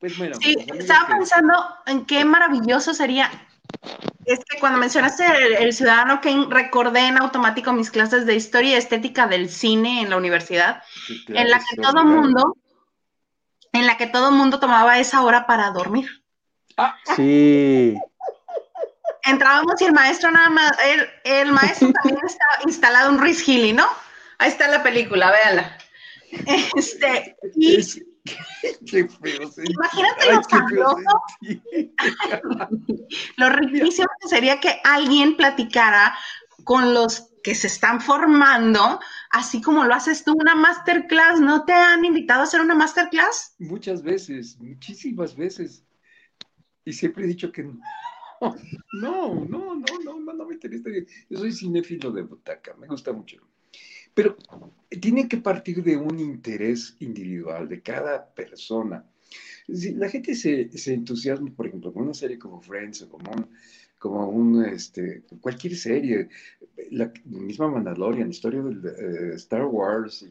Pues 0.00 0.16
bueno, 0.16 0.34
sí, 0.40 0.56
pues, 0.66 0.80
estaba 0.80 1.08
pensando 1.08 1.52
en 1.84 2.06
qué 2.06 2.24
maravilloso 2.24 2.94
sería. 2.94 3.30
Es 4.24 4.40
que 4.44 4.58
cuando 4.60 4.78
mencionaste 4.78 5.24
el, 5.62 5.72
Ciudadano 5.72 6.20
Kane, 6.20 6.46
recordé 6.48 7.08
en 7.08 7.18
automático 7.18 7.72
mis 7.72 7.90
clases 7.90 8.26
de 8.26 8.36
historia 8.36 8.70
y 8.70 8.74
estética 8.74 9.26
del 9.26 9.48
cine 9.48 10.02
en 10.02 10.10
la 10.10 10.16
universidad, 10.16 10.82
en 11.28 11.50
la 11.50 11.58
que 11.58 11.76
todo 11.76 12.04
mundo, 12.04 12.56
en 13.72 13.86
la 13.86 13.96
que 13.96 14.06
todo 14.06 14.30
mundo 14.30 14.60
tomaba 14.60 14.98
esa 14.98 15.22
hora 15.22 15.46
para 15.46 15.70
dormir. 15.70 16.08
Ah, 16.76 16.96
sí. 17.16 17.96
Entrábamos 19.24 19.80
y 19.80 19.84
el 19.84 19.92
maestro 19.92 20.30
nada 20.30 20.50
más, 20.50 20.72
el, 21.24 21.52
maestro 21.52 21.92
también 22.02 22.24
está 22.24 22.44
instalado 22.64 23.10
en 23.10 23.18
Ruiz 23.18 23.46
Hilly, 23.46 23.72
¿no? 23.72 23.86
Ahí 24.38 24.48
está 24.48 24.68
la 24.68 24.82
película, 24.82 25.30
véanla. 25.30 25.78
Este, 26.76 27.36
y 27.56 27.82
qué 28.86 29.08
feo. 29.08 29.50
Imagínate 29.64 30.32
lo 30.32 30.42
famoso, 30.42 30.96
lo 33.36 33.48
riquísimo 33.50 34.08
que 34.20 34.28
sería 34.28 34.60
que 34.60 34.80
alguien 34.84 35.36
platicara 35.36 36.14
con 36.64 36.94
los 36.94 37.30
que 37.42 37.54
se 37.54 37.66
están 37.66 38.00
formando, 38.00 39.00
así 39.30 39.60
como 39.62 39.84
lo 39.84 39.94
haces 39.94 40.24
tú, 40.24 40.34
una 40.34 40.54
masterclass. 40.54 41.40
¿No 41.40 41.64
te 41.64 41.72
han 41.72 42.04
invitado 42.04 42.40
a 42.40 42.44
hacer 42.44 42.60
una 42.60 42.74
masterclass? 42.74 43.54
Muchas 43.58 44.02
veces, 44.02 44.58
muchísimas 44.60 45.36
veces. 45.36 45.84
Y 46.84 46.92
siempre 46.92 47.24
he 47.24 47.28
dicho 47.28 47.50
que 47.52 47.64
no. 47.64 47.80
No, 48.94 49.34
no, 49.34 49.74
no, 49.74 49.98
no, 50.02 50.32
no, 50.32 50.46
me 50.46 50.54
interesa. 50.54 50.88
Yo 51.28 51.38
soy 51.38 51.52
cinéfilo 51.52 52.10
de 52.10 52.22
butaca, 52.22 52.74
me 52.74 52.86
gusta 52.86 53.12
mucho. 53.12 53.36
Pero 54.20 54.36
tiene 55.00 55.26
que 55.28 55.38
partir 55.38 55.82
de 55.82 55.96
un 55.96 56.20
interés 56.20 56.94
individual 57.00 57.66
de 57.66 57.80
cada 57.80 58.34
persona. 58.34 59.02
Si 59.66 59.94
la 59.94 60.10
gente 60.10 60.34
se, 60.34 60.70
se, 60.76 60.92
entusiasma, 60.92 61.50
por 61.56 61.66
ejemplo, 61.66 61.90
con 61.90 62.02
una 62.02 62.12
serie 62.12 62.38
como 62.38 62.60
Friends 62.60 63.00
o 63.00 63.08
como 63.08 63.48
como 63.98 64.28
un 64.28 64.62
este, 64.64 65.22
cualquier 65.40 65.74
serie, 65.74 66.28
la, 66.90 67.10
misma 67.24 67.70
Mandalorian, 67.70 68.28
la 68.28 68.34
historia 68.34 68.62
de 68.62 68.90
eh, 68.90 69.34
Star 69.36 69.64
Wars 69.64 70.26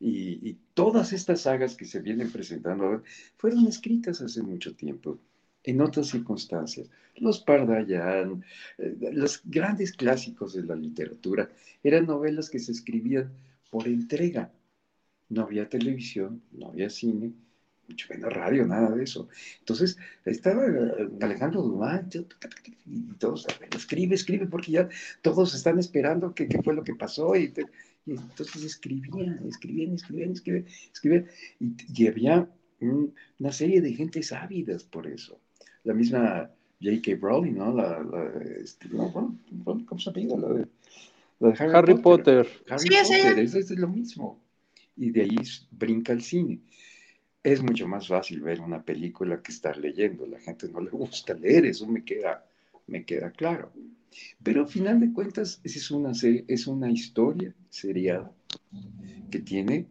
y, 0.00 0.48
y, 0.48 0.58
todas 0.74 1.12
estas 1.12 1.42
sagas 1.42 1.76
que 1.76 1.84
se 1.84 2.00
vienen 2.00 2.30
presentando 2.32 3.02
fueron 3.36 3.66
escritas 3.68 4.20
hace 4.20 4.42
mucho 4.42 4.74
tiempo 4.74 5.18
en 5.68 5.82
otras 5.82 6.06
circunstancias. 6.08 6.88
Los 7.16 7.40
Pardayan, 7.40 8.42
eh, 8.78 8.96
los 9.12 9.42
grandes 9.44 9.92
clásicos 9.92 10.54
de 10.54 10.62
la 10.62 10.74
literatura, 10.74 11.50
eran 11.82 12.06
novelas 12.06 12.48
que 12.48 12.58
se 12.58 12.72
escribían 12.72 13.30
por 13.70 13.86
entrega. 13.86 14.50
No 15.28 15.42
había 15.42 15.68
televisión, 15.68 16.42
no 16.52 16.68
había 16.68 16.88
cine, 16.88 17.34
mucho 17.86 18.06
menos 18.10 18.32
radio, 18.32 18.66
nada 18.66 18.90
de 18.94 19.04
eso. 19.04 19.28
Entonces, 19.58 19.98
estaba 20.24 20.64
eh, 20.66 21.08
Alejandro 21.20 21.60
Dumas 21.60 22.04
y 22.86 23.02
todos, 23.18 23.46
escribe, 23.76 24.14
escribe, 24.14 24.46
porque 24.46 24.72
ya 24.72 24.88
todos 25.20 25.54
están 25.54 25.78
esperando 25.78 26.34
qué, 26.34 26.48
fue 26.64 26.74
lo 26.74 26.82
que 26.82 26.94
pasó. 26.94 27.36
Y, 27.36 27.52
entonces 28.06 28.64
escribían, 28.64 29.46
escribían, 29.46 29.94
escribían, 29.94 30.32
escribían, 30.32 30.66
escribían. 30.94 31.26
Y, 31.60 32.06
había 32.06 32.48
una 32.80 33.52
serie 33.52 33.82
de 33.82 33.92
gentes 33.92 34.32
ávidas 34.32 34.84
por 34.84 35.06
eso 35.06 35.38
la 35.84 35.94
misma 35.94 36.50
J.K. 36.80 37.18
Rowling, 37.20 37.54
¿no? 37.54 37.74
La, 37.74 38.04
este, 38.62 38.88
¿Cómo 38.88 39.98
se 39.98 40.10
apellida? 40.10 40.36
La 40.36 40.48
de, 40.48 40.66
Harry, 41.58 41.94
Potter. 41.94 42.48
Harry 42.68 42.88
Potter, 42.88 43.38
eso 43.38 43.58
es 43.58 43.70
lo 43.70 43.88
mismo. 43.88 44.40
Y 44.96 45.10
de 45.10 45.22
ahí 45.22 45.36
brinca 45.70 46.12
el 46.12 46.22
cine. 46.22 46.60
Es 47.42 47.62
mucho 47.62 47.86
más 47.86 48.08
fácil 48.08 48.40
ver 48.40 48.60
una 48.60 48.82
película 48.82 49.40
que 49.40 49.52
estar 49.52 49.76
leyendo. 49.76 50.26
La 50.26 50.40
gente 50.40 50.68
no 50.68 50.80
le 50.80 50.90
gusta 50.90 51.34
leer, 51.34 51.66
eso 51.66 51.86
me 51.86 52.04
queda, 52.04 52.44
me 52.86 53.04
queda 53.04 53.30
claro. 53.30 53.72
Pero 54.42 54.62
al 54.62 54.68
final 54.68 55.00
de 55.00 55.12
cuentas 55.12 55.60
es 55.62 55.90
una, 55.90 56.12
es 56.12 56.66
una 56.66 56.90
historia 56.90 57.54
seriada 57.70 58.32
que 59.30 59.38
tiene 59.40 59.86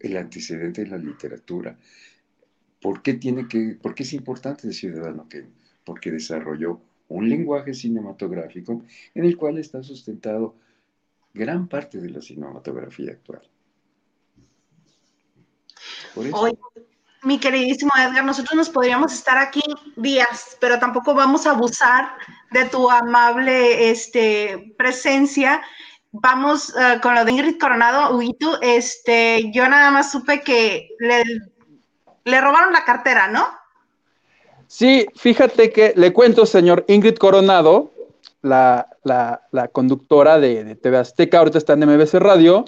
el 0.00 0.16
antecedente 0.16 0.84
de 0.84 0.90
la 0.90 0.98
literatura. 0.98 1.78
¿Por 2.86 3.02
qué, 3.02 3.14
tiene 3.14 3.48
que, 3.48 3.76
por 3.82 3.96
qué 3.96 4.04
es 4.04 4.12
importante 4.12 4.68
el 4.68 4.72
ciudadano 4.72 5.28
que 5.28 5.44
Porque 5.82 6.12
desarrolló 6.12 6.80
un 7.08 7.28
lenguaje 7.28 7.74
cinematográfico 7.74 8.80
en 9.12 9.24
el 9.24 9.36
cual 9.36 9.58
está 9.58 9.82
sustentado 9.82 10.54
gran 11.34 11.66
parte 11.66 11.98
de 11.98 12.10
la 12.10 12.20
cinematografía 12.20 13.10
actual. 13.10 13.42
Oye, 16.14 16.56
mi 17.24 17.40
queridísimo 17.40 17.90
Edgar, 17.98 18.24
nosotros 18.24 18.54
nos 18.54 18.70
podríamos 18.70 19.12
estar 19.12 19.36
aquí 19.36 19.62
días, 19.96 20.56
pero 20.60 20.78
tampoco 20.78 21.12
vamos 21.12 21.44
a 21.44 21.50
abusar 21.50 22.12
de 22.52 22.66
tu 22.66 22.88
amable 22.88 23.90
este, 23.90 24.76
presencia. 24.78 25.60
Vamos 26.12 26.68
uh, 26.68 27.00
con 27.00 27.16
lo 27.16 27.24
de 27.24 27.32
Ingrid 27.32 27.58
Coronado, 27.58 28.16
Huitu. 28.16 28.52
Este, 28.62 29.50
yo 29.52 29.68
nada 29.68 29.90
más 29.90 30.12
supe 30.12 30.42
que 30.42 30.88
le 31.00 31.24
le 32.26 32.40
robaron 32.40 32.72
la 32.72 32.84
cartera, 32.84 33.28
¿no? 33.28 33.46
Sí, 34.66 35.06
fíjate 35.14 35.70
que 35.70 35.94
le 35.96 36.12
cuento, 36.12 36.44
señor 36.44 36.84
Ingrid 36.88 37.16
Coronado, 37.16 37.92
la, 38.42 38.88
conductora 39.72 40.38
de, 40.38 40.74
TV 40.74 40.98
Azteca, 40.98 41.38
ahorita 41.38 41.58
está 41.58 41.74
en 41.74 41.86
MBC 41.86 42.14
Radio, 42.14 42.64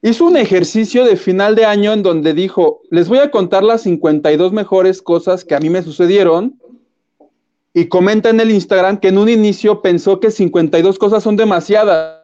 hizo 0.00 0.24
un 0.24 0.36
ejercicio 0.36 1.04
de 1.04 1.16
final 1.16 1.56
de 1.56 1.66
año 1.66 1.92
en 1.92 2.04
donde 2.04 2.34
dijo, 2.34 2.82
les 2.90 3.08
voy 3.08 3.18
a 3.18 3.32
contar 3.32 3.64
las 3.64 3.82
52 3.82 4.52
mejores 4.52 5.02
cosas 5.02 5.44
que 5.44 5.56
a 5.56 5.60
mí 5.60 5.70
me 5.70 5.82
sucedieron, 5.82 6.60
y 7.76 7.88
comenta 7.88 8.30
en 8.30 8.38
el 8.38 8.52
Instagram 8.52 8.98
que 8.98 9.08
en 9.08 9.18
un 9.18 9.28
inicio 9.28 9.82
pensó 9.82 10.20
que 10.20 10.30
52 10.30 10.96
cosas 10.96 11.24
son 11.24 11.34
demasiadas. 11.34 12.22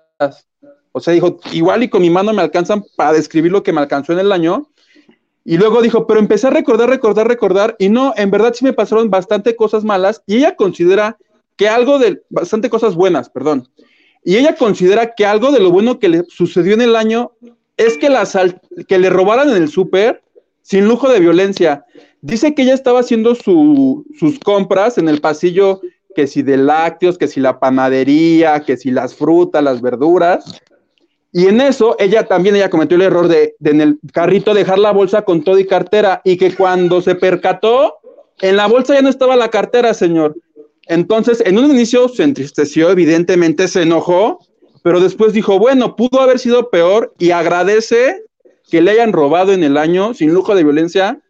O 0.93 1.01
sea, 1.01 1.13
dijo, 1.13 1.41
igual 1.51 1.83
y 1.83 1.89
con 1.89 2.03
mi 2.03 2.11
mano 2.11 2.33
me 2.33 2.43
alcanzan 2.43 2.85
para 2.95 3.13
describir 3.13 3.51
lo 3.51 3.65
que 3.65 3.73
me 3.73 3.81
alcanzó 3.81 4.13
en 4.13 4.21
el 4.21 4.31
año, 4.31 4.71
y 5.45 5.57
luego 5.57 5.83
dijo, 5.83 6.07
pero 6.07 6.21
empecé 6.21 6.47
a 6.47 6.51
recordar, 6.51 6.89
recordar, 6.89 7.27
recordar, 7.27 7.77
y 7.79 7.89
no, 7.89 8.13
en 8.17 8.31
verdad 8.31 8.55
sí 8.55 8.65
me 8.65 8.73
pasaron 8.73 9.11
bastante 9.11 9.57
cosas 9.57 9.85
malas, 9.85 10.23
y 10.27 10.37
ella 10.37 10.57
considera 10.57 11.17
que 11.57 11.69
algo 11.69 11.99
de, 11.99 12.23
bastante 12.29 12.71
cosas 12.71 12.95
buenas, 12.95 13.31
perdón, 13.31 13.69
y 14.25 14.37
ella 14.37 14.57
considera 14.57 15.15
que 15.15 15.25
algo 15.25 15.51
de 15.51 15.61
lo 15.61 15.71
bueno 15.71 15.99
que 15.99 16.09
le 16.09 16.25
sucedió 16.29 16.75
en 16.75 16.83
el 16.83 16.97
año 16.97 17.33
es 17.77 17.97
que, 17.97 18.11
la 18.11 18.29
que 18.87 18.99
le 18.99 19.09
robaran 19.09 19.49
en 19.49 19.57
el 19.57 19.69
súper 19.71 20.23
sin 20.63 20.87
lujo 20.87 21.09
de 21.09 21.21
violencia. 21.21 21.87
Dice 22.21 22.55
que 22.55 22.63
ella 22.63 22.75
estaba 22.75 23.01
haciendo 23.01 23.35
sus 23.35 24.39
compras 24.45 24.99
en 24.99 25.09
el 25.09 25.23
pasillo, 25.23 25.81
que 26.15 26.27
si 26.27 26.43
de 26.43 26.59
lácteos, 26.59 27.17
que 27.17 27.29
si 27.29 27.41
la 27.41 27.59
panadería, 27.59 28.61
que 28.61 28.77
si 28.77 28.91
las 28.91 29.15
frutas, 29.15 29.65
las 29.65 29.81
verduras, 29.81 30.61
y 31.33 31.47
en 31.47 31.61
eso, 31.61 31.97
ella 31.99 32.27
también, 32.27 32.57
ella 32.57 32.71
cometió 32.71 32.97
el 32.97 33.03
error 33.03 33.29
de, 33.29 33.55
en 33.63 33.81
el 33.81 33.99
carrito 34.13 34.53
dejar 34.53 34.79
la 34.79 34.93
bolsa 34.93 35.23
con 35.23 35.45
todo 35.45 35.59
y 35.59 35.67
cartera, 35.67 36.21
y 36.25 36.37
que 36.37 36.55
cuando 36.55 37.01
se 37.01 37.15
percató, 37.15 37.99
en 38.41 38.57
la 38.57 38.67
bolsa 38.67 38.95
ya 38.95 39.03
no 39.03 39.09
estaba 39.09 39.37
la 39.37 39.51
cartera, 39.51 39.95
señor. 39.95 40.37
Entonces, 40.87 41.41
en 41.47 41.59
un 41.59 41.71
inicio 41.71 42.09
se 42.09 42.25
entristeció, 42.25 42.91
evidentemente 42.91 43.69
se 43.69 43.83
enojó, 43.83 44.45
pero 44.83 44.99
después 44.99 45.33
dijo, 45.33 45.59
bueno, 45.59 45.95
pudo 45.95 46.21
haber 46.21 46.41
sido 46.41 46.71
peor 46.71 47.15
y 47.19 47.31
agradece 47.31 48.25
que 48.69 48.81
le 48.81 48.93
hayan 48.93 49.13
robado 49.13 49.53
en 49.53 49.63
el 49.63 49.77
año 49.77 50.15
sin 50.15 50.33
lujo 50.33 50.55
de 50.55 50.65
violencia, 50.65 51.21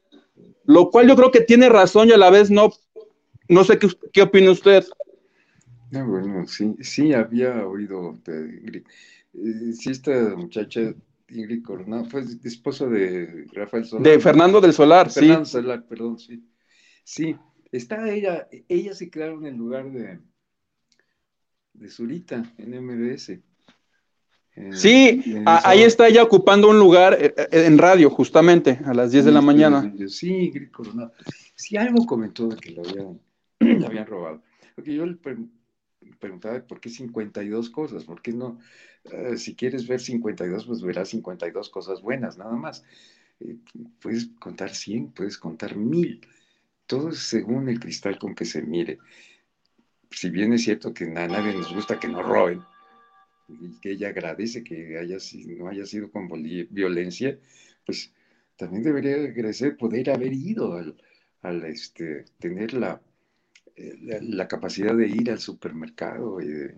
lo 0.64 0.90
cual 0.90 1.08
yo 1.08 1.16
creo 1.16 1.30
que 1.30 1.40
tiene 1.40 1.68
razón 1.68 2.08
y 2.08 2.12
a 2.12 2.18
la 2.18 2.30
vez 2.30 2.50
no. 2.50 2.70
No 3.48 3.64
sé 3.64 3.78
qué, 3.78 3.88
qué 4.12 4.22
opina 4.22 4.52
usted. 4.52 4.84
Bueno, 5.90 6.46
sí, 6.46 6.76
sí 6.80 7.12
había 7.12 7.66
oído 7.66 8.16
de, 8.24 8.84
sí, 9.32 9.90
esta 9.90 10.34
muchacha, 10.36 10.94
Ingrid 11.28 11.62
Coronado, 11.62 12.04
fue 12.04 12.22
esposa 12.44 12.86
de 12.86 13.46
Rafael 13.52 13.84
Solar. 13.84 14.04
De 14.04 14.20
Fernando 14.20 14.60
del 14.60 14.72
Solar, 14.72 15.10
sí. 15.10 15.20
Fernando 15.20 15.44
Solar, 15.44 15.86
perdón, 15.86 16.18
sí. 16.18 16.44
Sí, 17.04 17.36
está 17.72 18.10
ella, 18.10 18.48
ella 18.68 18.94
se 18.94 19.10
quedaron 19.10 19.46
en 19.46 19.56
lugar 19.56 19.90
de, 19.90 20.20
de 21.72 21.88
Zurita 21.88 22.52
en 22.58 22.84
MBS. 22.84 23.40
Eh, 24.56 24.70
sí, 24.72 25.22
ahí 25.46 25.82
está 25.82 26.08
ella 26.08 26.22
ocupando 26.22 26.68
un 26.68 26.78
lugar 26.78 27.16
eh, 27.20 27.34
eh, 27.36 27.66
en 27.66 27.78
radio, 27.78 28.10
justamente, 28.10 28.80
a 28.84 28.92
las 28.92 29.12
10 29.12 29.26
de 29.26 29.32
la 29.32 29.40
mañana. 29.40 29.92
Sí, 30.08 30.50
Gris 30.50 30.70
Coronado. 30.70 31.12
Sí, 31.54 31.76
algo 31.76 32.04
comentó 32.04 32.48
de 32.48 32.56
que 32.56 32.70
lo 32.72 32.82
habían, 32.82 33.20
habían 33.86 34.06
robado. 34.06 34.42
Porque 34.74 34.94
yo 34.94 35.06
le 35.06 35.16
preguntaba 36.18 36.60
por 36.66 36.80
qué 36.80 36.90
52 36.90 37.70
cosas, 37.70 38.04
por 38.04 38.20
qué 38.22 38.32
no, 38.32 38.58
si 39.36 39.54
quieres 39.54 39.86
ver 39.86 40.00
52, 40.00 40.66
pues 40.66 40.82
verás 40.82 41.08
52 41.10 41.70
cosas 41.70 42.02
buenas, 42.02 42.38
nada 42.38 42.56
más. 42.56 42.84
puedes 44.00 44.28
contar 44.38 44.74
100, 44.74 45.12
puedes 45.12 45.38
contar 45.38 45.76
1000. 45.76 46.20
Todo 46.86 47.12
según 47.12 47.68
el 47.68 47.80
cristal 47.80 48.18
con 48.18 48.34
que 48.34 48.44
se 48.44 48.62
mire. 48.62 48.98
Si 50.10 50.28
bien 50.30 50.52
es 50.52 50.64
cierto 50.64 50.92
que 50.92 51.04
a 51.04 51.28
nadie 51.28 51.54
nos 51.54 51.72
gusta 51.72 52.00
que 52.00 52.08
nos 52.08 52.26
roben, 52.26 52.62
y 53.48 53.80
que 53.80 53.92
ella 53.92 54.08
agradece 54.08 54.62
que 54.62 54.98
haya, 54.98 55.16
no 55.58 55.68
haya 55.68 55.86
sido 55.86 56.10
con 56.10 56.28
violencia, 56.70 57.38
pues 57.84 58.12
también 58.56 58.82
debería 58.82 59.14
agradecer 59.16 59.76
poder 59.76 60.10
haber 60.10 60.32
ido 60.32 60.74
al, 61.42 61.64
este, 61.64 62.26
tener 62.38 62.74
la, 62.74 63.00
eh, 63.76 63.96
la, 64.22 64.46
capacidad 64.48 64.94
de 64.94 65.08
ir 65.08 65.30
al 65.30 65.38
supermercado 65.38 66.40
y 66.40 66.70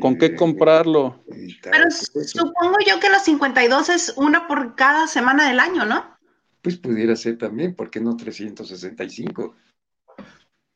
¿Con 0.00 0.16
qué 0.16 0.34
comprarlo? 0.34 1.22
Pero 1.62 1.90
supongo 1.90 2.76
yo 2.86 3.00
que 3.00 3.10
los 3.10 3.22
52 3.22 3.88
es 3.88 4.14
una 4.16 4.46
por 4.46 4.74
cada 4.74 5.06
semana 5.06 5.48
del 5.48 5.60
año, 5.60 5.84
¿no? 5.84 6.04
Pues 6.62 6.76
pudiera 6.76 7.16
ser 7.16 7.38
también, 7.38 7.74
¿por 7.74 7.90
qué 7.90 8.00
no 8.00 8.16
365? 8.16 9.54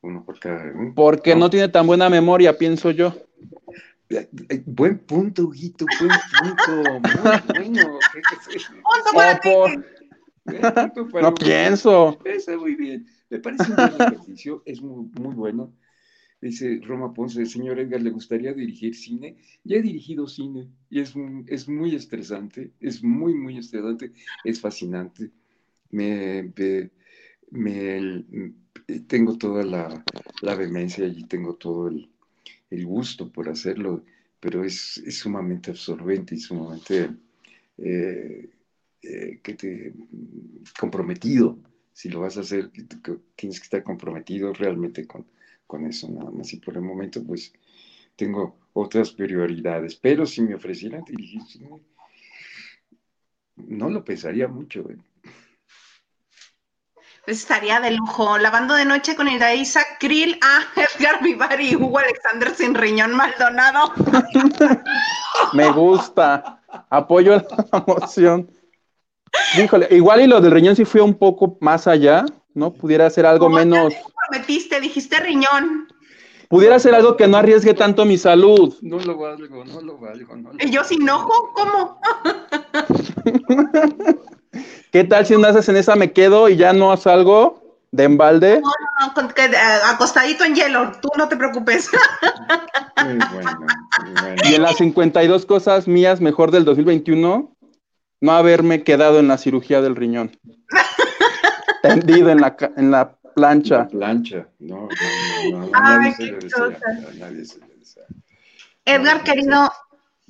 Uno 0.02 0.24
por 0.24 0.38
cada. 0.38 0.72
Porque 0.94 1.34
no 1.36 1.50
tiene 1.50 1.68
tan 1.68 1.86
buena 1.86 2.08
memoria, 2.08 2.56
pienso 2.56 2.90
yo. 2.90 3.14
Eh, 4.08 4.28
buen 4.66 4.98
punto, 4.98 5.44
Huguito, 5.44 5.84
buen 6.00 6.10
punto. 6.56 7.00
Muy 7.54 7.68
bueno. 11.12 11.22
no 11.22 11.34
pienso. 11.34 12.18
Está 12.24 12.56
muy 12.56 12.74
bien. 12.74 13.06
Me 13.30 13.38
parece 13.38 13.70
un 13.70 13.76
buen 13.76 13.94
ejercicio, 13.94 14.60
es 14.66 14.82
muy, 14.82 15.08
muy 15.20 15.34
bueno. 15.34 15.72
Dice 16.42 16.80
Roma 16.82 17.14
Ponce, 17.14 17.46
señor 17.46 17.78
Edgar, 17.78 18.02
¿le 18.02 18.10
gustaría 18.10 18.52
dirigir 18.52 18.96
cine? 18.96 19.36
Ya 19.62 19.76
he 19.76 19.82
dirigido 19.82 20.26
cine 20.26 20.68
y 20.90 20.98
es, 20.98 21.14
es 21.46 21.68
muy 21.68 21.94
estresante, 21.94 22.72
es 22.80 23.04
muy, 23.04 23.32
muy 23.32 23.58
estresante, 23.58 24.12
es 24.42 24.60
fascinante. 24.60 25.30
Me, 25.90 26.52
me, 27.52 28.24
tengo 29.06 29.38
toda 29.38 29.62
la, 29.62 30.04
la 30.40 30.54
vehemencia 30.56 31.06
y 31.06 31.22
tengo 31.28 31.54
todo 31.54 31.86
el, 31.86 32.10
el 32.70 32.86
gusto 32.86 33.30
por 33.30 33.48
hacerlo, 33.48 34.04
pero 34.40 34.64
es, 34.64 35.00
sumamente 35.10 35.70
absorbente 35.70 36.34
y 36.34 36.38
sumamente 36.38 37.08
eh, 37.78 38.50
eh, 39.00 39.40
que 39.40 39.54
te, 39.54 39.94
comprometido. 40.76 41.56
Si 41.92 42.08
lo 42.08 42.18
vas 42.18 42.36
a 42.36 42.40
hacer, 42.40 42.70
tienes 43.36 43.60
que 43.60 43.64
estar 43.64 43.84
comprometido 43.84 44.52
realmente 44.52 45.06
con, 45.06 45.24
con 45.72 45.86
eso, 45.86 46.06
nada 46.10 46.30
más. 46.30 46.52
Y 46.52 46.58
por 46.58 46.74
el 46.76 46.82
momento, 46.82 47.24
pues, 47.24 47.50
tengo 48.14 48.58
otras 48.74 49.12
prioridades. 49.12 49.96
Pero 49.96 50.26
si 50.26 50.42
me 50.42 50.54
ofrecieran 50.54 51.02
dirigir 51.02 51.40
no 53.56 53.88
lo 53.88 54.04
pensaría 54.04 54.48
mucho. 54.48 54.80
¿eh? 54.90 54.98
estaría 57.26 57.80
de 57.80 57.92
lujo. 57.92 58.36
Lavando 58.36 58.74
de 58.74 58.84
noche 58.84 59.16
con 59.16 59.28
Iraísa 59.28 59.80
Krill, 59.98 60.38
a 60.42 60.78
Edgar 60.78 61.22
Vivar 61.22 61.58
y 61.58 61.74
Hugo 61.74 62.00
Alexander 62.00 62.54
sin 62.54 62.74
riñón 62.74 63.16
Maldonado. 63.16 63.94
Me 65.54 65.70
gusta. 65.70 66.60
Apoyo 66.90 67.32
la 67.72 67.84
moción. 67.86 68.50
Híjole, 69.56 69.88
igual 69.90 70.20
y 70.20 70.26
lo 70.26 70.38
del 70.42 70.52
riñón 70.52 70.76
sí 70.76 70.84
fue 70.84 71.00
un 71.00 71.14
poco 71.14 71.56
más 71.62 71.86
allá, 71.86 72.26
¿no? 72.54 72.72
Pudiera 72.72 73.08
ser 73.10 73.26
algo 73.26 73.48
menos. 73.48 73.94
prometiste? 74.28 74.80
Dijiste 74.80 75.20
riñón. 75.20 75.88
Pudiera 76.48 76.78
ser 76.78 76.94
algo 76.94 77.16
que 77.16 77.26
no 77.26 77.38
arriesgue 77.38 77.72
tanto 77.72 78.04
mi 78.04 78.18
salud. 78.18 78.76
No 78.82 78.98
lo 78.98 79.16
valgo, 79.16 79.64
no 79.64 79.80
lo 79.80 79.96
valgo. 79.96 80.36
No 80.36 80.50
¿Y 80.60 80.70
yo 80.70 80.84
sin 80.84 81.08
ojo? 81.08 81.52
¿Cómo? 81.54 81.98
¿Qué 84.92 85.04
tal 85.04 85.24
si 85.24 85.34
haces 85.34 85.68
en 85.70 85.76
esa 85.76 85.96
me 85.96 86.12
quedo 86.12 86.50
y 86.50 86.56
ya 86.56 86.74
no 86.74 86.94
salgo 86.98 87.78
de 87.90 88.04
embalde? 88.04 88.60
No, 88.60 88.70
no, 89.00 89.22
no, 89.22 89.30
eh, 89.30 89.56
acostadito 89.86 90.44
en 90.44 90.54
hielo, 90.54 90.92
tú 91.00 91.08
no 91.16 91.28
te 91.28 91.36
preocupes. 91.36 91.90
Muy 93.02 93.18
bueno, 93.32 93.58
muy 94.04 94.12
bueno. 94.20 94.42
Y 94.44 94.54
en 94.54 94.62
las 94.62 94.76
52 94.76 95.46
cosas 95.46 95.88
mías 95.88 96.20
mejor 96.20 96.50
del 96.50 96.66
2021, 96.66 97.56
no 98.20 98.32
haberme 98.32 98.84
quedado 98.84 99.18
en 99.18 99.28
la 99.28 99.38
cirugía 99.38 99.80
del 99.80 99.96
riñón. 99.96 100.38
Tendido 101.82 102.30
en 102.30 102.40
la, 102.40 102.56
en 102.76 102.90
la 102.90 103.12
plancha. 103.34 103.78
La 103.78 103.88
plancha, 103.88 104.46
no, 104.60 104.88
no, 105.50 105.58
no, 105.58 105.70
nadie, 105.70 106.14
se 106.14 106.32
nadie 107.18 107.44
se 107.44 107.58
le 107.58 107.76
desea. 107.76 108.04
Edgar, 108.84 109.22
querido, 109.24 109.70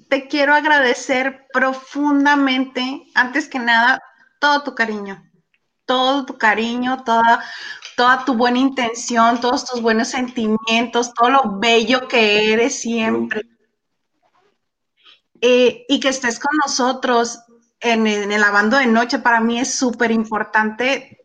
te 0.09 0.29
quiero 0.29 0.55
agradecer 0.55 1.47
profundamente, 1.53 3.03
antes 3.15 3.49
que 3.49 3.59
nada, 3.59 4.01
todo 4.39 4.63
tu 4.63 4.75
cariño, 4.75 5.23
todo 5.85 6.25
tu 6.25 6.39
cariño, 6.39 7.03
toda, 7.05 7.45
toda 7.97 8.25
tu 8.25 8.35
buena 8.35 8.59
intención, 8.59 9.41
todos 9.41 9.65
tus 9.65 9.83
buenos 9.83 10.09
sentimientos, 10.09 11.13
todo 11.15 11.31
lo 11.31 11.59
bello 11.59 12.09
que 12.09 12.53
eres 12.53 12.81
siempre. 12.81 13.43
Eh, 15.41 15.85
y 15.89 15.99
que 15.99 16.09
estés 16.09 16.39
con 16.39 16.57
nosotros 16.65 17.41
en, 17.81 18.07
en 18.07 18.31
el 18.31 18.41
lavando 18.41 18.79
de 18.79 18.87
noche, 18.87 19.19
para 19.19 19.41
mí 19.41 19.59
es 19.59 19.75
súper 19.75 20.13
importante 20.13 21.19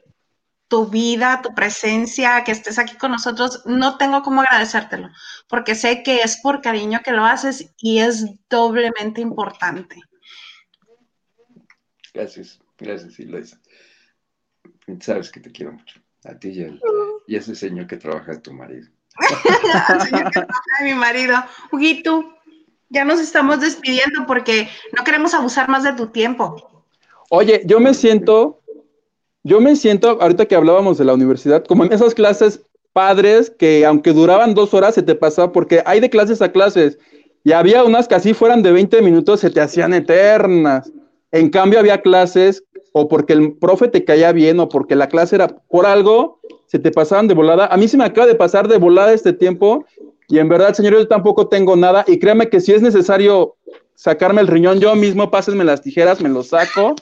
tu 0.68 0.88
vida, 0.88 1.41
tu 1.41 1.53
presencia, 1.56 2.44
que 2.44 2.52
estés 2.52 2.77
aquí 2.80 2.95
con 2.98 3.11
nosotros, 3.11 3.64
no 3.65 3.98
tengo 3.98 4.22
cómo 4.22 4.41
agradecértelo, 4.41 5.10
porque 5.48 5.76
sé 5.76 6.03
que 6.03 6.22
es 6.22 6.38
por 6.41 6.61
cariño 6.61 6.99
que 7.03 7.11
lo 7.11 7.26
haces 7.26 7.73
y 7.77 7.99
es 7.99 8.26
doblemente 8.49 9.22
importante. 9.22 10.02
Gracias. 12.14 12.60
Gracias, 12.77 13.19
Eloisa. 13.19 13.60
Sabes 15.02 15.31
que 15.31 15.39
te 15.39 15.52
quiero 15.52 15.73
mucho. 15.73 15.99
A 16.26 16.38
ti 16.38 16.49
y, 16.49 16.64
a, 16.64 16.72
y 17.27 17.35
ese 17.35 17.56
señor 17.56 17.88
que 17.88 17.98
trabaja 17.98 18.39
tu 18.41 18.53
marido. 18.53 18.88
Al 19.88 20.02
señor 20.07 20.26
que 20.26 20.41
trabaja 20.41 20.84
mi 20.84 20.94
marido. 20.94 21.38
Huguito, 21.72 22.38
ya 22.89 23.03
nos 23.03 23.19
estamos 23.19 23.60
despidiendo 23.60 24.26
porque 24.27 24.69
no 24.95 25.03
queremos 25.03 25.34
abusar 25.34 25.69
más 25.69 25.84
de 25.84 25.94
tu 25.94 26.07
tiempo. 26.07 26.85
Oye, 27.30 27.64
yo 27.65 27.80
me 27.80 27.94
siento, 27.94 28.61
yo 29.48 29.61
me 29.61 29.78
siento, 29.78 30.22
ahorita 30.22 30.45
que 30.45 30.56
hablábamos 30.56 30.98
de 30.98 31.06
la 31.06 31.14
universidad, 31.14 31.64
como 31.64 31.86
en 31.86 31.94
esas 31.94 32.14
clases 32.14 32.61
padres 32.91 33.49
que 33.49 33.86
aunque 33.86 34.11
duraban 34.11 34.53
dos 34.53 34.74
horas 34.74 34.95
se 34.95 35.03
te 35.03 35.15
pasaba, 35.15 35.53
porque 35.53 35.82
hay 35.86 36.02
de 36.02 36.10
clases 36.10 36.41
a 36.41 36.52
clases, 36.52 36.98
y 37.45 37.53
había 37.53 37.86
unas 37.86 38.10
que 38.10 38.15
así 38.15 38.34
fueran 38.34 38.61
de 38.61 38.74
20 38.74 39.02
minutos, 39.02 39.40
se 39.40 39.49
te 39.49 39.61
hacían 39.61 39.94
eternas. 39.94 40.91
En 41.32 41.49
cambio, 41.49 41.80
había 41.80 42.02
clases 42.02 42.64
o 42.91 43.07
porque 43.07 43.34
el 43.34 43.53
profe 43.53 43.88
te 43.88 44.03
caía 44.03 44.34
bien 44.34 44.60
o 44.60 44.68
porque 44.68 44.98
la 44.98 45.07
clase 45.07 45.38
era 45.38 45.48
por 45.48 45.86
algo, 45.86 46.41
se 46.65 46.78
te 46.78 46.91
pasaban 46.91 47.30
de 47.30 47.34
volada. 47.34 47.68
A 47.68 47.78
mí 47.78 47.88
se 47.88 47.95
me 47.95 48.03
acaba 48.03 48.28
de 48.28 48.36
pasar 48.36 48.68
de 48.68 48.78
volada 48.78 49.14
este 49.14 49.32
tiempo 49.32 49.86
y 50.28 50.40
en 50.40 50.49
verdad, 50.49 50.74
señor, 50.74 50.94
yo 50.94 51.07
tampoco 51.07 51.48
tengo 51.48 51.78
nada 51.78 52.03
y 52.06 52.19
créame 52.19 52.49
que 52.49 52.60
si 52.60 52.74
es 52.74 52.82
necesario 52.82 53.56
sacarme 53.95 54.41
el 54.41 54.48
riñón 54.48 54.82
yo 54.82 54.94
mismo, 54.95 55.32
pásenme 55.32 55.64
las 55.64 55.82
tijeras, 55.82 56.19
me 56.19 56.28
lo 56.28 56.44
saco. 56.44 56.95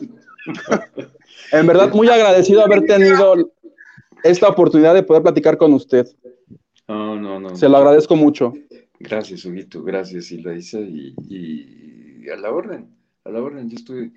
en 1.52 1.68
verdad, 1.68 1.94
muy 1.94 2.10
agradecido 2.10 2.64
haber 2.64 2.86
tenido 2.86 3.52
esta 4.24 4.50
oportunidad 4.50 4.94
de 4.94 5.04
poder 5.04 5.24
platicar 5.24 5.58
con 5.58 5.74
usted. 5.74 6.08
No, 6.88 7.16
no, 7.16 7.40
no. 7.40 7.56
Se 7.56 7.70
lo 7.70 7.78
agradezco 7.78 8.16
mucho. 8.16 8.54
Gracias, 9.00 9.46
Huguito, 9.46 9.84
gracias, 9.84 10.32
Ilaisa, 10.32 10.80
y, 10.80 11.16
y 11.28 12.30
a 12.30 12.38
la 12.38 12.52
orden, 12.52 12.90
a 13.24 13.30
la 13.30 13.42
orden, 13.42 13.70
yo 13.70 13.76
estoy 13.76 14.14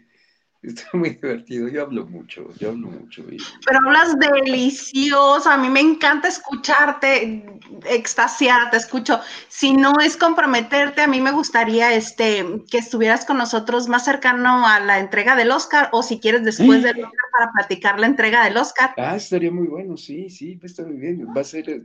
Está 0.63 0.83
muy 0.93 1.11
divertido, 1.11 1.69
yo 1.69 1.83
hablo 1.83 2.07
mucho, 2.07 2.49
yo 2.59 2.71
hablo 2.71 2.89
mucho. 2.89 3.25
Pero 3.25 3.79
hablas 3.87 4.17
delicioso, 4.19 5.49
a 5.49 5.57
mí 5.57 5.69
me 5.69 5.81
encanta 5.81 6.29
escucharte, 6.29 7.61
extasiar, 7.89 8.71
te 8.71 8.77
escucho. 8.77 9.21
Si 9.49 9.73
no 9.73 9.95
es 10.05 10.17
comprometerte, 10.17 11.03
a 11.03 11.07
mí 11.07 11.21
me 11.21 11.31
gustaría 11.31 11.95
este, 11.95 12.45
que 12.71 12.79
estuvieras 12.79 13.25
con 13.25 13.39
nosotros 13.39 13.89
más 13.89 14.05
cercano 14.05 14.67
a 14.67 14.81
la 14.81 14.99
entrega 14.99 15.37
del 15.37 15.53
Oscar, 15.53 15.91
o 15.93 16.03
si 16.03 16.19
quieres 16.19 16.45
después 16.45 16.83
del 16.83 17.05
Oscar 17.05 17.31
para 17.33 17.53
platicar 17.53 18.01
la 18.01 18.07
entrega 18.07 18.45
del 18.45 18.57
Oscar. 18.57 18.95
Ah, 18.97 19.17
estaría 19.17 19.53
muy 19.53 19.69
bueno, 19.69 19.97
sí, 19.97 20.29
sí, 20.29 20.57
va 20.57 20.63
a 20.65 20.67
estar 20.67 20.87
muy 20.87 20.97
bien. 20.97 21.29
Va 21.37 21.43
a 21.43 21.45
ser, 21.45 21.85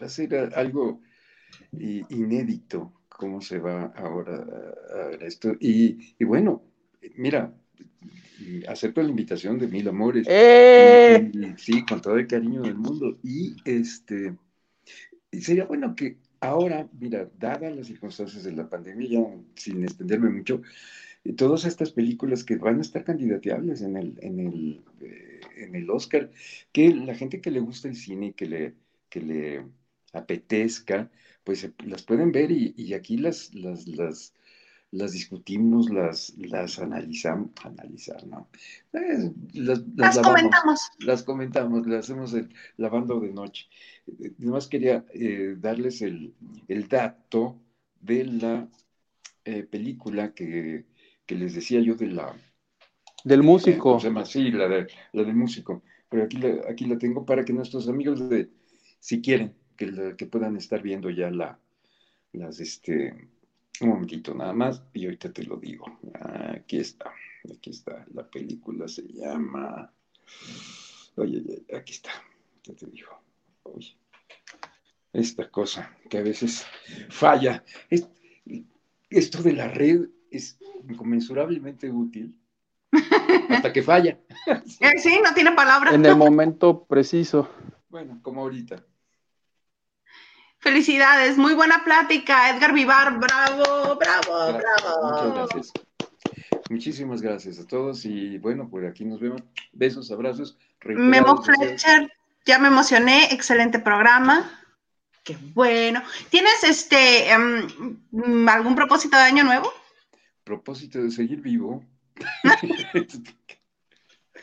va 0.00 0.06
a 0.06 0.10
ser 0.10 0.52
algo 0.54 1.00
inédito 1.72 2.92
cómo 3.08 3.40
se 3.40 3.58
va 3.58 3.92
ahora 3.96 4.44
a, 4.92 5.06
ver 5.06 5.22
esto. 5.22 5.52
Y, 5.60 6.14
y 6.18 6.24
bueno, 6.24 6.62
mira, 7.16 7.54
acepto 8.68 9.02
la 9.02 9.08
invitación 9.08 9.58
de 9.58 9.68
Mil 9.68 9.88
Amores. 9.88 10.26
¡Eh! 10.28 11.30
sí, 11.56 11.84
con 11.84 12.00
todo 12.00 12.16
el 12.16 12.26
cariño 12.26 12.62
del 12.62 12.76
mundo. 12.76 13.18
Y 13.22 13.56
este, 13.64 14.34
sería 15.32 15.64
bueno 15.64 15.94
que 15.94 16.16
ahora, 16.40 16.88
mira, 16.98 17.28
dadas 17.38 17.74
las 17.74 17.86
circunstancias 17.86 18.44
de 18.44 18.52
la 18.52 18.68
pandemia, 18.68 19.08
ya 19.08 19.20
sin 19.54 19.82
extenderme 19.82 20.30
mucho, 20.30 20.62
todas 21.36 21.64
estas 21.64 21.90
películas 21.92 22.44
que 22.44 22.56
van 22.56 22.78
a 22.78 22.82
estar 22.82 23.04
candidateables 23.04 23.80
en 23.80 23.96
el, 23.96 24.18
en 24.20 24.40
el, 24.40 24.84
eh, 25.00 25.40
en 25.56 25.74
el 25.74 25.88
Oscar, 25.90 26.30
que 26.72 26.94
la 26.94 27.14
gente 27.14 27.40
que 27.40 27.50
le 27.50 27.60
gusta 27.60 27.88
el 27.88 27.96
cine 27.96 28.26
y 28.26 28.32
que 28.32 28.46
le, 28.46 28.74
que 29.08 29.20
le 29.20 29.64
apetezca, 30.12 31.10
pues 31.44 31.68
las 31.86 32.02
pueden 32.02 32.32
ver 32.32 32.50
y, 32.50 32.94
aquí 32.94 33.16
las, 33.16 33.54
las, 33.54 33.86
las, 33.86 34.34
las 34.94 35.12
discutimos, 35.12 35.90
las, 35.90 36.34
las 36.36 36.78
analizamos, 36.78 37.50
analizar, 37.62 38.26
¿no? 38.26 38.48
Eh, 38.92 39.32
las, 39.54 40.18
comentamos. 40.18 40.80
Las 40.98 41.22
comentamos, 41.22 41.86
las 41.86 42.04
hacemos 42.04 42.32
el 42.34 42.52
lavando 42.76 43.20
de 43.20 43.32
noche. 43.32 43.66
Además 44.38 44.68
quería 44.68 45.04
eh, 45.12 45.56
darles 45.58 46.02
el, 46.02 46.34
dato 46.88 47.58
de 48.00 48.24
la 48.24 48.68
película 49.70 50.32
que 50.32 50.86
que 51.26 51.34
les 51.34 51.54
decía 51.54 51.80
yo 51.80 51.94
de 51.94 52.08
la... 52.08 52.34
Del 53.24 53.42
músico. 53.42 53.98
sí, 54.24 54.50
la, 54.50 54.68
de, 54.68 54.86
la 55.12 55.24
del 55.24 55.34
músico. 55.34 55.82
Pero 56.08 56.24
aquí 56.24 56.36
la, 56.36 56.60
aquí 56.68 56.84
la 56.84 56.98
tengo 56.98 57.24
para 57.24 57.44
que 57.44 57.52
nuestros 57.52 57.88
amigos, 57.88 58.28
de, 58.28 58.50
si 59.00 59.22
quieren, 59.22 59.54
que, 59.76 60.14
que 60.16 60.26
puedan 60.26 60.56
estar 60.56 60.82
viendo 60.82 61.08
ya 61.10 61.30
la, 61.30 61.58
las, 62.32 62.60
este, 62.60 63.28
un 63.80 63.88
momentito 63.88 64.34
nada 64.34 64.52
más, 64.52 64.82
y 64.92 65.04
ahorita 65.04 65.32
te 65.32 65.44
lo 65.44 65.56
digo. 65.56 65.98
Aquí 66.54 66.78
está, 66.78 67.12
aquí 67.52 67.70
está, 67.70 68.04
la 68.12 68.28
película 68.28 68.88
se 68.88 69.02
llama... 69.02 69.92
Oye, 71.16 71.64
aquí 71.76 71.92
está, 71.92 72.10
ya 72.64 72.74
te 72.74 72.86
digo. 72.86 73.10
Oye, 73.64 73.96
esta 75.12 75.48
cosa 75.50 75.96
que 76.08 76.18
a 76.18 76.22
veces 76.22 76.66
falla. 77.08 77.64
esto 79.10 79.42
de 79.42 79.52
la 79.52 79.68
red 79.68 80.08
es 80.30 80.58
inconmensurablemente 80.88 81.90
útil 81.90 82.36
hasta 83.48 83.72
que 83.72 83.82
falla. 83.82 84.18
Eh, 84.80 84.98
sí, 84.98 85.20
no 85.24 85.32
tiene 85.32 85.52
palabra. 85.52 85.94
En 85.94 86.04
el 86.04 86.16
momento 86.16 86.84
preciso. 86.84 87.48
Bueno, 87.88 88.20
como 88.22 88.42
ahorita. 88.42 88.84
Felicidades, 90.64 91.36
muy 91.36 91.52
buena 91.52 91.84
plática, 91.84 92.48
Edgar 92.48 92.72
Vivar, 92.72 93.20
bravo, 93.20 93.96
bravo, 93.96 94.58
bravo. 94.58 95.10
Muchas 95.10 95.34
gracias. 95.34 95.72
Muchísimas 96.70 97.20
gracias 97.20 97.58
a 97.58 97.66
todos 97.66 98.06
y 98.06 98.38
bueno, 98.38 98.70
por 98.70 98.86
aquí 98.86 99.04
nos 99.04 99.20
vemos. 99.20 99.42
Besos, 99.74 100.10
abrazos. 100.10 100.56
Memo 100.86 101.42
Fletcher, 101.42 102.10
ya 102.46 102.58
me 102.58 102.68
emocioné, 102.68 103.28
excelente 103.30 103.78
programa. 103.78 104.58
Qué 105.22 105.36
bueno. 105.52 106.02
¿Tienes 106.30 106.64
este 106.64 107.30
em, 107.30 108.48
algún 108.48 108.74
propósito 108.74 109.18
de 109.18 109.22
año 109.22 109.44
nuevo? 109.44 109.70
propósito 110.44 111.02
de 111.02 111.10
seguir 111.10 111.42
vivo. 111.42 111.84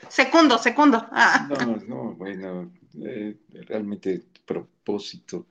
Segundo, 0.08 0.58
segundo. 0.60 1.08
Ah. 1.12 1.48
No, 1.50 1.78
no, 1.88 2.14
bueno, 2.16 2.72
eh, 3.06 3.38
realmente 3.68 4.26
propósito. 4.46 5.48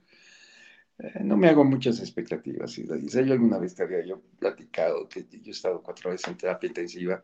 Eh, 1.01 1.23
no 1.23 1.35
me 1.35 1.47
hago 1.47 1.63
muchas 1.63 1.99
expectativas. 1.99 2.73
Si 2.73 2.85
yo 2.85 3.33
alguna 3.33 3.57
vez 3.57 3.73
te 3.73 3.83
había 3.83 4.05
yo 4.05 4.21
platicado 4.37 5.09
que 5.09 5.25
yo 5.31 5.39
he 5.47 5.49
estado 5.49 5.81
cuatro 5.81 6.11
veces 6.11 6.27
en 6.27 6.37
terapia 6.37 6.67
intensiva 6.67 7.23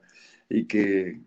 y 0.50 0.66
que 0.66 1.22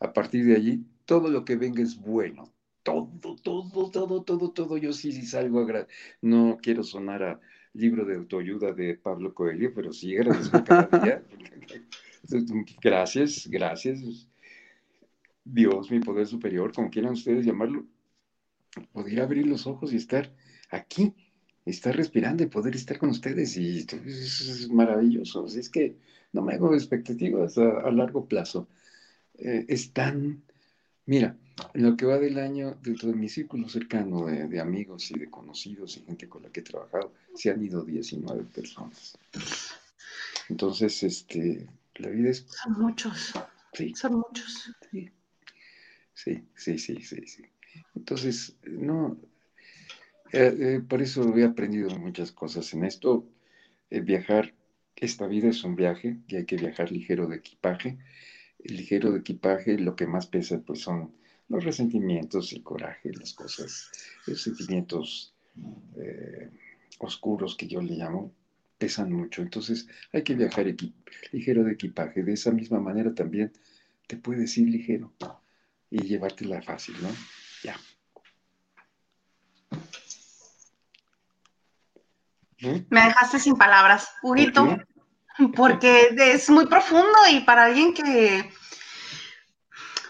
a 0.00 0.12
partir 0.12 0.44
de 0.46 0.56
allí 0.56 0.84
todo 1.04 1.28
lo 1.28 1.44
que 1.44 1.56
venga 1.56 1.80
es 1.82 1.96
bueno. 1.96 2.52
Todo, 2.82 3.08
todo, 3.40 3.90
todo, 3.92 4.22
todo, 4.24 4.50
todo. 4.50 4.76
Yo 4.76 4.92
sí, 4.92 5.12
sí 5.12 5.24
salgo 5.24 5.60
a... 5.60 5.86
No 6.20 6.58
quiero 6.60 6.82
sonar 6.82 7.22
a 7.22 7.40
libro 7.74 8.04
de 8.04 8.16
autoayuda 8.16 8.72
de 8.72 8.96
Pablo 8.96 9.32
Coelho, 9.32 9.72
pero 9.72 9.92
sí 9.92 10.16
agradezco 10.16 10.64
cada 10.64 10.88
día. 10.98 11.22
Gracias, 12.82 13.46
gracias. 13.48 14.28
Dios, 15.44 15.90
mi 15.90 16.00
poder 16.00 16.26
superior, 16.26 16.72
como 16.72 16.90
quieran 16.90 17.12
ustedes 17.12 17.46
llamarlo, 17.46 17.86
poder 18.92 19.20
abrir 19.20 19.46
los 19.46 19.66
ojos 19.68 19.92
y 19.92 19.96
estar 19.96 20.34
aquí, 20.70 21.14
estar 21.64 21.96
respirando 21.96 22.42
y 22.42 22.46
poder 22.46 22.74
estar 22.74 22.98
con 22.98 23.10
ustedes. 23.10 23.56
Y 23.56 23.86
es 24.06 24.68
maravilloso. 24.70 25.46
es 25.46 25.68
que 25.68 25.96
no 26.32 26.42
me 26.42 26.54
hago 26.54 26.74
expectativas 26.74 27.58
a, 27.58 27.90
largo 27.90 28.26
plazo. 28.26 28.68
Eh, 29.34 29.66
es 29.68 29.92
tan, 29.92 30.42
mira, 31.06 31.36
en 31.74 31.82
lo 31.82 31.96
que 31.96 32.06
va 32.06 32.18
del 32.18 32.38
año, 32.38 32.76
dentro 32.82 33.08
de 33.10 33.14
mi 33.14 33.28
círculo 33.28 33.68
cercano 33.68 34.26
de, 34.26 34.60
amigos 34.60 35.10
y 35.10 35.18
de 35.18 35.30
conocidos 35.30 35.96
y 35.96 36.00
gente 36.02 36.28
con 36.28 36.42
la 36.42 36.50
que 36.50 36.60
he 36.60 36.64
trabajado, 36.64 37.12
se 37.34 37.50
han 37.50 37.62
ido 37.62 37.84
19 37.84 38.44
personas. 38.44 39.18
Entonces, 40.48 41.02
este, 41.02 41.68
la 41.96 42.08
vida 42.08 42.30
es... 42.30 42.46
Son 42.48 42.80
muchos. 42.80 43.32
Sí. 43.74 43.94
Son 43.94 44.14
muchos. 44.14 44.70
Sí, 46.14 46.44
sí, 46.54 46.78
sí, 46.78 47.00
sí, 47.00 47.26
sí. 47.26 47.42
Entonces, 47.94 48.56
no, 48.64 49.16
eh, 50.32 50.56
eh, 50.58 50.80
por 50.86 51.02
eso 51.02 51.36
he 51.36 51.44
aprendido 51.44 51.90
muchas 51.98 52.32
cosas 52.32 52.72
en 52.74 52.84
esto. 52.84 53.26
Eh, 53.90 54.00
viajar, 54.00 54.54
esta 54.96 55.26
vida 55.26 55.48
es 55.48 55.64
un 55.64 55.76
viaje 55.76 56.18
y 56.28 56.36
hay 56.36 56.46
que 56.46 56.56
viajar 56.56 56.90
ligero 56.90 57.26
de 57.26 57.36
equipaje. 57.36 57.98
ligero 58.64 59.12
de 59.12 59.18
equipaje, 59.20 59.78
lo 59.78 59.96
que 59.96 60.06
más 60.06 60.26
pesa 60.26 60.60
pues 60.60 60.80
son 60.80 61.12
los 61.48 61.64
resentimientos, 61.64 62.52
el 62.52 62.62
coraje, 62.62 63.12
las 63.12 63.34
cosas, 63.34 63.90
los 64.26 64.40
sentimientos 64.40 65.34
eh, 65.96 66.48
oscuros 66.98 67.56
que 67.56 67.68
yo 67.68 67.82
le 67.82 67.96
llamo, 67.96 68.32
pesan 68.78 69.12
mucho. 69.12 69.42
Entonces 69.42 69.86
hay 70.12 70.22
que 70.22 70.34
viajar 70.34 70.66
ligero 71.32 71.64
de 71.64 71.72
equipaje. 71.72 72.22
De 72.22 72.32
esa 72.32 72.52
misma 72.52 72.80
manera 72.80 73.14
también 73.14 73.52
te 74.06 74.16
puedes 74.16 74.56
ir 74.56 74.68
ligero 74.68 75.12
y 75.90 76.02
llevártela 76.02 76.62
fácil, 76.62 76.94
¿no? 77.02 77.10
Me 82.90 83.00
dejaste 83.04 83.38
sin 83.38 83.56
palabras, 83.56 84.08
Huguito, 84.22 84.78
porque 85.56 86.14
es 86.16 86.48
muy 86.50 86.66
profundo 86.66 87.18
y 87.30 87.40
para 87.40 87.64
alguien 87.64 87.94
que 87.94 88.50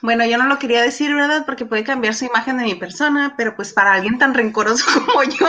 bueno, 0.03 0.27
yo 0.27 0.37
no 0.37 0.49
lo 0.49 0.59
quería 0.59 0.83
decir, 0.83 1.15
¿verdad? 1.15 1.47
Porque 1.47 1.65
puede 1.65 1.85
cambiar 1.85 2.15
su 2.15 2.25
imagen 2.25 2.59
de 2.59 2.65
mi 2.65 2.75
persona, 2.75 3.35
pero 3.37 3.55
pues 3.55 3.73
para 3.73 3.93
alguien 3.93 4.19
tan 4.19 4.35
rencoroso 4.35 4.85
como 5.07 5.23
yo, 5.23 5.47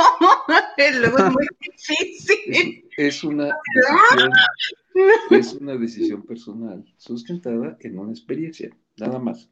luego 1.00 1.18
es 1.18 1.32
muy 1.32 1.48
difícil. 1.60 2.86
Es, 2.96 3.24
una 3.24 3.46
decisión, 3.74 4.32
es 5.32 5.54
una 5.54 5.76
decisión 5.76 6.22
personal 6.22 6.86
sustentada 6.98 7.78
en 7.80 7.98
una 7.98 8.12
experiencia, 8.12 8.70
nada 8.98 9.18
más. 9.18 9.50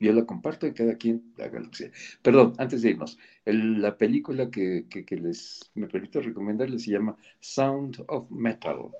Yo 0.00 0.12
la 0.12 0.24
comparto 0.24 0.66
y 0.66 0.74
cada 0.74 0.96
quien 0.96 1.32
haga 1.38 1.58
lo 1.60 1.70
que 1.70 1.76
sea. 1.76 1.90
Perdón, 2.22 2.54
antes 2.58 2.82
de 2.82 2.90
irnos, 2.90 3.18
la 3.44 3.96
película 3.96 4.50
que, 4.50 4.86
les 5.10 5.70
me 5.74 5.88
permito 5.88 6.20
recomendarles 6.20 6.84
se 6.84 6.92
llama 6.92 7.16
Sound 7.40 8.04
of 8.06 8.30
Metal. 8.30 8.90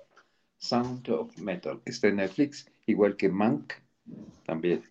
Sound 0.58 1.08
of 1.10 1.38
Metal. 1.38 1.80
Está 1.84 2.08
en 2.08 2.16
Netflix, 2.16 2.66
igual 2.86 3.16
que 3.16 3.28
Mank 3.28 3.74
también. 4.44 4.82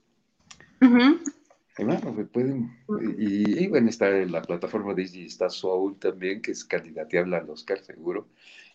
Y 1.80 1.84
bueno, 1.84 2.30
pueden, 2.32 2.72
y, 3.18 3.68
bueno, 3.68 3.90
está 3.90 4.18
en 4.18 4.32
la 4.32 4.42
plataforma 4.42 4.94
Disney, 4.94 5.26
está 5.26 5.50
Soul 5.50 6.00
también, 6.00 6.42
que 6.42 6.52
es 6.52 6.64
candidateable 6.64 7.36
al 7.36 7.50
Oscar, 7.50 7.84
seguro. 7.84 8.28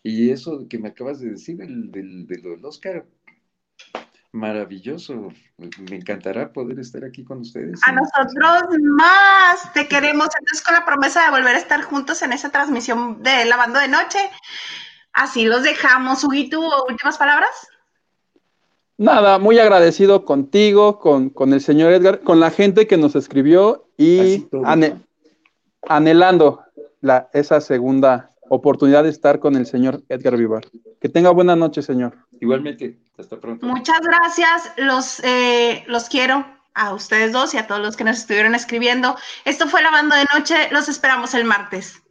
Y 0.02 0.30
eso 0.30 0.68
que 0.68 0.78
me 0.78 0.88
acabas 0.88 1.20
de 1.20 1.30
decir, 1.30 1.56
del, 1.56 1.90
del, 1.90 2.26
del 2.26 2.64
Oscar, 2.64 3.06
maravilloso. 4.32 5.28
Me 5.58 5.96
encantará 5.96 6.52
poder 6.52 6.78
estar 6.80 7.04
aquí 7.04 7.24
con 7.24 7.40
ustedes. 7.40 7.80
A 7.86 7.92
nosotros 7.92 8.78
más. 8.80 9.72
Te 9.74 9.86
queremos 9.86 10.28
entonces 10.38 10.64
con 10.64 10.74
la 10.74 10.84
promesa 10.84 11.24
de 11.24 11.30
volver 11.30 11.54
a 11.54 11.58
estar 11.58 11.82
juntos 11.82 12.22
en 12.22 12.32
esa 12.32 12.50
transmisión 12.50 13.22
de 13.22 13.44
Lavando 13.44 13.78
de 13.78 13.88
Noche. 13.88 14.18
Así 15.12 15.44
los 15.44 15.62
dejamos. 15.62 16.24
Huguito, 16.24 16.60
últimas 16.88 17.18
palabras. 17.18 17.50
Nada, 18.96 19.38
muy 19.38 19.58
agradecido 19.58 20.24
contigo, 20.24 20.98
con, 20.98 21.32
el 21.52 21.60
señor 21.60 21.92
Edgar, 21.92 22.20
con 22.20 22.40
la 22.40 22.50
gente 22.50 22.86
que 22.86 22.96
nos 22.96 23.16
escribió 23.16 23.88
y 23.96 24.46
anhelando 25.88 26.62
la, 27.00 27.28
esa 27.32 27.60
segunda 27.60 28.30
oportunidad 28.48 29.02
de 29.02 29.10
estar 29.10 29.40
con 29.40 29.56
el 29.56 29.66
señor 29.66 30.02
Edgar 30.08 30.36
Vivar. 30.36 30.64
Que 31.00 31.08
tenga 31.08 31.30
buena 31.30 31.56
noche, 31.56 31.82
señor. 31.82 32.14
Igualmente, 32.42 32.98
hasta 33.16 33.38
pronto. 33.38 33.64
Muchas 33.64 34.00
gracias, 34.00 34.72
los, 34.76 35.20
eh, 35.20 35.84
los 35.86 36.08
quiero 36.08 36.44
a 36.74 36.92
ustedes 36.92 37.30
dos 37.30 37.54
y 37.54 37.58
a 37.58 37.68
todos 37.68 37.80
los 37.80 37.96
que 37.96 38.02
nos 38.02 38.18
estuvieron 38.18 38.56
escribiendo. 38.56 39.16
Esto 39.44 39.68
fue 39.68 39.80
la 39.80 39.92
banda 39.92 40.16
de 40.16 40.26
noche, 40.34 40.68
los 40.72 40.88
esperamos 40.88 41.34
el 41.34 41.44
martes. 41.44 42.02